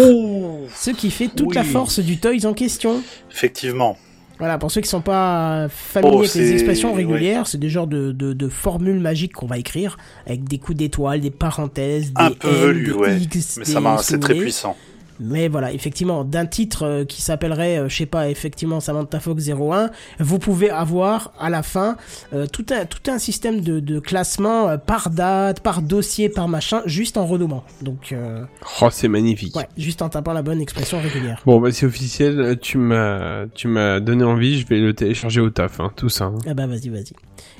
ce 0.74 0.90
qui 0.90 1.10
fait 1.10 1.28
toute 1.28 1.54
la 1.54 1.64
force 1.64 2.00
du 2.00 2.18
Toys 2.18 2.44
en 2.44 2.52
question. 2.54 3.02
Effectivement. 3.30 3.96
Voilà, 4.38 4.58
pour 4.58 4.70
ceux 4.70 4.82
qui 4.82 4.88
sont 4.88 5.00
pas 5.00 5.66
familiers 5.70 6.14
Oh, 6.14 6.18
avec 6.20 6.34
les 6.34 6.52
expressions 6.52 6.90
ouais. 6.90 6.96
régulières, 6.96 7.46
c'est 7.46 7.56
des 7.56 7.70
genres 7.70 7.86
de, 7.86 8.12
de, 8.12 8.34
de 8.34 8.48
formules 8.48 9.00
magiques 9.00 9.32
qu'on 9.32 9.46
va 9.46 9.56
écrire 9.56 9.96
avec 10.26 10.44
des 10.44 10.58
coups 10.58 10.76
d'étoiles, 10.76 11.20
des 11.22 11.30
parenthèses, 11.30 12.12
des 12.12 12.22
Un 12.22 12.30
peu 12.32 12.48
L, 12.48 12.54
velu, 12.54 12.84
des 12.84 12.92
ouais. 12.92 13.16
X, 13.18 13.56
Mais 13.56 13.64
des 13.64 13.70
ça 13.72 13.80
m'a, 13.80 13.96
c'est 13.98 14.18
très 14.18 14.34
puissant. 14.34 14.76
Mais 15.20 15.48
voilà, 15.48 15.72
effectivement, 15.72 16.24
d'un 16.24 16.46
titre 16.46 16.82
euh, 16.84 17.04
qui 17.04 17.22
s'appellerait, 17.22 17.78
euh, 17.78 17.88
je 17.88 17.96
sais 17.96 18.06
pas, 18.06 18.28
effectivement 18.28 18.80
Samantha 18.80 19.18
Fox 19.20 19.48
01, 19.48 19.90
vous 20.20 20.38
pouvez 20.38 20.68
avoir 20.70 21.32
à 21.40 21.48
la 21.50 21.62
fin 21.62 21.96
euh, 22.34 22.46
tout 22.46 22.66
un 22.70 22.84
tout 22.84 23.10
un 23.10 23.18
système 23.18 23.60
de, 23.60 23.80
de 23.80 23.98
classement 23.98 24.68
euh, 24.68 24.76
par 24.76 25.10
date, 25.10 25.60
par 25.60 25.80
dossier, 25.82 26.28
par 26.28 26.48
machin, 26.48 26.82
juste 26.86 27.16
en 27.16 27.24
renommant. 27.26 27.64
Donc 27.82 28.12
euh, 28.12 28.44
Oh, 28.82 28.88
c'est 28.90 29.08
magnifique. 29.08 29.56
ouais, 29.56 29.68
juste 29.78 30.02
en 30.02 30.08
tapant 30.08 30.32
la 30.32 30.42
bonne 30.42 30.60
expression 30.60 31.00
régulière. 31.00 31.40
Bon, 31.46 31.60
bah 31.60 31.72
c'est 31.72 31.86
officiel, 31.86 32.58
tu 32.60 32.76
m'as, 32.78 33.46
tu 33.54 33.68
m'as 33.68 34.00
donné 34.00 34.24
envie, 34.24 34.60
je 34.60 34.66
vais 34.66 34.80
le 34.80 34.92
télécharger 34.92 35.40
au 35.40 35.50
taf, 35.50 35.80
hein, 35.80 35.90
tout 35.96 36.08
ça. 36.08 36.26
hein. 36.26 36.38
Ah 36.46 36.54
bah 36.54 36.66
vas-y, 36.66 36.88
vas-y. 36.90 37.12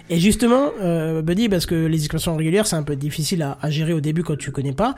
Et 0.08 0.20
justement, 0.20 0.70
Buddy, 1.22 1.48
parce 1.48 1.66
que 1.66 1.74
les 1.74 1.98
expressions 1.98 2.36
régulières, 2.36 2.66
c'est 2.66 2.76
un 2.76 2.84
peu 2.84 2.94
difficile 2.94 3.42
à, 3.42 3.58
à 3.60 3.70
gérer 3.70 3.92
au 3.92 4.00
début 4.00 4.22
quand 4.22 4.36
tu 4.38 4.52
connais 4.52 4.72
pas. 4.72 4.94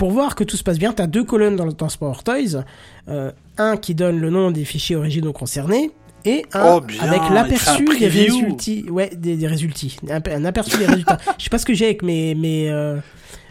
Pour 0.00 0.10
voir 0.12 0.34
que 0.34 0.44
tout 0.44 0.56
se 0.56 0.62
passe 0.62 0.78
bien, 0.78 0.94
tu 0.94 1.02
as 1.02 1.06
deux 1.06 1.24
colonnes 1.24 1.56
dans 1.56 1.66
le 1.66 1.72
dans 1.74 1.88
Power 1.88 2.16
Toys. 2.24 2.64
Euh, 3.08 3.30
un 3.58 3.76
qui 3.76 3.94
donne 3.94 4.18
le 4.18 4.30
nom 4.30 4.50
des 4.50 4.64
fichiers 4.64 4.96
originaux 4.96 5.34
concernés 5.34 5.90
et 6.24 6.46
un 6.54 6.76
Oh, 6.76 6.80
bien, 6.80 7.02
avec 7.02 7.20
l'aperçu 7.30 7.84
des 7.84 8.08
résultats. 8.08 8.90
Ouais, 8.90 9.10
des, 9.14 9.36
des 9.36 9.46
résultats. 9.46 9.88
Un, 10.08 10.44
aperçu 10.46 10.78
des 10.78 10.86
résultats. 10.86 11.18
Je 11.38 11.44
sais 11.44 11.50
pas 11.50 11.58
ce 11.58 11.66
que 11.66 11.74
j'ai 11.74 11.84
avec 11.84 12.02
mes... 12.02 12.34
mes 12.34 12.70
euh, 12.70 12.96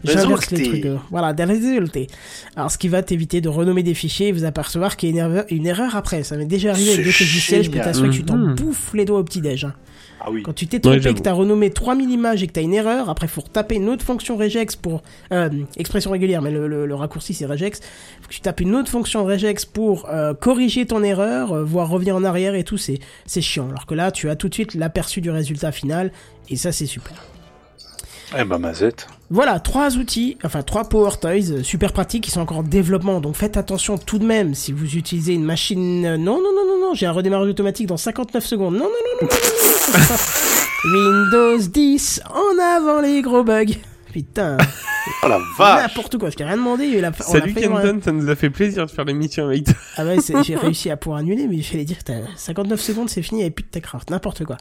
J'inverse 0.04 0.50
les 0.50 0.64
trucs. 0.64 0.86
euh, 0.86 0.98
Voilà, 1.12 1.34
des 1.34 1.44
résultats. 1.44 2.00
Alors, 2.56 2.72
ce 2.72 2.80
qui 2.80 2.88
va 2.88 3.04
t'éviter 3.04 3.42
de 3.42 3.50
renommer 3.50 3.84
des 3.84 3.94
fichiers 3.94 4.30
et 4.30 4.32
vous 4.32 4.44
apercevoir 4.46 4.98
qu'il 4.98 5.10
y 5.10 5.12
a 5.12 5.26
une 5.26 5.32
erreur, 5.32 5.46
une 5.52 5.68
erreur 5.68 5.96
après. 5.96 6.24
Ça 6.24 6.36
m'est 6.36 6.46
déjà 6.46 6.72
arrivé 6.72 6.94
avec 6.94 7.06
d'autres 7.06 7.20
logiciels, 7.20 7.64
je 7.64 7.70
peux 7.70 7.78
t'assurer 7.80 8.10
que 8.10 8.14
tu 8.16 8.24
t'en 8.24 8.38
Mhm. 8.38 8.56
bouffes 8.56 8.94
les 8.96 9.06
doigts 9.06 9.20
au 9.20 9.24
petit-déj. 9.24 9.66
hein. 9.66 9.74
Ah 10.22 10.32
oui. 10.32 10.44
Quand 10.44 10.54
tu 10.54 10.68
t'es 10.68 10.80
trompé, 10.80 11.00
Ouais, 11.00 11.14
que 11.14 11.20
t'as 11.20 11.32
renommé 11.34 11.70
3000 11.70 12.10
images 12.10 12.44
et 12.44 12.48
que 12.48 12.52
t'as 12.52 12.62
une 12.62 12.74
erreur, 12.74 13.10
après 13.10 13.28
faut 13.28 13.42
retaper 13.42 13.76
une 13.76 13.88
autre 13.90 14.04
fonction 14.04 14.36
regex 14.38 14.76
pour 14.76 15.02
euh, 15.32 15.50
expression 15.78 16.12
régulière, 16.12 16.42
mais 16.42 16.52
le, 16.52 16.68
le- 16.68 16.86
le 16.86 16.96
raccourci 16.96 17.34
c'est 17.34 17.46
regex. 17.46 17.80
Faut 18.22 18.28
que 18.28 18.34
tu 18.34 18.42
tapes 18.42 18.60
une 18.60 18.76
autre 18.76 18.90
fonction 18.90 19.24
regex 19.24 19.64
pour 19.66 20.10
euh, 20.10 20.34
corriger 20.34 20.86
ton 20.86 21.04
erreur, 21.04 21.54
euh, 21.54 21.64
voire 21.64 21.88
revenir 21.90 22.16
en 22.16 22.24
arrière 22.24 22.56
et 22.56 22.64
tout, 22.66 22.78
c'est 22.78 23.00
c'est 23.26 23.42
chiant. 23.42 23.70
Alors 23.70 23.86
que 23.86 23.96
là, 23.96 24.12
tu 24.12 24.30
as 24.30 24.36
tout 24.36 24.50
de 24.50 24.54
suite 24.54 24.74
l'aperçu 24.74 25.22
du 25.22 25.30
résultat 25.32 25.72
final 25.72 26.12
et 26.50 26.56
ça 26.58 26.72
c'est 26.72 26.86
super. 26.86 27.16
Eh 28.38 28.44
ben, 28.44 28.60
Mazette. 28.60 29.08
Voilà, 29.32 29.60
trois 29.60 29.98
outils, 29.98 30.38
enfin 30.44 30.62
trois 30.62 30.88
Power 30.88 31.12
Toys 31.20 31.52
euh, 31.52 31.64
super 31.64 31.94
pratiques 31.94 32.26
qui 32.26 32.32
sont 32.32 32.42
encore 32.42 32.58
en 32.60 32.64
développement. 32.64 33.22
Donc 33.22 33.36
faites 33.36 33.58
attention 33.58 33.98
tout 33.98 34.20
de 34.20 34.26
même 34.26 34.54
si 34.54 34.72
vous 34.72 34.96
utilisez 34.98 35.34
une 35.34 35.44
machine. 35.44 36.02
Non, 36.02 36.38
non, 36.38 36.52
non, 36.56 36.66
non, 36.68 36.79
non, 36.90 36.96
j'ai 36.96 37.06
un 37.06 37.12
redémarrage 37.12 37.50
automatique 37.50 37.86
dans 37.86 37.98
59 37.98 38.44
secondes. 38.46 38.74
Non, 38.74 38.86
non, 38.86 38.90
non, 38.90 39.18
non, 39.22 39.28
non, 39.32 39.38
non, 39.92 40.00
non. 40.10 40.16
Windows 41.56 41.68
10 41.68 42.22
en 42.34 42.60
avant 42.60 43.02
les 43.02 43.22
gros 43.22 43.44
bugs. 43.44 43.76
Putain, 44.12 44.58
Oh 45.24 45.28
la 45.28 45.40
vache 45.58 45.88
n'importe 45.88 46.18
quoi, 46.18 46.30
je 46.30 46.36
t'ai 46.36 46.44
rien 46.44 46.58
demandé. 46.58 46.86
Il 46.86 47.04
a, 47.04 47.12
Salut 47.14 47.52
un- 47.52 47.54
Kenton, 47.62 48.00
ça 48.04 48.12
nous 48.12 48.30
a 48.30 48.36
fait 48.36 48.50
plaisir 48.50 48.86
de 48.86 48.92
faire 48.92 49.06
l'émission 49.06 49.46
avec 49.48 49.66
toi. 49.66 49.74
Ah 49.98 50.06
ouais, 50.06 50.18
j'ai 50.44 50.56
réussi 50.56 50.90
à 50.90 50.98
pouvoir 50.98 51.20
annuler, 51.20 51.48
mais 51.48 51.62
j'allais 51.62 51.86
dire, 51.86 51.98
t'as 52.04 52.20
59 52.36 52.80
secondes, 52.80 53.10
c'est 53.10 53.22
fini, 53.22 53.42
avait 53.42 53.50
plus 53.52 53.64
de 53.64 53.70
Techcraft, 53.70 54.10
n'importe 54.10 54.46
quoi. 54.46 54.58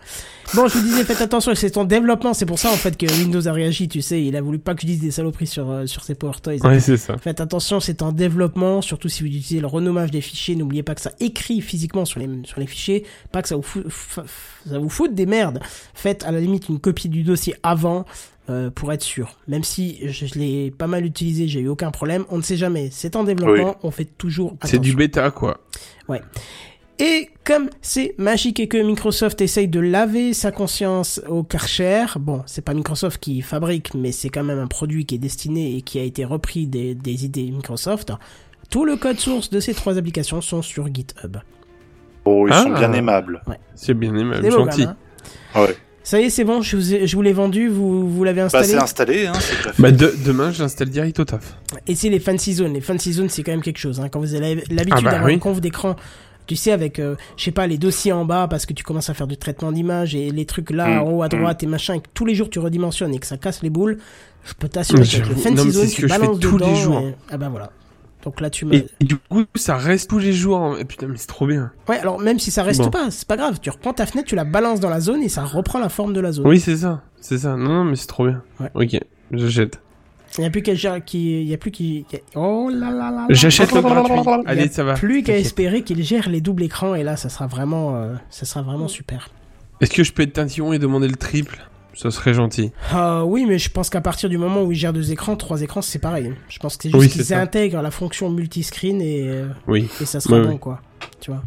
Bon, 0.55 0.67
je 0.69 0.79
vous 0.79 0.83
disais, 0.85 1.05
faites 1.05 1.21
attention, 1.21 1.55
c'est 1.55 1.71
ton 1.71 1.85
développement, 1.85 2.35
c'est 2.35 2.47
pour 2.47 2.59
ça 2.59 2.71
en 2.71 2.77
fait 2.77 2.97
que 2.97 3.07
Windows 3.07 3.47
a 3.47 3.53
réagi, 3.53 3.89
tu 3.89 4.03
sais, 4.03 4.23
il 4.23 4.37
a 4.37 4.43
voulu 4.43 4.59
pas 4.59 4.75
que 4.75 4.83
je 4.83 4.87
dise 4.87 5.01
des 5.01 5.11
saloperies 5.11 5.47
sur, 5.47 5.71
euh, 5.71 5.87
sur 5.87 6.03
ses 6.05 6.15
Power 6.15 6.33
Toys. 6.43 6.59
Ouais, 6.65 6.81
c'est 6.81 6.97
ça. 6.97 7.17
Faites 7.19 7.41
attention, 7.41 7.81
c'est 7.81 8.03
en 8.03 8.13
développement, 8.13 8.83
surtout 8.83 9.09
si 9.09 9.21
vous 9.23 9.29
utilisez 9.29 9.61
le 9.61 9.67
renommage 9.67 10.11
des 10.11 10.21
fichiers, 10.21 10.57
n'oubliez 10.57 10.83
pas 10.83 10.95
que 10.95 11.01
ça 11.01 11.13
écrit 11.21 11.61
physiquement 11.61 12.05
sur 12.05 12.21
les, 12.21 12.29
sur 12.45 12.61
les 12.61 12.67
fichiers, 12.67 13.05
pas 13.33 13.43
que 13.43 13.49
ça 13.49 13.57
vous, 13.57 13.63
fout, 13.63 13.87
ça 14.69 14.79
vous 14.79 14.89
foute 14.89 15.15
des 15.15 15.27
merdes. 15.27 15.61
Faites 15.95 16.25
à 16.25 16.31
la 16.31 16.41
limite 16.41 16.69
une 16.69 16.79
copie 16.81 17.09
du 17.09 17.23
dossier 17.23 17.55
avant, 17.63 18.05
euh, 18.49 18.71
pour 18.71 18.93
être 18.93 19.03
sûr. 19.03 19.37
Même 19.47 19.65
si 19.65 19.99
je, 20.09 20.27
je 20.27 20.35
l'ai 20.39 20.71
pas 20.71 20.87
mal 20.87 21.05
utilisé, 21.05 21.49
j'ai 21.49 21.61
eu 21.61 21.69
aucun 21.69 21.91
problème, 21.91 22.25
on 22.31 22.37
ne 22.39 22.43
sait 22.43 22.57
jamais. 22.57 22.89
C'est 22.93 23.17
en 23.17 23.25
développement, 23.25 23.77
on 23.83 23.91
fait 23.91 24.05
toujours 24.07 24.53
attention. 24.55 24.69
C'est 24.69 24.79
du 24.79 24.95
bêta, 24.95 25.31
quoi. 25.31 25.59
Et 27.01 27.29
comme 27.45 27.71
c'est 27.81 28.15
magique 28.19 28.59
et 28.59 28.67
que 28.67 28.77
Microsoft 28.79 29.41
essaye 29.41 29.69
de 29.69 29.79
laver 29.79 30.33
sa 30.35 30.51
conscience 30.51 31.21
au 31.29 31.45
Karcher, 31.45 32.07
bon, 32.19 32.43
c'est 32.47 32.63
pas 32.65 32.75
Microsoft 32.75 33.21
qui 33.21 33.41
fabrique, 33.41 33.95
mais 33.95 34.11
c'est 34.11 34.31
quand 34.31 34.43
même 34.43 34.59
un 34.59 34.67
produit 34.67 35.07
qui 35.07 35.15
est 35.15 35.19
destiné 35.19 35.77
et 35.77 35.83
qui 35.83 36.01
a 36.01 36.03
été 36.03 36.25
repris 36.25 36.67
des, 36.67 36.97
des 36.97 37.25
idées 37.25 37.53
Microsoft. 37.53 38.13
Tout 38.69 38.85
le 38.85 38.97
code 38.97 39.19
source 39.21 39.49
de 39.49 39.61
ces 39.61 39.75
trois 39.75 39.97
applications 39.97 40.41
sont 40.41 40.61
sur 40.61 40.93
GitHub. 40.93 41.37
Oh, 42.25 42.47
ils 42.49 42.53
Ah. 42.53 42.63
sont 42.65 42.71
bien 42.73 42.93
aimables. 42.93 43.43
C'est 43.77 43.95
bien 43.95 44.15
aimable, 44.17 44.51
gentil. 44.51 44.83
hein. 44.83 44.97
Ouais. 45.55 45.77
Ça 46.09 46.19
y 46.19 46.25
est, 46.25 46.31
c'est 46.31 46.45
bon, 46.45 46.63
je 46.63 46.75
vous, 46.75 46.95
ai- 46.95 47.07
je 47.07 47.15
vous 47.17 47.21
l'ai 47.21 47.35
vendu, 47.35 47.69
vous, 47.69 48.09
vous 48.09 48.25
l'avez 48.25 48.41
Bah, 48.41 48.47
installé. 48.47 48.67
c'est 48.69 48.77
installé, 48.79 49.27
hein, 49.27 49.33
c'est. 49.41 49.79
Bah, 49.79 49.91
de- 49.91 50.15
demain, 50.25 50.51
j'installe 50.53 50.89
direct 50.89 51.21
au 51.21 51.27
taf. 51.27 51.55
Et 51.87 51.95
c'est 51.95 52.09
les 52.09 52.19
fancy 52.19 52.55
zones. 52.55 52.73
Les 52.73 52.81
fancy 52.81 53.13
zones, 53.13 53.29
c'est 53.29 53.43
quand 53.43 53.53
même 53.53 53.61
quelque 53.61 53.77
chose. 53.77 54.01
Hein. 54.01 54.09
Quand 54.09 54.19
vous 54.19 54.35
avez 54.35 54.55
l'habitude 54.71 54.93
Ah 54.93 55.01
bah 55.03 55.11
d'avoir 55.11 55.27
oui. 55.27 55.35
une 55.35 55.39
conf 55.39 55.61
d'écran, 55.61 55.97
tu 56.47 56.57
sais, 56.57 56.73
avec, 56.73 56.99
euh, 56.99 57.15
je 57.37 57.45
sais 57.45 57.51
pas, 57.51 57.67
les 57.67 57.77
dossiers 57.77 58.13
en 58.13 58.25
bas 58.25 58.47
parce 58.49 58.65
que 58.65 58.73
tu 58.73 58.85
commences 58.85 59.11
à 59.11 59.15
faire 59.15 59.27
du 59.27 59.37
traitement 59.37 59.71
d'image 59.71 60.15
et 60.15 60.31
les 60.31 60.47
trucs 60.47 60.71
là, 60.71 60.89
Mm, 60.89 60.99
en 61.03 61.11
haut 61.13 61.23
à 61.23 61.27
mm. 61.27 61.29
droite 61.29 61.63
et 61.63 61.67
machin, 61.67 61.93
et 61.97 62.01
que 62.01 62.09
tous 62.15 62.25
les 62.25 62.35
jours 62.35 62.49
tu 62.49 62.59
redimensionnes 62.59 63.13
et 63.15 63.19
que 63.19 63.27
ça 63.27 63.37
casse 63.37 63.63
les 63.63 63.69
boules, 63.69 63.99
je 64.47 64.55
peux 64.55 64.69
t'assurer 64.69 65.05
J'avoue. 65.05 65.29
les 65.35 65.37
fancy 65.43 65.73
ce 65.73 65.95
tu 65.95 66.03
que 66.03 66.09
je 66.09 66.15
balances 66.19 66.41
tous 66.41 66.57
les 66.57 66.75
jours. 66.75 67.01
et- 67.01 67.15
Ah 67.31 67.37
bah 67.37 67.49
voilà. 67.51 67.71
Donc 68.29 68.43
là, 68.43 68.51
tu 68.51 68.67
me. 68.67 68.75
Et, 68.75 68.87
et 69.01 69.05
du 69.07 69.17
coup, 69.17 69.45
ça 69.55 69.79
reste 69.79 70.11
tous 70.11 70.19
les 70.19 70.35
jours. 70.35 70.59
hein. 70.59 70.77
Et 70.79 70.85
putain, 70.85 71.07
mais 71.07 71.17
c'est 71.17 71.27
trop 71.29 71.47
bien. 71.47 71.73
Ouais, 71.89 71.99
alors 71.99 72.21
même 72.21 72.39
si 72.39 72.51
ça 72.51 72.63
reste 72.63 72.83
Bon. 72.83 72.91
pas, 72.91 73.11
c'est 73.11 73.27
pas 73.27 73.39
grave. 73.39 73.59
Tu 73.63 73.71
reprends 73.71 73.95
ta 73.95 74.05
fenêtre, 74.05 74.29
tu 74.29 74.35
la 74.37 74.45
balances 74.45 74.81
dans 74.81 74.91
la 74.91 75.01
zone 75.01 75.23
et 75.23 75.31
ça 75.31 75.45
reprend 75.45 75.79
la 75.79 75.89
forme 75.89 76.13
de 76.13 76.21
la 76.21 76.31
zone. 76.33 76.47
Oui, 76.47 76.61
c'est 76.61 76.77
ça. 76.77 77.01
C'est 77.23 77.39
ça. 77.39 77.57
Non, 77.57 77.71
non, 77.73 77.85
mais 77.85 77.97
c'est 77.97 78.07
trop 78.07 78.27
bien. 78.27 78.43
Ouais. 78.61 78.71
Ok, 78.75 79.01
j'achète. 79.33 79.81
Il 80.37 80.43
n'y 80.43 80.47
a 80.47 80.51
plus 80.51 80.61
qu'à 80.61 80.75
qui, 81.01 81.41
il 81.41 81.49
y 81.49 81.55
a 81.55 81.57
plus 81.57 81.71
qui. 81.71 82.05
Oh 82.35 82.69
là 82.71 82.91
là 82.91 83.11
là. 83.11 83.27
J'achète 83.31 83.73
le 83.73 83.81
gratuit. 83.81 84.43
Allez, 84.47 84.69
ça 84.69 84.85
va. 84.85 84.93
Plus 84.93 85.23
qu'à 85.23 85.39
espérer 85.39 85.81
qu'il 85.81 86.03
gère 86.03 86.29
les 86.29 86.43
doubles 86.43 86.65
écrans 86.65 86.95
et 86.95 87.03
là, 87.03 87.17
ça 87.17 87.31
sera 87.31 87.47
vraiment, 87.47 87.97
euh, 87.97 88.15
ça 88.29 88.45
sera 88.45 88.61
vraiment 88.61 88.89
super. 88.89 89.31
Est-ce 89.81 89.93
que 89.93 90.05
je 90.05 90.13
peux 90.13 90.23
être 90.25 90.35
tintillon 90.35 90.75
et 90.75 90.79
demander 90.79 91.09
le 91.09 91.17
triple? 91.17 91.67
Ça 92.01 92.13
serait 92.13 92.33
gentil. 92.33 92.71
Ah 92.93 93.25
oui, 93.25 93.45
mais 93.45 93.59
je 93.59 93.71
pense 93.71 93.91
qu'à 93.91 94.01
partir 94.01 94.29
du 94.29 94.39
moment 94.39 94.63
où 94.63 94.71
il 94.71 94.79
gère 94.79 94.93
deux 94.93 95.11
écrans, 95.11 95.35
trois 95.35 95.63
écrans, 95.63 95.83
c'est 95.83 95.99
pareil. 95.99 96.33
Je 96.49 96.61
pense 96.61 96.77
que 96.77 96.85
c'est 96.85 96.91
juste 96.91 97.01
Oui, 97.01 97.09
qu'ils 97.09 97.35
intègrent 97.35 97.83
la 97.83 97.91
fonction 97.91 98.31
multiscreen 98.31 99.01
et, 99.03 99.27
euh, 99.29 99.49
Oui. 99.67 99.89
et 100.01 100.05
ça 100.05 100.21
sera 100.21 100.39
Ouais, 100.39 100.47
bon, 100.47 100.59
quoi. 100.59 100.81
Tu 101.21 101.33
vois. 101.33 101.43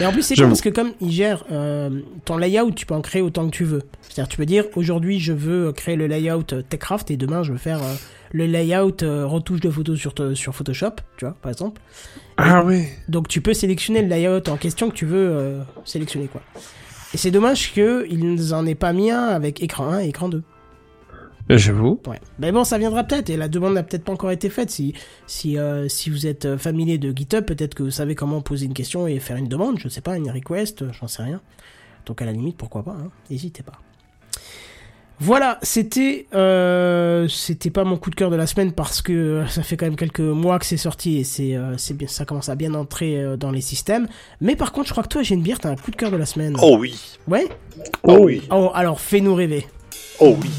Et 0.00 0.06
en 0.06 0.12
plus, 0.12 0.22
c'est 0.22 0.34
cool 0.34 0.46
parce 0.48 0.62
que 0.62 0.70
comme 0.70 0.92
il 1.02 1.10
gère 1.12 1.44
euh, 1.52 2.00
ton 2.24 2.38
layout, 2.38 2.70
tu 2.70 2.86
peux 2.86 2.94
en 2.94 3.02
créer 3.02 3.20
autant 3.20 3.44
que 3.46 3.54
tu 3.54 3.64
veux. 3.64 3.82
C'est-à-dire, 4.00 4.28
tu 4.28 4.38
peux 4.38 4.46
dire 4.46 4.64
aujourd'hui, 4.76 5.20
je 5.20 5.34
veux 5.34 5.72
créer 5.72 5.96
le 5.96 6.06
layout 6.06 6.44
euh, 6.54 6.62
Techcraft 6.62 7.10
et 7.10 7.18
demain, 7.18 7.42
je 7.42 7.52
veux 7.52 7.58
faire 7.58 7.82
euh, 7.82 7.94
le 8.32 8.46
layout 8.46 9.02
euh, 9.02 9.26
retouche 9.26 9.60
de 9.60 9.68
photos 9.70 9.98
sur, 9.98 10.14
sur 10.34 10.54
Photoshop, 10.54 10.96
tu 11.18 11.26
vois, 11.26 11.34
par 11.42 11.50
exemple. 11.52 11.82
Ah 12.38 12.64
ouais. 12.64 12.88
Donc 13.08 13.28
tu 13.28 13.42
peux 13.42 13.52
sélectionner 13.52 14.00
le 14.00 14.08
layout 14.08 14.48
en 14.48 14.56
question 14.56 14.88
que 14.88 14.94
tu 14.94 15.04
veux 15.04 15.58
sélectionner 15.84 16.26
quoi. 16.26 16.40
Et 17.14 17.16
c'est 17.16 17.30
dommage 17.30 17.72
qu'ils 17.72 18.54
en 18.54 18.66
aient 18.66 18.74
pas 18.74 18.92
mis 18.92 19.10
un 19.10 19.24
avec 19.24 19.62
écran 19.62 19.88
1 19.92 20.00
et 20.00 20.08
écran 20.08 20.28
2. 20.28 20.42
Euh, 21.50 21.58
J'avoue. 21.58 22.00
Ouais. 22.06 22.20
Mais 22.38 22.52
bon, 22.52 22.62
ça 22.62 22.78
viendra 22.78 23.02
peut-être 23.02 23.28
et 23.30 23.36
la 23.36 23.48
demande 23.48 23.74
n'a 23.74 23.82
peut-être 23.82 24.04
pas 24.04 24.12
encore 24.12 24.30
été 24.30 24.48
faite. 24.48 24.70
Si 24.70 24.94
si 25.26 25.58
euh, 25.58 25.88
si 25.88 26.08
vous 26.08 26.26
êtes 26.28 26.44
euh, 26.44 26.56
familier 26.58 26.98
de 26.98 27.10
GitHub, 27.10 27.44
peut-être 27.44 27.74
que 27.74 27.82
vous 27.82 27.90
savez 27.90 28.14
comment 28.14 28.40
poser 28.40 28.66
une 28.66 28.74
question 28.74 29.08
et 29.08 29.18
faire 29.18 29.36
une 29.36 29.48
demande. 29.48 29.78
Je 29.78 29.88
sais 29.88 30.00
pas, 30.00 30.16
une 30.16 30.30
request, 30.30 30.84
j'en 30.92 31.08
sais 31.08 31.24
rien. 31.24 31.40
Donc 32.06 32.22
à 32.22 32.24
la 32.24 32.32
limite, 32.32 32.56
pourquoi 32.56 32.84
pas. 32.84 32.92
hein. 32.92 33.10
N'hésitez 33.30 33.64
pas. 33.64 33.72
Voilà, 35.22 35.58
c'était 35.62 36.24
euh, 36.34 37.28
c'était 37.28 37.68
pas 37.68 37.84
mon 37.84 37.98
coup 37.98 38.08
de 38.08 38.14
cœur 38.14 38.30
de 38.30 38.36
la 38.36 38.46
semaine 38.46 38.72
parce 38.72 39.02
que 39.02 39.12
euh, 39.12 39.46
ça 39.48 39.62
fait 39.62 39.76
quand 39.76 39.84
même 39.84 39.96
quelques 39.96 40.20
mois 40.20 40.58
que 40.58 40.64
c'est 40.64 40.78
sorti 40.78 41.18
et 41.18 41.24
c'est 41.24 41.56
euh, 41.56 41.76
c'est 41.76 41.94
bien 41.94 42.08
ça 42.08 42.24
commence 42.24 42.48
à 42.48 42.54
bien 42.54 42.72
entrer 42.72 43.20
euh, 43.20 43.36
dans 43.36 43.50
les 43.50 43.60
systèmes. 43.60 44.08
Mais 44.40 44.56
par 44.56 44.72
contre, 44.72 44.88
je 44.88 44.92
crois 44.92 45.02
que 45.02 45.08
toi, 45.08 45.22
j'ai 45.22 45.34
une 45.34 45.42
bière, 45.42 45.58
t'as 45.58 45.68
un 45.68 45.76
coup 45.76 45.90
de 45.90 45.96
cœur 45.96 46.10
de 46.10 46.16
la 46.16 46.24
semaine. 46.24 46.56
Oh 46.62 46.78
oui. 46.80 46.98
Ouais. 47.28 47.48
Oh 48.04 48.20
oui. 48.20 48.42
Oh, 48.50 48.70
alors 48.74 48.98
fais-nous 48.98 49.34
rêver. 49.34 49.66
Oh 50.20 50.34
oui. 50.40 50.50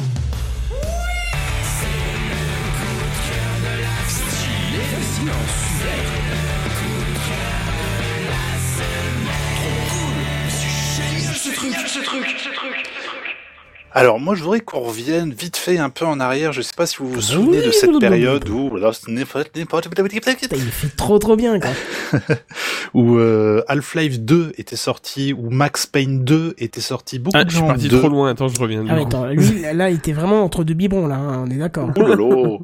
Alors 13.93 14.21
moi 14.21 14.35
je 14.35 14.43
voudrais 14.43 14.61
qu'on 14.61 14.79
revienne 14.79 15.33
vite 15.33 15.57
fait 15.57 15.77
un 15.77 15.89
peu 15.89 16.05
en 16.05 16.21
arrière. 16.21 16.53
Je 16.53 16.61
sais 16.61 16.71
pas 16.75 16.85
si 16.85 16.97
vous 16.97 17.09
vous 17.09 17.21
souvenez 17.21 17.61
de 17.61 17.71
cette 17.71 17.99
période 17.99 18.47
où 18.47 18.77
il 18.77 20.71
fait 20.71 20.95
trop 20.95 21.19
trop 21.19 21.35
bien 21.35 21.59
quoi. 21.59 21.71
où 22.93 23.17
euh, 23.17 23.61
Half-Life 23.67 24.21
2 24.21 24.53
était 24.57 24.77
sorti, 24.77 25.33
où 25.33 25.49
Max 25.49 25.87
Payne 25.87 26.23
2 26.23 26.55
était 26.57 26.79
sorti. 26.79 27.19
Beaucoup 27.19 27.37
ah, 27.37 27.43
de 27.43 27.49
je 27.49 27.55
suis 27.55 27.61
gens 27.61 27.67
parti 27.67 27.89
de- 27.89 27.97
trop 27.97 28.07
loin. 28.07 28.29
Attends, 28.29 28.47
je 28.47 28.59
reviens. 28.59 28.85
Ah, 28.89 28.95
attends, 28.95 29.25
lui, 29.27 29.61
là, 29.73 29.89
il 29.89 29.97
était 29.97 30.13
vraiment 30.13 30.43
entre 30.43 30.63
deux 30.63 30.73
biberons 30.73 31.07
là, 31.07 31.15
hein, 31.15 31.43
on 31.45 31.51
est 31.51 31.57
d'accord. 31.57 31.89
Oh 31.97 32.01
là 32.01 32.15
là. 32.15 32.57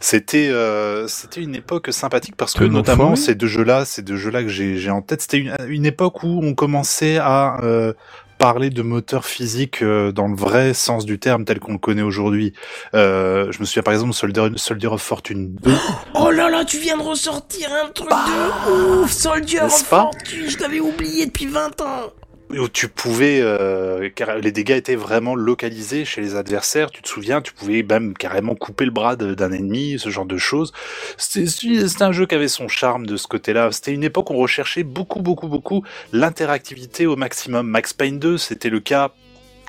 C'était 0.00 0.48
euh, 0.48 1.08
c'était 1.08 1.42
une 1.42 1.56
époque 1.56 1.88
sympathique 1.92 2.36
parce 2.36 2.54
que 2.54 2.64
notamment 2.64 3.16
ces 3.16 3.34
deux 3.34 3.48
jeux-là, 3.48 3.84
ces 3.84 4.02
deux 4.02 4.16
jeux-là 4.16 4.42
que 4.42 4.48
j'ai 4.48 4.76
j'ai 4.76 4.90
en 4.90 5.02
tête, 5.02 5.22
c'était 5.22 5.38
une, 5.38 5.56
une 5.68 5.86
époque 5.86 6.22
où 6.22 6.40
on 6.42 6.54
commençait 6.54 7.18
à 7.18 7.60
euh, 7.62 7.92
parler 8.38 8.70
de 8.70 8.82
moteur 8.82 9.24
physique 9.24 9.82
euh, 9.82 10.12
dans 10.12 10.28
le 10.28 10.36
vrai 10.36 10.74
sens 10.74 11.04
du 11.04 11.18
terme 11.18 11.44
tel 11.44 11.58
qu'on 11.58 11.72
le 11.72 11.78
connaît 11.78 12.02
aujourd'hui. 12.02 12.52
Euh, 12.94 13.50
je 13.50 13.60
me 13.60 13.64
souviens 13.64 13.82
par 13.82 13.94
exemple 13.94 14.12
Soldier, 14.12 14.48
Soldier 14.56 14.88
of 14.88 15.02
Fortune 15.02 15.56
2. 15.62 15.72
Oh 16.14 16.30
là 16.30 16.48
là, 16.48 16.64
tu 16.64 16.78
viens 16.78 16.96
de 16.96 17.02
ressortir 17.02 17.68
un 17.72 17.88
truc 17.90 18.08
de 18.08 19.02
ouf, 19.02 19.10
Soldier 19.12 19.60
of 19.60 19.88
pas? 19.88 20.02
Fortune, 20.02 20.48
je 20.48 20.56
t'avais 20.56 20.80
oublié 20.80 21.26
depuis 21.26 21.46
20 21.46 21.80
ans. 21.80 22.12
Où 22.50 22.68
tu 22.68 22.88
pouvais, 22.88 23.40
euh, 23.40 24.08
car 24.14 24.38
les 24.38 24.52
dégâts 24.52 24.76
étaient 24.76 24.96
vraiment 24.96 25.34
localisés 25.34 26.04
chez 26.04 26.20
les 26.20 26.34
adversaires. 26.34 26.90
Tu 26.90 27.02
te 27.02 27.08
souviens, 27.08 27.42
tu 27.42 27.52
pouvais 27.52 27.82
même 27.82 28.14
carrément 28.14 28.54
couper 28.54 28.84
le 28.84 28.90
bras 28.90 29.16
d'un 29.16 29.52
ennemi, 29.52 29.98
ce 29.98 30.08
genre 30.08 30.26
de 30.26 30.38
choses. 30.38 30.72
C'était 31.16 32.02
un 32.02 32.12
jeu 32.12 32.26
qui 32.26 32.34
avait 32.34 32.48
son 32.48 32.68
charme 32.68 33.06
de 33.06 33.16
ce 33.16 33.26
côté-là. 33.26 33.70
C'était 33.72 33.92
une 33.92 34.04
époque 34.04 34.30
où 34.30 34.34
on 34.34 34.38
recherchait 34.38 34.82
beaucoup, 34.82 35.20
beaucoup, 35.20 35.48
beaucoup 35.48 35.84
l'interactivité 36.12 37.06
au 37.06 37.16
maximum. 37.16 37.68
Max 37.68 37.92
Payne 37.92 38.18
2, 38.18 38.38
c'était 38.38 38.70
le 38.70 38.80
cas 38.80 39.12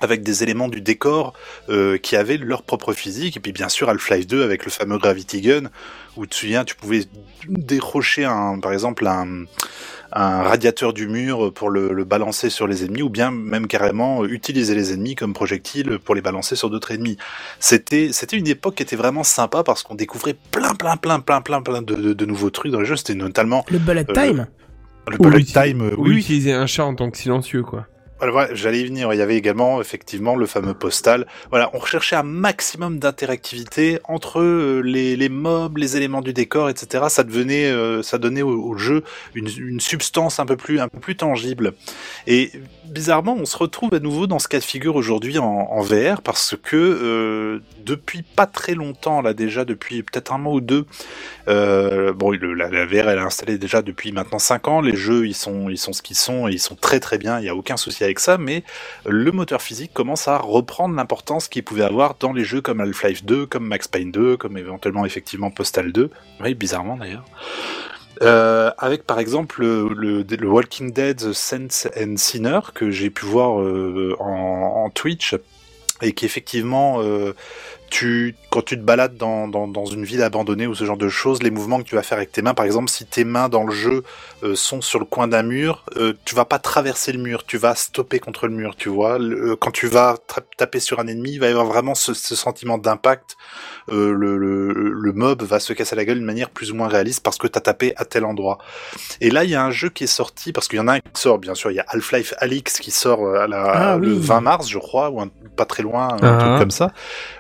avec 0.02 0.24
des 0.24 0.44
éléments 0.44 0.70
du 0.70 0.82
décor 0.82 1.34
euh, 1.68 1.98
qui 1.98 2.16
avaient 2.16 2.38
leur 2.38 2.64
propre 2.64 2.94
physique 2.94 3.38
et 3.38 3.40
puis 3.42 3.52
bien 3.52 3.68
sûr 3.70 3.90
Half-Life 3.90 4.28
2 4.28 4.44
avec 4.44 4.64
le 4.64 4.72
fameux 4.72 4.98
Gravity 4.98 5.42
Gun 5.42 5.70
où 6.16 6.26
tu 6.26 6.30
te 6.30 6.36
souviens 6.36 6.64
tu 6.64 6.76
pouvais 6.76 7.02
dérocher 7.48 8.24
un 8.24 8.60
par 8.60 8.72
exemple 8.72 9.06
un 9.08 9.44
un 10.12 10.42
radiateur 10.44 10.94
du 10.94 11.08
mur 11.08 11.54
pour 11.54 11.70
le, 11.70 11.94
le 11.94 12.04
balancer 12.04 12.50
sur 12.50 12.68
les 12.68 12.84
ennemis 12.84 13.02
ou 13.02 13.10
bien 13.10 13.32
même 13.32 13.68
carrément 13.68 14.26
utiliser 14.26 14.74
les 14.76 14.94
ennemis 14.94 15.16
comme 15.16 15.34
projectiles 15.34 16.00
pour 16.04 16.16
les 16.16 16.22
balancer 16.22 16.56
sur 16.56 16.70
d'autres 16.70 16.92
ennemis. 16.92 17.18
C'était 17.60 18.12
c'était 18.12 18.38
une 18.38 18.48
époque 18.48 18.76
qui 18.76 18.84
était 18.84 18.96
vraiment 18.96 19.24
sympa 19.24 19.64
parce 19.64 19.84
qu'on 19.84 19.96
découvrait 19.96 20.36
plein 20.52 20.74
plein 20.76 20.98
plein 20.98 21.20
plein 21.20 21.42
plein 21.42 21.62
plein 21.62 21.82
de, 21.82 21.96
de, 21.96 22.14
de 22.14 22.26
nouveaux 22.26 22.50
trucs 22.50 22.72
dans 22.72 22.80
les 22.80 22.86
jeux. 22.86 22.96
C'était 22.96 23.16
notamment 23.16 23.66
Le 23.70 23.80
bullet 23.80 24.06
Euh, 24.10 24.14
time. 24.14 24.48
le 25.08 25.18
bullet 25.18 25.44
time. 25.44 25.82
euh, 25.82 25.96
ou 25.98 26.04
oui, 26.04 26.10
oui, 26.16 26.20
utiliser 26.20 26.54
un 26.54 26.66
chat 26.68 26.86
en 26.86 26.96
tant 26.96 27.10
que 27.12 27.18
silencieux, 27.18 27.64
quoi. 27.64 27.86
Voilà, 28.20 28.54
j'allais 28.54 28.82
y 28.82 28.86
venir. 28.86 29.14
Il 29.14 29.18
y 29.18 29.22
avait 29.22 29.38
également 29.38 29.80
effectivement 29.80 30.36
le 30.36 30.46
fameux 30.46 30.74
postal. 30.74 31.26
Voilà, 31.50 31.70
on 31.74 31.80
recherchait 31.80 32.16
un 32.16 32.24
maximum 32.24 33.00
d'interactivité 33.00 34.00
entre 34.04 34.42
euh, 34.42 34.82
les, 34.82 35.16
les 35.16 35.30
mobs, 35.30 35.78
les 35.78 35.96
éléments 35.96 36.22
du 36.22 36.34
décor, 36.34 36.70
etc. 36.70 37.06
Ça 37.10 37.24
devenait, 37.24 37.66
euh, 37.66 38.04
ça 38.04 38.18
donnait 38.18 38.42
au, 38.42 38.78
jeu 38.78 39.04
une, 39.36 39.80
substance 39.80 40.40
un 40.40 40.46
peu 40.46 40.58
plus, 40.58 40.80
un 40.80 40.88
peu 40.90 41.00
plus 41.00 41.16
tangible. 41.16 41.74
Et 42.28 42.52
bizarrement, 42.86 43.36
on 43.40 43.46
se 43.46 43.58
retrouve 43.58 43.94
à 43.94 44.00
nouveau 44.00 44.28
dans 44.28 44.40
ce 44.40 44.48
cas 44.48 44.60
de 44.60 44.64
figure 44.64 44.96
aujourd'hui 44.96 45.38
en, 45.40 45.80
VR 45.82 46.22
parce 46.22 46.56
que 46.62 46.76
euh, 46.76 47.60
depuis 47.86 48.22
pas 48.22 48.46
très 48.46 48.76
longtemps, 48.76 49.22
là 49.22 49.34
déjà 49.34 49.64
depuis 49.64 50.04
peut-être 50.04 50.34
un 50.34 50.38
mois 50.38 50.54
ou 50.54 50.62
deux, 50.62 50.86
bon, 51.48 52.32
la, 52.32 52.86
VR 52.86 53.10
elle 53.10 53.18
est 53.18 53.22
installée 53.22 53.58
déjà 53.58 53.82
depuis 53.82 54.12
maintenant 54.12 54.40
5 54.40 54.68
ans. 54.68 54.82
Les 54.82 54.96
jeux 54.96 55.26
ils 55.26 55.34
sont 55.34 55.70
ils 55.70 55.78
sont 55.78 55.94
ce 55.94 56.02
qu'ils 56.02 56.18
sont 56.18 56.48
et 56.48 56.52
ils 56.52 56.60
sont 56.60 56.76
très 56.76 57.00
très 57.00 57.18
bien. 57.18 57.40
Il 57.40 57.46
y 57.46 57.50
a 57.50 57.56
aucun 57.56 57.78
souci 57.78 58.04
ça, 58.18 58.40
mais 58.40 58.64
le 59.06 59.32
moteur 59.32 59.62
physique 59.62 59.94
commence 59.94 60.28
à 60.28 60.40
reprendre 60.40 60.96
l'importance 60.96 61.48
qu'il 61.48 61.64
pouvait 61.64 61.84
avoir 61.84 62.16
dans 62.20 62.34
les 62.34 62.44
jeux 62.44 62.62
comme 62.62 62.82
Half-Life 62.82 63.24
2, 63.24 63.46
comme 63.46 63.68
Max 63.68 63.88
Payne 63.88 64.12
2, 64.12 64.38
comme 64.38 64.58
éventuellement 64.58 65.06
effectivement 65.06 65.52
Postal 65.52 65.92
2. 65.92 66.10
Oui, 66.42 66.56
bizarrement 66.56 66.98
d'ailleurs. 66.98 67.26
Euh, 68.22 68.72
avec 68.78 69.04
par 69.04 69.20
exemple 69.20 69.62
le, 69.62 70.26
Walking 70.42 70.92
Dead 70.92 71.32
Saints 71.34 71.88
and 71.98 72.18
Sinner 72.18 72.60
que 72.74 72.92
j'ai 72.92 73.10
pu 73.10 73.26
voir 73.26 73.62
euh, 73.62 74.16
en, 74.20 74.84
en 74.86 74.90
Twitch 74.90 75.36
et 76.02 76.14
qui 76.14 76.26
effectivement 76.26 77.02
euh, 77.02 77.34
tu 77.90 78.36
quand 78.50 78.62
tu 78.64 78.76
te 78.78 78.82
balades 78.84 79.16
dans, 79.18 79.48
dans, 79.48 79.68
dans 79.68 79.86
une 79.86 80.04
ville 80.04 80.22
abandonnée 80.24 80.66
ou 80.68 80.74
ce 80.76 80.84
genre 80.84 80.98
de 80.98 81.10
choses, 81.10 81.44
les 81.44 81.52
mouvements 81.52 81.78
que 81.80 81.84
tu 81.84 81.96
vas 81.96 82.02
faire 82.04 82.18
avec 82.18 82.32
tes 82.32 82.42
mains, 82.42 82.54
par 82.54 82.66
exemple, 82.66 82.90
si 82.90 83.06
tes 83.06 83.24
mains 83.24 83.50
dans 83.50 83.64
le 83.64 83.72
jeu 83.74 84.04
euh, 84.44 84.56
sont 84.56 84.82
sur 84.82 85.00
le 85.00 85.06
coin 85.06 85.28
d'un 85.28 85.44
mur, 85.44 85.84
euh, 85.98 86.14
tu 86.26 86.34
vas 86.36 86.46
pas 86.46 86.58
traverser 86.60 87.12
le 87.12 87.20
mur, 87.20 87.44
tu 87.46 87.58
vas 87.58 87.76
stopper 87.76 88.20
contre 88.20 88.48
le 88.48 88.54
mur, 88.54 88.76
tu 88.76 88.90
vois. 88.90 89.20
Le- 89.20 89.52
euh, 89.52 89.56
quand 89.56 89.72
tu 89.72 89.88
vas 89.88 90.18
taper 90.58 90.80
sur 90.80 91.00
un 91.00 91.08
ennemi, 91.08 91.34
il 91.34 91.40
va 91.40 91.48
y 91.48 91.52
avoir 91.52 91.66
vraiment 91.66 91.94
ce, 91.96 92.14
ce 92.14 92.36
sentiment 92.36 92.78
d'impact. 92.78 93.38
Euh, 93.92 94.12
le, 94.14 94.38
le, 94.38 94.72
le 94.74 95.14
mob 95.14 95.42
va 95.44 95.60
se 95.60 95.74
casser 95.74 95.96
la 95.96 96.06
gueule 96.06 96.18
d'une 96.18 96.26
manière 96.26 96.50
plus 96.50 96.72
ou 96.72 96.76
moins 96.76 96.88
réaliste 96.88 97.24
parce 97.24 97.38
que 97.38 97.48
t'as 97.48 97.60
tapé 97.62 97.94
à 97.98 98.06
tel 98.06 98.26
endroit. 98.26 98.58
Et 99.22 99.30
là, 99.32 99.44
il 99.44 99.50
y 99.50 99.56
a 99.56 99.64
un 99.64 99.72
jeu 99.72 99.90
qui 99.90 100.04
est 100.06 100.08
sorti 100.08 100.54
parce 100.54 100.68
qu'il 100.68 100.78
y 100.78 100.82
en 100.82 100.88
a 100.88 100.94
un 100.94 101.00
qui 101.00 101.22
sort, 101.22 101.38
bien 101.40 101.56
sûr. 101.56 101.72
Il 101.72 101.76
y 101.76 101.80
a 101.80 101.86
Half-Life 101.88 102.34
Alix 102.40 102.80
qui 102.80 102.92
sort 102.92 103.26
euh, 103.26 103.42
à 103.42 103.48
la, 103.48 103.64
Ah 103.94 103.98
le 103.98 104.14
oui. 104.14 104.20
20 104.20 104.42
mars, 104.42 104.70
je 104.70 104.78
crois, 104.80 105.10
ou 105.10 105.22
un- 105.22 105.30
pas 105.56 105.66
très 105.66 105.84
loin, 105.84 106.10
un 106.14 106.18
Ah. 106.22 106.38
truc 106.38 106.58
comme 106.60 106.72
ça. 106.72 106.92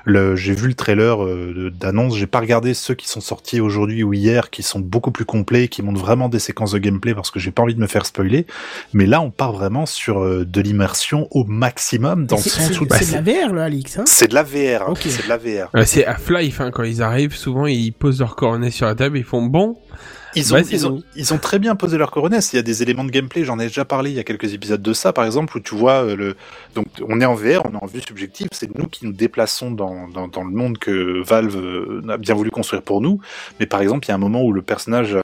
Le, 0.05 0.35
j'ai 0.39 0.53
vu 0.53 0.67
le 0.67 0.73
trailer 0.73 1.23
euh, 1.23 1.71
d'annonce. 1.73 2.15
J'ai 2.17 2.27
pas 2.27 2.39
regardé 2.39 2.73
ceux 2.73 2.95
qui 2.95 3.07
sont 3.07 3.21
sortis 3.21 3.59
aujourd'hui 3.59 4.03
ou 4.03 4.13
hier, 4.13 4.49
qui 4.49 4.63
sont 4.63 4.79
beaucoup 4.79 5.11
plus 5.11 5.25
complets, 5.25 5.67
qui 5.67 5.81
montrent 5.83 5.99
vraiment 5.99 6.29
des 6.29 6.39
séquences 6.39 6.71
de 6.71 6.79
gameplay 6.79 7.13
parce 7.13 7.29
que 7.31 7.39
j'ai 7.39 7.51
pas 7.51 7.61
envie 7.61 7.75
de 7.75 7.79
me 7.79 7.87
faire 7.87 8.05
spoiler. 8.05 8.45
Mais 8.93 9.05
là, 9.05 9.21
on 9.21 9.29
part 9.31 9.51
vraiment 9.53 9.85
sur 9.85 10.19
euh, 10.23 10.45
de 10.45 10.61
l'immersion 10.61 11.27
au 11.31 11.43
maximum 11.43 12.25
dans 12.25 12.37
le 12.37 12.41
C'est 12.41 12.49
sens 12.49 12.79
où 12.81 12.87
c'est 12.89 13.21
de 13.21 13.25
la 13.25 13.45
VR, 13.47 13.53
le 13.53 13.61
Alix. 13.61 13.99
Hein 13.99 14.03
c'est 14.07 14.29
de 14.29 14.33
la 14.35 14.43
VR. 14.43 14.89
hein. 14.89 14.93
C'est 14.99 15.23
de 15.23 15.29
la 15.29 15.37
VR. 15.37 15.69
Euh, 15.75 15.83
c'est 15.85 16.05
Half-Life, 16.05 16.61
hein, 16.61 16.71
quand 16.71 16.83
ils 16.83 17.01
arrivent, 17.03 17.35
souvent 17.35 17.67
ils 17.67 17.91
posent 17.91 18.19
leur 18.19 18.35
coronet 18.35 18.71
sur 18.71 18.85
la 18.87 18.95
table, 18.95 19.17
ils 19.17 19.23
font 19.23 19.43
bon. 19.43 19.77
Ils 20.35 20.53
ont, 20.53 20.57
Ouais, 20.57 20.63
c'est 20.63 20.75
ils, 20.75 20.87
ont, 20.87 20.91
nous. 20.91 21.03
ils 21.15 21.33
ont 21.33 21.37
très 21.37 21.59
bien 21.59 21.75
posé 21.75 21.97
leur 21.97 22.11
coronesse. 22.11 22.53
Il 22.53 22.57
y 22.57 22.59
a 22.59 22.63
des 22.63 22.83
éléments 22.83 23.03
de 23.03 23.11
gameplay, 23.11 23.43
j'en 23.43 23.59
ai 23.59 23.67
déjà 23.67 23.85
parlé 23.85 24.11
il 24.11 24.15
y 24.15 24.19
a 24.19 24.23
quelques 24.23 24.53
épisodes 24.53 24.81
de 24.81 24.93
ça, 24.93 25.13
par 25.13 25.25
exemple, 25.25 25.57
où 25.57 25.59
tu 25.59 25.75
vois 25.75 26.03
euh, 26.03 26.15
le. 26.15 26.35
Donc, 26.75 26.85
on 27.07 27.19
est 27.21 27.25
en 27.25 27.35
VR, 27.35 27.65
on 27.65 27.71
est 27.77 27.83
en 27.83 27.87
vue 27.87 28.01
subjective, 28.01 28.47
c'est 28.51 28.73
nous 28.77 28.87
qui 28.87 29.05
nous 29.05 29.13
déplaçons 29.13 29.71
dans, 29.71 30.07
dans, 30.07 30.27
dans 30.27 30.43
le 30.43 30.51
monde 30.51 30.77
que 30.77 31.23
Valve 31.23 31.55
euh, 31.57 32.01
a 32.09 32.17
bien 32.17 32.35
voulu 32.35 32.51
construire 32.51 32.81
pour 32.83 33.01
nous. 33.01 33.19
Mais 33.59 33.65
par 33.65 33.81
exemple, 33.81 34.05
il 34.05 34.09
y 34.09 34.11
a 34.11 34.15
un 34.15 34.19
moment 34.19 34.43
où 34.43 34.51
le 34.53 34.61
personnage 34.61 35.15
euh, 35.15 35.21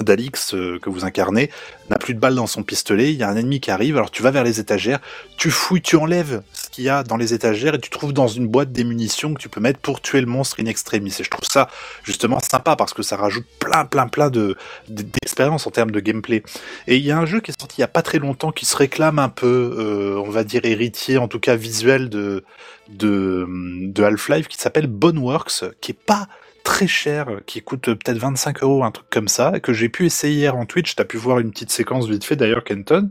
d'Alix 0.00 0.54
euh, 0.54 0.78
que 0.80 0.90
vous 0.90 1.04
incarnez 1.04 1.50
n'a 1.90 1.96
plus 1.98 2.14
de 2.14 2.18
balles 2.18 2.34
dans 2.34 2.46
son 2.46 2.62
pistolet, 2.62 3.12
il 3.12 3.18
y 3.18 3.22
a 3.22 3.28
un 3.28 3.36
ennemi 3.36 3.60
qui 3.60 3.70
arrive, 3.70 3.96
alors 3.96 4.10
tu 4.10 4.22
vas 4.22 4.30
vers 4.30 4.42
les 4.42 4.58
étagères, 4.58 5.00
tu 5.36 5.50
fouilles, 5.50 5.82
tu 5.82 5.96
enlèves 5.96 6.42
ce 6.52 6.68
qu'il 6.70 6.84
y 6.84 6.88
a 6.88 7.02
dans 7.02 7.16
les 7.16 7.34
étagères 7.34 7.74
et 7.74 7.78
tu 7.78 7.90
trouves 7.90 8.12
dans 8.12 8.26
une 8.26 8.48
boîte 8.48 8.72
des 8.72 8.84
munitions 8.84 9.34
que 9.34 9.40
tu 9.40 9.48
peux 9.48 9.60
mettre 9.60 9.78
pour 9.80 10.00
tuer 10.00 10.20
le 10.20 10.26
monstre 10.26 10.60
in 10.60 10.66
extremis. 10.66 11.14
Et 11.20 11.24
je 11.24 11.30
trouve 11.30 11.48
ça 11.48 11.68
justement 12.02 12.40
sympa 12.40 12.74
parce 12.76 12.94
que 12.94 13.02
ça 13.02 13.16
rajoute 13.16 13.44
plein 13.58 13.84
plein 13.84 14.08
plein 14.08 14.30
de 14.30 14.56
d'expérience 14.88 15.66
en 15.66 15.70
termes 15.70 15.90
de 15.90 16.00
gameplay. 16.00 16.42
Et 16.86 16.96
il 16.96 17.04
y 17.04 17.10
a 17.10 17.18
un 17.18 17.26
jeu 17.26 17.40
qui 17.40 17.50
est 17.50 17.60
sorti 17.60 17.76
il 17.78 17.80
y 17.82 17.84
a 17.84 17.88
pas 17.88 18.02
très 18.02 18.18
longtemps 18.18 18.50
qui 18.50 18.64
se 18.64 18.76
réclame 18.76 19.18
un 19.18 19.28
peu, 19.28 19.76
euh, 19.78 20.22
on 20.24 20.30
va 20.30 20.44
dire 20.44 20.64
héritier, 20.64 21.18
en 21.18 21.28
tout 21.28 21.40
cas 21.40 21.56
visuel 21.56 22.08
de 22.08 22.44
de, 22.88 23.46
de 23.48 24.02
Half-Life, 24.02 24.48
qui 24.48 24.58
s'appelle 24.58 24.86
Boneworks, 24.86 25.64
qui 25.80 25.92
est 25.92 25.98
pas 25.98 26.28
très 26.64 26.88
cher, 26.88 27.28
qui 27.46 27.62
coûte 27.62 27.84
peut-être 27.84 28.18
25 28.18 28.62
euros, 28.64 28.82
un 28.82 28.90
truc 28.90 29.06
comme 29.10 29.28
ça, 29.28 29.60
que 29.60 29.72
j'ai 29.72 29.88
pu 29.88 30.06
essayer 30.06 30.34
hier 30.34 30.56
en 30.56 30.66
Twitch. 30.66 30.96
T'as 30.96 31.04
pu 31.04 31.18
voir 31.18 31.38
une 31.38 31.52
petite 31.52 31.70
séquence 31.70 32.08
vite 32.08 32.24
fait 32.24 32.34
d'ailleurs, 32.34 32.64
Kenton, 32.64 33.10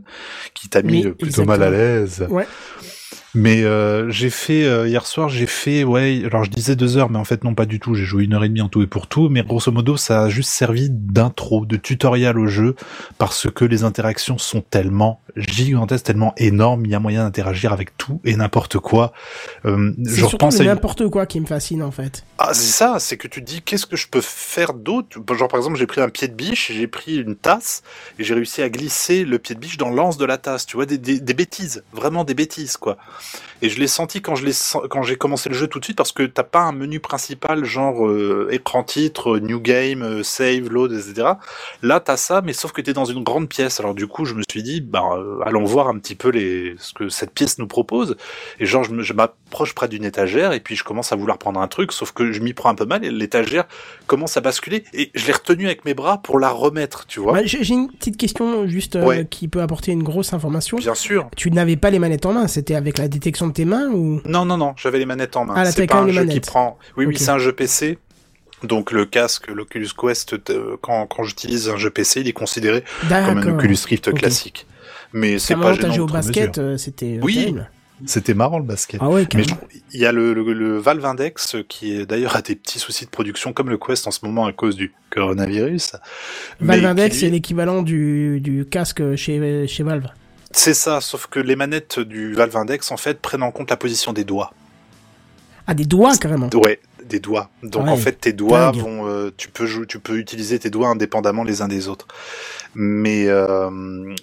qui 0.52 0.68
t'a 0.68 0.82
mis 0.82 1.04
Oui, 1.04 1.06
euh, 1.06 1.14
plutôt 1.14 1.44
mal 1.44 1.62
à 1.62 1.70
l'aise. 1.70 2.26
Ouais. 2.28 2.46
Mais 3.36 3.64
euh, 3.64 4.08
j'ai 4.10 4.30
fait 4.30 4.64
euh, 4.64 4.86
hier 4.88 5.06
soir, 5.06 5.28
j'ai 5.28 5.46
fait 5.46 5.82
ouais, 5.82 6.22
alors 6.24 6.44
je 6.44 6.50
disais 6.50 6.76
deux 6.76 6.96
heures, 6.96 7.10
mais 7.10 7.18
en 7.18 7.24
fait 7.24 7.42
non 7.42 7.54
pas 7.54 7.66
du 7.66 7.80
tout. 7.80 7.94
J'ai 7.94 8.04
joué 8.04 8.24
une 8.24 8.34
heure 8.34 8.44
et 8.44 8.48
demie 8.48 8.60
en 8.60 8.68
tout 8.68 8.80
et 8.82 8.86
pour 8.86 9.08
tout, 9.08 9.28
mais 9.28 9.42
grosso 9.42 9.72
modo 9.72 9.96
ça 9.96 10.22
a 10.22 10.28
juste 10.28 10.50
servi 10.50 10.88
d'intro, 10.90 11.66
de 11.66 11.76
tutoriel 11.76 12.38
au 12.38 12.46
jeu, 12.46 12.76
parce 13.18 13.50
que 13.50 13.64
les 13.64 13.82
interactions 13.82 14.38
sont 14.38 14.60
tellement 14.60 15.20
gigantesques, 15.36 16.04
tellement 16.04 16.32
énormes, 16.36 16.86
il 16.86 16.92
y 16.92 16.94
a 16.94 17.00
moyen 17.00 17.24
d'interagir 17.24 17.72
avec 17.72 17.96
tout 17.98 18.20
et 18.24 18.36
n'importe 18.36 18.78
quoi. 18.78 19.12
Euh, 19.64 19.92
C'est 20.04 20.10
je 20.20 20.26
surtout 20.28 20.46
une- 20.60 20.64
n'importe 20.66 21.08
quoi 21.08 21.26
qui 21.26 21.40
me 21.40 21.46
fascine 21.46 21.82
en 21.82 21.90
fait. 21.90 22.24
ah, 22.38 22.54
c'est 22.54 22.70
ça, 22.70 22.98
c'est 23.00 23.16
que 23.16 23.26
tu 23.26 23.40
te 23.44 23.50
dis 23.50 23.62
qu'est-ce 23.62 23.86
que 23.86 23.96
je 23.96 24.06
peux 24.06 24.20
faire 24.20 24.74
d'autre? 24.74 25.08
Genre 25.36 25.48
par 25.48 25.58
exemple, 25.58 25.76
j'ai 25.76 25.86
pris 25.86 26.00
un 26.00 26.08
pied 26.08 26.28
de 26.28 26.34
biche, 26.34 26.70
j'ai 26.72 26.86
pris 26.86 27.16
une 27.16 27.34
tasse 27.34 27.82
et 28.20 28.22
j'ai 28.24 28.34
réussi 28.34 28.62
à 28.62 28.68
glisser 28.68 29.24
le 29.24 29.40
pied 29.40 29.56
de 29.56 29.60
biche 29.60 29.76
dans 29.76 29.90
l'anse 29.90 30.18
de 30.18 30.24
la 30.24 30.38
tasse, 30.38 30.66
tu 30.66 30.76
vois, 30.76 30.86
des, 30.86 30.98
des, 30.98 31.18
des 31.18 31.34
bêtises, 31.34 31.82
vraiment 31.92 32.22
des 32.22 32.34
bêtises 32.34 32.76
quoi. 32.76 32.96
Et 33.62 33.68
je 33.70 33.78
l'ai 33.80 33.86
senti 33.86 34.20
quand 34.20 34.34
je 34.34 34.44
l'ai 34.44 34.52
quand 34.90 35.02
j'ai 35.02 35.16
commencé 35.16 35.48
le 35.48 35.54
jeu 35.54 35.66
tout 35.68 35.78
de 35.78 35.84
suite 35.84 35.96
parce 35.96 36.12
que 36.12 36.22
t'as 36.24 36.42
pas 36.42 36.60
un 36.60 36.72
menu 36.72 37.00
principal 37.00 37.64
genre 37.64 38.06
euh, 38.06 38.48
écran 38.50 38.82
titre, 38.82 39.38
new 39.38 39.60
game, 39.60 40.02
euh, 40.02 40.22
save, 40.22 40.68
load, 40.68 40.92
etc. 40.92 41.28
Là 41.82 42.00
t'as 42.00 42.16
ça, 42.16 42.42
mais 42.42 42.52
sauf 42.52 42.72
que 42.72 42.80
t'es 42.82 42.92
dans 42.92 43.04
une 43.06 43.22
grande 43.22 43.48
pièce. 43.48 43.80
Alors 43.80 43.94
du 43.94 44.06
coup, 44.06 44.24
je 44.24 44.34
me 44.34 44.42
suis 44.50 44.62
dit, 44.62 44.80
bah 44.80 45.02
euh, 45.16 45.38
allons 45.46 45.64
voir 45.64 45.88
un 45.88 45.98
petit 45.98 46.14
peu 46.14 46.28
les 46.28 46.74
ce 46.78 46.92
que 46.92 47.08
cette 47.08 47.30
pièce 47.30 47.58
nous 47.58 47.66
propose. 47.66 48.16
Et 48.60 48.66
genre, 48.66 48.84
je 48.84 49.12
m'approche 49.12 49.74
près 49.74 49.88
d'une 49.88 50.04
étagère 50.04 50.52
et 50.52 50.60
puis 50.60 50.76
je 50.76 50.84
commence 50.84 51.12
à 51.12 51.16
vouloir 51.16 51.38
prendre 51.38 51.60
un 51.60 51.68
truc, 51.68 51.92
sauf 51.92 52.12
que 52.12 52.32
je 52.32 52.40
m'y 52.40 52.52
prends 52.52 52.68
un 52.70 52.74
peu 52.74 52.84
mal 52.84 53.04
et 53.04 53.10
l'étagère 53.10 53.64
commence 54.06 54.36
à 54.36 54.40
basculer 54.40 54.84
et 54.92 55.10
je 55.14 55.26
l'ai 55.26 55.32
retenu 55.32 55.66
avec 55.66 55.84
mes 55.84 55.94
bras 55.94 56.18
pour 56.18 56.38
la 56.38 56.50
remettre, 56.50 57.06
tu 57.06 57.20
vois. 57.20 57.32
Ouais, 57.34 57.46
J'ai 57.46 57.64
j'ai 57.64 57.74
une 57.74 57.88
petite 57.90 58.16
question 58.16 58.66
juste 58.66 58.96
euh, 58.96 59.04
Ouais. 59.04 59.26
qui 59.30 59.48
peut 59.48 59.62
apporter 59.62 59.92
une 59.92 60.02
grosse 60.02 60.32
information. 60.32 60.76
Bien 60.78 60.94
sûr. 60.94 61.28
Tu 61.36 61.50
n'avais 61.50 61.76
pas 61.76 61.90
les 61.90 61.98
manettes 61.98 62.26
en 62.26 62.32
main, 62.32 62.46
c'était 62.48 62.74
avec 62.74 62.98
la 62.98 63.08
détection 63.14 63.46
de 63.48 63.52
tes 63.52 63.64
mains 63.64 63.88
ou? 63.88 64.20
Non, 64.26 64.44
non, 64.44 64.56
non, 64.56 64.74
j'avais 64.76 64.98
les 64.98 65.06
manettes 65.06 65.36
en 65.36 65.44
main. 65.46 65.54
Ah, 65.56 65.64
c'est 65.64 65.86
t'as 65.86 65.86
pas 65.94 66.00
quand 66.02 66.08
un 66.08 66.12
jeu 66.12 66.24
qui 66.26 66.40
prend. 66.40 66.78
Oui, 66.96 67.06
oui, 67.06 67.16
c'est 67.18 67.30
un 67.30 67.38
jeu 67.38 67.52
PC. 67.52 67.98
Donc 68.62 68.92
le 68.92 69.04
casque, 69.04 69.48
l'Oculus 69.48 69.88
Quest, 69.98 70.34
euh, 70.50 70.76
quand, 70.80 71.06
quand 71.06 71.22
j'utilise 71.24 71.68
un 71.68 71.76
jeu 71.76 71.90
PC, 71.90 72.20
il 72.20 72.28
est 72.28 72.32
considéré 72.32 72.82
comme 73.08 73.38
un. 73.38 73.54
Oculus 73.54 73.76
Rift 73.88 74.12
classique. 74.14 74.66
Mais 75.12 75.38
C'est 75.38 75.54
pas 75.54 75.74
gênant. 75.74 75.92
joué 75.92 76.04
au 76.04 76.06
basket, 76.06 76.58
euh, 76.58 76.76
c'était 76.76 77.18
euh, 77.18 77.22
Oui. 77.22 77.34
terrible. 77.34 77.70
C'était 78.06 78.34
marrant 78.34 78.58
le 78.58 78.64
basket. 78.64 78.98
Ah 79.02 79.08
ouais, 79.08 79.26
Mais 79.34 79.44
il 79.92 80.00
y 80.00 80.04
a 80.04 80.10
le, 80.12 80.34
le, 80.34 80.52
le 80.52 80.78
Valve 80.78 81.04
Index 81.06 81.56
qui 81.68 81.94
est 81.94 82.06
d'ailleurs 82.06 82.34
a 82.34 82.42
des 82.42 82.56
petits 82.56 82.80
soucis 82.80 83.04
de 83.04 83.10
production 83.10 83.52
comme 83.52 83.70
le 83.70 83.78
Quest 83.78 84.06
en 84.08 84.10
ce 84.10 84.24
moment 84.24 84.46
à 84.46 84.52
cause 84.52 84.74
du 84.76 84.92
coronavirus. 85.10 85.92
Valve 86.60 86.80
Mais 86.82 86.86
Index, 86.88 87.14
qui, 87.14 87.20
c'est 87.20 87.26
lui, 87.26 87.32
l'équivalent 87.36 87.82
du, 87.82 88.40
du 88.40 88.64
casque 88.66 89.14
chez, 89.14 89.66
chez 89.68 89.82
Valve. 89.84 90.08
C'est 90.56 90.74
ça, 90.74 91.00
sauf 91.00 91.26
que 91.26 91.40
les 91.40 91.56
manettes 91.56 91.98
du 91.98 92.32
Valve 92.34 92.56
Index 92.56 92.92
en 92.92 92.96
fait 92.96 93.20
prennent 93.20 93.42
en 93.42 93.50
compte 93.50 93.70
la 93.70 93.76
position 93.76 94.12
des 94.12 94.22
doigts. 94.24 94.52
Ah, 95.66 95.74
des 95.74 95.84
doigts 95.84 96.16
carrément. 96.16 96.48
Ouais, 96.54 96.80
des 97.04 97.18
doigts. 97.18 97.50
Donc 97.62 97.84
Ouais, 97.84 97.90
en 97.90 97.96
fait, 97.96 98.12
tes 98.12 98.32
doigts 98.32 98.70
dingue. 98.70 98.82
vont, 98.82 99.08
euh, 99.08 99.32
tu 99.36 99.48
peux 99.48 99.66
tu 99.86 99.98
peux 99.98 100.16
utiliser 100.18 100.58
tes 100.58 100.70
doigts 100.70 100.88
indépendamment 100.88 101.42
les 101.42 101.60
uns 101.60 101.68
des 101.68 101.88
autres. 101.88 102.06
Mais 102.74 103.28
euh, 103.28 103.70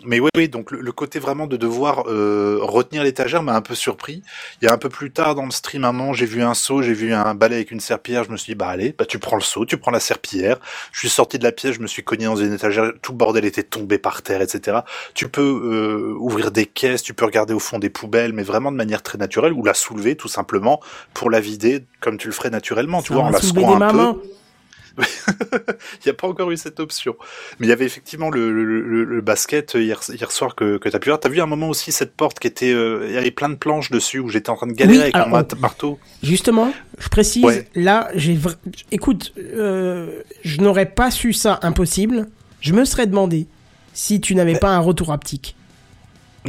mais 0.06 0.20
oui, 0.20 0.30
oui. 0.36 0.50
Donc 0.50 0.72
le, 0.72 0.82
le 0.82 0.92
côté 0.92 1.20
vraiment 1.20 1.48
de 1.48 1.58
devoir 1.58 2.04
euh, 2.08 2.60
retenir 2.62 3.04
l'étagère 3.04 3.44
m'a 3.44 3.56
un 3.56 3.62
peu 3.62 3.76
surpris. 3.76 4.24
Il 4.62 4.66
y 4.66 4.68
a 4.68 4.74
un 4.74 4.78
peu 4.78 4.90
plus 4.90 5.12
tard 5.12 5.36
dans 5.36 5.46
le 5.46 5.52
stream, 5.52 5.86
un 5.86 5.92
moment, 5.92 6.14
j'ai 6.14 6.26
vu 6.26 6.42
un 6.42 6.54
seau, 6.54 6.82
j'ai 6.82 6.94
vu 6.94 7.14
un 7.14 7.34
balai 7.34 7.56
avec 7.56 7.72
une 7.72 7.80
serpillière. 7.80 8.24
Je 8.24 8.32
me 8.32 8.38
suis 8.38 8.54
dit 8.54 8.56
bah 8.56 8.68
allez, 8.68 8.94
bah 8.98 9.06
tu 9.06 9.20
prends 9.20 9.36
le 9.36 9.42
seau, 9.42 9.66
tu 9.66 9.78
prends 9.78 9.92
la 9.92 10.00
serpillière. 10.00 10.58
Je 10.92 11.00
suis 11.00 11.10
sorti 11.10 11.40
de 11.40 11.44
la 11.44 11.52
pièce, 11.52 11.76
je 11.76 11.82
me 11.82 11.88
suis 11.88 12.04
cogné 12.04 12.26
dans 12.26 12.36
une 12.36 12.54
étagère, 12.54 12.92
tout 13.02 13.12
le 13.14 13.18
bordel 13.18 13.46
était 13.46 13.64
tombé 13.64 13.98
par 13.98 14.22
terre, 14.22 14.42
etc. 14.42 14.80
Tu 15.14 15.30
peux 15.30 15.42
euh, 15.42 16.16
ouvrir 16.20 16.52
des 16.52 16.66
caisses, 16.66 17.04
tu 17.04 17.14
peux 17.14 17.26
regarder 17.26 17.54
au 17.54 17.60
fond 17.60 17.80
des 17.80 17.90
poubelles, 17.90 18.34
mais 18.34 18.44
vraiment 18.44 18.72
de 18.72 18.78
manière 18.78 19.02
très 19.02 19.18
naturelle, 19.18 19.54
ou 19.54 19.64
la 19.64 19.74
soulever 19.74 20.16
tout 20.16 20.28
simplement 20.28 20.82
pour 21.14 21.30
la 21.30 21.40
vider 21.40 21.86
comme 22.00 22.18
tu 22.18 22.28
le 22.28 22.34
ferais 22.34 22.50
naturellement, 22.50 23.02
tu 23.02 23.10
Ça 23.10 23.14
vois, 23.14 23.24
en 23.24 23.30
la 23.30 23.42
secouant 23.42 23.82
un 23.82 23.92
peu. 23.92 24.22
Il 25.02 26.06
n'y 26.06 26.10
a 26.12 26.14
pas 26.14 26.28
encore 26.28 26.52
eu 26.52 26.58
cette 26.58 26.80
option. 26.80 27.16
Mais 27.60 27.68
il 27.68 27.70
y 27.70 27.74
avait 27.74 27.86
effectivement 27.86 28.30
le, 28.30 28.52
le, 28.52 28.64
le- 28.82 29.04
le 29.04 29.22
basket 29.22 29.74
hier, 29.76 30.00
hier 30.10 30.32
soir 30.32 30.56
que, 30.56 30.78
que 30.78 30.90
tu 30.90 30.96
as 30.96 31.00
pu 31.00 31.10
voir. 31.10 31.20
Tu 31.20 31.28
as 31.28 31.32
vu 31.32 31.42
un 31.42 31.46
moment 31.46 31.70
aussi 31.70 31.92
cette 31.92 32.14
porte 32.14 32.40
qui 32.40 32.48
était... 32.48 32.72
euh, 32.74 33.06
Il 33.08 33.14
y 33.14 33.18
avait 33.18 33.32
plein 33.32 33.50
de 33.50 33.56
planches 33.56 33.92
dessus 33.92 34.20
où 34.20 34.30
j'étais 34.30 34.50
en 34.50 34.56
train 34.56 34.68
de 34.68 34.74
galérer 34.74 34.98
Oui, 34.98 35.04
avec 35.04 35.16
alors, 35.16 35.30
marteau. 35.60 36.00
Justement, 36.24 36.74
je 37.00 37.10
précise, 37.10 37.44
Ouais. 37.44 37.68
là, 37.76 38.10
j'ai... 38.16 38.38
Écoute, 38.92 39.34
euh, 39.38 40.22
je 40.44 40.62
n'aurais 40.62 40.86
pas 40.88 41.12
su 41.12 41.34
ça 41.34 41.60
impossible. 41.64 42.28
Je 42.60 42.74
me 42.74 42.86
serais 42.86 43.08
demandé 43.08 43.48
si 43.94 44.22
tu 44.22 44.36
n'avais 44.36 44.58
pas 44.60 44.70
un 44.70 44.80
retour 44.80 45.12
haptique. 45.12 45.56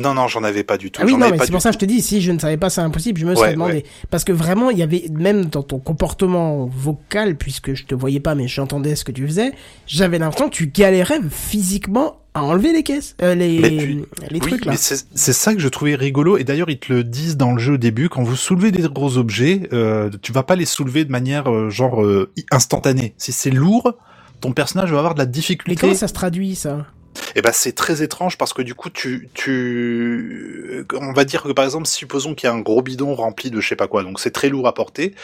Non, 0.01 0.15
non, 0.15 0.27
j'en 0.29 0.43
avais 0.43 0.65
pas 0.65 0.79
du 0.79 0.91
tout. 0.91 1.01
Ah 1.03 1.07
oui, 1.07 1.13
non, 1.17 1.29
mais 1.31 1.39
c'est 1.39 1.51
pour 1.51 1.61
ça 1.61 1.69
que 1.71 1.75
je 1.75 1.79
te 1.81 1.85
dis, 1.85 2.01
si 2.01 2.23
je 2.23 2.33
ne 2.33 2.39
savais 2.39 2.57
pas 2.57 2.71
ça 2.71 2.83
impossible, 2.83 3.21
je 3.21 3.27
me 3.27 3.31
Ouais, 3.33 3.37
serais 3.37 3.53
demandé. 3.53 3.85
Parce 4.11 4.25
que 4.25 4.33
vraiment, 4.33 4.71
il 4.71 4.79
y 4.79 4.83
avait, 4.83 5.05
même 5.13 5.45
dans 5.47 5.63
ton 5.63 5.79
comportement 5.79 6.65
vocal, 6.67 7.37
puisque 7.37 7.75
je 7.75 7.85
te 7.85 7.95
voyais 7.95 8.21
pas, 8.21 8.35
mais 8.35 8.49
j'entendais 8.49 8.97
ce 8.97 9.05
que 9.05 9.13
tu 9.13 9.27
faisais, 9.27 9.53
j'avais 9.87 10.19
l'impression 10.19 10.49
que 10.49 10.55
tu 10.55 10.67
galérais 10.69 11.21
physiquement 11.31 12.17
à 12.35 12.43
enlever 12.43 12.73
les 12.73 12.83
caisses, 12.83 13.15
euh, 13.21 13.35
les, 13.35 13.59
Mais 13.59 13.69
tu- 13.77 14.05
les 14.31 14.41
Oui, 14.41 14.49
trucs 14.49 14.65
là. 14.65 14.73
mais 14.73 14.79
c'est 14.79 15.05
c'est 15.15 15.35
ça 15.35 15.53
que 15.53 15.61
je 15.61 15.69
trouvais 15.69 15.95
rigolo. 15.95 16.39
Et 16.39 16.45
d'ailleurs, 16.45 16.71
ils 16.71 16.79
te 16.79 16.91
le 16.91 17.05
disent 17.05 17.37
dans 17.37 17.53
le 17.53 17.59
jeu 17.59 17.75
au 17.75 17.79
début. 17.79 18.09
Quand 18.09 18.23
vous 18.23 18.37
soulevez 18.37 18.71
des 18.73 18.89
gros 18.89 19.19
objets, 19.19 19.69
euh, 19.75 20.09
tu 20.23 20.33
vas 20.33 20.43
pas 20.43 20.57
les 20.57 20.65
soulever 20.65 21.05
de 21.05 21.11
manière 21.11 21.51
euh, 21.53 21.69
genre 21.69 22.03
euh, 22.03 22.31
instantanée. 22.51 23.13
Si 23.19 23.33
c'est 23.33 23.51
lourd, 23.51 23.93
ton 24.41 24.53
personnage 24.53 24.91
va 24.91 24.97
avoir 24.99 25.13
de 25.13 25.19
la 25.19 25.27
Mais 25.27 25.31
difficulté. 25.33 25.79
comment 25.79 25.93
ça 25.95 26.09
se 26.09 26.15
traduit, 26.15 26.55
ça? 26.55 26.87
Eh 27.35 27.43
ben 27.43 27.53
c'est 27.53 27.73
très 27.73 28.03
étrange 28.03 28.39
parce 28.39 28.53
que 28.53 28.63
du 28.63 28.75
coup 28.75 28.91
tu 28.91 29.29
tu 29.35 30.87
on 30.95 31.13
va 31.13 31.25
dire 31.25 31.43
que 31.43 31.53
par 31.53 31.65
exemple 31.65 31.87
supposons 31.87 32.35
qu'il 32.35 32.47
y 32.47 32.51
a 32.51 32.55
un 32.55 32.61
gros 32.61 32.83
bidon 32.83 33.15
rempli 33.15 33.51
de 33.51 33.61
je 33.61 33.69
sais 33.69 33.77
pas 33.77 33.89
quoi 33.89 34.03
donc 34.03 34.19
c'est 34.21 34.31
très 34.31 34.49
lourd 34.49 34.67
à 34.67 34.75
porter 34.75 35.15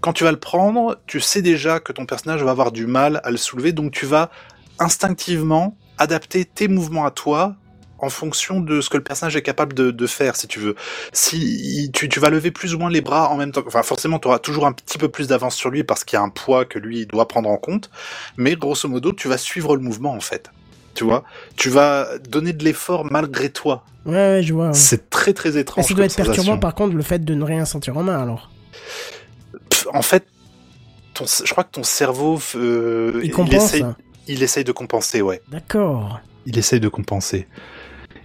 quand 0.00 0.12
tu 0.12 0.24
vas 0.24 0.32
le 0.32 0.40
prendre 0.40 1.00
tu 1.06 1.20
sais 1.20 1.42
déjà 1.42 1.78
que 1.80 1.92
ton 1.92 2.06
personnage 2.06 2.42
va 2.42 2.50
avoir 2.50 2.72
du 2.72 2.86
mal 2.86 3.20
à 3.24 3.30
le 3.30 3.36
soulever 3.36 3.72
donc 3.72 3.92
tu 3.92 4.06
vas 4.06 4.30
instinctivement 4.78 5.76
adapter 5.98 6.44
tes 6.44 6.68
mouvements 6.68 7.06
à 7.06 7.10
toi 7.10 7.56
en 7.98 8.10
fonction 8.10 8.60
de 8.60 8.80
ce 8.80 8.90
que 8.90 8.96
le 8.96 9.02
personnage 9.02 9.36
est 9.36 9.42
capable 9.42 9.72
de, 9.72 9.90
de 9.90 10.06
faire, 10.06 10.36
si 10.36 10.46
tu 10.46 10.60
veux. 10.60 10.74
Si 11.12 11.90
tu, 11.94 12.08
tu 12.08 12.20
vas 12.20 12.30
lever 12.30 12.50
plus 12.50 12.74
ou 12.74 12.78
moins 12.78 12.90
les 12.90 13.00
bras 13.00 13.30
en 13.30 13.36
même 13.36 13.52
temps, 13.52 13.62
enfin 13.66 13.82
forcément 13.82 14.18
tu 14.18 14.28
auras 14.28 14.38
toujours 14.38 14.66
un 14.66 14.72
petit 14.72 14.98
peu 14.98 15.08
plus 15.08 15.28
d'avance 15.28 15.54
sur 15.54 15.70
lui 15.70 15.84
parce 15.84 16.04
qu'il 16.04 16.16
y 16.16 16.20
a 16.20 16.22
un 16.22 16.28
poids 16.28 16.64
que 16.64 16.78
lui 16.78 17.06
doit 17.06 17.28
prendre 17.28 17.48
en 17.48 17.56
compte, 17.56 17.90
mais 18.36 18.56
grosso 18.56 18.88
modo 18.88 19.12
tu 19.12 19.28
vas 19.28 19.38
suivre 19.38 19.76
le 19.76 19.82
mouvement 19.82 20.12
en 20.12 20.20
fait. 20.20 20.50
Tu 20.96 21.04
vois, 21.04 21.22
tu 21.56 21.68
vas 21.70 22.18
donner 22.28 22.52
de 22.52 22.64
l'effort 22.64 23.04
malgré 23.04 23.50
toi. 23.50 23.84
Ouais, 24.04 24.14
ouais, 24.14 24.42
je 24.42 24.52
vois. 24.52 24.68
ouais. 24.68 24.74
C'est 24.74 25.08
très 25.10 25.32
très 25.32 25.56
étrange. 25.56 25.84
ça 25.86 25.94
doit 25.94 26.06
être 26.06 26.16
perturbant 26.16 26.58
par 26.58 26.74
contre 26.74 26.96
le 26.96 27.02
fait 27.02 27.24
de 27.24 27.34
ne 27.34 27.44
rien 27.44 27.64
sentir 27.64 27.96
en 27.96 28.02
main 28.02 28.18
alors. 28.20 28.50
Pff, 29.70 29.86
En 29.92 30.02
fait, 30.02 30.24
ton, 31.14 31.24
je 31.26 31.50
crois 31.52 31.64
que 31.64 31.70
ton 31.72 31.82
cerveau, 31.84 32.40
euh, 32.56 33.20
Il 33.22 33.30
compense. 33.30 33.74
essaye, 33.74 33.84
il 34.26 34.42
essaye 34.42 34.64
de 34.64 34.72
compenser, 34.72 35.22
ouais. 35.22 35.40
D'accord. 35.50 36.20
Il 36.46 36.56
essaye 36.58 36.80
de 36.80 36.88
compenser. 36.88 37.46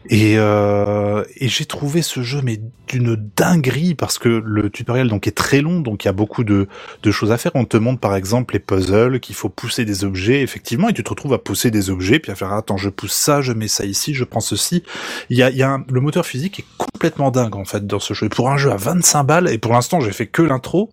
Et, 0.09 0.33
euh, 0.37 1.23
et 1.37 1.47
j'ai 1.47 1.65
trouvé 1.65 2.01
ce 2.01 2.23
jeu 2.23 2.41
mais 2.43 2.59
d'une 2.87 3.15
dinguerie 3.37 3.93
parce 3.93 4.17
que 4.17 4.29
le 4.43 4.69
tutoriel 4.71 5.07
donc 5.07 5.27
est 5.27 5.31
très 5.37 5.61
long 5.61 5.79
donc 5.79 6.03
il 6.03 6.07
y 6.07 6.09
a 6.09 6.13
beaucoup 6.13 6.43
de, 6.43 6.67
de 7.03 7.11
choses 7.11 7.31
à 7.31 7.37
faire. 7.37 7.51
On 7.55 7.65
te 7.65 7.77
montre 7.77 7.99
par 7.99 8.15
exemple 8.15 8.55
les 8.55 8.59
puzzles 8.59 9.19
qu'il 9.19 9.35
faut 9.35 9.49
pousser 9.49 9.85
des 9.85 10.03
objets 10.03 10.41
effectivement 10.41 10.89
et 10.89 10.93
tu 10.93 11.03
te 11.03 11.09
retrouves 11.09 11.33
à 11.33 11.37
pousser 11.37 11.69
des 11.71 11.89
objets 11.91 12.19
puis 12.19 12.31
à 12.31 12.35
faire 12.35 12.51
attends 12.51 12.77
je 12.77 12.89
pousse 12.89 13.13
ça 13.13 13.41
je 13.41 13.53
mets 13.53 13.67
ça 13.67 13.85
ici 13.85 14.13
je 14.15 14.23
prends 14.23 14.39
ceci. 14.39 14.83
Il 15.29 15.37
y 15.37 15.43
a, 15.43 15.51
y 15.51 15.61
a 15.61 15.69
un- 15.69 15.85
le 15.89 16.01
moteur 16.01 16.25
physique 16.25 16.59
est 16.59 16.65
complètement 16.77 17.29
dingue 17.31 17.55
en 17.55 17.65
fait 17.65 17.85
dans 17.85 17.99
ce 17.99 18.13
jeu. 18.13 18.25
Et 18.25 18.29
pour 18.29 18.49
un 18.49 18.57
jeu 18.57 18.71
à 18.71 18.77
25 18.77 19.23
balles 19.23 19.49
et 19.49 19.59
pour 19.59 19.73
l'instant 19.73 19.99
j'ai 20.01 20.11
fait 20.11 20.27
que 20.27 20.41
l'intro, 20.41 20.89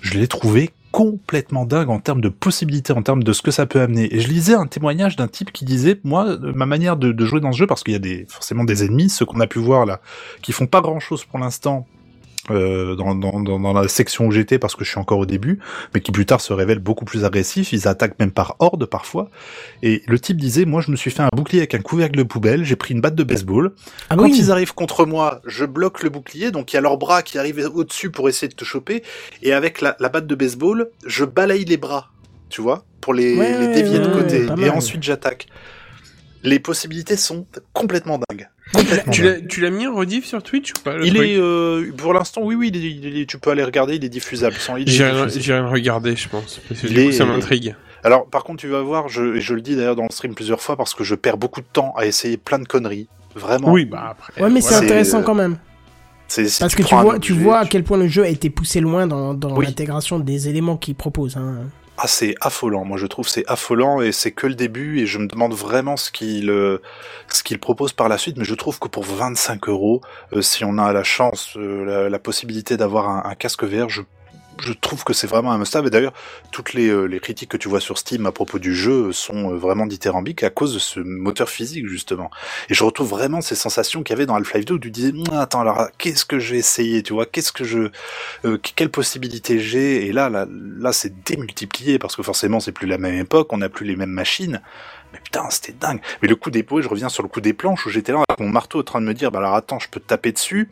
je 0.00 0.14
l'ai 0.18 0.28
trouvé 0.28 0.70
complètement 0.96 1.66
dingue 1.66 1.90
en 1.90 2.00
termes 2.00 2.22
de 2.22 2.30
possibilités, 2.30 2.94
en 2.94 3.02
termes 3.02 3.22
de 3.22 3.34
ce 3.34 3.42
que 3.42 3.50
ça 3.50 3.66
peut 3.66 3.82
amener. 3.82 4.14
Et 4.14 4.20
je 4.20 4.28
lisais 4.28 4.54
un 4.54 4.66
témoignage 4.66 5.14
d'un 5.14 5.28
type 5.28 5.52
qui 5.52 5.66
disait, 5.66 6.00
moi, 6.04 6.26
euh, 6.26 6.54
ma 6.54 6.64
manière 6.64 6.96
de, 6.96 7.14
jouer 7.26 7.40
dans 7.40 7.52
ce 7.52 7.58
jeu, 7.58 7.66
parce 7.66 7.84
qu'il 7.84 7.92
y 7.92 7.96
a 7.96 7.98
des, 7.98 8.24
forcément 8.30 8.64
des 8.64 8.82
ennemis, 8.82 9.10
ceux 9.10 9.26
qu'on 9.26 9.40
a 9.40 9.46
pu 9.46 9.58
voir 9.58 9.84
là, 9.84 10.00
qui 10.40 10.52
font 10.52 10.66
pas 10.66 10.80
grand 10.80 10.98
chose 10.98 11.22
pour 11.26 11.38
l'instant, 11.38 11.86
euh, 12.50 12.94
dans, 12.94 13.14
dans, 13.14 13.40
dans, 13.40 13.72
la 13.72 13.88
section 13.88 14.26
où 14.26 14.30
j'étais 14.30 14.58
parce 14.58 14.74
que 14.74 14.84
je 14.84 14.90
suis 14.90 14.98
encore 14.98 15.18
au 15.18 15.26
début, 15.26 15.58
mais 15.94 16.00
qui 16.00 16.12
plus 16.12 16.26
tard 16.26 16.40
se 16.40 16.52
révèlent 16.52 16.78
beaucoup 16.78 17.04
plus 17.04 17.24
agressifs, 17.24 17.72
ils 17.72 17.88
attaquent 17.88 18.18
même 18.18 18.30
par 18.30 18.56
horde 18.58 18.86
parfois. 18.86 19.30
Et 19.82 20.02
le 20.06 20.18
type 20.18 20.36
disait, 20.36 20.64
moi 20.64 20.80
je 20.80 20.90
me 20.90 20.96
suis 20.96 21.10
fait 21.10 21.22
un 21.22 21.28
bouclier 21.34 21.60
avec 21.60 21.74
un 21.74 21.80
couvercle 21.80 22.16
de 22.16 22.22
poubelle, 22.22 22.64
j'ai 22.64 22.76
pris 22.76 22.94
une 22.94 23.00
batte 23.00 23.14
de 23.14 23.24
baseball, 23.24 23.72
Ah 24.10 24.16
quand 24.16 24.24
oui. 24.24 24.36
ils 24.38 24.50
arrivent 24.50 24.74
contre 24.74 25.06
moi, 25.06 25.40
je 25.46 25.64
bloque 25.64 26.02
le 26.02 26.10
bouclier, 26.10 26.50
donc 26.50 26.72
il 26.72 26.76
y 26.76 26.78
a 26.78 26.82
leurs 26.82 26.98
bras 26.98 27.22
qui 27.22 27.38
arrivent 27.38 27.70
au-dessus 27.74 28.10
pour 28.10 28.28
essayer 28.28 28.48
de 28.48 28.54
te 28.54 28.64
choper, 28.64 29.02
et 29.42 29.52
avec 29.52 29.80
la, 29.80 29.96
la 30.00 30.08
batte 30.08 30.26
de 30.26 30.34
baseball, 30.34 30.88
je 31.06 31.24
balaye 31.24 31.64
les 31.64 31.76
bras, 31.76 32.10
tu 32.48 32.60
vois, 32.60 32.84
pour 33.00 33.14
les, 33.14 33.36
Ouais, 33.36 33.58
les 33.58 33.68
dévier 33.68 33.98
de 33.98 34.08
côté, 34.08 34.46
et 34.64 34.70
ensuite 34.70 35.02
j'attaque. 35.02 35.46
Les 36.46 36.58
possibilités 36.60 37.16
sont 37.16 37.44
complètement 37.72 38.18
dingues. 38.30 38.48
Complètement 38.72 39.12
Tu 39.12 39.22
l'as, 39.22 39.40
tu 39.40 39.60
l'as 39.60 39.70
mis 39.70 39.86
en 39.86 39.94
rediff 39.94 40.24
sur 40.24 40.42
Twitch 40.42 40.70
ou 40.70 40.80
pas 40.82 40.96
le 40.96 41.06
Il 41.06 41.14
truc 41.14 41.26
est, 41.28 41.36
euh, 41.38 41.92
pour 41.96 42.14
l'instant, 42.14 42.40
oui, 42.44 42.54
oui, 42.54 42.70
il 42.72 42.76
est- 42.84 42.90
il 42.90 43.18
est- 43.18 43.26
tu 43.26 43.38
peux 43.38 43.50
aller 43.50 43.64
regarder, 43.64 43.96
il 43.96 44.04
est 44.04 44.08
diffusable. 44.08 44.54
Sans, 44.56 44.76
il 44.76 44.88
est 44.88 44.92
J'irai 44.92 45.60
le 45.60 45.68
regarder, 45.68 46.14
je 46.16 46.28
pense. 46.28 46.60
Parce 46.68 46.80
que 46.80 46.86
Il 46.86 46.94
du 46.94 47.02
coup, 47.04 47.08
est- 47.10 47.12
ça 47.12 47.24
m'intrigue. 47.26 47.74
Alors, 48.04 48.26
par 48.26 48.44
contre, 48.44 48.60
tu 48.60 48.68
vas 48.68 48.80
voir, 48.82 49.08
je, 49.08 49.36
et 49.36 49.40
je 49.40 49.54
le 49.54 49.60
dis 49.60 49.74
d'ailleurs 49.76 49.96
dans 49.96 50.04
le 50.04 50.12
stream 50.12 50.34
plusieurs 50.34 50.60
fois, 50.62 50.76
parce 50.76 50.94
que 50.94 51.02
je 51.04 51.14
perds 51.16 51.36
beaucoup 51.36 51.60
de 51.60 51.66
temps 51.72 51.92
à 51.96 52.06
essayer 52.06 52.36
plein 52.36 52.58
de 52.60 52.66
conneries. 52.66 53.08
Vraiment. 53.34 53.70
Oui, 53.72 53.84
bah 53.84 54.08
après. 54.12 54.40
Ouais, 54.40 54.48
mais 54.48 54.60
c'est 54.60 54.74
intéressant 54.76 55.20
euh, 55.20 55.22
quand 55.24 55.34
même. 55.34 55.58
C'est- 56.28 56.48
si 56.48 56.60
Parce 56.60 56.74
que 56.74 56.82
tu 56.82 56.94
vois, 56.94 57.18
tu 57.18 57.32
vois 57.32 57.58
à 57.58 57.66
quel 57.66 57.84
point 57.84 57.98
le 57.98 58.08
jeu 58.08 58.22
a 58.24 58.28
été 58.28 58.50
poussé 58.50 58.80
loin 58.80 59.06
dans, 59.06 59.34
dans 59.34 59.54
Oui. 59.56 59.66
l'intégration 59.66 60.18
des 60.18 60.48
éléments 60.48 60.76
qu'il 60.76 60.94
propose. 60.94 61.36
Hein. 61.36 61.58
Ah, 61.98 62.06
c'est 62.08 62.34
affolant. 62.42 62.84
Moi, 62.84 62.98
je 62.98 63.06
trouve 63.06 63.26
c'est 63.26 63.44
affolant 63.46 64.02
et 64.02 64.12
c'est 64.12 64.30
que 64.30 64.46
le 64.46 64.54
début 64.54 65.00
et 65.00 65.06
je 65.06 65.18
me 65.18 65.26
demande 65.26 65.54
vraiment 65.54 65.96
ce 65.96 66.10
qu'il 66.10 66.50
euh, 66.50 66.82
ce 67.28 67.42
qu'il 67.42 67.58
propose 67.58 67.94
par 67.94 68.10
la 68.10 68.18
suite. 68.18 68.36
Mais 68.36 68.44
je 68.44 68.54
trouve 68.54 68.78
que 68.78 68.88
pour 68.88 69.04
25 69.04 69.68
euros, 69.68 70.02
euh, 70.34 70.42
si 70.42 70.62
on 70.64 70.76
a 70.76 70.92
la 70.92 71.04
chance, 71.04 71.56
euh, 71.56 72.10
la, 72.10 72.18
possibilité 72.18 72.76
d'avoir 72.76 73.08
un, 73.26 73.34
casque 73.34 73.64
VR, 73.64 73.88
je 73.88 74.02
je 74.60 74.72
trouve 74.72 75.04
que 75.04 75.12
c'est 75.12 75.26
vraiment 75.26 75.52
un 75.52 75.58
must-have. 75.58 75.86
Et 75.86 75.90
d'ailleurs, 75.90 76.12
toutes 76.50 76.72
les, 76.72 76.88
euh, 76.88 77.04
les 77.04 77.20
critiques 77.20 77.50
que 77.50 77.56
tu 77.56 77.68
vois 77.68 77.80
sur 77.80 77.98
Steam 77.98 78.26
à 78.26 78.32
propos 78.32 78.58
du 78.58 78.74
jeu 78.74 79.12
sont 79.12 79.52
euh, 79.52 79.56
vraiment 79.56 79.86
dithyrambiques 79.86 80.42
à 80.42 80.50
cause 80.50 80.74
de 80.74 80.78
ce 80.78 81.00
moteur 81.00 81.48
physique, 81.48 81.86
justement. 81.88 82.30
Et 82.68 82.74
je 82.74 82.84
retrouve 82.84 83.08
vraiment 83.08 83.40
ces 83.40 83.54
sensations 83.54 84.02
qu'il 84.02 84.14
y 84.14 84.16
avait 84.16 84.26
dans 84.26 84.34
Half-Life 84.34 84.64
2 84.64 84.74
où 84.74 84.78
tu 84.78 84.90
disais, 84.90 85.12
attends, 85.32 85.60
alors, 85.60 85.88
qu'est-ce 85.98 86.24
que 86.24 86.38
je 86.38 86.52
vais 86.52 86.58
essayer, 86.58 87.02
tu 87.02 87.12
vois, 87.12 87.26
qu'est-ce 87.26 87.52
que 87.52 87.64
je, 87.64 87.90
euh, 88.44 88.58
quelles 88.76 88.90
possibilités 88.90 89.58
j'ai, 89.58 90.06
et 90.06 90.12
là, 90.12 90.28
là, 90.28 90.46
là, 90.50 90.92
c'est 90.92 91.22
démultiplié 91.24 91.98
parce 91.98 92.16
que 92.16 92.22
forcément, 92.22 92.60
c'est 92.60 92.72
plus 92.72 92.86
la 92.86 92.98
même 92.98 93.18
époque, 93.18 93.52
on 93.52 93.58
n'a 93.58 93.68
plus 93.68 93.86
les 93.86 93.96
mêmes 93.96 94.10
machines. 94.10 94.60
Mais 95.12 95.20
putain, 95.22 95.48
c'était 95.50 95.72
dingue. 95.72 96.00
Mais 96.20 96.28
le 96.28 96.36
coup 96.36 96.50
des 96.50 96.62
pots, 96.62 96.80
je 96.80 96.88
reviens 96.88 97.08
sur 97.08 97.22
le 97.22 97.28
coup 97.28 97.40
des 97.40 97.52
planches 97.52 97.86
où 97.86 97.90
j'étais 97.90 98.12
là 98.12 98.22
avec 98.28 98.40
mon 98.40 98.48
marteau 98.48 98.80
en 98.80 98.84
train 98.84 99.00
de 99.00 99.06
me 99.06 99.14
dire, 99.14 99.30
bah 99.30 99.38
alors 99.38 99.54
attends, 99.54 99.78
je 99.78 99.88
peux 99.88 100.00
taper 100.00 100.32
dessus, 100.32 100.68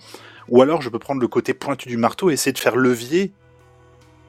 ou 0.48 0.60
alors 0.60 0.82
je 0.82 0.88
peux 0.88 0.98
prendre 0.98 1.20
le 1.20 1.28
côté 1.28 1.54
pointu 1.54 1.88
du 1.88 1.96
marteau 1.96 2.30
et 2.30 2.34
essayer 2.34 2.52
de 2.52 2.58
faire 2.58 2.76
levier 2.76 3.32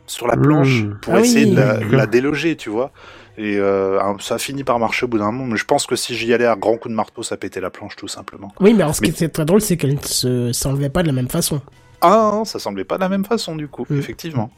sur 0.07 0.27
la 0.27 0.38
planche 0.38 0.84
Mmh. 0.84 0.98
pour 1.02 1.14
Ah 1.15 1.19
essayer 1.22 1.45
oui. 1.45 1.56
de 1.56 1.95
la, 1.95 2.06
déloger, 2.06 2.56
tu 2.56 2.69
vois. 2.69 2.91
Et 3.38 3.57
euh, 3.57 3.99
ça 4.19 4.36
a 4.36 4.38
fini 4.38 4.64
par 4.64 4.80
marcher 4.80 5.06
au 5.06 5.10
bout 5.10 5.18
d'un 5.18 5.32
moment, 5.32 5.45
mais 5.45 5.57
je 5.57 5.65
pense 5.65 5.86
que 5.86 5.95
si 5.98 6.15
j'y 6.15 6.34
allais 6.34 6.45
à 6.45 6.56
grands 6.56 6.77
coups 6.77 6.91
de 6.91 6.95
marteau, 6.95 7.22
ça 7.23 7.36
pétait 7.36 7.60
la 7.60 7.69
planche 7.69 7.95
tout 7.98 8.07
simplement. 8.07 8.53
Oui, 8.61 8.73
mais 8.73 8.84
alors 8.84 8.95
ce 8.95 9.02
qui 9.02 9.10
était 9.10 9.27
très 9.27 9.44
drôle, 9.45 9.60
c'est 9.61 9.76
qu'elle 9.77 9.95
ne 9.95 9.99
se- 10.02 10.53
s'enlevait 10.53 10.90
pas 10.90 11.02
de 11.02 11.07
la 11.07 11.14
même 11.14 11.27
façon. 11.30 11.60
Ah, 12.02 12.30
non, 12.34 12.45
ça 12.45 12.60
semblait 12.60 12.84
pas 12.86 12.95
de 12.95 13.02
la 13.02 13.10
même 13.10 13.26
façon 13.26 13.56
du 13.56 13.68
coup, 13.68 13.86
Mm. 13.90 13.99
effectivement. 13.99 14.52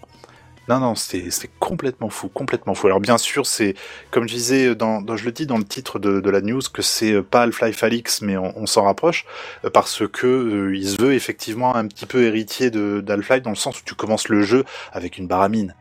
Non, 0.69 0.79
non, 0.79 0.95
c'était 0.95 1.49
complètement 1.59 2.09
fou, 2.09 2.27
complètement 2.27 2.73
fou. 2.73 2.87
Alors 2.87 2.99
bien 2.99 3.17
sûr, 3.17 3.45
c'est 3.45 3.73
comme 4.11 4.27
je 4.27 4.33
disais, 4.33 4.75
dans, 4.75 5.01
dans- 5.01 5.15
je 5.15 5.23
le 5.25 5.31
dis 5.31 5.45
dans 5.45 5.57
le 5.57 5.63
titre 5.63 5.97
de, 5.97 6.19
de 6.19 6.29
la 6.29 6.41
news, 6.41 6.59
que 6.73 6.81
c'est 6.81 7.13
euh, 7.13 7.23
pas 7.23 7.43
Half-Life 7.43 7.83
Alix, 7.83 8.21
mais 8.21 8.35
on, 8.35 8.51
on 8.57 8.65
s'en 8.65 8.83
rapproche 8.83 9.25
euh, 9.63 9.69
parce 9.69 10.03
que 10.11 10.27
euh, 10.27 10.75
il 10.75 10.87
se 10.89 11.01
veut 11.01 11.13
effectivement 11.13 11.73
un 11.75 11.87
petit 11.87 12.05
peu 12.05 12.23
héritier 12.23 12.69
de 12.69 12.99
d'Half-Life 12.99 13.43
dans 13.43 13.49
le 13.51 13.55
sens 13.55 13.79
où 13.79 13.83
tu 13.85 13.95
commences 13.95 14.27
le 14.27 14.41
jeu 14.43 14.65
avec 14.91 15.17
une 15.17 15.27
baramine. 15.27 15.73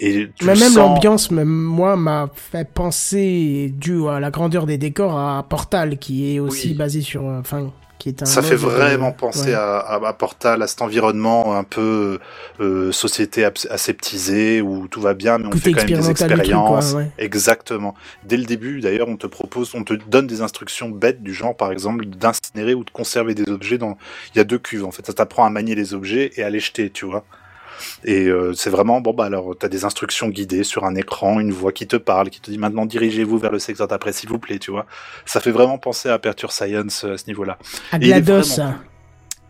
Et 0.00 0.28
tu 0.36 0.44
Mais 0.44 0.52
même 0.52 0.58
sens- 0.68 0.76
l'ambiance, 0.76 1.30
même 1.30 1.48
moi, 1.48 1.96
m'a 1.96 2.28
fait 2.34 2.68
penser, 2.70 3.72
dû 3.74 4.06
à 4.08 4.20
la 4.20 4.30
grandeur 4.30 4.66
des 4.66 4.76
décors, 4.76 5.18
à 5.18 5.42
Portal, 5.48 5.96
qui 5.98 6.34
est 6.34 6.38
aussi 6.40 6.68
Oui. 6.68 6.74
basé 6.74 7.00
sur, 7.00 7.24
enfin, 7.24 7.72
qui 7.98 8.10
est 8.10 8.22
un. 8.22 8.26
Ça 8.26 8.42
fait 8.42 8.56
vraiment 8.56 9.12
penser 9.12 9.48
ouais. 9.50 9.54
à, 9.54 9.78
à, 9.78 10.06
à 10.06 10.12
Portal, 10.12 10.62
à 10.62 10.66
cet 10.66 10.82
environnement 10.82 11.56
un 11.56 11.64
peu 11.64 12.18
euh, 12.60 12.92
société 12.92 13.44
aseptisée 13.70 14.60
où 14.60 14.88
tout 14.88 15.00
va 15.00 15.14
bien, 15.14 15.38
mais 15.38 15.46
on 15.46 15.52
fait 15.52 15.72
quand 15.72 15.78
même 15.80 15.86
des 15.88 16.02
truc, 16.02 16.10
expériences. 16.10 16.92
quoi, 16.92 17.00
ouais. 17.00 17.10
Exactement. 17.18 17.94
Dès 18.24 18.36
le 18.36 18.44
début, 18.44 18.80
d'ailleurs, 18.80 19.08
on 19.08 19.16
te 19.16 19.26
propose, 19.26 19.74
on 19.74 19.84
te 19.84 19.94
donne 19.94 20.26
des 20.26 20.40
instructions 20.42 20.88
bêtes 20.88 21.22
du 21.22 21.34
genre, 21.34 21.56
par 21.56 21.72
exemple, 21.72 22.06
d'incinérer 22.06 22.74
ou 22.74 22.84
de 22.84 22.90
conserver 22.90 23.34
des 23.34 23.50
objets 23.50 23.78
dans. 23.78 23.96
Il 24.34 24.38
y 24.38 24.40
a 24.40 24.44
deux 24.44 24.58
cuves 24.58 24.84
en 24.84 24.90
fait. 24.90 25.06
Ça 25.06 25.12
t'apprend 25.12 25.44
à 25.44 25.50
manier 25.50 25.74
les 25.74 25.94
objets 25.94 26.32
et 26.36 26.42
à 26.42 26.50
les 26.50 26.60
jeter, 26.60 26.90
tu 26.90 27.06
vois. 27.06 27.24
Et 28.04 28.26
euh, 28.26 28.52
c'est 28.54 28.70
vraiment 28.70 29.00
bon 29.00 29.12
bah 29.14 29.24
alors 29.24 29.54
t'as 29.58 29.68
des 29.68 29.84
instructions 29.84 30.28
guidées 30.28 30.64
sur 30.64 30.84
un 30.84 30.94
écran, 30.94 31.40
une 31.40 31.52
voix 31.52 31.72
qui 31.72 31.86
te 31.86 31.96
parle, 31.96 32.30
qui 32.30 32.40
te 32.40 32.50
dit 32.50 32.58
maintenant 32.58 32.86
dirigez-vous 32.86 33.38
vers 33.38 33.52
le 33.52 33.58
secteur 33.58 33.88
d'après 33.88 34.12
s'il 34.12 34.28
vous 34.28 34.38
plaît, 34.38 34.58
tu 34.58 34.70
vois. 34.70 34.86
Ça 35.24 35.40
fait 35.40 35.50
vraiment 35.52 35.78
penser 35.78 36.08
à 36.08 36.14
Aperture 36.14 36.52
Science 36.52 37.04
euh, 37.04 37.14
à 37.14 37.18
ce 37.18 37.26
niveau-là. 37.26 37.58
À 37.92 37.98
GLaDOS. 37.98 38.42
vraiment 38.56 38.74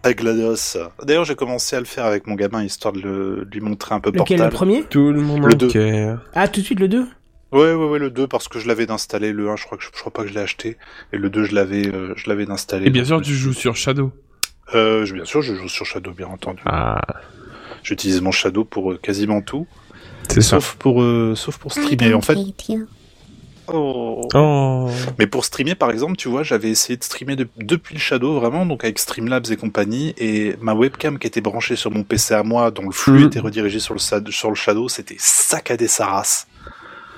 À 0.02 0.12
GLaDOS. 0.12 0.78
D'ailleurs, 1.04 1.24
j'ai 1.24 1.34
commencé 1.34 1.74
à 1.76 1.80
le 1.80 1.84
faire 1.86 2.04
avec 2.04 2.26
mon 2.26 2.34
gamin 2.34 2.62
histoire 2.62 2.92
de, 2.92 3.00
le- 3.00 3.44
de 3.44 3.50
lui 3.52 3.60
montrer 3.60 3.94
un 3.94 4.00
peu 4.00 4.10
Lequel, 4.10 4.38
Portal. 4.38 4.46
le 4.46 4.52
premier 4.52 4.82
Tout 4.84 5.10
le 5.12 5.20
monde 5.20 5.44
Le. 5.46 6.16
Ah, 6.34 6.46
tout 6.48 6.60
de 6.60 6.64
suite 6.64 6.80
le 6.80 6.88
2 6.88 7.06
Ouais, 7.52 7.72
ouais, 7.72 7.88
ouais, 7.88 7.98
le 8.00 8.10
2 8.10 8.26
parce 8.26 8.48
que 8.48 8.58
je 8.58 8.66
l'avais 8.68 8.86
d'installer. 8.86 9.32
Le 9.32 9.48
1, 9.48 9.56
je 9.56 9.64
crois 9.64 9.78
que 9.78 9.84
je, 9.84 9.88
je 9.94 9.98
crois 10.00 10.12
pas 10.12 10.22
que 10.22 10.28
je 10.28 10.34
l'ai 10.34 10.40
acheté. 10.40 10.76
Et 11.12 11.16
le 11.16 11.30
2, 11.30 11.44
je 11.44 11.54
l'avais, 11.54 11.86
euh, 11.86 12.12
je 12.16 12.28
l'avais 12.28 12.44
d'installer. 12.44 12.86
Et 12.86 12.90
bien 12.90 13.04
sûr, 13.04 13.18
je 13.18 13.24
tu 13.24 13.34
joues 13.34 13.52
sur 13.52 13.76
Shadow. 13.76 14.12
Euh, 14.74 15.04
je- 15.04 15.14
bien 15.14 15.24
sûr, 15.24 15.42
je 15.42 15.54
joue 15.54 15.68
sur 15.68 15.86
Shadow, 15.86 16.10
bien 16.12 16.26
entendu. 16.26 16.60
Ah, 16.66 17.00
J'utilise 17.86 18.20
mon 18.20 18.32
Shadow 18.32 18.64
pour 18.64 18.90
euh, 18.92 18.98
quasiment 19.00 19.42
tout, 19.42 19.64
c'est 20.28 20.40
ça. 20.40 20.58
sauf 20.60 20.74
pour, 20.74 21.00
euh, 21.02 21.34
sauf 21.36 21.56
pour 21.56 21.72
streamer. 21.72 22.14
En 22.14 22.20
fait, 22.20 22.36
oh. 23.68 24.28
Oh. 24.34 24.88
Mais 25.20 25.26
pour 25.28 25.44
streamer, 25.44 25.76
par 25.76 25.90
exemple, 25.92 26.16
tu 26.16 26.28
vois, 26.28 26.42
j'avais 26.42 26.68
essayé 26.70 26.96
de 26.96 27.04
streamer 27.04 27.36
de- 27.36 27.48
depuis 27.58 27.94
le 27.94 28.00
Shadow, 28.00 28.38
vraiment, 28.40 28.66
donc 28.66 28.82
avec 28.84 28.98
Streamlabs 28.98 29.46
et 29.52 29.56
compagnie, 29.56 30.14
et 30.18 30.56
ma 30.60 30.74
webcam 30.74 31.18
qui 31.18 31.28
était 31.28 31.40
branchée 31.40 31.76
sur 31.76 31.90
mon 31.92 32.02
PC 32.02 32.34
à 32.34 32.42
moi, 32.42 32.70
dont 32.72 32.82
le 32.86 32.90
flux 32.92 33.20
Mhm. 33.20 33.26
était 33.26 33.40
redirigé 33.40 33.78
sur 33.78 33.94
le, 33.94 34.00
sur 34.00 34.48
le 34.48 34.54
Shadow, 34.56 34.88
c'était 34.88 35.16
saccadé 35.18 35.86
sa 35.88 36.06
race. 36.06 36.48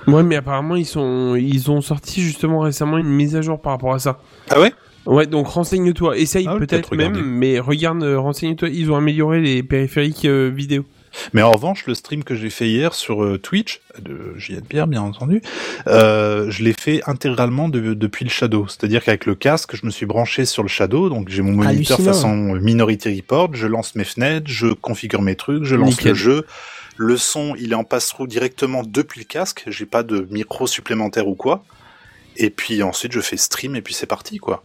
Ouais, 0.07 0.23
mais 0.23 0.35
apparemment, 0.37 0.75
ils 0.75 0.85
sont, 0.85 1.35
ils 1.35 1.69
ont 1.71 1.81
sorti 1.81 2.21
justement 2.21 2.59
récemment 2.61 2.97
une 2.99 3.09
mise 3.09 3.35
à 3.35 3.41
jour 3.41 3.59
par 3.59 3.73
rapport 3.73 3.93
à 3.93 3.99
ça. 3.99 4.19
Ah 4.49 4.59
ouais? 4.59 4.73
Ouais, 5.05 5.25
donc 5.25 5.47
renseigne-toi. 5.47 6.17
Essaye 6.17 6.45
Ah 6.47 6.55
peut-être 6.57 6.95
même, 6.95 7.13
mais 7.23 7.59
regarde, 7.59 8.03
euh, 8.03 8.19
renseigne-toi. 8.19 8.69
Ils 8.69 8.91
ont 8.91 8.95
amélioré 8.95 9.41
les 9.41 9.63
périphériques 9.63 10.25
euh, 10.25 10.51
vidéo. 10.53 10.85
Mais 11.33 11.41
en 11.41 11.51
revanche, 11.51 11.87
le 11.87 11.95
stream 11.95 12.23
que 12.23 12.35
j'ai 12.35 12.51
fait 12.51 12.69
hier 12.69 12.93
sur 12.93 13.23
euh, 13.23 13.39
Twitch, 13.39 13.81
de 13.99 14.35
JN 14.37 14.61
Pierre 14.61 14.85
bien 14.85 15.01
entendu, 15.01 15.41
euh, 15.87 16.51
je 16.51 16.63
l'ai 16.63 16.73
fait 16.73 17.01
intégralement 17.07 17.67
de- 17.67 17.95
depuis 17.95 18.23
le 18.25 18.29
Shadow. 18.29 18.67
C'est-à-dire 18.67 19.03
qu'avec 19.03 19.25
le 19.25 19.33
casque, 19.33 19.75
je 19.75 19.85
me 19.87 19.91
suis 19.91 20.05
branché 20.05 20.45
sur 20.45 20.61
le 20.61 20.69
Shadow, 20.69 21.09
donc 21.09 21.29
j'ai 21.29 21.41
mon 21.41 21.53
moniteur 21.53 21.97
Hallucinant. 21.97 22.13
façon 22.13 22.55
euh, 22.55 22.59
Minority 22.59 23.15
Report, 23.15 23.49
je 23.55 23.65
lance 23.65 23.95
mes 23.95 24.03
fenêtres, 24.03 24.45
je 24.51 24.67
configure 24.67 25.23
mes 25.23 25.35
trucs, 25.35 25.63
je 25.63 25.75
lance 25.75 25.91
Nickel. 25.97 26.09
le 26.09 26.13
jeu. 26.15 26.45
Le 26.97 27.17
son, 27.17 27.55
il 27.57 27.71
est 27.71 27.75
en 27.75 27.85
passe-through 27.85 28.27
directement 28.27 28.83
depuis 28.85 29.21
le 29.21 29.25
casque, 29.25 29.63
j'ai 29.67 29.85
pas 29.87 30.03
de 30.03 30.27
micro 30.29 30.67
supplémentaire 30.67 31.27
ou 31.27 31.33
quoi. 31.33 31.63
Et 32.37 32.51
puis 32.51 32.83
ensuite, 32.83 33.13
je 33.13 33.19
fais 33.21 33.37
stream 33.37 33.75
et 33.75 33.81
puis 33.81 33.93
c'est 33.95 34.05
parti, 34.05 34.37
quoi. 34.37 34.63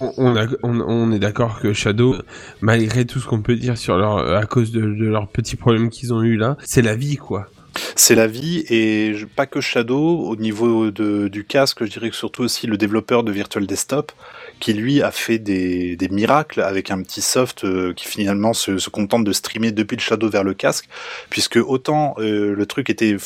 On, 0.00 1.12
est 1.12 1.18
d'accord 1.18 1.60
que 1.60 1.72
Shadow, 1.72 2.16
malgré 2.60 3.06
tout 3.06 3.18
ce 3.18 3.26
qu'on 3.26 3.40
peut 3.40 3.56
dire 3.56 3.78
sur 3.78 3.96
leur, 3.96 4.18
à 4.36 4.44
cause 4.44 4.70
de, 4.70 4.80
leurs 4.80 5.28
petits 5.28 5.56
problèmes 5.56 5.88
qu'ils 5.88 6.12
ont 6.12 6.22
eu 6.22 6.36
là, 6.36 6.56
c'est 6.64 6.82
la 6.82 6.96
vie, 6.96 7.16
quoi. 7.16 7.48
C'est 7.94 8.14
la 8.14 8.26
vie 8.26 8.64
et 8.70 9.14
pas 9.36 9.46
que 9.46 9.60
Shadow 9.60 10.20
au 10.20 10.36
niveau 10.36 10.90
du 10.90 11.44
casque, 11.44 11.84
je 11.84 11.90
dirais 11.90 12.10
que 12.10 12.16
surtout 12.16 12.42
aussi 12.42 12.66
le 12.66 12.76
développeur 12.76 13.22
de 13.22 13.32
Virtual 13.32 13.66
Desktop 13.66 14.12
qui 14.60 14.72
lui 14.72 15.02
a 15.02 15.10
fait 15.10 15.38
des, 15.38 15.96
des 15.96 16.08
miracles 16.08 16.60
avec 16.60 16.90
un 16.90 17.02
petit 17.02 17.20
soft 17.20 17.64
euh, 17.64 17.92
qui 17.94 18.06
finalement 18.06 18.52
se, 18.52 18.88
contente 18.88 19.24
de 19.24 19.32
streamer 19.32 19.72
depuis 19.72 19.96
le 19.96 20.00
Shadow 20.00 20.28
vers 20.30 20.44
le 20.44 20.54
casque. 20.54 20.88
Puisque 21.30 21.56
autant 21.56 22.14
euh, 22.18 22.54
le 22.54 22.66
truc 22.66 22.90
était 22.90 23.16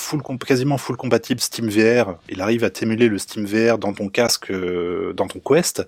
quasiment 0.46 0.78
full 0.78 0.96
compatible 0.96 1.40
Steam 1.40 1.68
VR, 1.68 2.16
il 2.28 2.40
arrive 2.40 2.64
à 2.64 2.70
t'émuler 2.70 3.08
le 3.08 3.18
Steam 3.18 3.44
VR 3.44 3.78
dans 3.78 3.92
ton 3.92 4.08
casque 4.08 4.50
euh, 4.50 5.12
dans 5.14 5.28
ton 5.28 5.40
Quest. 5.40 5.86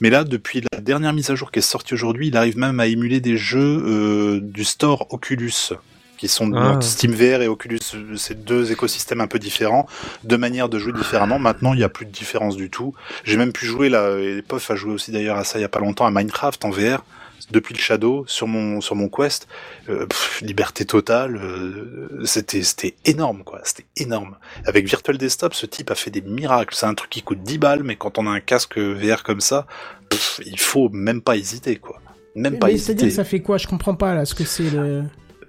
Mais 0.00 0.10
là 0.10 0.24
depuis 0.24 0.62
la 0.72 0.80
dernière 0.80 1.12
mise 1.12 1.30
à 1.30 1.34
jour 1.34 1.50
qui 1.50 1.58
est 1.58 1.62
sortie 1.62 1.94
aujourd'hui, 1.94 2.28
il 2.28 2.36
arrive 2.36 2.56
même 2.56 2.80
à 2.80 2.86
émuler 2.86 3.20
des 3.20 3.36
jeux 3.36 4.40
du 4.42 4.64
store 4.64 5.06
Oculus 5.10 5.72
qui 6.20 6.28
sont 6.28 6.52
Ah. 6.54 6.72
donc 6.72 6.82
Steam 6.82 7.12
VR 7.12 7.40
et 7.40 7.48
Oculus, 7.48 7.78
c'est 8.16 8.44
deux 8.44 8.70
écosystèmes 8.72 9.22
un 9.22 9.26
peu 9.26 9.38
différents, 9.38 9.86
deux 10.22 10.36
manières 10.36 10.68
de 10.68 10.78
jouer 10.78 10.92
différemment. 10.92 11.38
Maintenant, 11.38 11.72
il 11.72 11.78
n'y 11.78 11.82
a 11.84 11.88
plus 11.88 12.04
de 12.04 12.10
différence 12.10 12.56
du 12.56 12.68
tout. 12.68 12.94
J'ai 13.24 13.38
même 13.38 13.52
pu 13.52 13.64
jouer 13.64 13.88
là, 13.88 14.18
et 14.18 14.42
Pof 14.42 14.70
a 14.70 14.76
joué 14.76 14.92
aussi 14.92 15.12
d'ailleurs 15.12 15.38
à 15.38 15.44
ça 15.44 15.58
il 15.58 15.62
y 15.62 15.64
a 15.64 15.68
pas 15.70 15.80
longtemps, 15.80 16.04
à 16.04 16.10
Minecraft 16.10 16.62
en 16.66 16.70
VR 16.70 17.02
depuis 17.50 17.74
le 17.74 17.80
Shadow 17.80 18.24
sur 18.28 18.46
mon 18.46 18.80
sur 18.82 18.94
mon 18.96 19.08
Quest, 19.08 19.48
Euh, 19.88 20.06
pff, 20.06 20.40
liberté 20.42 20.84
totale, 20.84 21.36
euh, 21.36 22.20
c'était 22.24 22.62
c'était 22.62 22.94
énorme 23.06 23.42
quoi, 23.42 23.60
c'était 23.64 23.86
énorme. 23.96 24.36
Avec 24.66 24.86
Virtual 24.86 25.16
Desktop, 25.18 25.54
ce 25.54 25.64
type 25.66 25.90
a 25.90 25.94
fait 25.94 26.10
des 26.10 26.20
miracles. 26.20 26.74
C'est 26.76 26.86
un 26.86 26.94
truc 26.94 27.10
qui 27.10 27.22
coûte 27.22 27.42
10 27.42 27.56
balles, 27.58 27.82
mais 27.82 27.96
quand 27.96 28.18
on 28.18 28.26
a 28.26 28.30
un 28.30 28.40
casque 28.40 28.78
VR 28.78 29.22
comme 29.24 29.40
ça, 29.40 29.66
pff, 30.10 30.40
il 30.44 30.60
faut 30.60 30.90
même 30.90 31.22
pas 31.22 31.36
hésiter 31.36 31.76
quoi. 31.76 31.98
Même 32.36 32.58
pas 32.60 32.66
Mais 32.68 32.76
c'est-à-dire 32.78 33.06
hésiter. 33.06 33.08
que 33.08 33.14
ça 33.16 33.24
fait 33.24 33.40
quoi? 33.40 33.56
Je 33.58 33.66
comprends 33.66 33.94
pas 33.96 34.14
là 34.14 34.24
ce 34.26 34.34
que 34.34 34.44
c'est 34.44 34.70
le. 34.70 35.02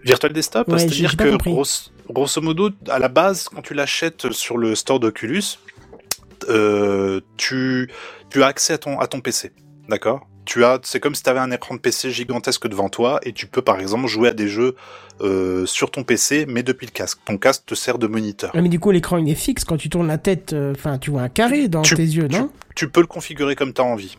Virtual 0.03 0.33
Desktop, 0.33 0.67
Ouais, 0.67 0.79
c'est-à-dire 0.79 1.15
que 1.17 1.37
grosso, 2.11 2.41
modo, 2.41 2.69
à 2.89 2.99
la 2.99 3.07
base, 3.07 3.47
quand 3.49 3.61
tu 3.61 3.73
l'achètes 3.73 4.31
sur 4.31 4.57
le 4.57 4.75
store 4.75 4.99
d'Oculus, 4.99 5.43
euh, 6.49 7.21
tu, 7.37 7.89
tu 8.29 8.43
as 8.43 8.47
accès 8.47 8.73
à 8.73 8.77
ton, 8.77 8.99
à 8.99 9.07
ton 9.07 9.21
PC, 9.21 9.51
d'accord? 9.89 10.27
Tu 10.43 10.65
as, 10.65 10.79
c'est 10.83 10.99
comme 10.99 11.13
si 11.13 11.21
tu 11.21 11.29
avais 11.29 11.39
un 11.39 11.51
écran 11.51 11.75
de 11.75 11.79
PC 11.79 12.09
gigantesque 12.09 12.67
devant 12.67 12.89
toi 12.89 13.19
et 13.23 13.31
tu 13.31 13.45
peux 13.45 13.61
par 13.61 13.79
exemple 13.79 14.07
jouer 14.07 14.29
à 14.29 14.33
des 14.33 14.47
jeux 14.47 14.75
euh, 15.21 15.67
sur 15.67 15.91
ton 15.91 16.03
PC 16.03 16.45
mais 16.47 16.63
depuis 16.63 16.87
le 16.87 16.91
casque. 16.91 17.19
Ton 17.25 17.37
casque 17.37 17.67
te 17.67 17.75
sert 17.75 17.99
de 17.99 18.07
moniteur. 18.07 18.49
Ah, 18.55 18.61
mais 18.61 18.67
du 18.69 18.79
coup, 18.79 18.89
l'écran 18.89 19.17
il 19.19 19.29
est 19.29 19.35
fixe 19.35 19.63
quand 19.63 19.77
tu 19.77 19.87
tournes 19.87 20.07
la 20.07 20.17
tête. 20.17 20.53
euh, 20.53 20.73
Enfin, 20.75 20.97
tu 20.97 21.11
vois 21.11 21.21
un 21.21 21.29
carré 21.29 21.67
dans 21.67 21.83
Tu- 21.83 21.93
tes 21.93 22.01
yeux, 22.01 22.27
non? 22.27 22.49
Tu 22.75 22.89
peux 22.89 23.01
le 23.01 23.07
configurer 23.07 23.55
comme 23.55 23.71
tu 23.71 23.81
as 23.81 23.85
envie. 23.85 24.17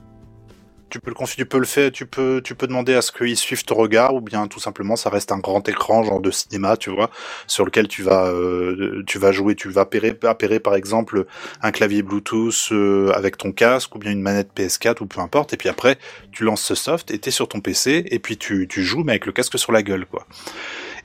Tu 0.92 1.00
peux 1.00 1.10
le 1.10 1.58
le 1.58 1.64
faire, 1.64 1.90
tu 1.90 2.04
peux, 2.04 2.42
tu 2.44 2.54
peux 2.54 2.66
demander 2.66 2.92
à 2.92 3.00
ce 3.00 3.12
qu'il 3.12 3.34
suive 3.38 3.64
ton 3.64 3.76
regard 3.76 4.14
ou 4.14 4.20
bien 4.20 4.46
tout 4.46 4.60
simplement 4.60 4.94
ça 4.94 5.08
reste 5.08 5.32
un 5.32 5.38
grand 5.38 5.66
écran 5.66 6.02
genre 6.02 6.20
de 6.20 6.30
cinéma, 6.30 6.76
tu 6.76 6.90
vois, 6.90 7.08
sur 7.46 7.64
lequel 7.64 7.88
tu 7.88 8.02
vas, 8.02 8.26
euh, 8.26 9.02
tu 9.06 9.18
vas 9.18 9.32
jouer, 9.32 9.54
tu 9.54 9.70
vas 9.70 9.80
appairer, 9.80 10.60
par 10.60 10.74
exemple 10.74 11.24
un 11.62 11.70
clavier 11.70 12.02
Bluetooth 12.02 12.72
euh, 12.72 13.10
avec 13.14 13.38
ton 13.38 13.52
casque 13.52 13.94
ou 13.94 13.98
bien 13.98 14.12
une 14.12 14.20
manette 14.20 14.50
PS4 14.54 15.02
ou 15.02 15.06
peu 15.06 15.22
importe 15.22 15.54
et 15.54 15.56
puis 15.56 15.70
après 15.70 15.96
tu 16.30 16.44
lances 16.44 16.62
ce 16.62 16.74
soft 16.74 17.10
et 17.10 17.18
t'es 17.18 17.30
sur 17.30 17.48
ton 17.48 17.60
PC 17.60 18.04
et 18.10 18.18
puis 18.18 18.36
tu, 18.36 18.68
tu 18.68 18.82
joues 18.82 19.02
mais 19.02 19.12
avec 19.12 19.24
le 19.24 19.32
casque 19.32 19.58
sur 19.58 19.72
la 19.72 19.82
gueule 19.82 20.04
quoi. 20.04 20.26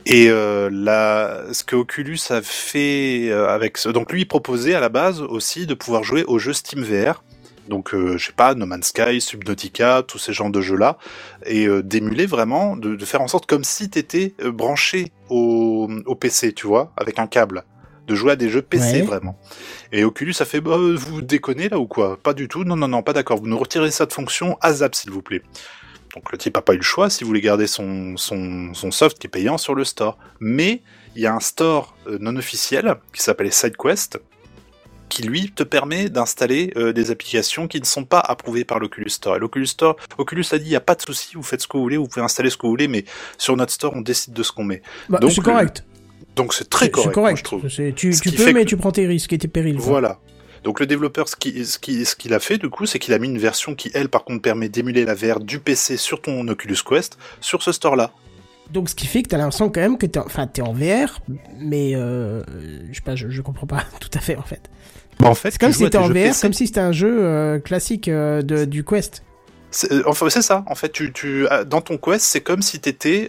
Et 0.05 0.27
euh, 0.29 0.69
là, 0.69 1.45
ce 1.53 1.63
que 1.63 1.77
Oculus 1.77 2.19
a 2.29 2.41
fait 2.41 3.31
avec 3.31 3.77
ce... 3.77 3.87
donc 3.87 4.11
lui 4.11 4.23
il 4.23 4.27
proposait 4.27 4.73
à 4.73 4.81
la 4.81 4.89
base 4.89 5.21
aussi 5.21 5.65
de 5.65 5.73
pouvoir 5.75 6.03
jouer 6.03 6.25
aux 6.25 6.39
jeux 6.39 6.51
Steam 6.51 6.83
VR. 6.83 7.23
Donc 7.67 7.93
euh, 7.93 8.17
je 8.17 8.27
sais 8.27 8.31
pas, 8.33 8.55
No 8.55 8.65
Man's 8.65 8.87
Sky, 8.87 9.19
Subnautica, 9.21 10.03
tous 10.07 10.17
ces 10.17 10.33
genres 10.33 10.49
de 10.51 10.61
jeux 10.61 10.77
là, 10.77 10.97
et 11.45 11.67
euh, 11.67 11.83
d'émuler 11.83 12.25
vraiment, 12.25 12.77
de, 12.77 12.95
de 12.95 13.05
faire 13.05 13.21
en 13.21 13.27
sorte 13.27 13.45
comme 13.45 13.63
si 13.63 13.89
t'étais 13.89 14.33
euh, 14.41 14.51
branché 14.51 15.11
au, 15.29 15.89
au 16.05 16.15
PC, 16.15 16.53
tu 16.53 16.67
vois, 16.67 16.91
avec 16.97 17.19
un 17.19 17.27
câble, 17.27 17.63
de 18.07 18.15
jouer 18.15 18.31
à 18.31 18.35
des 18.37 18.49
jeux 18.49 18.61
PC 18.61 18.93
Ouais. 18.93 19.01
vraiment. 19.01 19.37
Et 19.91 20.03
Oculus 20.05 20.33
a 20.39 20.45
fait, 20.45 20.61
bah, 20.61 20.77
vous 20.77 21.21
déconnez 21.21 21.67
là 21.67 21.77
ou 21.79 21.87
quoi? 21.87 22.17
Pas 22.21 22.33
du 22.33 22.47
tout, 22.47 22.63
non 22.63 22.77
non 22.77 22.87
non, 22.87 23.03
pas 23.03 23.13
d'accord. 23.13 23.37
Vous 23.37 23.47
nous 23.47 23.57
retirez 23.57 23.91
ça 23.91 24.05
de 24.05 24.13
fonction 24.13 24.57
ASAP 24.61 24.95
s'il 24.95 25.11
vous 25.11 25.21
plaît. 25.21 25.41
Donc 26.15 26.31
le 26.31 26.37
type 26.37 26.55
a 26.57 26.61
pas 26.61 26.73
eu 26.73 26.77
le 26.77 26.83
choix 26.83 27.09
si 27.09 27.23
vous 27.23 27.27
voulez 27.27 27.41
garder 27.41 27.67
son, 27.67 28.15
son, 28.15 28.73
son 28.73 28.91
soft 28.91 29.19
qui 29.19 29.27
est 29.27 29.29
payant 29.29 29.57
sur 29.57 29.75
le 29.75 29.83
store. 29.83 30.17
Mais 30.39 30.81
il 31.15 31.21
y 31.21 31.27
a 31.27 31.33
un 31.33 31.41
store 31.41 31.95
non 32.21 32.35
officiel 32.37 32.95
qui 33.13 33.21
s'appelle 33.21 33.51
SideQuest 33.51 34.19
qui 35.09 35.23
lui 35.23 35.51
te 35.51 35.63
permet 35.63 36.09
d'installer 36.09 36.71
euh, 36.75 36.91
des 36.93 37.11
applications 37.11 37.67
qui 37.67 37.79
ne 37.79 37.85
sont 37.85 38.03
pas 38.05 38.19
approuvées 38.19 38.65
par 38.65 38.79
l'Oculus 38.79 39.09
Store. 39.09 39.35
Et 39.35 39.39
l'Oculus 39.39 39.67
Store, 39.67 39.95
Oculus 40.17 40.45
a 40.51 40.57
dit 40.57 40.65
il 40.65 40.71
y 40.71 40.75
a 40.75 40.81
pas 40.81 40.95
de 40.95 41.01
souci, 41.01 41.29
vous 41.35 41.43
faites 41.43 41.61
ce 41.61 41.67
que 41.67 41.77
vous 41.77 41.83
voulez, 41.83 41.97
vous 41.97 42.07
pouvez 42.07 42.23
installer 42.25 42.49
ce 42.49 42.57
que 42.57 42.63
vous 42.63 42.71
voulez, 42.71 42.87
mais 42.87 43.05
sur 43.37 43.55
notre 43.55 43.71
store 43.71 43.93
on 43.95 44.01
décide 44.01 44.33
de 44.33 44.43
ce 44.43 44.51
qu'on 44.51 44.63
met. 44.63 44.81
Bah, 45.09 45.19
donc, 45.19 45.31
C'est 45.31 45.41
correct. 45.41 45.83
Donc 46.35 46.53
c'est 46.53 46.69
très 46.69 46.91
correct, 46.91 47.09
C'est 47.09 47.13
correct. 47.13 47.31
moi, 47.31 47.35
je 47.35 47.43
trouve. 47.43 47.67
Tu, 47.95 48.11
peux, 48.35 48.53
mais 48.53 48.63
que- 48.63 48.69
tu 48.69 48.77
prends 48.77 48.91
tes 48.91 49.07
risques 49.07 49.33
et 49.33 49.37
tes 49.37 49.47
périls. 49.47 49.75
quoi. 49.77 49.85
Voilà. 49.85 50.19
Donc 50.63 50.79
le 50.79 50.85
développeur, 50.87 51.29
ce 51.29 51.35
qu'il 51.35 51.65
ce 51.65 51.79
qui, 51.79 52.03
ce 52.05 52.15
qu'il 52.15 52.33
a 52.33 52.39
fait, 52.39 52.57
du 52.57 52.69
coup, 52.69 52.85
c'est 52.85 52.99
qu'il 52.99 53.13
a 53.13 53.19
mis 53.19 53.27
une 53.27 53.37
version 53.37 53.73
qui, 53.75 53.89
elle, 53.93 54.09
par 54.09 54.23
contre, 54.25 54.41
permet 54.41 54.67
d'émuler 54.69 55.05
la 55.05 55.13
VR 55.15 55.39
du 55.39 55.59
PC 55.59 55.97
sur 55.97 56.21
ton 56.21 56.45
Oculus 56.47 56.77
Quest, 56.87 57.17
sur 57.41 57.63
ce 57.63 57.71
store-là. 57.71 58.11
Donc, 58.71 58.89
ce 58.89 58.95
qui 58.95 59.07
fait 59.07 59.23
que 59.23 59.29
t'as 59.29 59.37
l'impression 59.37 59.69
quand 59.69 59.81
même 59.81 59.97
que 59.97 60.05
t'es 60.05 60.19
en... 60.19 60.25
Enfin, 60.25 60.47
t'es 60.47 60.61
en 60.61 60.73
VR, 60.73 61.19
mais 61.59 61.93
euh... 61.95 62.43
je 62.89 62.95
sais 62.95 63.01
pas, 63.01 63.15
je, 63.15 63.29
je 63.29 63.41
comprends 63.41 63.67
pas 63.67 63.83
tout 63.99 64.09
à 64.13 64.19
fait 64.19 64.35
en 64.35 64.41
fait. 64.43 64.69
Bah, 65.19 65.29
en 65.29 65.35
fait, 65.35 65.51
C'est 65.51 65.59
comme 65.59 65.71
si 65.71 65.85
en 65.97 66.07
VR, 66.07 66.13
PC. 66.13 66.41
comme 66.41 66.53
c'était 66.53 66.79
un 66.79 66.91
jeu 66.91 67.23
euh, 67.23 67.59
classique 67.59 68.07
euh, 68.07 68.41
de, 68.41 68.65
du 68.65 68.83
Quest. 68.83 69.23
C'est- 69.71 70.05
Enfin, 70.05 70.29
c'est 70.29 70.41
ça. 70.41 70.63
En 70.67 70.75
fait, 70.75 70.91
tu, 70.91 71.11
tu, 71.11 71.45
dans 71.65 71.81
ton 71.81 71.97
Quest, 71.97 72.25
c'est 72.25 72.41
comme 72.41 72.61
si 72.61 72.79
t'étais, 72.79 73.27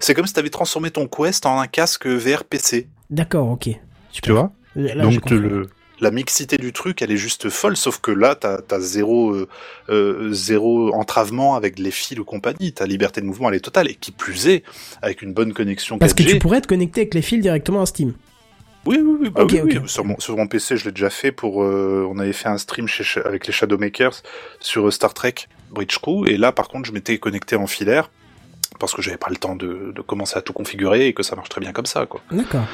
c'est 0.00 0.14
comme 0.14 0.26
si 0.26 0.32
t'avais 0.34 0.50
transformé 0.50 0.90
ton 0.90 1.06
Quest 1.08 1.46
en 1.46 1.58
un 1.60 1.66
casque 1.66 2.06
VR 2.06 2.44
PC. 2.44 2.88
D'accord, 3.10 3.48
ok. 3.50 3.70
Tu 4.12 4.32
vois? 4.32 4.52
Là, 4.76 5.02
Donc 5.04 5.30
le, 5.30 5.68
la 6.00 6.10
mixité 6.10 6.58
du 6.58 6.72
truc, 6.72 7.02
elle 7.02 7.10
est 7.10 7.16
juste 7.16 7.48
folle, 7.48 7.76
sauf 7.76 7.98
que 8.00 8.10
là, 8.10 8.34
t'as 8.34 8.58
as 8.70 8.80
zéro, 8.80 9.32
euh, 9.32 9.48
euh, 9.88 10.32
zéro 10.32 10.94
entravement 10.94 11.56
avec 11.56 11.78
les 11.78 11.90
fils 11.90 12.18
ou 12.18 12.24
compagnie. 12.24 12.72
Ta 12.72 12.86
liberté 12.86 13.20
de 13.20 13.26
mouvement, 13.26 13.48
elle 13.48 13.56
est 13.56 13.60
totale. 13.60 13.90
Et 13.90 13.94
qui 13.94 14.12
plus 14.12 14.48
est, 14.48 14.64
avec 15.02 15.22
une 15.22 15.32
bonne 15.32 15.52
connexion 15.52 15.96
4G. 15.96 15.98
Parce 16.00 16.14
que 16.14 16.22
tu 16.22 16.38
pourrais 16.38 16.60
te 16.60 16.68
connecter 16.68 17.02
avec 17.02 17.14
les 17.14 17.22
fils 17.22 17.40
directement 17.40 17.82
à 17.82 17.86
Steam. 17.86 18.14
Oui, 18.86 18.98
oui, 19.02 19.18
oui. 19.22 19.30
Bah 19.30 19.44
oui, 19.44 19.60
oui. 19.62 19.78
Sur, 19.86 20.04
mon, 20.04 20.18
sur 20.18 20.36
mon 20.36 20.46
PC, 20.46 20.76
je 20.76 20.86
l'ai 20.86 20.92
déjà 20.92 21.10
fait 21.10 21.32
pour. 21.32 21.62
euh, 21.62 22.06
on 22.10 22.18
avait 22.18 22.32
fait 22.32 22.48
un 22.48 22.58
stream 22.58 22.86
chez, 22.86 23.20
avec 23.20 23.46
les 23.46 23.52
Shadowmakers 23.52 24.22
sur 24.60 24.90
Star 24.92 25.14
Trek 25.14 25.34
Bridge 25.70 25.98
Crew. 25.98 26.26
Et 26.26 26.36
là, 26.36 26.52
par 26.52 26.68
contre, 26.68 26.86
je 26.86 26.92
m'étais 26.92 27.18
connecté 27.18 27.56
en 27.56 27.66
filaire 27.66 28.10
parce 28.78 28.94
que 28.94 29.02
j'avais 29.02 29.16
pas 29.16 29.30
le 29.30 29.36
temps 29.36 29.56
de, 29.56 29.92
de 29.94 30.00
commencer 30.02 30.36
à 30.38 30.42
tout 30.42 30.52
configurer 30.52 31.06
et 31.08 31.12
que 31.12 31.22
ça 31.22 31.36
marche 31.36 31.48
très 31.48 31.60
bien 31.60 31.72
comme 31.72 31.86
ça, 31.86 32.06
quoi. 32.06 32.20
D'accord. 32.30 32.64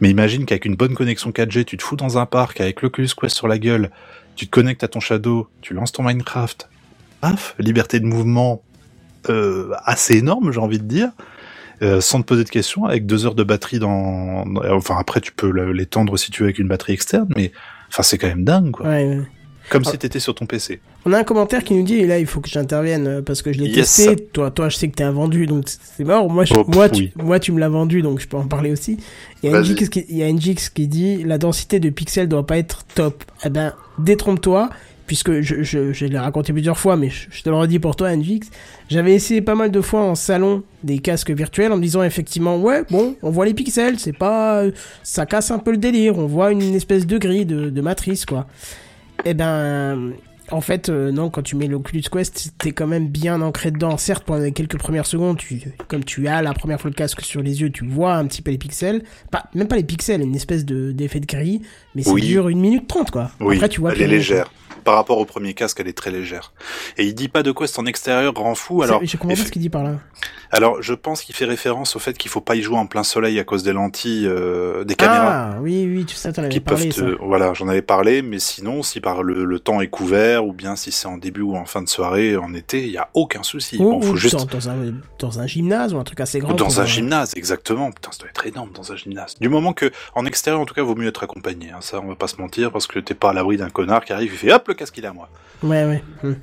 Mais 0.00 0.10
imagine 0.10 0.44
qu'avec 0.46 0.64
une 0.64 0.76
bonne 0.76 0.94
connexion 0.94 1.30
4G, 1.30 1.64
tu 1.64 1.76
te 1.76 1.82
fous 1.82 1.96
dans 1.96 2.18
un 2.18 2.26
parc 2.26 2.60
avec 2.60 2.82
l'Oculus 2.82 3.08
Quest 3.18 3.36
sur 3.36 3.48
la 3.48 3.58
gueule, 3.58 3.90
tu 4.36 4.46
te 4.46 4.50
connectes 4.50 4.82
à 4.84 4.88
ton 4.88 5.00
Shadow, 5.00 5.48
tu 5.60 5.74
lances 5.74 5.92
ton 5.92 6.02
Minecraft. 6.02 6.68
Paf, 7.20 7.54
liberté 7.58 8.00
de 8.00 8.06
mouvement 8.06 8.62
euh, 9.30 9.72
assez 9.84 10.16
énorme, 10.16 10.52
j'ai 10.52 10.60
envie 10.60 10.78
de 10.78 10.84
dire. 10.84 11.10
euh, 11.82 12.00
sans 12.00 12.20
te 12.22 12.26
poser 12.26 12.44
de 12.44 12.50
questions, 12.50 12.84
avec 12.84 13.04
deux 13.06 13.26
heures 13.26 13.34
de 13.34 13.42
batterie 13.42 13.78
dans, 13.78 14.44
enfin 14.70 14.96
après 14.98 15.20
tu 15.20 15.32
peux 15.32 15.50
l'étendre 15.72 16.16
si 16.16 16.30
tu 16.30 16.42
veux 16.42 16.46
avec 16.46 16.58
une 16.58 16.68
batterie 16.68 16.92
externe, 16.92 17.28
mais 17.36 17.50
enfin 17.88 18.02
c'est 18.02 18.16
quand 18.18 18.28
même 18.28 18.44
dingue 18.44 18.70
quoi. 18.70 18.86
Ouais, 18.86 19.04
ouais. 19.08 19.22
Comme 19.70 19.82
Ah. 19.86 19.90
si 19.90 19.98
t'étais 19.98 20.20
sur 20.20 20.34
ton 20.34 20.44
PC. 20.46 20.80
On 21.06 21.12
a 21.12 21.18
un 21.18 21.24
commentaire 21.24 21.64
qui 21.64 21.74
nous 21.74 21.82
dit, 21.84 21.94
et 21.96 22.06
là 22.06 22.18
il 22.18 22.26
faut 22.26 22.40
que 22.40 22.48
j'intervienne 22.50 23.06
euh, 23.06 23.22
parce 23.22 23.40
que 23.42 23.52
je 23.52 23.58
l'ai 23.58 23.68
Yes. 23.70 23.96
testé. 23.96 24.16
Toi, 24.32 24.50
toi, 24.50 24.68
je 24.68 24.76
sais 24.76 24.88
que 24.88 24.94
t'es 24.94 25.04
un 25.04 25.10
vendu, 25.12 25.46
donc 25.46 25.64
c'est 25.68 26.04
mort. 26.04 26.28
Moi, 26.30 26.44
je- 26.44 26.54
Oh, 26.56 26.64
moi, 26.68 26.88
tu, 26.88 27.10
moi, 27.16 27.40
tu 27.40 27.50
me 27.52 27.58
l'as 27.60 27.68
vendu, 27.70 28.02
donc 28.02 28.20
je 28.20 28.28
peux 28.28 28.36
en 28.36 28.46
parler 28.46 28.70
aussi. 28.72 28.98
Il 29.42 29.50
y 29.50 29.54
a. 29.54 29.60
NGX 29.60 29.88
qui, 29.88 30.04
il 30.08 30.16
y 30.18 30.22
a 30.22 30.26
NGX 30.30 30.68
qui 30.74 30.86
dit, 30.86 31.24
la 31.24 31.38
densité 31.38 31.80
de 31.80 31.88
pixels 31.90 32.28
doit 32.28 32.46
pas 32.46 32.58
être 32.58 32.84
top. 32.94 33.24
Eh 33.44 33.48
ben, 33.50 33.72
détrompe-toi, 33.98 34.68
puisque 35.06 35.40
je, 35.40 35.62
je, 35.62 35.92
je 35.92 36.06
l'ai 36.06 36.18
raconté 36.18 36.52
plusieurs 36.52 36.78
fois, 36.78 36.96
mais 36.96 37.08
je, 37.10 37.26
je 37.30 37.42
te 37.42 37.48
le 37.48 37.56
redis 37.56 37.78
pour 37.78 37.96
toi, 37.96 38.14
NGX. 38.14 38.48
J'avais 38.90 39.14
essayé 39.14 39.40
pas 39.40 39.54
mal 39.54 39.70
de 39.70 39.80
fois 39.80 40.00
en 40.02 40.14
salon 40.14 40.62
des 40.82 40.98
casques 40.98 41.30
virtuels 41.30 41.72
en 41.72 41.76
me 41.78 41.82
disant 41.82 42.02
effectivement, 42.02 42.58
ouais, 42.58 42.82
bon, 42.90 43.16
on 43.22 43.30
voit 43.30 43.46
les 43.46 43.54
pixels, 43.54 43.98
c'est 43.98 44.16
pas, 44.16 44.62
ça 45.02 45.24
casse 45.26 45.50
un 45.50 45.58
peu 45.58 45.70
le 45.70 45.78
délire. 45.78 46.18
On 46.18 46.26
voit 46.26 46.52
une 46.52 46.74
espèce 46.74 47.06
de 47.06 47.16
grille 47.18 47.46
de, 47.46 47.70
de 47.70 47.80
matrice, 47.80 48.26
quoi. 48.26 48.46
Eh 49.24 49.34
ben, 49.34 50.12
en 50.50 50.60
fait, 50.60 50.88
euh, 50.88 51.10
non, 51.10 51.30
quand 51.30 51.42
tu 51.42 51.56
mets 51.56 51.66
l'Oculus 51.66 52.02
Quest, 52.12 52.52
t'es 52.58 52.72
quand 52.72 52.86
même 52.86 53.08
bien 53.08 53.40
ancré 53.40 53.70
dedans. 53.70 53.96
Certes, 53.96 54.24
pendant 54.24 54.42
les 54.44 54.52
quelques 54.52 54.76
premières 54.78 55.06
secondes, 55.06 55.38
tu, 55.38 55.62
comme 55.88 56.04
tu 56.04 56.28
as 56.28 56.42
la 56.42 56.52
première 56.52 56.80
fois 56.80 56.90
le 56.90 56.94
casque 56.94 57.22
sur 57.22 57.40
les 57.42 57.60
yeux, 57.62 57.70
tu 57.70 57.86
vois 57.86 58.14
un 58.16 58.26
petit 58.26 58.42
peu 58.42 58.50
les 58.50 58.58
pixels. 58.58 59.02
Pas, 59.30 59.44
même 59.54 59.68
pas 59.68 59.76
les 59.76 59.84
pixels, 59.84 60.20
une 60.20 60.36
espèce 60.36 60.64
de, 60.66 60.92
d'effet 60.92 61.20
de 61.20 61.26
grille, 61.26 61.62
mais 61.94 62.02
ça 62.02 62.10
Oui. 62.12 62.20
dure 62.22 62.48
une 62.48 62.60
minute 62.60 62.86
trente, 62.88 63.10
quoi. 63.10 63.30
Oui, 63.40 63.56
Après, 63.56 63.68
tu 63.70 63.80
vois 63.80 63.92
elle 63.94 64.02
est 64.02 64.06
légère. 64.08 64.50
Par 64.84 64.94
rapport 64.94 65.18
au 65.18 65.24
premier 65.24 65.54
casque, 65.54 65.80
elle 65.80 65.88
est 65.88 65.96
très 65.96 66.10
légère. 66.10 66.52
Et 66.98 67.04
il 67.04 67.14
dit 67.14 67.28
pas 67.28 67.42
de 67.42 67.52
Quest 67.52 67.78
en 67.78 67.86
extérieur 67.86 68.32
rend 68.34 68.54
fou. 68.54 68.76
quoi. 68.76 68.84
Alors, 68.84 69.00
C'est- 69.00 69.06
je 69.06 69.16
comprends 69.16 69.34
pas 69.34 69.40
eff- 69.42 69.46
ce 69.46 69.50
qu'il 69.52 69.62
dit 69.62 69.70
par 69.70 69.82
là. 69.82 69.92
alors 70.50 70.82
je 70.82 70.94
pense 70.94 71.22
qu'il 71.22 71.34
fait 71.34 71.44
référence 71.46 71.96
au 71.96 71.98
fait 71.98 72.16
qu'il 72.16 72.30
faut 72.30 72.40
pas 72.40 72.54
y 72.54 72.62
jouer 72.62 72.76
en 72.76 72.86
plein 72.86 73.02
soleil 73.02 73.38
à 73.40 73.44
cause 73.44 73.62
des 73.62 73.72
lentilles, 73.72 74.26
euh, 74.26 74.84
des 74.84 74.94
caméras. 74.94 75.52
Ah, 75.54 75.58
oui, 75.60 75.86
oui, 75.88 76.04
tu 76.04 76.14
sais, 76.14 76.32
t'en 76.32 76.42
avais 76.44 76.60
parlé, 76.60 76.88
te... 76.90 76.94
ça. 76.94 77.04
voilà 77.20 77.54
j'en 77.54 77.68
avais 77.68 77.82
parlé 77.82 78.22
mais 78.22 78.38
sinon 78.38 78.82
si 78.82 79.00
par 79.00 79.22
le, 79.22 79.44
le 79.44 79.58
temps 79.58 79.80
est 79.80 79.88
couvert 79.88 80.46
ou 80.46 80.52
bien 80.52 80.76
si 80.76 80.92
c'est 80.92 81.06
en 81.08 81.16
début 81.18 81.40
ou 81.40 81.56
en 81.56 81.64
fin 81.64 81.82
de 81.82 81.88
soirée 81.88 82.36
en 82.36 82.52
été 82.54 82.82
il 82.82 82.90
y 82.90 82.98
a 82.98 83.08
aucun 83.14 83.42
souci 83.42 83.76
Ou, 83.78 83.84
bon 83.90 84.02
faut 84.02 84.16
juste 84.16 84.36
dans, 84.36 84.44
dans 84.44 84.68
un, 84.70 84.74
dans 85.18 85.40
un 85.40 85.46
gymnase 85.46 85.94
ou 85.94 85.98
un 85.98 86.04
truc 86.04 86.20
assez 86.20 86.38
grand. 86.38 86.54
dans 86.54 86.80
un 86.80 86.84
euh, 86.84 86.86
gymnase 86.86 87.32
exactement 87.36 87.90
putain 87.90 88.10
ça 88.12 88.18
doit 88.20 88.28
être 88.28 88.46
énorme 88.46 88.70
dans 88.74 88.92
un 88.92 88.96
gymnase 88.96 89.36
du 89.40 89.48
moment 89.48 89.72
que 89.72 89.90
en 90.14 90.24
extérieur 90.26 90.60
en 90.60 90.64
tout 90.66 90.74
cas 90.74 90.82
vaut 90.82 90.94
mieux 90.94 91.08
être 91.08 91.22
accompagné 91.24 91.70
hein. 91.70 91.78
ça 91.80 92.00
on 92.02 92.08
va 92.08 92.14
pas 92.16 92.28
se 92.28 92.36
mentir 92.40 92.70
parce 92.70 92.86
que 92.86 92.98
t'es 92.98 93.14
pas 93.14 93.30
à 93.30 93.32
l'abri 93.32 93.56
d'un 93.56 93.70
connard 93.70 94.04
qui 94.04 94.12
arrive 94.12 94.32
il 94.32 94.38
fait 94.38 94.52
hop 94.52 94.68
le 94.68 94.73
casque 94.74 94.96
il 94.98 95.04
est 95.04 95.08
à 95.08 95.12
moi 95.12 95.28
Ouais, 95.62 95.84
ouais. 95.86 96.02
hum. 96.22 96.36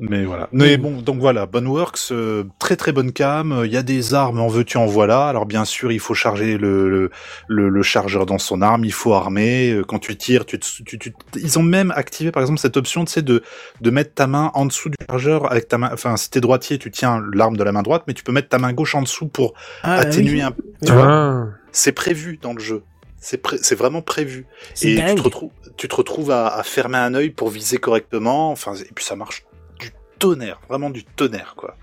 mais 0.00 0.24
voilà. 0.24 0.48
Mais 0.52 0.76
bon, 0.76 1.02
donc 1.02 1.18
voilà, 1.18 1.46
Boneworks, 1.46 2.12
euh, 2.12 2.44
très 2.60 2.76
très 2.76 2.92
bonne 2.92 3.10
cam. 3.12 3.62
Il 3.64 3.72
y 3.72 3.76
a 3.76 3.82
des 3.82 4.14
armes, 4.14 4.38
en 4.38 4.46
veux-tu, 4.46 4.76
en 4.76 4.86
voilà. 4.86 5.26
Alors 5.26 5.44
bien 5.44 5.64
sûr, 5.64 5.90
il 5.90 5.98
faut 5.98 6.14
charger 6.14 6.56
le, 6.56 6.88
le, 6.88 7.10
le, 7.48 7.68
le 7.68 7.82
chargeur 7.82 8.24
dans 8.24 8.38
son 8.38 8.62
arme, 8.62 8.84
il 8.84 8.92
faut 8.92 9.12
armer. 9.14 9.72
Euh, 9.72 9.82
Quand 9.82 9.98
tu 9.98 10.16
tires, 10.16 10.46
tu, 10.46 10.60
te- 10.60 10.82
tu, 10.84 10.98
tu, 11.00 11.12
ils 11.34 11.58
ont 11.58 11.64
même 11.64 11.92
activé 11.96 12.30
par 12.30 12.42
exemple 12.42 12.60
cette 12.60 12.76
option, 12.76 13.04
tu 13.04 13.12
sais, 13.12 13.22
de, 13.22 13.42
de 13.80 13.90
mettre 13.90 14.14
ta 14.14 14.28
main 14.28 14.52
en 14.54 14.66
dessous 14.66 14.88
du 14.88 14.96
chargeur 15.10 15.50
avec 15.50 15.66
ta 15.66 15.78
main. 15.78 15.90
Enfin, 15.92 16.16
si 16.16 16.30
t'es 16.30 16.40
droitier, 16.40 16.78
tu 16.78 16.92
tiens 16.92 17.20
l'arme 17.34 17.56
de 17.56 17.64
la 17.64 17.72
main 17.72 17.82
droite, 17.82 18.04
mais 18.06 18.14
tu 18.14 18.22
peux 18.22 18.30
mettre 18.32 18.50
ta 18.50 18.58
main 18.58 18.72
gauche 18.72 18.94
en 18.94 19.02
dessous 19.02 19.26
pour 19.26 19.54
Ah, 19.82 19.94
atténuer 19.96 20.34
oui. 20.34 20.42
un. 20.42 20.52
Tu 20.86 20.92
vois, 20.92 21.06
Ah. 21.10 21.46
c'est 21.72 21.90
prévu 21.92 22.38
dans 22.40 22.52
le 22.52 22.60
jeu. 22.60 22.82
C'est 23.20 23.38
pré- 23.38 23.58
vraiment 23.76 24.02
prévu. 24.02 24.46
Et 24.82 24.94
tu 24.96 25.14
te, 25.16 25.22
retrouves, 25.22 25.50
tu 25.76 25.88
te 25.88 25.94
retrouves 25.96 26.30
à, 26.30 26.48
à 26.54 26.62
fermer 26.62 26.98
un 26.98 27.14
œil 27.14 27.30
pour 27.30 27.48
viser 27.50 27.78
correctement. 27.78 28.50
Enfin, 28.50 28.74
et 28.74 28.90
puis 28.94 29.04
ça 29.04 29.16
marche 29.16 29.44
du 29.80 29.90
tonnerre, 30.18 30.60
vraiment 30.68 30.90
du 30.90 31.04
tonnerre, 31.04 31.54
quoi. 31.56 31.76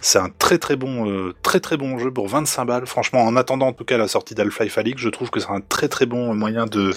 C'est 0.00 0.18
un 0.18 0.28
très 0.28 0.58
très 0.58 0.76
bon, 0.76 1.10
euh, 1.10 1.34
très 1.42 1.58
très 1.58 1.76
bon 1.76 1.98
jeu 1.98 2.12
pour 2.12 2.28
25 2.28 2.64
balles. 2.66 2.86
Franchement, 2.86 3.22
en 3.24 3.34
attendant 3.34 3.68
en 3.68 3.72
tout 3.72 3.84
cas 3.84 3.96
la 3.98 4.06
sortie 4.08 4.34
d'Half-Life 4.34 4.78
Alyx, 4.78 5.00
je 5.02 5.08
trouve 5.08 5.30
que 5.30 5.40
c'est 5.40 5.50
un 5.50 5.60
très 5.60 5.88
très 5.88 6.06
bon 6.06 6.32
moyen 6.34 6.66
de, 6.66 6.92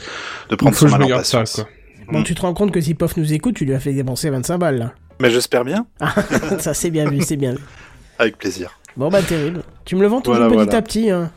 de 0.50 0.56
prendre 0.56 0.76
son 0.76 0.90
mal 0.90 1.12
en 1.14 1.24
ça, 1.24 1.44
quoi. 1.46 1.68
Bon, 2.12 2.20
Mm. 2.20 2.24
tu 2.24 2.36
te 2.36 2.42
rends 2.42 2.54
compte 2.54 2.72
que 2.72 2.82
si 2.82 2.94
Pof 2.96 3.18
nous 3.18 3.34
écoute, 3.34 3.56
tu 3.56 3.66
lui 3.66 3.74
as 3.74 3.80
fait 3.80 3.94
dépenser 3.94 4.30
25 4.30 4.58
balles, 4.58 4.78
là. 4.78 4.94
Mais 5.22 5.30
j'espère 5.32 5.64
bien, 5.66 5.88
ça, 6.60 6.74
c'est 6.74 6.90
bien 6.92 7.10
vu, 7.10 7.22
c'est 7.22 7.36
bien 7.38 7.54
vu. 7.54 7.60
avec 8.20 8.38
plaisir. 8.38 8.79
Bon, 9.00 9.08
bah, 9.10 9.22
terrible. 9.22 9.64
Tu 9.86 9.96
me 9.96 10.02
le 10.02 10.08
vends 10.08 10.20
toujours 10.20 10.36
Voilà, 10.38 10.50
petit 10.50 10.56
voilà. 10.66 10.78
à 10.78 10.82
petit, 10.82 11.10
hein. 11.10 11.32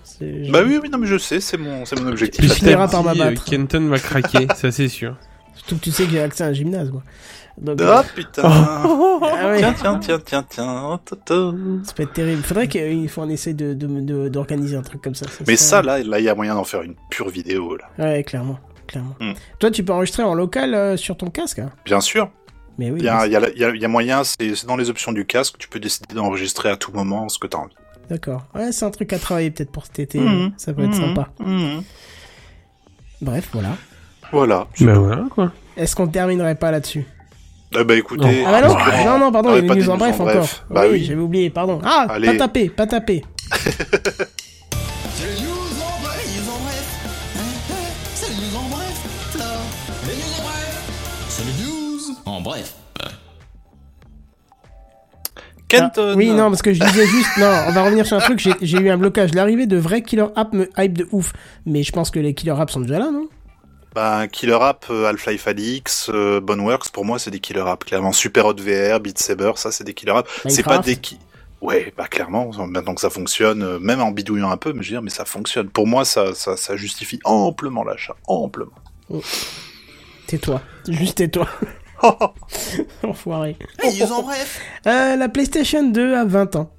Bah 0.50 0.60
oui, 0.66 0.78
oui, 0.82 0.88
non 0.90 0.98
mais 0.98 1.06
je 1.06 1.16
sais, 1.16 1.40
c'est 1.40 1.56
mon, 1.56 1.84
c'est 1.84 1.98
mon 2.00 2.08
objectif. 2.08 2.40
Terme. 2.46 2.54
finiras 2.58 2.88
par 2.88 3.02
Petit, 3.04 3.10
euh, 3.20 3.24
m'abattre. 3.24 3.44
Kenton 3.44 3.88
va 3.88 3.98
craquer, 3.98 4.46
ça 4.56 4.70
c'est 4.72 4.88
sûr. 4.88 5.16
Surtout 5.54 5.76
que 5.76 5.80
tu 5.80 5.90
sais 5.92 6.04
que 6.04 6.10
j'ai 6.10 6.20
accès 6.20 6.42
à 6.42 6.48
un 6.48 6.52
gymnase, 6.52 6.90
moi. 6.90 7.02
Donc, 7.60 7.78
Oh 7.80 7.84
euh, 7.84 8.02
putain 8.16 8.42
ah 8.44 9.48
ouais, 9.48 9.58
Tiens, 9.58 9.74
tiens, 9.74 9.98
tiens, 10.00 10.18
tiens, 10.24 10.44
tiens. 10.48 11.00
ta. 11.24 11.34
ça 11.84 11.92
peut 11.94 12.02
être 12.02 12.12
terrible. 12.12 12.42
Faudrait 12.42 12.66
qu'il 12.66 13.08
faut 13.08 13.20
en 13.22 13.28
essayer 13.28 13.54
de, 13.54 13.74
de, 13.74 13.86
de- 14.00 14.28
d'organiser 14.28 14.76
un 14.76 14.82
truc 14.82 15.00
comme 15.02 15.14
ça. 15.14 15.26
Mais 15.46 15.54
ça, 15.56 15.82
là, 15.82 16.02
là, 16.02 16.18
il 16.18 16.24
y 16.24 16.28
a 16.28 16.34
moyen 16.34 16.54
d'en 16.54 16.64
faire 16.64 16.82
une 16.82 16.94
pure 17.10 17.28
vidéo, 17.28 17.76
là. 17.76 17.84
Ouais, 18.04 18.24
clairement. 18.24 18.58
clairement. 18.88 19.14
Mm. 19.20 19.32
Toi, 19.60 19.70
tu 19.70 19.84
peux 19.84 19.92
enregistrer 19.92 20.22
en 20.24 20.34
local 20.34 20.74
euh, 20.74 20.96
sur 20.96 21.16
ton 21.16 21.28
casque, 21.30 21.58
hein? 21.60 21.70
Bien 21.84 22.00
sûr. 22.00 22.30
Mais 22.78 22.90
oui. 22.90 23.00
Il 23.00 23.04
y, 23.04 23.08
a, 23.08 23.20
mais 23.20 23.26
il 23.26 23.32
y, 23.32 23.36
a, 23.36 23.48
il 23.50 23.58
y 23.60 23.64
a- 23.64 23.70
il 23.74 23.80
y 23.82 23.84
a 23.84 23.88
moyen, 23.88 24.24
c'est 24.24 24.66
dans 24.66 24.76
les 24.76 24.88
options 24.90 25.12
du 25.12 25.24
casque, 25.26 25.56
tu 25.58 25.68
peux 25.68 25.78
décider 25.80 26.14
d'enregistrer 26.14 26.70
à 26.70 26.76
tout 26.76 26.92
moment 26.92 27.28
ce 27.28 27.38
que 27.38 27.46
tu 27.46 27.56
as 27.56 27.60
envie. 27.60 27.74
D'accord. 28.10 28.44
Ouais, 28.54 28.72
c'est 28.72 28.84
un 28.84 28.90
truc 28.90 29.12
à 29.12 29.18
travailler 29.18 29.50
peut-être 29.50 29.70
pour 29.70 29.84
cet 29.86 29.98
été. 30.00 30.18
Mhm. 30.18 30.52
Ça 30.56 30.72
peut 30.72 30.82
être 30.82 30.96
Mhm. 30.96 31.14
sympa. 31.14 31.28
Mhm. 31.38 31.82
Bref, 33.20 33.48
voilà. 33.52 33.76
Voilà. 34.32 34.66
Bah 34.80 34.94
voilà, 34.98 35.24
quoi. 35.30 35.52
Est-ce 35.76 35.94
qu'on 35.94 36.08
terminerait 36.08 36.54
pas 36.56 36.70
là-dessus? 36.70 37.04
Eh 37.78 37.84
bah 37.84 37.94
écoutez. 37.96 38.44
Ah 38.46 38.60
bah 38.60 38.68
non, 38.68 38.74
non, 39.12 39.18
non, 39.18 39.32
pardon, 39.32 39.50
Ah, 39.52 39.58
il 39.58 39.66
y 39.66 39.70
a 39.70 39.74
des 39.74 39.80
news 39.80 39.90
en 39.90 39.96
bref 39.96 40.20
encore. 40.20 40.48
Bah 40.70 40.84
oui. 40.90 41.04
j'avais 41.04 41.20
oublié, 41.20 41.48
pardon. 41.50 41.80
Ah, 41.84 42.06
Allez. 42.10 42.26
pas 42.28 42.36
taper, 42.36 42.68
pas 42.68 42.86
taper. 42.86 43.22
Kenton. 55.80 56.10
Ah, 56.12 56.16
oui, 56.16 56.30
non, 56.30 56.48
parce 56.50 56.62
que 56.62 56.72
je 56.72 56.82
disais 56.84 57.06
juste, 57.06 57.36
non, 57.38 57.50
on 57.68 57.72
va 57.72 57.82
revenir 57.84 58.06
sur 58.06 58.16
un 58.16 58.20
truc, 58.20 58.38
j'ai- 58.60 58.78
eu 58.78 58.88
un 58.90 58.96
blocage. 58.96 59.34
L'arrivée 59.34 59.66
de 59.66 59.76
vrais 59.76 60.02
killer 60.02 60.26
apps 60.36 60.52
me 60.54 60.68
hype 60.78 60.96
de 60.98 61.08
ouf. 61.12 61.32
Mais 61.66 61.82
je 61.82 61.92
pense 61.92 62.10
que 62.10 62.18
les 62.20 62.34
killer 62.34 62.54
apps 62.58 62.72
sont 62.72 62.80
déjà 62.80 62.98
là, 62.98 63.10
non? 63.10 63.28
Bah, 63.94 64.26
Killer 64.26 64.56
App, 64.58 64.86
euh, 64.88 65.04
Half-Life 65.06 65.46
Alyx, 65.46 66.10
euh, 66.14 66.40
Boneworks, 66.40 66.88
pour 66.92 67.04
moi, 67.04 67.18
c'est 67.18 67.30
des 67.30 67.40
Killer 67.40 67.64
App. 67.66 67.84
Clairement, 67.84 68.12
Super 68.12 68.46
Hot 68.46 68.54
VR, 68.58 69.00
Beat 69.00 69.18
Saber, 69.18 69.52
ça, 69.56 69.70
c'est 69.70 69.84
des 69.84 69.92
Killer 69.92 70.12
App. 70.16 70.28
C'est 70.48 70.62
pas 70.62 70.78
des 70.78 70.96
qui. 70.96 71.18
Ouais, 71.60 71.92
bah 71.96 72.08
clairement, 72.08 72.50
maintenant 72.66 72.94
que 72.94 73.00
ça 73.02 73.10
fonctionne, 73.10 73.62
euh, 73.62 73.78
même 73.78 74.00
en 74.00 74.10
bidouillant 74.10 74.50
un 74.50 74.56
peu, 74.56 74.72
mais 74.72 74.82
je 74.82 74.88
veux 74.88 74.94
dire, 74.94 75.02
mais 75.02 75.10
ça 75.10 75.24
fonctionne. 75.24 75.68
Pour 75.68 75.86
moi, 75.86 76.04
ça, 76.04 76.34
ça, 76.34 76.56
ça 76.56 76.74
justifie 76.76 77.20
amplement 77.24 77.84
l'achat, 77.84 78.16
amplement. 78.26 78.72
Tais-toi. 80.26 80.60
Juste 80.88 81.18
tais-toi. 81.18 81.46
Enfoiré. 83.02 83.56
En 84.10 84.22
bref. 84.22 84.60
Euh, 84.86 85.16
la 85.16 85.28
PlayStation 85.28 85.88
2 85.88 86.14
a 86.14 86.24
20 86.24 86.56
ans. 86.56 86.70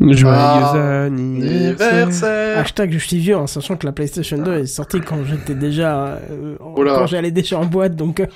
Joyeux 0.00 0.24
Ah, 0.34 1.02
anniversaire. 1.04 2.58
Hashtag 2.58 2.92
je 2.92 2.98
suis 2.98 3.18
vieux, 3.18 3.36
en 3.36 3.46
sachant 3.46 3.76
que 3.76 3.84
la 3.86 3.92
PlayStation 3.92 4.38
2 4.38 4.58
est 4.60 4.66
sortie 4.66 5.00
quand 5.00 5.24
j'étais 5.24 5.54
déjà, 5.54 6.18
euh, 6.30 6.56
quand 6.58 7.06
j'allais 7.06 7.30
déjà 7.30 7.58
en 7.58 7.66
boîte, 7.66 7.96
donc. 7.96 8.20
euh, 8.20 8.26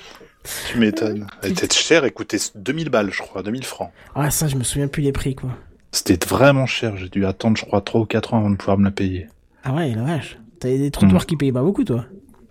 Tu 0.71 0.77
m'étonnes. 0.77 1.25
Elle 1.41 1.51
était 1.53 1.67
chère, 1.73 2.05
elle 2.05 2.11
coûtait 2.11 2.37
2000 2.53 2.89
balles, 2.89 3.09
je 3.11 3.21
crois, 3.21 3.41
2000 3.41 3.63
francs. 3.63 3.89
Ah 4.13 4.29
ça, 4.29 4.47
je 4.47 4.55
me 4.57 4.63
souviens 4.63 4.87
plus 4.87 5.01
les 5.01 5.11
prix 5.11 5.33
quoi. 5.35 5.49
C'était 5.91 6.23
vraiment 6.27 6.65
cher, 6.67 6.97
j'ai 6.97 7.09
dû 7.09 7.25
attendre, 7.25 7.57
je 7.57 7.65
crois, 7.65 7.81
3 7.81 8.01
ou 8.01 8.05
4 8.05 8.33
ans 8.35 8.39
avant 8.39 8.49
de 8.51 8.57
pouvoir 8.57 8.77
me 8.77 8.85
la 8.85 8.91
payer. 8.91 9.27
Ah 9.63 9.73
ouais, 9.73 9.95
la 9.95 10.03
vache. 10.03 10.37
T'avais 10.59 10.77
des 10.77 10.91
trottoirs 10.91 11.23
Hmm. 11.23 11.25
qui 11.25 11.35
payaient 11.35 11.51
pas 11.51 11.63
beaucoup 11.63 11.83
toi. 11.83 12.05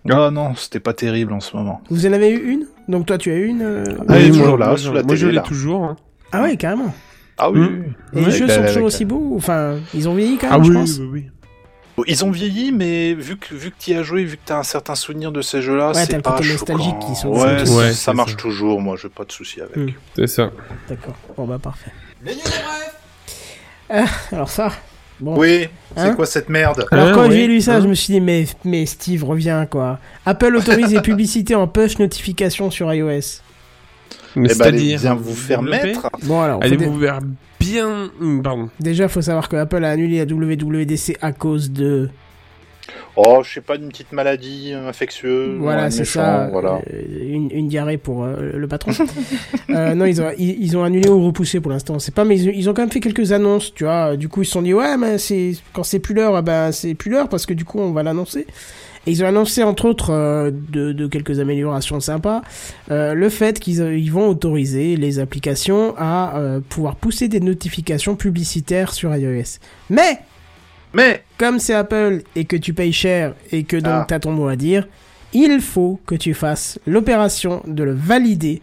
Ah 0.09 0.29
non, 0.31 0.53
c'était 0.55 0.79
pas 0.79 0.93
terrible 0.93 1.33
en 1.33 1.39
ce 1.39 1.55
moment. 1.57 1.81
Vous 1.89 2.05
en 2.05 2.13
avez 2.13 2.29
eu 2.29 2.49
une? 2.51 2.65
Donc 2.87 3.05
toi 3.07 3.17
tu 3.17 3.31
as 3.31 3.35
eu 3.35 3.45
une 3.47 3.61
euh, 3.63 3.83
Ah, 4.07 4.17
elle 4.17 4.27
est 4.27 4.31
toujours 4.31 4.57
là, 4.57 4.67
moi, 4.67 4.77
sous 4.77 4.87
je- 4.89 4.91
la 4.93 5.03
Moi, 5.03 5.15
je 5.15 5.21
télé, 5.21 5.31
l'ai 5.31 5.35
là. 5.37 5.41
toujours. 5.43 5.83
hein. 5.83 5.95
Ah 6.31 6.43
ouais, 6.43 6.55
carrément. 6.57 6.93
Ah 7.37 7.49
oui, 7.51 7.59
Hmm. 7.59 7.83
oui. 8.13 8.25
Les 8.25 8.31
jeux 8.31 8.47
sont 8.47 8.61
toujours 8.61 8.79
la- 8.81 8.85
aussi 8.85 9.03
beaux 9.05 9.33
Enfin, 9.35 9.75
ils 9.93 10.07
ont 10.07 10.15
vieilli 10.15 10.37
quand 10.37 10.47
Ah 10.51 10.57
même, 10.57 10.63
je 10.65 10.69
oui, 10.71 10.75
pense. 10.77 10.99
oui, 11.11 11.25
Ils 12.07 12.25
ont 12.25 12.31
vieilli, 12.31 12.71
mais 12.73 13.13
vu 13.13 13.37
que 13.37 13.55
vu 13.55 13.71
que 13.71 13.75
tu 13.79 13.91
y 13.91 13.93
as 13.95 14.03
joué, 14.03 14.23
vu 14.25 14.35
que 14.37 14.41
tu 14.45 14.51
as 14.53 14.57
un 14.59 14.63
certain 14.63 14.95
souvenir 14.95 15.31
de 15.31 15.41
ces 15.41 15.61
jeux-là, 15.61 15.87
Ouais, 15.93 16.05
c'est 16.05 16.21
pas 16.21 16.39
nostalgique 16.41 16.99
qui 16.99 17.15
sont- 17.15 17.29
Ouais, 17.29 17.67
Ouais, 17.69 17.93
ça- 17.93 18.13
marche 18.13 18.31
ça. 18.31 18.37
toujours. 18.37 18.81
Moi, 18.81 18.97
j'ai 19.01 19.07
pas 19.09 19.23
de 19.25 19.31
souci 19.31 19.61
avec. 19.61 19.75
Hmm. 19.77 19.87
C'est 20.15 20.27
ça. 20.27 20.51
D'accord. 20.89 21.15
Bon 21.37 21.45
bah 21.45 21.57
parfait. 21.57 21.91
Les 22.23 22.33
news 22.35 22.41
en 22.41 23.95
bref 23.95 24.27
Alors 24.33 24.49
ça. 24.49 24.71
Bon. 25.19 25.37
Oui, 25.37 25.67
Hein 25.97 26.07
c'est 26.09 26.15
quoi 26.15 26.25
cette 26.25 26.49
merde 26.49 26.85
Alors 26.91 27.07
Hein, 27.07 27.11
quand 27.13 27.29
oui, 27.29 27.35
j'ai 27.35 27.47
lu 27.47 27.61
ça, 27.61 27.75
hein. 27.75 27.81
je 27.81 27.87
me 27.87 27.93
suis 27.93 28.13
dit 28.13 28.19
mais 28.21 28.45
mais 28.65 28.85
Steve 28.85 29.23
reviens 29.23 29.65
quoi. 29.65 29.99
Apple 30.25 30.55
autorise 30.55 30.91
les 30.93 31.01
publicités 31.09 31.55
en 31.55 31.67
push 31.67 31.97
notification 31.99 32.69
sur 32.69 32.93
iOS. 32.93 33.09
Mais 33.09 33.21
Eh 34.35 34.35
ben, 34.35 34.49
c'est-à-dire. 34.49 34.99
bien 34.99 35.15
vous 35.15 35.33
faire 35.35 35.61
mettre. 35.61 36.09
Bon 36.23 36.41
alors, 36.41 36.61
Allez 36.61 36.75
vous 36.75 36.99
faire 36.99 37.19
bien. 37.59 38.09
Hum, 38.19 38.41
Pardon. 38.43 38.69
déjà 38.79 39.07
faut 39.07 39.21
savoir 39.21 39.47
que 39.47 39.55
Apple 39.55 39.83
a 39.85 39.91
annulé 39.91 40.17
la 40.17 40.25
WWDC 40.25 41.17
à 41.21 41.31
cause 41.31 41.71
de 41.71 42.09
Oh, 43.15 43.41
je 43.43 43.53
sais 43.53 43.61
pas, 43.61 43.75
une 43.75 43.89
petite 43.89 44.11
maladie 44.11 44.71
euh, 44.73 44.87
infectieuse. 44.89 45.57
voilà 45.57 45.89
c'est 45.89 46.05
ça 46.05 46.49
Voilà. 46.51 46.81
euh, 46.93 47.01
une, 47.29 47.49
une 47.51 47.67
diarrhée 47.67 47.97
pour 47.97 48.23
euh, 48.23 48.51
le 48.53 48.67
patron. 48.67 48.91
Euh, 49.71 49.93
non 49.95 50.05
ils 50.05 50.21
ont 50.21 50.29
ils, 50.37 50.61
ils 50.63 50.77
ont 50.77 50.83
annulé 50.83 51.09
ou 51.09 51.25
repoussé 51.25 51.59
pour 51.59 51.71
l'instant. 51.71 51.99
C'est 51.99 52.13
pas 52.13 52.23
mais 52.23 52.39
ils, 52.39 52.55
ils 52.55 52.69
ont 52.69 52.73
quand 52.73 52.83
même 52.83 52.91
fait 52.91 52.99
quelques 53.01 53.31
annonces 53.31 53.73
tu 53.73 53.83
vois. 53.83 54.15
Du 54.15 54.29
coup 54.29 54.41
ils 54.43 54.45
se 54.45 54.51
sont 54.53 54.61
dit 54.61 54.73
ouais 54.73 54.95
mais 54.97 55.17
c'est 55.17 55.53
quand 55.73 55.83
c'est 55.83 55.99
plus 55.99 56.13
l'heure 56.13 56.37
eh 56.37 56.41
ben 56.41 56.71
c'est 56.71 56.93
plus 56.93 57.09
l'heure 57.11 57.27
parce 57.27 57.45
que 57.45 57.53
du 57.53 57.65
coup 57.65 57.79
on 57.79 57.91
va 57.91 58.03
l'annoncer. 58.03 58.45
Et 59.07 59.11
ils 59.11 59.23
ont 59.23 59.27
annoncé 59.27 59.63
entre 59.63 59.85
autres 59.85 60.11
euh, 60.11 60.51
de, 60.51 60.91
de 60.93 61.07
quelques 61.07 61.39
améliorations 61.39 61.99
sympas 61.99 62.41
le 62.89 63.29
fait 63.29 63.59
qu'ils 63.59 63.79
ils 63.97 64.11
vont 64.11 64.29
autoriser 64.29 64.95
les 64.95 65.19
applications 65.19 65.93
à 65.97 66.39
pouvoir 66.69 66.95
pousser 66.95 67.27
des 67.27 67.39
notifications 67.39 68.15
publicitaires 68.15 68.93
sur 68.93 69.13
iOS. 69.15 69.59
Mais 69.89 70.19
Mais 70.95 71.23
comme 71.37 71.59
c'est 71.59 71.73
Apple 71.73 72.21
et 72.35 72.45
que 72.45 72.55
tu 72.55 72.73
payes 72.73 72.93
cher 72.93 73.33
et 73.51 73.63
que 73.63 73.75
donc 73.77 73.85
Ah. 73.93 74.05
t'as 74.07 74.19
ton 74.19 74.31
mot 74.31 74.47
à 74.47 74.55
dire, 74.55 74.87
il 75.33 75.59
faut 75.61 75.99
que 76.05 76.15
tu 76.15 76.33
fasses 76.33 76.79
l'opération 76.87 77.61
de 77.67 77.83
le 77.83 77.93
valider 77.93 78.61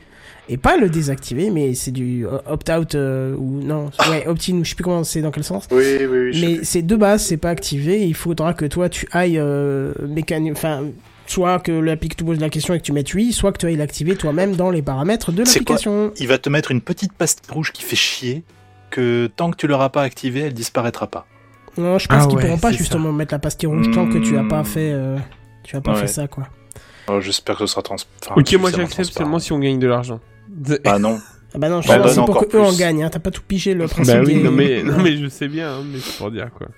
et 0.49 0.57
pas 0.57 0.77
le 0.77 0.89
désactiver, 0.89 1.51
mais 1.51 1.75
c'est 1.75 1.91
du 1.93 2.27
euh, 2.27 2.39
opt-out 2.49 2.95
euh, 2.95 3.35
ou 3.37 3.61
non, 3.63 3.91
ouais, 4.11 4.27
opt-in 4.27 4.55
ou 4.55 4.65
je 4.65 4.71
sais 4.71 4.75
plus 4.75 4.83
comment 4.85 5.05
c'est 5.05 5.21
dans 5.21 5.31
quel 5.31 5.45
sens. 5.45 5.69
oui, 5.71 5.85
oui, 6.01 6.07
oui. 6.33 6.41
Mais 6.41 6.65
c'est 6.65 6.83
de 6.83 6.97
base, 6.97 7.23
c'est 7.23 7.37
pas 7.37 7.51
activé. 7.51 8.05
Il 8.07 8.15
faudra 8.15 8.53
que 8.55 8.65
toi 8.65 8.89
tu 8.89 9.07
ailles 9.13 9.39
euh, 9.39 9.93
mécanique, 10.09 10.53
enfin. 10.57 10.87
Soit 11.25 11.61
que 11.61 11.71
l'API 11.71 12.09
te 12.11 12.25
pose 12.25 12.41
la 12.41 12.51
question 12.51 12.75
et 12.75 12.81
que 12.81 12.85
tu 12.85 12.93
mettes 12.93 13.15
oui, 13.15 13.33
soit 13.33 13.53
que 13.53 13.59
tu 13.59 13.67
ailles 13.67 13.77
l'activer 13.77 14.17
toi-même 14.17 14.57
dans 14.57 14.71
les 14.71 14.83
paramètres 14.83 15.31
de 15.31 15.45
C'est 15.45 15.61
quoi 15.65 15.77
l'application. 15.77 16.13
Il 16.19 16.27
va 16.27 16.37
te 16.37 16.49
mettre 16.51 16.73
une 16.73 16.81
petite 16.81 17.13
pastille 17.13 17.51
rouge 17.55 17.71
qui 17.73 17.83
fait 17.85 17.97
chier. 17.97 18.43
Que 18.91 19.31
tant 19.35 19.51
que 19.53 19.57
tu 19.57 19.67
l'auras 19.69 19.89
pas 19.89 20.03
activée, 20.03 20.41
elle 20.41 20.53
disparaîtra 20.53 21.07
pas. 21.07 21.27
Non, 21.79 21.99
je 21.99 22.07
pense 22.07 22.23
Ah 22.23 22.27
qu'ils 22.27 22.37
ouais, 22.37 22.43
pourront 22.45 22.59
pas 22.59 22.73
justement 22.73 23.13
mettre 23.13 23.33
la 23.33 23.39
pastille 23.39 23.67
rouge 23.69 23.91
tant 23.95 24.09
que 24.09 24.19
tu 24.19 24.37
as 24.37 24.45
pas 24.45 24.61
Hmm. 24.61 24.65
fait, 24.65 24.93
euh, 24.93 25.17
tu 25.63 25.77
as 25.77 25.81
pas 25.81 25.93
Ouais. 25.93 26.01
fait 26.01 26.07
ça 26.07 26.29
quoi. 26.29 26.45
Oh, 27.09 27.21
J'espère 27.21 27.57
que 27.57 27.67
ce 27.67 27.73
sera 27.73 27.83
transparent. 27.83 28.37
Ok, 28.37 28.53
moi 28.61 28.71
j'accepte 28.71 29.13
seulement 29.13 29.39
si 29.39 29.53
on 29.53 29.59
gagne 29.59 29.79
de 29.79 29.87
l'argent. 29.87 30.21
Ah 30.85 30.99
non. 30.99 31.19
Ah 31.55 31.59
bah 31.59 31.69
non, 31.69 31.83
je 31.83 31.89
Bah, 31.89 32.03
c'est 32.09 32.15
pour 32.15 32.31
encore 32.31 32.49
que 32.49 32.57
eux 32.57 32.61
en 32.61 32.73
gagnent, 32.73 33.03
hein. 33.05 33.11
t'as 33.11 33.19
pas 33.19 33.31
tout 33.31 33.43
pigé 33.47 33.75
le 33.75 33.87
principe. 33.87 34.15
Bah 34.15 34.23
oui, 34.25 34.35
des- 34.37 34.43
non 34.43 34.51
mais, 34.51 34.83
non 34.85 34.99
mais 35.03 35.17
je 35.19 35.27
sais 35.29 35.49
bien, 35.49 35.71
hein, 35.75 35.83
mais 35.85 35.99
c'est 35.99 36.17
pour 36.17 36.31
dire 36.31 36.49
quoi. 36.57 36.69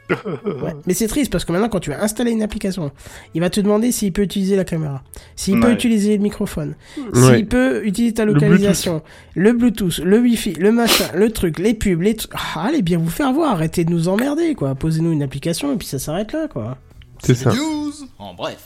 Ouais. 0.45 0.73
Mais 0.87 0.95
c'est 0.95 1.07
triste 1.07 1.31
parce 1.31 1.45
que 1.45 1.53
maintenant 1.53 1.69
quand 1.69 1.81
tu 1.81 1.91
vas 1.91 2.03
installer 2.03 2.33
une 2.33 2.43
application, 2.43 2.91
il 3.35 3.41
va 3.41 3.51
te 3.51 3.61
demander 3.61 3.93
s'il 3.93 4.13
peut 4.13 4.23
utiliser 4.23 4.57
la 4.57 4.65
caméra, 4.65 5.03
s'il 5.37 5.61
peut 5.61 5.71
utiliser 5.71 6.17
le 6.17 6.23
microphone, 6.23 6.75
Ouais. 7.13 7.37
s'il 7.37 7.47
peut 7.47 7.85
utiliser 7.87 8.15
ta 8.15 8.25
Le 8.25 8.33
localisation, 8.33 9.03
le 9.35 9.53
Bluetooth, 9.53 9.99
le, 9.99 10.19
Wi-Fi, 10.19 10.55
le 10.55 10.73
machin, 10.73 11.05
le 11.15 11.31
truc, 11.31 11.59
les 11.61 11.75
pubs, 11.75 12.01
les 12.03 12.17
trucs. 12.17 12.33
Ah, 12.35 12.65
allez 12.69 12.83
bien 12.83 12.99
vous 12.99 13.11
faire 13.11 13.33
voir, 13.33 13.53
arrêtez 13.53 13.85
de 13.85 13.91
nous 13.91 14.09
emmerder 14.09 14.55
quoi. 14.55 14.75
Posez-nous 14.75 15.13
une 15.13 15.23
application 15.23 15.73
et 15.73 15.77
puis 15.77 15.87
ça 15.87 15.99
s'arrête 16.01 16.33
là 16.33 16.49
quoi. 16.49 16.79
C'est 17.23 17.35
ça. 17.37 17.53
News 17.55 17.93
en 18.19 18.35
bref. 18.35 18.59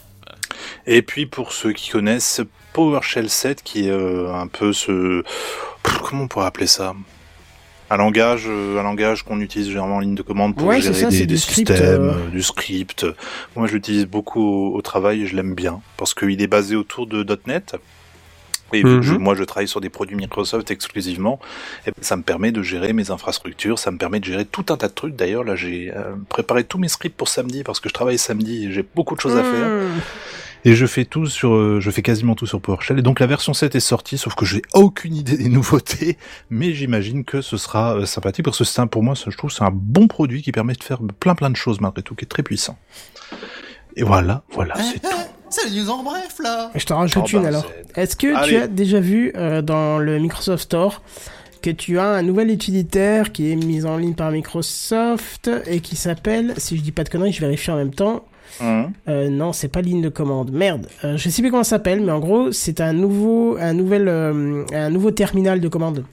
Et 0.87 1.03
puis 1.03 1.27
pour 1.27 1.53
ceux 1.53 1.73
qui 1.73 1.91
connaissent 1.91 2.41
PowerShell 2.73 3.29
7, 3.29 3.63
qui 3.63 3.87
est 3.89 3.91
euh, 3.91 4.33
un 4.35 4.47
peu 4.47 4.73
ce... 4.73 5.23
Comment 6.03 6.25
on 6.25 6.29
pourrait 6.29 6.47
appeler 6.47 6.67
ça? 6.67 6.95
Un 7.91 7.97
langage, 7.97 8.45
euh, 8.47 8.79
un 8.79 8.83
langage 8.83 9.23
qu'on 9.23 9.41
utilise 9.41 9.69
généralement 9.69 9.97
en 9.97 10.01
ligne 10.01 10.15
de 10.15 10.23
commande 10.23 10.55
pour 10.55 10.67
Ouais, 10.69 10.81
gérer 10.81 11.01
ça, 11.01 11.09
des, 11.09 11.21
des 11.21 11.27
du 11.27 11.39
systèmes, 11.39 11.79
euh. 12.11 12.13
euh, 12.15 12.29
du 12.31 12.43
script. 12.43 13.07
Moi, 13.57 13.67
je 13.67 13.73
l'utilise 13.75 14.05
beaucoup 14.07 14.43
au, 14.43 14.75
au 14.77 14.83
travail 14.83 15.23
et 15.23 15.27
je 15.27 15.35
l'aime 15.35 15.55
bien 15.55 15.81
parce 15.97 16.13
qu'il 16.13 16.41
est 16.43 16.47
basé 16.47 16.77
autour 16.77 17.07
de 17.07 17.25
.NET. 17.47 17.77
Et 18.75 18.83
vu 18.83 18.99
que 18.99 19.03
je- 19.03 19.15
Mhm. 19.15 19.23
moi, 19.23 19.35
je 19.35 19.43
travaille 19.45 19.67
sur 19.69 19.81
des 19.81 19.89
produits 19.89 20.15
Microsoft 20.17 20.71
exclusivement, 20.71 21.41
eh 21.87 21.91
ben, 21.91 22.03
ça 22.03 22.17
me 22.19 22.23
permet 22.23 22.53
de 22.53 22.61
gérer 22.63 22.93
mes 22.93 23.11
infrastructures, 23.11 23.79
ça 23.79 23.91
me 23.91 23.97
permet 23.97 24.21
de 24.21 24.27
gérer 24.27 24.45
tout 24.45 24.67
un 24.69 24.77
tas 24.77 24.89
de 24.89 24.93
trucs. 24.93 25.17
D'ailleurs, 25.17 25.43
là, 25.43 25.57
j'ai 25.57 25.91
préparé 26.29 26.65
tous 26.65 26.77
mes 26.77 26.89
scripts 26.89 27.17
pour 27.17 27.29
samedi 27.29 27.63
parce 27.63 27.81
que 27.81 27.89
je 27.89 27.95
travaille 27.95 28.19
samedi 28.19 28.67
et 28.67 28.73
j'ai 28.73 28.85
beaucoup 28.95 29.15
de 29.15 29.21
choses 29.23 29.39
à 29.39 29.43
faire. 29.45 29.71
Et 30.69 30.75
je 30.75 30.85
fais 30.85 31.07
tout 31.07 31.25
sur, 31.25 31.55
euh, 31.55 31.81
je 31.81 31.91
fais 31.91 32.03
quasiment 32.03 32.35
tout 32.35 32.45
sur 32.45 32.61
PowerShell. 32.61 32.99
Et 32.99 33.03
donc 33.03 33.21
la 33.21 33.27
version 33.27 33.55
7 33.55 33.75
est 33.75 33.81
sortie, 33.81 34.19
sauf 34.19 34.35
que 34.35 34.45
j'ai 34.45 34.61
aucune 34.75 35.17
idée 35.17 35.39
des 35.39 35.49
nouveautés, 35.49 36.19
mais 36.51 36.75
j'imagine 36.75 37.25
que 37.25 37.41
ce 37.41 37.57
sera 37.57 37.97
euh, 37.97 38.05
sympathique 38.05 38.45
parce 38.45 38.59
que 38.59 38.65
c'est 38.65 38.85
pour 38.85 39.03
moi, 39.03 39.15
je 39.15 39.35
trouve, 39.35 39.49
que 39.49 39.57
c'est 39.57 39.65
un 39.65 39.73
bon 39.73 40.09
produit 40.09 40.43
qui 40.43 40.53
permet 40.53 40.75
de 40.75 40.85
faire 40.85 40.99
plein 41.21 41.35
plein 41.35 41.49
de 41.49 41.57
choses 41.57 41.81
malgré 41.81 42.03
tout, 42.03 42.15
qui 42.15 42.27
est 42.27 42.29
très 42.29 42.43
puissant. 42.43 42.77
Et 43.97 44.03
voilà, 44.03 44.43
voilà, 44.53 44.75
Eh, 44.79 44.83
c'est 44.83 45.01
eh, 45.05 45.09
c'est 45.49 45.71
les 45.71 45.81
news 45.81 45.89
en 45.89 46.03
bref 46.03 46.37
là 46.45 46.71
je 46.75 46.85
te 46.85 46.93
rajoute 46.93 47.25
Oh, 47.25 47.37
une 47.39 47.43
bah, 47.45 47.49
alors. 47.49 47.73
Est-ce 47.97 48.15
que 48.15 48.37
Allez. 48.37 48.49
tu 48.51 48.57
as 48.59 48.67
déjà 48.67 49.01
vu 49.01 49.33
euh, 49.37 49.63
dans 49.63 49.99
le 49.99 50.19
Microsoft 50.19 50.65
Store 50.65 51.01
que 51.63 51.71
tu 51.71 51.99
as 51.99 52.09
un 52.09 52.23
nouvel 52.23 52.51
utilitaire 52.51 53.33
qui 53.33 53.51
est 53.51 53.57
mis 53.57 53.87
en 53.87 53.97
ligne 53.97 54.15
par 54.15 54.31
Microsoft 54.33 55.51
et 55.67 55.81
qui 55.81 55.97
s'appelle, 55.97 56.53
si 56.59 56.77
je 56.77 56.83
dis 56.83 56.93
pas 56.93 57.05
de 57.05 57.09
conneries, 57.09 57.33
je 57.33 57.41
vérifie 57.41 57.71
en 57.71 57.77
même 57.77 57.95
temps. 57.95 58.27
Hum. 58.61 58.93
Euh, 59.09 59.29
non, 59.31 59.53
c'est 59.53 59.69
pas 59.69 59.81
ligne 59.81 60.03
de 60.03 60.09
commande. 60.09 60.51
Merde, 60.53 60.87
euh, 61.05 61.17
je 61.17 61.29
sais 61.29 61.43
plus 61.43 61.51
comment 61.51 61.63
ça 61.65 61.71
s'appelle, 61.77 62.01
mais 62.01 62.13
en 62.13 62.19
gros, 62.19 62.51
c'est 62.53 62.81
un 62.81 62.93
nouveau, 62.93 63.57
un 63.61 63.73
nouvel, 63.73 64.09
euh, 64.09 64.65
un 64.73 64.91
nouveau 64.91 65.11
terminal 65.13 65.61
de 65.61 65.69
commande 65.69 66.05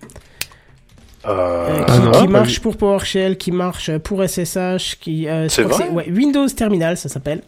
Ah 1.23 1.65
qui, 1.87 1.99
non, 1.99 2.11
qui 2.11 2.25
pas 2.25 2.27
marche 2.27 2.59
pour 2.59 2.77
PowerShell, 2.77 3.37
qui 3.37 3.51
marche 3.51 3.97
pour 3.99 4.23
SSH, 4.23 4.97
qui. 4.99 5.27
euh, 5.27 5.49
C'est 5.49 5.63
vrai 5.63 5.89
ouais, 5.89 6.09
Windows 6.11 6.47
Terminal, 6.49 6.97
ça 6.97 7.09
s'appelle. 7.09 7.41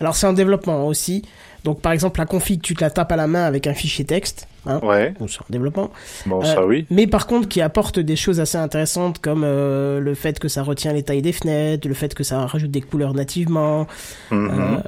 Alors 0.00 0.16
c'est 0.16 0.26
en 0.26 0.32
développement 0.34 0.86
aussi. 0.86 1.22
Donc 1.64 1.80
par 1.80 1.92
exemple 1.92 2.18
la 2.20 2.26
config, 2.26 2.60
tu 2.60 2.74
te 2.74 2.82
la 2.82 2.90
tapes 2.90 3.12
à 3.12 3.16
la 3.16 3.26
main 3.26 3.44
avec 3.44 3.66
un 3.66 3.74
fichier 3.74 4.04
texte. 4.04 4.48
Hein, 4.66 4.78
Ouais, 4.82 5.12
ou 5.20 5.26
c'est 5.26 5.40
en 5.40 5.46
développement. 5.50 5.90
bon, 6.26 6.40
Euh, 6.40 6.44
ça 6.44 6.64
oui. 6.64 6.86
Mais 6.90 7.06
par 7.08 7.26
contre, 7.26 7.48
qui 7.48 7.60
apporte 7.60 7.98
des 7.98 8.14
choses 8.16 8.38
assez 8.38 8.58
intéressantes 8.58 9.18
comme 9.18 9.42
euh, 9.44 9.98
le 9.98 10.14
fait 10.14 10.38
que 10.38 10.46
ça 10.48 10.62
retient 10.62 10.92
les 10.92 11.02
tailles 11.02 11.22
des 11.22 11.32
fenêtres, 11.32 11.88
le 11.88 11.94
fait 11.94 12.14
que 12.14 12.22
ça 12.22 12.46
rajoute 12.46 12.70
des 12.70 12.80
couleurs 12.80 13.12
nativement, 13.14 13.86
Mhm. 14.30 14.50
euh, 14.52 14.78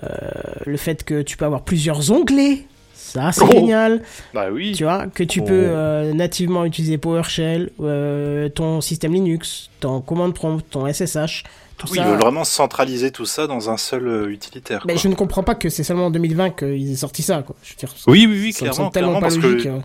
le 0.66 0.76
fait 0.76 1.02
que 1.04 1.22
tu 1.22 1.36
peux 1.36 1.44
avoir 1.44 1.62
plusieurs 1.62 2.10
onglets. 2.12 2.60
Ça, 2.94 3.30
c'est 3.32 3.42
Oh 3.44 3.50
génial. 3.52 4.02
Bah 4.32 4.46
oui. 4.52 4.72
Tu 4.76 4.84
vois, 4.84 5.06
que 5.06 5.22
tu 5.22 5.40
Oh. 5.40 5.44
peux 5.44 5.52
euh, 5.52 6.12
nativement 6.14 6.64
utiliser 6.64 6.98
PowerShell, 6.98 7.70
euh, 7.80 8.48
ton 8.48 8.80
système 8.80 9.12
Linux, 9.12 9.70
ton 9.80 10.00
command 10.00 10.32
prompt, 10.34 10.60
ton 10.70 10.86
SSH, 10.86 11.44
tout 11.76 11.86
Oui, 11.90 11.98
ça. 11.98 12.04
ils 12.04 12.08
veulent 12.10 12.20
vraiment 12.20 12.44
centraliser 12.44 13.10
tout 13.10 13.26
ça 13.26 13.46
dans 13.46 13.70
un 13.70 13.76
seul 13.76 14.06
euh, 14.06 14.30
utilitaire. 14.30 14.82
Mais 14.86 14.94
quoi. 14.94 15.02
je 15.02 15.08
ne 15.08 15.14
comprends 15.14 15.42
pas 15.42 15.54
que 15.54 15.68
c'est 15.68 15.82
seulement 15.84 16.06
en 16.06 16.10
2020 16.10 16.50
qu'ils 16.50 16.92
aient 16.92 16.96
sorti 16.96 17.22
ça, 17.22 17.42
quoi. 17.42 17.56
Je 17.62 17.70
veux 17.72 17.76
dire, 17.78 17.94
Oui, 18.06 18.26
oui, 18.28 18.38
oui, 18.40 18.52
ça 18.52 18.60
clairement, 18.66 18.90
tellement 18.90 19.08
clairement, 19.10 19.20
pas 19.20 19.26
parce 19.26 19.36
logique. 19.38 19.64
que 19.64 19.68
hein. 19.68 19.82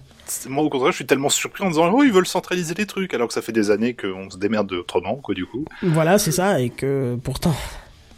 moi, 0.50 0.64
au 0.64 0.70
contraire, 0.70 0.92
je 0.92 0.96
suis 0.98 1.06
tellement 1.06 1.30
surpris 1.30 1.64
en 1.64 1.70
disant, 1.70 1.92
oh, 1.94 2.04
ils 2.04 2.12
veulent 2.12 2.28
centraliser 2.28 2.74
les 2.76 2.86
trucs, 2.86 3.14
alors 3.14 3.28
que 3.28 3.34
ça 3.34 3.42
fait 3.42 3.52
des 3.52 3.72
années 3.72 3.96
qu'on 3.96 4.30
se 4.30 4.38
démerde 4.38 4.72
autrement, 4.74 5.16
quoi, 5.16 5.34
du 5.36 5.46
coup. 5.46 5.66
Voilà, 5.84 6.18
c'est 6.20 6.32
ça, 6.32 6.60
et 6.62 6.70
que 6.70 7.18
pourtant, 7.24 7.56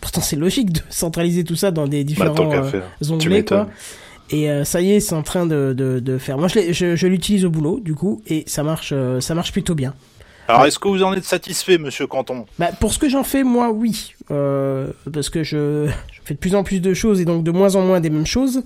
pourtant 0.01 0.21
c'est 0.21 0.35
logique 0.35 0.71
de 0.73 0.81
centraliser 0.89 1.43
tout 1.43 1.55
ça 1.55 1.71
dans 1.71 1.87
des 1.87 2.03
Bah, 2.03 2.07
différents 2.07 2.35
qu'à 2.49 2.63
euh, 2.63 2.81
onglets, 3.09 3.45
quoi. 3.45 3.67
Et 4.33 4.49
euh, 4.49 4.63
ça 4.63 4.79
y 4.79 4.93
est, 4.93 5.01
c'est 5.01 5.13
en 5.15 5.23
train 5.23 5.45
de, 5.45 5.73
de, 5.77 5.99
de 5.99 6.17
faire. 6.17 6.37
Moi, 6.37 6.47
je, 6.47 6.95
je 6.95 7.07
l'utilise 7.07 7.43
au 7.43 7.49
boulot, 7.49 7.81
du 7.81 7.95
coup, 7.95 8.21
et 8.27 8.45
ça 8.47 8.63
marche, 8.63 8.91
euh, 8.95 9.19
ça 9.19 9.35
marche 9.35 9.51
plutôt 9.51 9.75
bien. 9.75 9.93
Alors, 10.51 10.65
est-ce 10.65 10.79
que 10.79 10.89
vous 10.89 11.01
en 11.01 11.13
êtes 11.13 11.23
satisfait, 11.23 11.77
monsieur 11.77 12.07
Canton? 12.07 12.45
Bah, 12.59 12.71
pour 12.79 12.93
ce 12.93 12.99
que 12.99 13.07
j'en 13.07 13.23
fais, 13.23 13.43
moi, 13.43 13.71
oui. 13.71 14.15
Euh, 14.31 14.87
parce 15.13 15.29
que 15.29 15.43
je, 15.43 15.87
je 16.11 16.19
fais 16.25 16.33
de 16.33 16.39
plus 16.39 16.55
en 16.55 16.63
plus 16.63 16.81
de 16.81 16.93
choses 16.93 17.21
et 17.21 17.25
donc 17.25 17.43
de 17.43 17.51
moins 17.51 17.75
en 17.75 17.81
moins 17.81 18.01
des 18.01 18.09
mêmes 18.09 18.25
choses. 18.25 18.61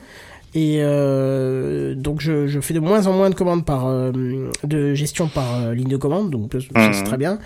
Et 0.56 0.78
euh, 0.80 1.94
donc, 1.94 2.22
je, 2.22 2.48
je 2.48 2.60
fais 2.60 2.74
de 2.74 2.80
moins 2.80 3.06
en 3.06 3.14
moins 3.14 3.30
de 3.30 3.36
commandes 3.36 3.66
par, 3.66 3.86
euh, 3.88 4.12
de 4.64 4.94
gestion 4.95 5.28
par 5.28 5.74
ligne 5.74 5.90
de 5.90 5.98
commande, 5.98 6.32
donc 6.32 6.52
ça, 6.53 6.94
c'est 6.94 7.03
très 7.03 7.18
bien. 7.18 7.40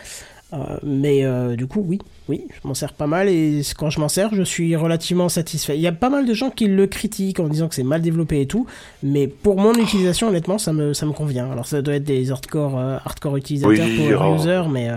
Euh, 0.51 0.77
mais 0.83 1.23
euh, 1.25 1.55
du 1.55 1.67
coup, 1.67 1.83
oui, 1.87 1.99
oui, 2.27 2.47
je 2.49 2.67
m'en 2.67 2.73
sers 2.73 2.93
pas 2.93 3.05
mal 3.05 3.29
et 3.29 3.61
quand 3.77 3.89
je 3.89 3.99
m'en 3.99 4.09
sers, 4.09 4.33
je 4.33 4.41
suis 4.41 4.75
relativement 4.75 5.29
satisfait. 5.29 5.77
Il 5.77 5.81
y 5.81 5.87
a 5.87 5.91
pas 5.91 6.09
mal 6.09 6.25
de 6.25 6.33
gens 6.33 6.49
qui 6.49 6.65
le 6.65 6.87
critiquent 6.87 7.39
en 7.39 7.47
disant 7.47 7.67
que 7.67 7.75
c'est 7.75 7.83
mal 7.83 8.01
développé 8.01 8.41
et 8.41 8.47
tout, 8.47 8.65
mais 9.03 9.27
pour 9.27 9.57
mon 9.57 9.73
utilisation, 9.73 10.27
honnêtement, 10.27 10.57
ça 10.57 10.73
me, 10.73 10.93
ça 10.93 11.05
me 11.05 11.11
convient. 11.11 11.51
Alors 11.51 11.67
ça 11.67 11.81
doit 11.81 11.95
être 11.95 12.03
des 12.03 12.31
hardcore, 12.31 12.79
euh, 12.79 12.97
hardcore 13.05 13.37
utilisateurs 13.37 13.85
Oui, 13.85 14.11
pour 14.11 14.21
oh. 14.27 14.35
users, 14.35 14.63
mais 14.71 14.89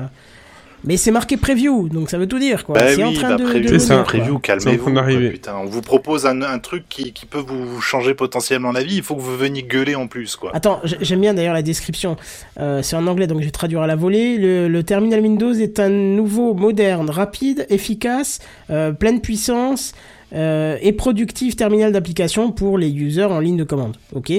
mais 0.84 0.96
c'est 0.96 1.10
marqué 1.10 1.36
preview, 1.36 1.88
donc 1.88 2.10
ça 2.10 2.18
veut 2.18 2.26
tout 2.26 2.38
dire 2.38 2.64
quoi. 2.64 2.74
Bah 2.74 2.88
c'est 2.88 2.96
oui, 2.96 3.04
en 3.04 3.12
train 3.12 3.30
bah, 3.30 3.36
de, 3.36 3.44
preview, 3.44 3.70
de 3.70 3.78
C'est 3.78 3.86
ça. 3.86 4.02
preview, 4.02 4.38
calmez-vous. 4.38 4.92
on 5.54 5.64
vous 5.66 5.82
propose 5.82 6.26
un, 6.26 6.42
un 6.42 6.58
truc 6.58 6.84
qui, 6.88 7.12
qui 7.12 7.26
peut 7.26 7.38
vous 7.46 7.80
changer 7.80 8.14
potentiellement 8.14 8.72
la 8.72 8.82
vie. 8.82 8.96
Il 8.96 9.02
faut 9.02 9.14
que 9.14 9.20
vous 9.20 9.36
veniez 9.36 9.62
gueuler 9.62 9.94
en 9.94 10.06
plus, 10.06 10.36
quoi. 10.36 10.50
Attends, 10.54 10.80
j'aime 10.84 11.20
bien 11.20 11.34
d'ailleurs 11.34 11.54
la 11.54 11.62
description. 11.62 12.16
Euh, 12.58 12.82
c'est 12.82 12.96
en 12.96 13.06
anglais, 13.06 13.26
donc 13.26 13.40
je 13.40 13.44
vais 13.44 13.50
traduire 13.50 13.82
à 13.82 13.86
la 13.86 13.96
volée. 13.96 14.38
Le, 14.38 14.68
le 14.68 14.82
terminal 14.82 15.20
Windows 15.20 15.52
est 15.52 15.78
un 15.78 15.88
nouveau, 15.88 16.54
moderne, 16.54 17.10
rapide, 17.10 17.66
efficace, 17.68 18.40
euh, 18.70 18.92
pleine 18.92 19.20
puissance 19.20 19.94
euh, 20.34 20.78
et 20.80 20.92
productif 20.92 21.56
terminal 21.56 21.92
d'application 21.92 22.52
pour 22.52 22.78
les 22.78 22.90
users 22.90 23.24
en 23.24 23.40
ligne 23.40 23.56
de 23.56 23.64
commande. 23.64 23.96
Ok. 24.14 24.32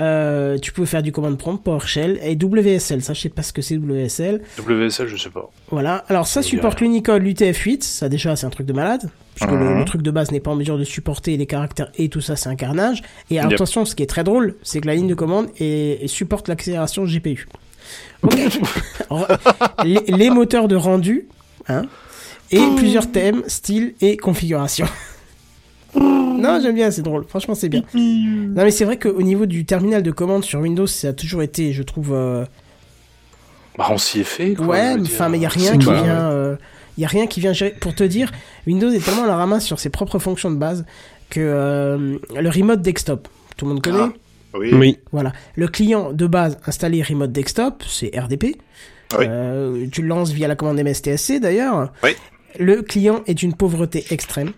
Euh, 0.00 0.56
tu 0.58 0.72
peux 0.72 0.86
faire 0.86 1.02
du 1.02 1.12
command 1.12 1.36
prompt, 1.36 1.58
PowerShell 1.58 2.18
et 2.22 2.34
WSL. 2.34 3.02
Ça, 3.02 3.12
je 3.12 3.20
sais 3.20 3.28
pas 3.28 3.42
ce 3.42 3.52
que 3.52 3.60
c'est 3.62 3.76
WSL. 3.76 4.40
WSL, 4.58 5.08
je 5.08 5.16
sais 5.16 5.28
pas. 5.30 5.50
Voilà. 5.70 6.04
Alors 6.08 6.26
ça 6.26 6.42
supporte 6.42 6.80
l'Unicode, 6.80 7.22
l'UTF-8. 7.22 7.82
Ça 7.82 8.08
déjà, 8.08 8.34
c'est 8.36 8.46
un 8.46 8.50
truc 8.50 8.66
de 8.66 8.72
malade. 8.72 9.10
Puisque 9.34 9.50
le, 9.52 9.58
Mhm. 9.58 9.78
le 9.78 9.84
truc 9.84 10.02
de 10.02 10.10
base 10.10 10.30
n'est 10.32 10.40
pas 10.40 10.50
en 10.50 10.56
mesure 10.56 10.76
de 10.78 10.84
supporter 10.84 11.36
les 11.36 11.46
caractères 11.46 11.90
et 11.96 12.08
tout 12.08 12.20
ça, 12.20 12.36
c'est 12.36 12.48
un 12.48 12.56
carnage. 12.56 13.02
Et 13.30 13.34
Yep. 13.34 13.52
attention, 13.52 13.84
ce 13.84 13.94
qui 13.94 14.02
est 14.02 14.06
très 14.06 14.24
drôle, 14.24 14.56
c'est 14.62 14.80
que 14.80 14.86
la 14.86 14.94
ligne 14.94 15.06
de 15.08 15.14
commande 15.14 15.48
est- 15.58 16.06
supporte 16.08 16.48
l'accélération 16.48 17.04
GPU. 17.04 17.46
Les, 19.84 20.00
les 20.08 20.30
moteurs 20.30 20.68
de 20.68 20.76
rendu, 20.76 21.26
hein, 21.68 21.82
et 22.50 22.60
plusieurs 22.76 23.10
thèmes, 23.10 23.42
styles 23.46 23.94
et 24.00 24.16
configurations. 24.16 24.86
Non, 25.96 26.58
j'aime 26.62 26.74
bien, 26.74 26.90
c'est 26.90 27.02
drôle. 27.02 27.24
Franchement, 27.28 27.54
c'est 27.54 27.68
bien. 27.68 27.82
Non, 27.94 28.64
mais 28.64 28.70
c'est 28.70 28.84
vrai 28.84 28.98
qu'au 28.98 29.22
niveau 29.22 29.46
du 29.46 29.64
terminal 29.64 30.02
de 30.02 30.10
commande 30.10 30.44
sur 30.44 30.60
Windows, 30.60 30.86
ça 30.86 31.08
a 31.08 31.12
toujours 31.12 31.42
été, 31.42 31.72
je 31.72 31.82
trouve. 31.82 32.10
euh, 32.12 32.44
Bah, 33.78 33.86
on 33.90 33.98
s'y 33.98 34.20
est 34.20 34.24
fait, 34.24 34.54
quoi. 34.54 34.66
Ouais, 34.66 34.94
enfin, 35.00 35.28
mais 35.28 35.38
il 35.38 35.42
y 35.42 35.46
a 35.46 35.50
rien 35.50 35.76
qui 35.78 35.86
pas- 35.86 36.02
vient. 36.02 36.30
euh, 36.30 36.56
y 36.98 37.04
a 37.04 37.08
rien 37.08 37.26
qui 37.26 37.40
vient 37.40 37.52
gérer. 37.52 37.74
Pour 37.80 37.94
te 37.94 38.04
dire, 38.04 38.30
Windows 38.66 38.90
est 38.90 39.04
tellement 39.04 39.24
à 39.24 39.28
la 39.28 39.36
ramasse 39.36 39.64
sur 39.64 39.78
ses 39.80 39.90
propres 39.90 40.18
fonctions 40.18 40.50
de 40.50 40.56
base 40.56 40.84
que 41.30 41.40
euh, 41.40 42.18
le 42.38 42.48
remote 42.50 42.82
desktop, 42.82 43.28
tout 43.56 43.64
le 43.66 43.72
monde 43.72 43.82
connaît. 43.82 43.98
Ah. 44.00 44.12
Oui. 44.58 44.70
Oui. 44.74 44.98
Voilà. 45.12 45.32
Le 45.54 45.68
client 45.68 46.12
de 46.12 46.26
base 46.26 46.58
installé 46.66 47.02
remote 47.02 47.30
desktop, 47.30 47.84
c'est 47.86 48.10
RDP. 48.18 48.56
Oui. 49.18 49.26
Euh, 49.28 49.86
tu 49.92 50.02
le 50.02 50.08
lances 50.08 50.30
via 50.32 50.48
la 50.48 50.56
commande 50.56 50.78
MSTSC 50.80 51.38
d'ailleurs. 51.40 51.92
Oui. 52.02 52.10
Le 52.58 52.82
client 52.82 53.22
est 53.28 53.34
d'une 53.34 53.54
pauvreté 53.54 54.04
extrême. 54.10 54.52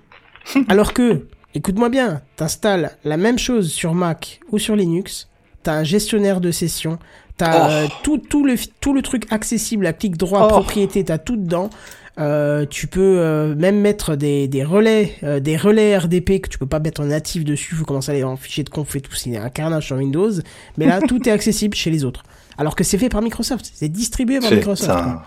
Alors 0.69 0.93
que, 0.93 1.27
écoute-moi 1.55 1.89
bien, 1.89 2.20
t'installes 2.36 2.93
la 3.05 3.16
même 3.16 3.39
chose 3.39 3.70
sur 3.70 3.94
Mac 3.94 4.40
ou 4.51 4.59
sur 4.59 4.77
Linux, 4.77 5.28
t'as 5.62 5.74
un 5.74 5.85
gestionnaire 5.85 6.40
de 6.40 6.51
session, 6.51 6.98
t'as 7.36 7.69
Oh. 7.69 7.70
euh, 7.70 7.86
tout, 8.02 8.19
tout, 8.19 8.44
le, 8.44 8.56
tout 8.81 8.93
le 8.94 9.02
truc 9.02 9.27
accessible 9.31 9.86
à 9.86 9.93
clic 9.93 10.16
droit, 10.16 10.44
Oh. 10.47 10.48
propriété, 10.48 11.05
t'as 11.05 11.19
tout 11.19 11.36
dedans. 11.36 11.70
Euh, 12.19 12.66
tu 12.69 12.89
peux 12.89 13.01
euh, 13.20 13.55
même 13.55 13.81
mettre 13.81 14.16
des, 14.16 14.47
des 14.47 14.64
relais, 14.64 15.14
euh, 15.23 15.40
des 15.40 15.56
relais 15.56 15.97
RDP 15.97 16.40
que 16.43 16.48
tu 16.51 16.59
peux 16.59 16.66
pas 16.66 16.78
mettre 16.78 17.01
en 17.01 17.06
natif 17.06 17.43
dessus. 17.43 17.74
Faut 17.74 17.86
commencer 17.86 18.10
à 18.10 18.14
aller 18.14 18.23
en 18.24 18.36
fichier 18.36 18.64
de 18.64 18.69
conf 18.69 18.94
et 18.97 19.01
tout. 19.01 19.14
C'est 19.14 19.35
un 19.39 19.48
carnage 19.48 19.86
sur 19.86 19.97
Windows. 19.97 20.31
Mais 20.77 20.85
là, 20.86 21.01
tout 21.01 21.27
est 21.27 21.32
accessible 21.32 21.74
chez 21.74 21.90
les 21.90 22.05
autres. 22.05 22.23
Alors 22.59 22.77
que 22.77 22.85
c'est 22.85 22.98
fait 22.98 23.09
par 23.09 23.23
Microsoft. 23.23 23.70
C'est 23.74 23.89
distribué 23.89 24.40
par 24.40 24.51
C'est 24.51 24.56
Microsoft. 24.56 24.90
ça. 24.90 25.23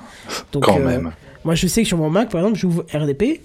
Donc, 0.51 0.65
quand 0.65 0.77
même. 0.77 1.11
Moi, 1.43 1.55
je 1.55 1.65
sais 1.65 1.81
que 1.81 1.87
sur 1.87 1.97
mon 1.97 2.11
Mac, 2.11 2.29
par 2.29 2.41
exemple, 2.41 2.59
j'ouvre 2.59 2.85
RDP. 2.93 3.41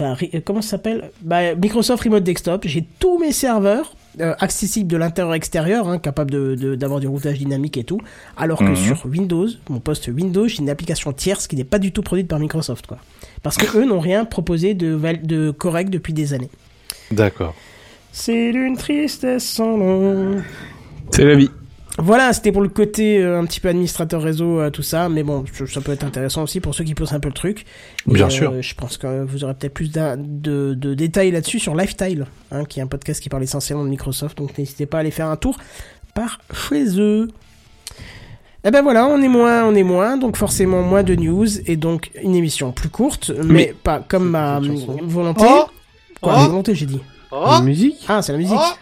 Enfin, 0.00 0.16
euh, 0.34 0.40
comment 0.44 0.62
ça 0.62 0.70
s'appelle? 0.70 1.10
Bah, 1.22 1.54
Microsoft 1.56 2.04
Remote 2.04 2.22
Desktop. 2.22 2.62
J'ai 2.66 2.84
tous 3.00 3.18
mes 3.18 3.32
serveurs 3.32 3.94
euh, 4.20 4.34
accessibles 4.40 4.88
de 4.90 4.96
l'intérieur-extérieur, 4.96 5.88
hein, 5.88 5.98
capables 5.98 6.30
de- 6.32 6.54
de- 6.56 6.74
d'avoir 6.74 6.98
du 7.00 7.06
routage 7.06 7.38
dynamique 7.38 7.76
et 7.76 7.84
tout. 7.84 8.00
Alors 8.36 8.58
que 8.58 8.64
Mhm. 8.64 8.76
sur 8.76 9.06
Windows, 9.06 9.46
mon 9.70 9.78
poste 9.80 10.08
Windows, 10.08 10.48
j'ai 10.48 10.58
une 10.58 10.70
application 10.70 11.12
tierce 11.12 11.46
qui 11.46 11.54
n'est 11.56 11.62
pas 11.64 11.78
du 11.78 11.92
tout 11.92 12.02
produite 12.02 12.26
par 12.26 12.38
Microsoft, 12.40 12.86
quoi. 12.88 12.98
Parce 13.42 13.56
que 13.56 13.76
eux 13.78 13.84
n'ont 13.84 14.00
rien 14.00 14.24
proposé 14.24 14.74
de, 14.74 14.88
val- 14.92 15.22
de 15.24 15.50
correct 15.52 15.90
depuis 15.90 16.12
des 16.12 16.34
années. 16.34 16.50
D'accord. 17.12 17.54
C'est 18.12 18.50
d'une 18.52 18.76
tristesse 18.76 19.44
sans 19.48 19.76
nom. 19.76 20.42
C'est 21.12 21.24
la 21.24 21.36
vie. 21.36 21.50
Voilà, 22.00 22.32
c'était 22.32 22.52
pour 22.52 22.62
le 22.62 22.68
côté 22.68 23.18
euh, 23.18 23.40
un 23.40 23.44
petit 23.44 23.58
peu 23.58 23.68
administrateur 23.68 24.22
réseau, 24.22 24.60
euh, 24.60 24.70
tout 24.70 24.82
ça, 24.82 25.08
mais 25.08 25.24
bon, 25.24 25.44
je- 25.52 25.64
ça 25.64 25.80
peut 25.80 25.90
être 25.92 26.04
intéressant 26.04 26.44
aussi 26.44 26.60
pour 26.60 26.72
ceux 26.74 26.84
qui 26.84 26.94
posent 26.94 27.12
un 27.12 27.18
peu 27.20 27.28
le 27.28 27.34
truc. 27.34 27.66
Et, 28.08 28.12
Bien 28.14 28.26
euh, 28.26 28.30
sûr. 28.30 28.54
Je 28.62 28.74
pense 28.76 28.96
que 28.96 29.24
vous 29.24 29.42
aurez 29.42 29.54
peut-être 29.54 29.74
plus 29.74 29.90
de, 29.90 30.74
de 30.74 30.94
détails 30.94 31.32
là-dessus 31.32 31.58
sur 31.58 31.74
Lifestyle, 31.74 32.26
hein, 32.52 32.64
qui 32.64 32.78
est 32.78 32.82
un 32.82 32.86
podcast 32.86 33.20
qui 33.20 33.28
parle 33.28 33.42
essentiellement 33.42 33.84
de 33.84 33.88
Microsoft, 33.90 34.38
donc 34.38 34.56
n'hésitez 34.58 34.86
pas 34.86 34.98
à 34.98 35.00
aller 35.00 35.10
faire 35.10 35.26
un 35.26 35.36
tour 35.36 35.58
par 36.14 36.38
chez 36.68 37.00
eux. 37.00 37.28
Eh 38.64 38.70
ben 38.70 38.82
voilà, 38.82 39.06
on 39.06 39.20
est 39.22 39.28
moins, 39.28 39.64
on 39.64 39.74
est 39.74 39.82
moins, 39.84 40.16
donc 40.16 40.36
forcément 40.36 40.82
moins 40.82 41.02
de 41.02 41.14
news 41.16 41.46
et 41.66 41.76
donc 41.76 42.10
une 42.22 42.34
émission 42.34 42.70
plus 42.72 42.88
courte, 42.90 43.30
mais, 43.30 43.44
Mais- 43.54 43.74
pas 43.82 44.04
comme 44.06 44.30
ma 44.30 44.60
volonté. 44.60 45.44
Oh 45.48 45.64
Quoi, 46.20 46.34
Oh 46.38 46.48
volonté, 46.48 46.74
j'ai 46.74 46.86
dit. 46.86 47.00
La 47.32 47.60
musique? 47.60 48.04
Ah, 48.08 48.20
c'est 48.22 48.32
la 48.32 48.38
musique. 48.38 48.56
Oh 48.58 48.74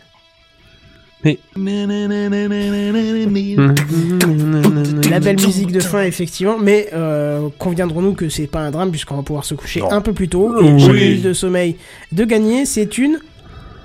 La 5.11 5.21
belle 5.21 5.41
musique 5.41 5.73
de 5.73 5.81
fin, 5.81 6.03
effectivement, 6.03 6.59
mais 6.59 6.89
euh, 6.93 7.49
conviendrons-nous 7.59 8.15
que 8.15 8.29
c'est 8.29 8.47
pas 8.47 8.61
un 8.61 8.71
drame 8.71 8.91
puisqu'on 8.91 9.17
va 9.17 9.23
pouvoir 9.23 9.45
se 9.45 9.55
coucher 9.55 9.81
Non. 9.81 9.93
un 9.93 10.01
peu 10.01 10.13
plus 10.13 10.29
tôt. 10.29 10.53
Oui. 10.61 10.67
Et 10.67 10.73
minute 10.73 11.23
de 11.23 11.33
sommeil 11.33 11.77
de 12.13 12.25
gagner, 12.25 12.67
c'est 12.67 12.99
une. 12.99 13.19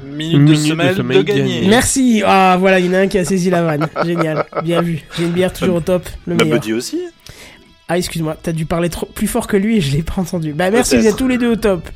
Minute, 0.03 0.33
de 0.33 0.37
minute 0.39 0.49
de 0.49 0.55
semelle 0.69 0.89
de, 0.89 0.95
sommeil 0.95 1.23
gagner. 1.23 1.67
Merci. 1.67 2.23
Ah 2.25 2.57
voilà, 2.59 2.79
il 2.79 2.87
y 2.87 2.89
en 2.89 2.93
a 2.93 2.99
un 2.99 3.07
qui 3.07 3.17
a 3.19 3.25
saisi 3.25 3.49
la 3.49 3.61
vanne. 3.63 3.87
Génial, 4.03 4.45
bien 4.63 4.81
vu. 4.81 5.01
J'ai 5.15 5.23
une 5.23 5.31
bière 5.31 5.53
toujours 5.53 5.75
au 5.75 5.81
top, 5.81 6.09
le 6.25 6.35
Bah, 6.35 6.43
meilleur. 6.43 6.59
Buddy 6.59 6.73
aussi. 6.73 6.99
Ah 7.87 7.97
excuse-moi, 7.97 8.37
t'as 8.41 8.53
dû 8.53 8.65
parler 8.65 8.89
trop 8.89 9.05
plus 9.05 9.27
fort 9.27 9.47
que 9.47 9.57
lui 9.57 9.77
et 9.77 9.81
je 9.81 9.91
l'ai 9.95 10.01
pas 10.01 10.15
entendu. 10.17 10.53
Bah 10.53 10.71
merci, 10.71 10.97
vous 10.97 11.05
êtes 11.05 11.17
tous 11.17 11.27
les 11.27 11.37
deux 11.37 11.51
au 11.51 11.55
top. 11.55 11.87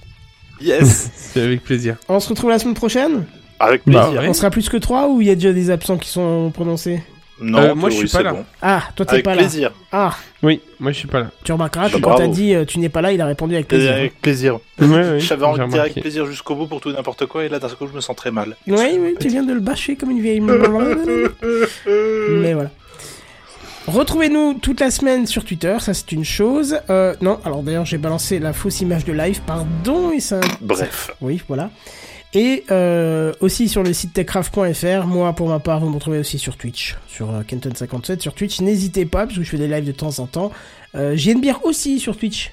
Yes. 0.62 1.10
C'est 1.16 1.42
avec 1.42 1.64
plaisir. 1.64 1.96
On 2.10 2.20
se 2.20 2.30
retrouve 2.30 2.50
la 2.50 2.60
semaine 2.60 2.76
prochaine? 2.76 3.24
Avec 3.60 3.82
Bah, 3.86 4.04
plaisir. 4.06 4.22
ouais. 4.22 4.28
On 4.30 4.34
sera 4.34 4.50
plus 4.50 4.68
que 4.70 4.78
trois 4.78 5.08
ou 5.10 5.22
il 5.22 5.28
y 5.28 5.32
a 5.32 5.36
déjà 5.36 5.54
des 5.54 5.70
absents 5.72 5.98
qui 5.98 6.10
sont 6.10 6.52
prononcés 6.54 7.02
Non, 7.40 7.60
Euh, 7.60 7.76
moi, 7.76 7.90
je 7.90 7.96
suis 7.98 8.08
pas 8.08 8.22
là. 8.24 8.34
bon. 8.34 8.46
Ah, 8.62 8.84
toi 8.96 9.06
t'es 9.06 9.14
Avec 9.14 9.26
pas 9.26 9.36
plaisir. 9.36 9.70
là. 9.70 9.76
Ah, 9.92 10.16
Oui, 10.44 10.62
moi 10.80 10.92
je 10.92 10.98
suis 11.00 11.08
pas 11.08 11.20
là. 11.22 11.32
tu 11.44 11.52
remarqueras 11.52 11.90
que 11.90 11.94
Bah, 11.98 12.00
quand 12.04 12.16
t'as 12.16 12.28
dit 12.28 12.54
euh, 12.54 12.64
tu 12.66 12.80
n'es 12.80 12.88
pas 12.90 13.02
là, 13.02 13.12
il 13.12 13.20
a 13.22 13.26
répondu 13.26 13.56
avec 13.56 13.68
plaisir. 13.68 13.92
Avec 13.94 14.22
plaisir. 14.22 14.60
Ouais, 14.80 14.88
ouais, 14.88 15.20
J'avais 15.20 15.46
envie 15.46 15.60
de 15.60 15.66
dire 15.68 15.82
avec 15.82 16.00
plaisir 16.02 16.26
jusqu'au 16.26 16.56
bout 16.56 16.68
pour 16.68 16.80
tout 16.82 16.90
et 16.90 16.94
n'importe 16.94 17.26
quoi, 17.26 17.44
et 17.46 17.50
là 17.50 17.60
d'un 17.60 17.68
coup 17.70 17.88
je 17.88 17.94
me 17.94 18.02
sens 18.02 18.16
très 18.16 18.32
mal. 18.32 18.56
Oui, 18.68 18.76
oui, 19.00 19.16
tu 19.20 19.28
viens 19.30 19.44
de 19.44 19.54
le 19.54 19.60
bâcher 19.60 19.96
comme 19.96 20.12
une 20.12 20.22
vieille. 20.22 20.40
Mais 22.42 22.54
voilà. 22.54 22.70
Retrouvez-nous 23.88 24.56
toute 24.56 24.80
la 24.80 24.90
semaine 24.90 25.28
sur 25.28 25.46
Twitter, 25.46 25.76
ça 25.80 25.94
c'est 25.94 26.12
une 26.12 26.26
chose. 26.26 26.80
Euh, 26.90 27.14
non, 27.22 27.40
alors 27.46 27.62
d'ailleurs 27.62 27.86
j'ai 27.86 28.00
balancé 28.00 28.40
la 28.40 28.52
fausse 28.52 28.82
image 28.82 29.06
de 29.06 29.14
live, 29.14 29.42
pardon, 29.46 30.12
et 30.12 30.20
ça... 30.20 30.40
Bref. 30.62 31.12
Oui, 31.22 31.42
voilà. 31.48 31.70
Et 32.34 32.66
euh, 32.70 33.32
aussi 33.40 33.70
sur 33.70 33.82
le 33.82 33.94
site 33.94 34.14
techcraft.fr, 34.14 35.06
moi 35.08 35.32
pour 35.34 35.48
ma 35.48 35.60
part 35.60 35.80
vous 35.80 35.90
me 35.90 35.96
retrouvez 35.96 36.20
aussi 36.20 36.38
sur 36.38 36.58
Twitch, 36.58 36.96
sur 37.08 37.30
euh, 37.32 37.42
Kenton57 37.44 38.20
sur 38.20 38.34
Twitch, 38.34 38.60
n'hésitez 38.60 39.06
pas, 39.06 39.26
parce 39.26 39.38
que 39.38 39.44
je 39.44 39.50
fais 39.50 39.58
des 39.58 39.68
lives 39.70 39.86
de 39.86 39.94
temps 39.94 40.20
en 40.20 40.26
temps. 40.28 40.52
Euh, 40.96 41.14
j'ai 41.16 41.32
une 41.32 41.40
bière 41.40 41.64
aussi 41.64 42.00
sur 42.00 42.18
Twitch, 42.18 42.52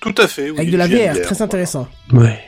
Tout 0.00 0.14
à 0.18 0.26
fait. 0.26 0.50
Oui, 0.50 0.58
avec 0.58 0.70
de 0.72 0.76
la 0.76 0.88
bière, 0.88 1.12
bière, 1.12 1.24
très 1.24 1.34
voilà. 1.34 1.44
intéressant. 1.44 1.86
Ouais. 2.12 2.40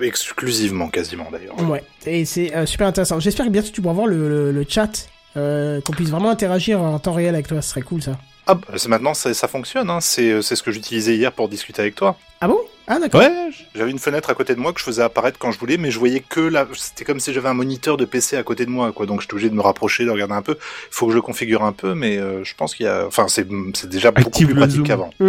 Exclusivement 0.00 0.88
quasiment 0.88 1.28
d'ailleurs. 1.30 1.58
Ouais, 1.68 1.82
et 2.06 2.24
c'est 2.24 2.54
euh, 2.54 2.66
super 2.66 2.86
intéressant. 2.86 3.20
J'espère 3.20 3.46
que 3.46 3.50
bientôt 3.50 3.68
tu 3.72 3.82
pourras 3.82 3.94
voir 3.94 4.06
le, 4.06 4.28
le, 4.28 4.52
le 4.52 4.66
chat, 4.68 5.08
euh, 5.36 5.80
qu'on 5.80 5.92
puisse 5.92 6.08
vraiment 6.10 6.30
interagir 6.30 6.80
en 6.80 6.98
temps 6.98 7.12
réel 7.12 7.34
avec 7.34 7.48
toi, 7.48 7.60
ce 7.60 7.70
serait 7.70 7.82
cool 7.82 8.00
ça. 8.02 8.16
Ah, 8.46 8.54
bah, 8.54 8.62
c'est 8.76 8.88
maintenant 8.88 9.14
ça, 9.14 9.32
ça 9.34 9.48
fonctionne. 9.48 9.90
Hein. 9.90 10.00
C'est 10.00 10.40
ce 10.42 10.62
que 10.62 10.70
j'utilisais 10.70 11.16
hier 11.16 11.32
pour 11.32 11.48
discuter 11.48 11.82
avec 11.82 11.94
toi. 11.96 12.16
Ah 12.40 12.48
bon? 12.48 12.58
Ah 12.86 12.98
d'accord. 12.98 13.20
Ouais. 13.20 13.50
J'avais 13.74 13.90
une 13.90 13.98
fenêtre 13.98 14.28
à 14.30 14.34
côté 14.34 14.54
de 14.54 14.60
moi 14.60 14.72
que 14.72 14.78
je 14.78 14.84
faisais 14.84 15.02
apparaître 15.02 15.38
quand 15.38 15.50
je 15.50 15.58
voulais, 15.58 15.78
mais 15.78 15.90
je 15.90 15.98
voyais 15.98 16.20
que 16.20 16.40
la. 16.40 16.66
C'était 16.74 17.04
comme 17.04 17.18
si 17.18 17.32
j'avais 17.32 17.48
un 17.48 17.54
moniteur 17.54 17.96
de 17.96 18.04
PC 18.04 18.36
à 18.36 18.42
côté 18.42 18.66
de 18.66 18.70
moi, 18.70 18.92
quoi. 18.92 19.06
Donc 19.06 19.22
j'étais 19.22 19.34
obligé 19.34 19.48
de 19.48 19.54
me 19.54 19.62
rapprocher, 19.62 20.04
de 20.04 20.10
regarder 20.10 20.34
un 20.34 20.42
peu. 20.42 20.56
Il 20.58 20.94
faut 20.94 21.06
que 21.06 21.12
je 21.12 21.16
le 21.16 21.22
configure 21.22 21.62
un 21.62 21.72
peu, 21.72 21.94
mais 21.94 22.18
euh, 22.18 22.44
je 22.44 22.54
pense 22.54 22.74
qu'il 22.74 22.86
y 22.86 22.88
a. 22.88 23.06
Enfin, 23.06 23.26
c'est 23.28 23.46
c'est 23.74 23.88
déjà 23.88 24.10
beaucoup 24.10 24.28
Active 24.28 24.48
plus 24.48 24.56
pratique 24.56 24.82
qu'avant. 24.82 25.10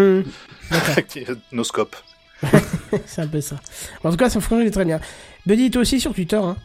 D'accord, 0.72 1.36
Nos 1.52 1.64
scopes. 1.64 1.96
c'est 3.06 3.22
un 3.22 3.28
peu 3.28 3.40
ça. 3.40 3.56
En 4.04 4.12
tout 4.12 4.18
cas, 4.18 4.30
ça 4.30 4.42
fonctionne 4.42 4.70
très 4.72 4.86
bien. 4.86 5.00
Buddy, 5.46 5.72
toi 5.72 5.82
aussi 5.82 6.00
sur 6.00 6.14
Twitter, 6.14 6.36
hein 6.36 6.58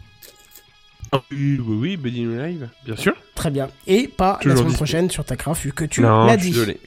Oui, 1.13 1.59
oui, 1.61 1.77
oui, 1.81 1.97
Buddy 1.97 2.25
Live, 2.25 2.69
bien 2.85 2.97
sûr. 2.97 3.15
Très 3.35 3.51
bien. 3.51 3.69
Et 3.87 4.07
pas 4.07 4.39
Toujours 4.41 4.57
la 4.57 4.63
semaine 4.63 4.75
prochaine 4.77 5.11
sur 5.11 5.25
Techcraft, 5.25 5.63
vu 5.65 5.73
que 5.73 5.85
tu 5.85 6.03
l'as 6.03 6.37
dit. 6.37 6.51
désolé. 6.51 6.79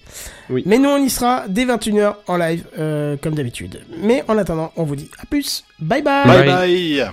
Mais 0.66 0.78
nous, 0.78 0.90
on 0.90 0.98
y 1.04 1.10
sera 1.10 1.45
dès 1.50 1.66
21h 1.66 2.16
en 2.28 2.38
live, 2.38 2.64
euh, 2.78 3.18
comme 3.22 3.36
d'habitude. 3.36 3.82
Mais 4.02 4.24
en 4.28 4.38
attendant, 4.38 4.72
on 4.78 4.84
vous 4.84 4.95
dit 4.95 5.10
à 5.20 5.26
plus. 5.26 5.66
Bye 5.80 6.02
bye 6.02 6.26
Bye 6.26 6.45
Bye. 6.45 7.00
bye. 7.00 7.12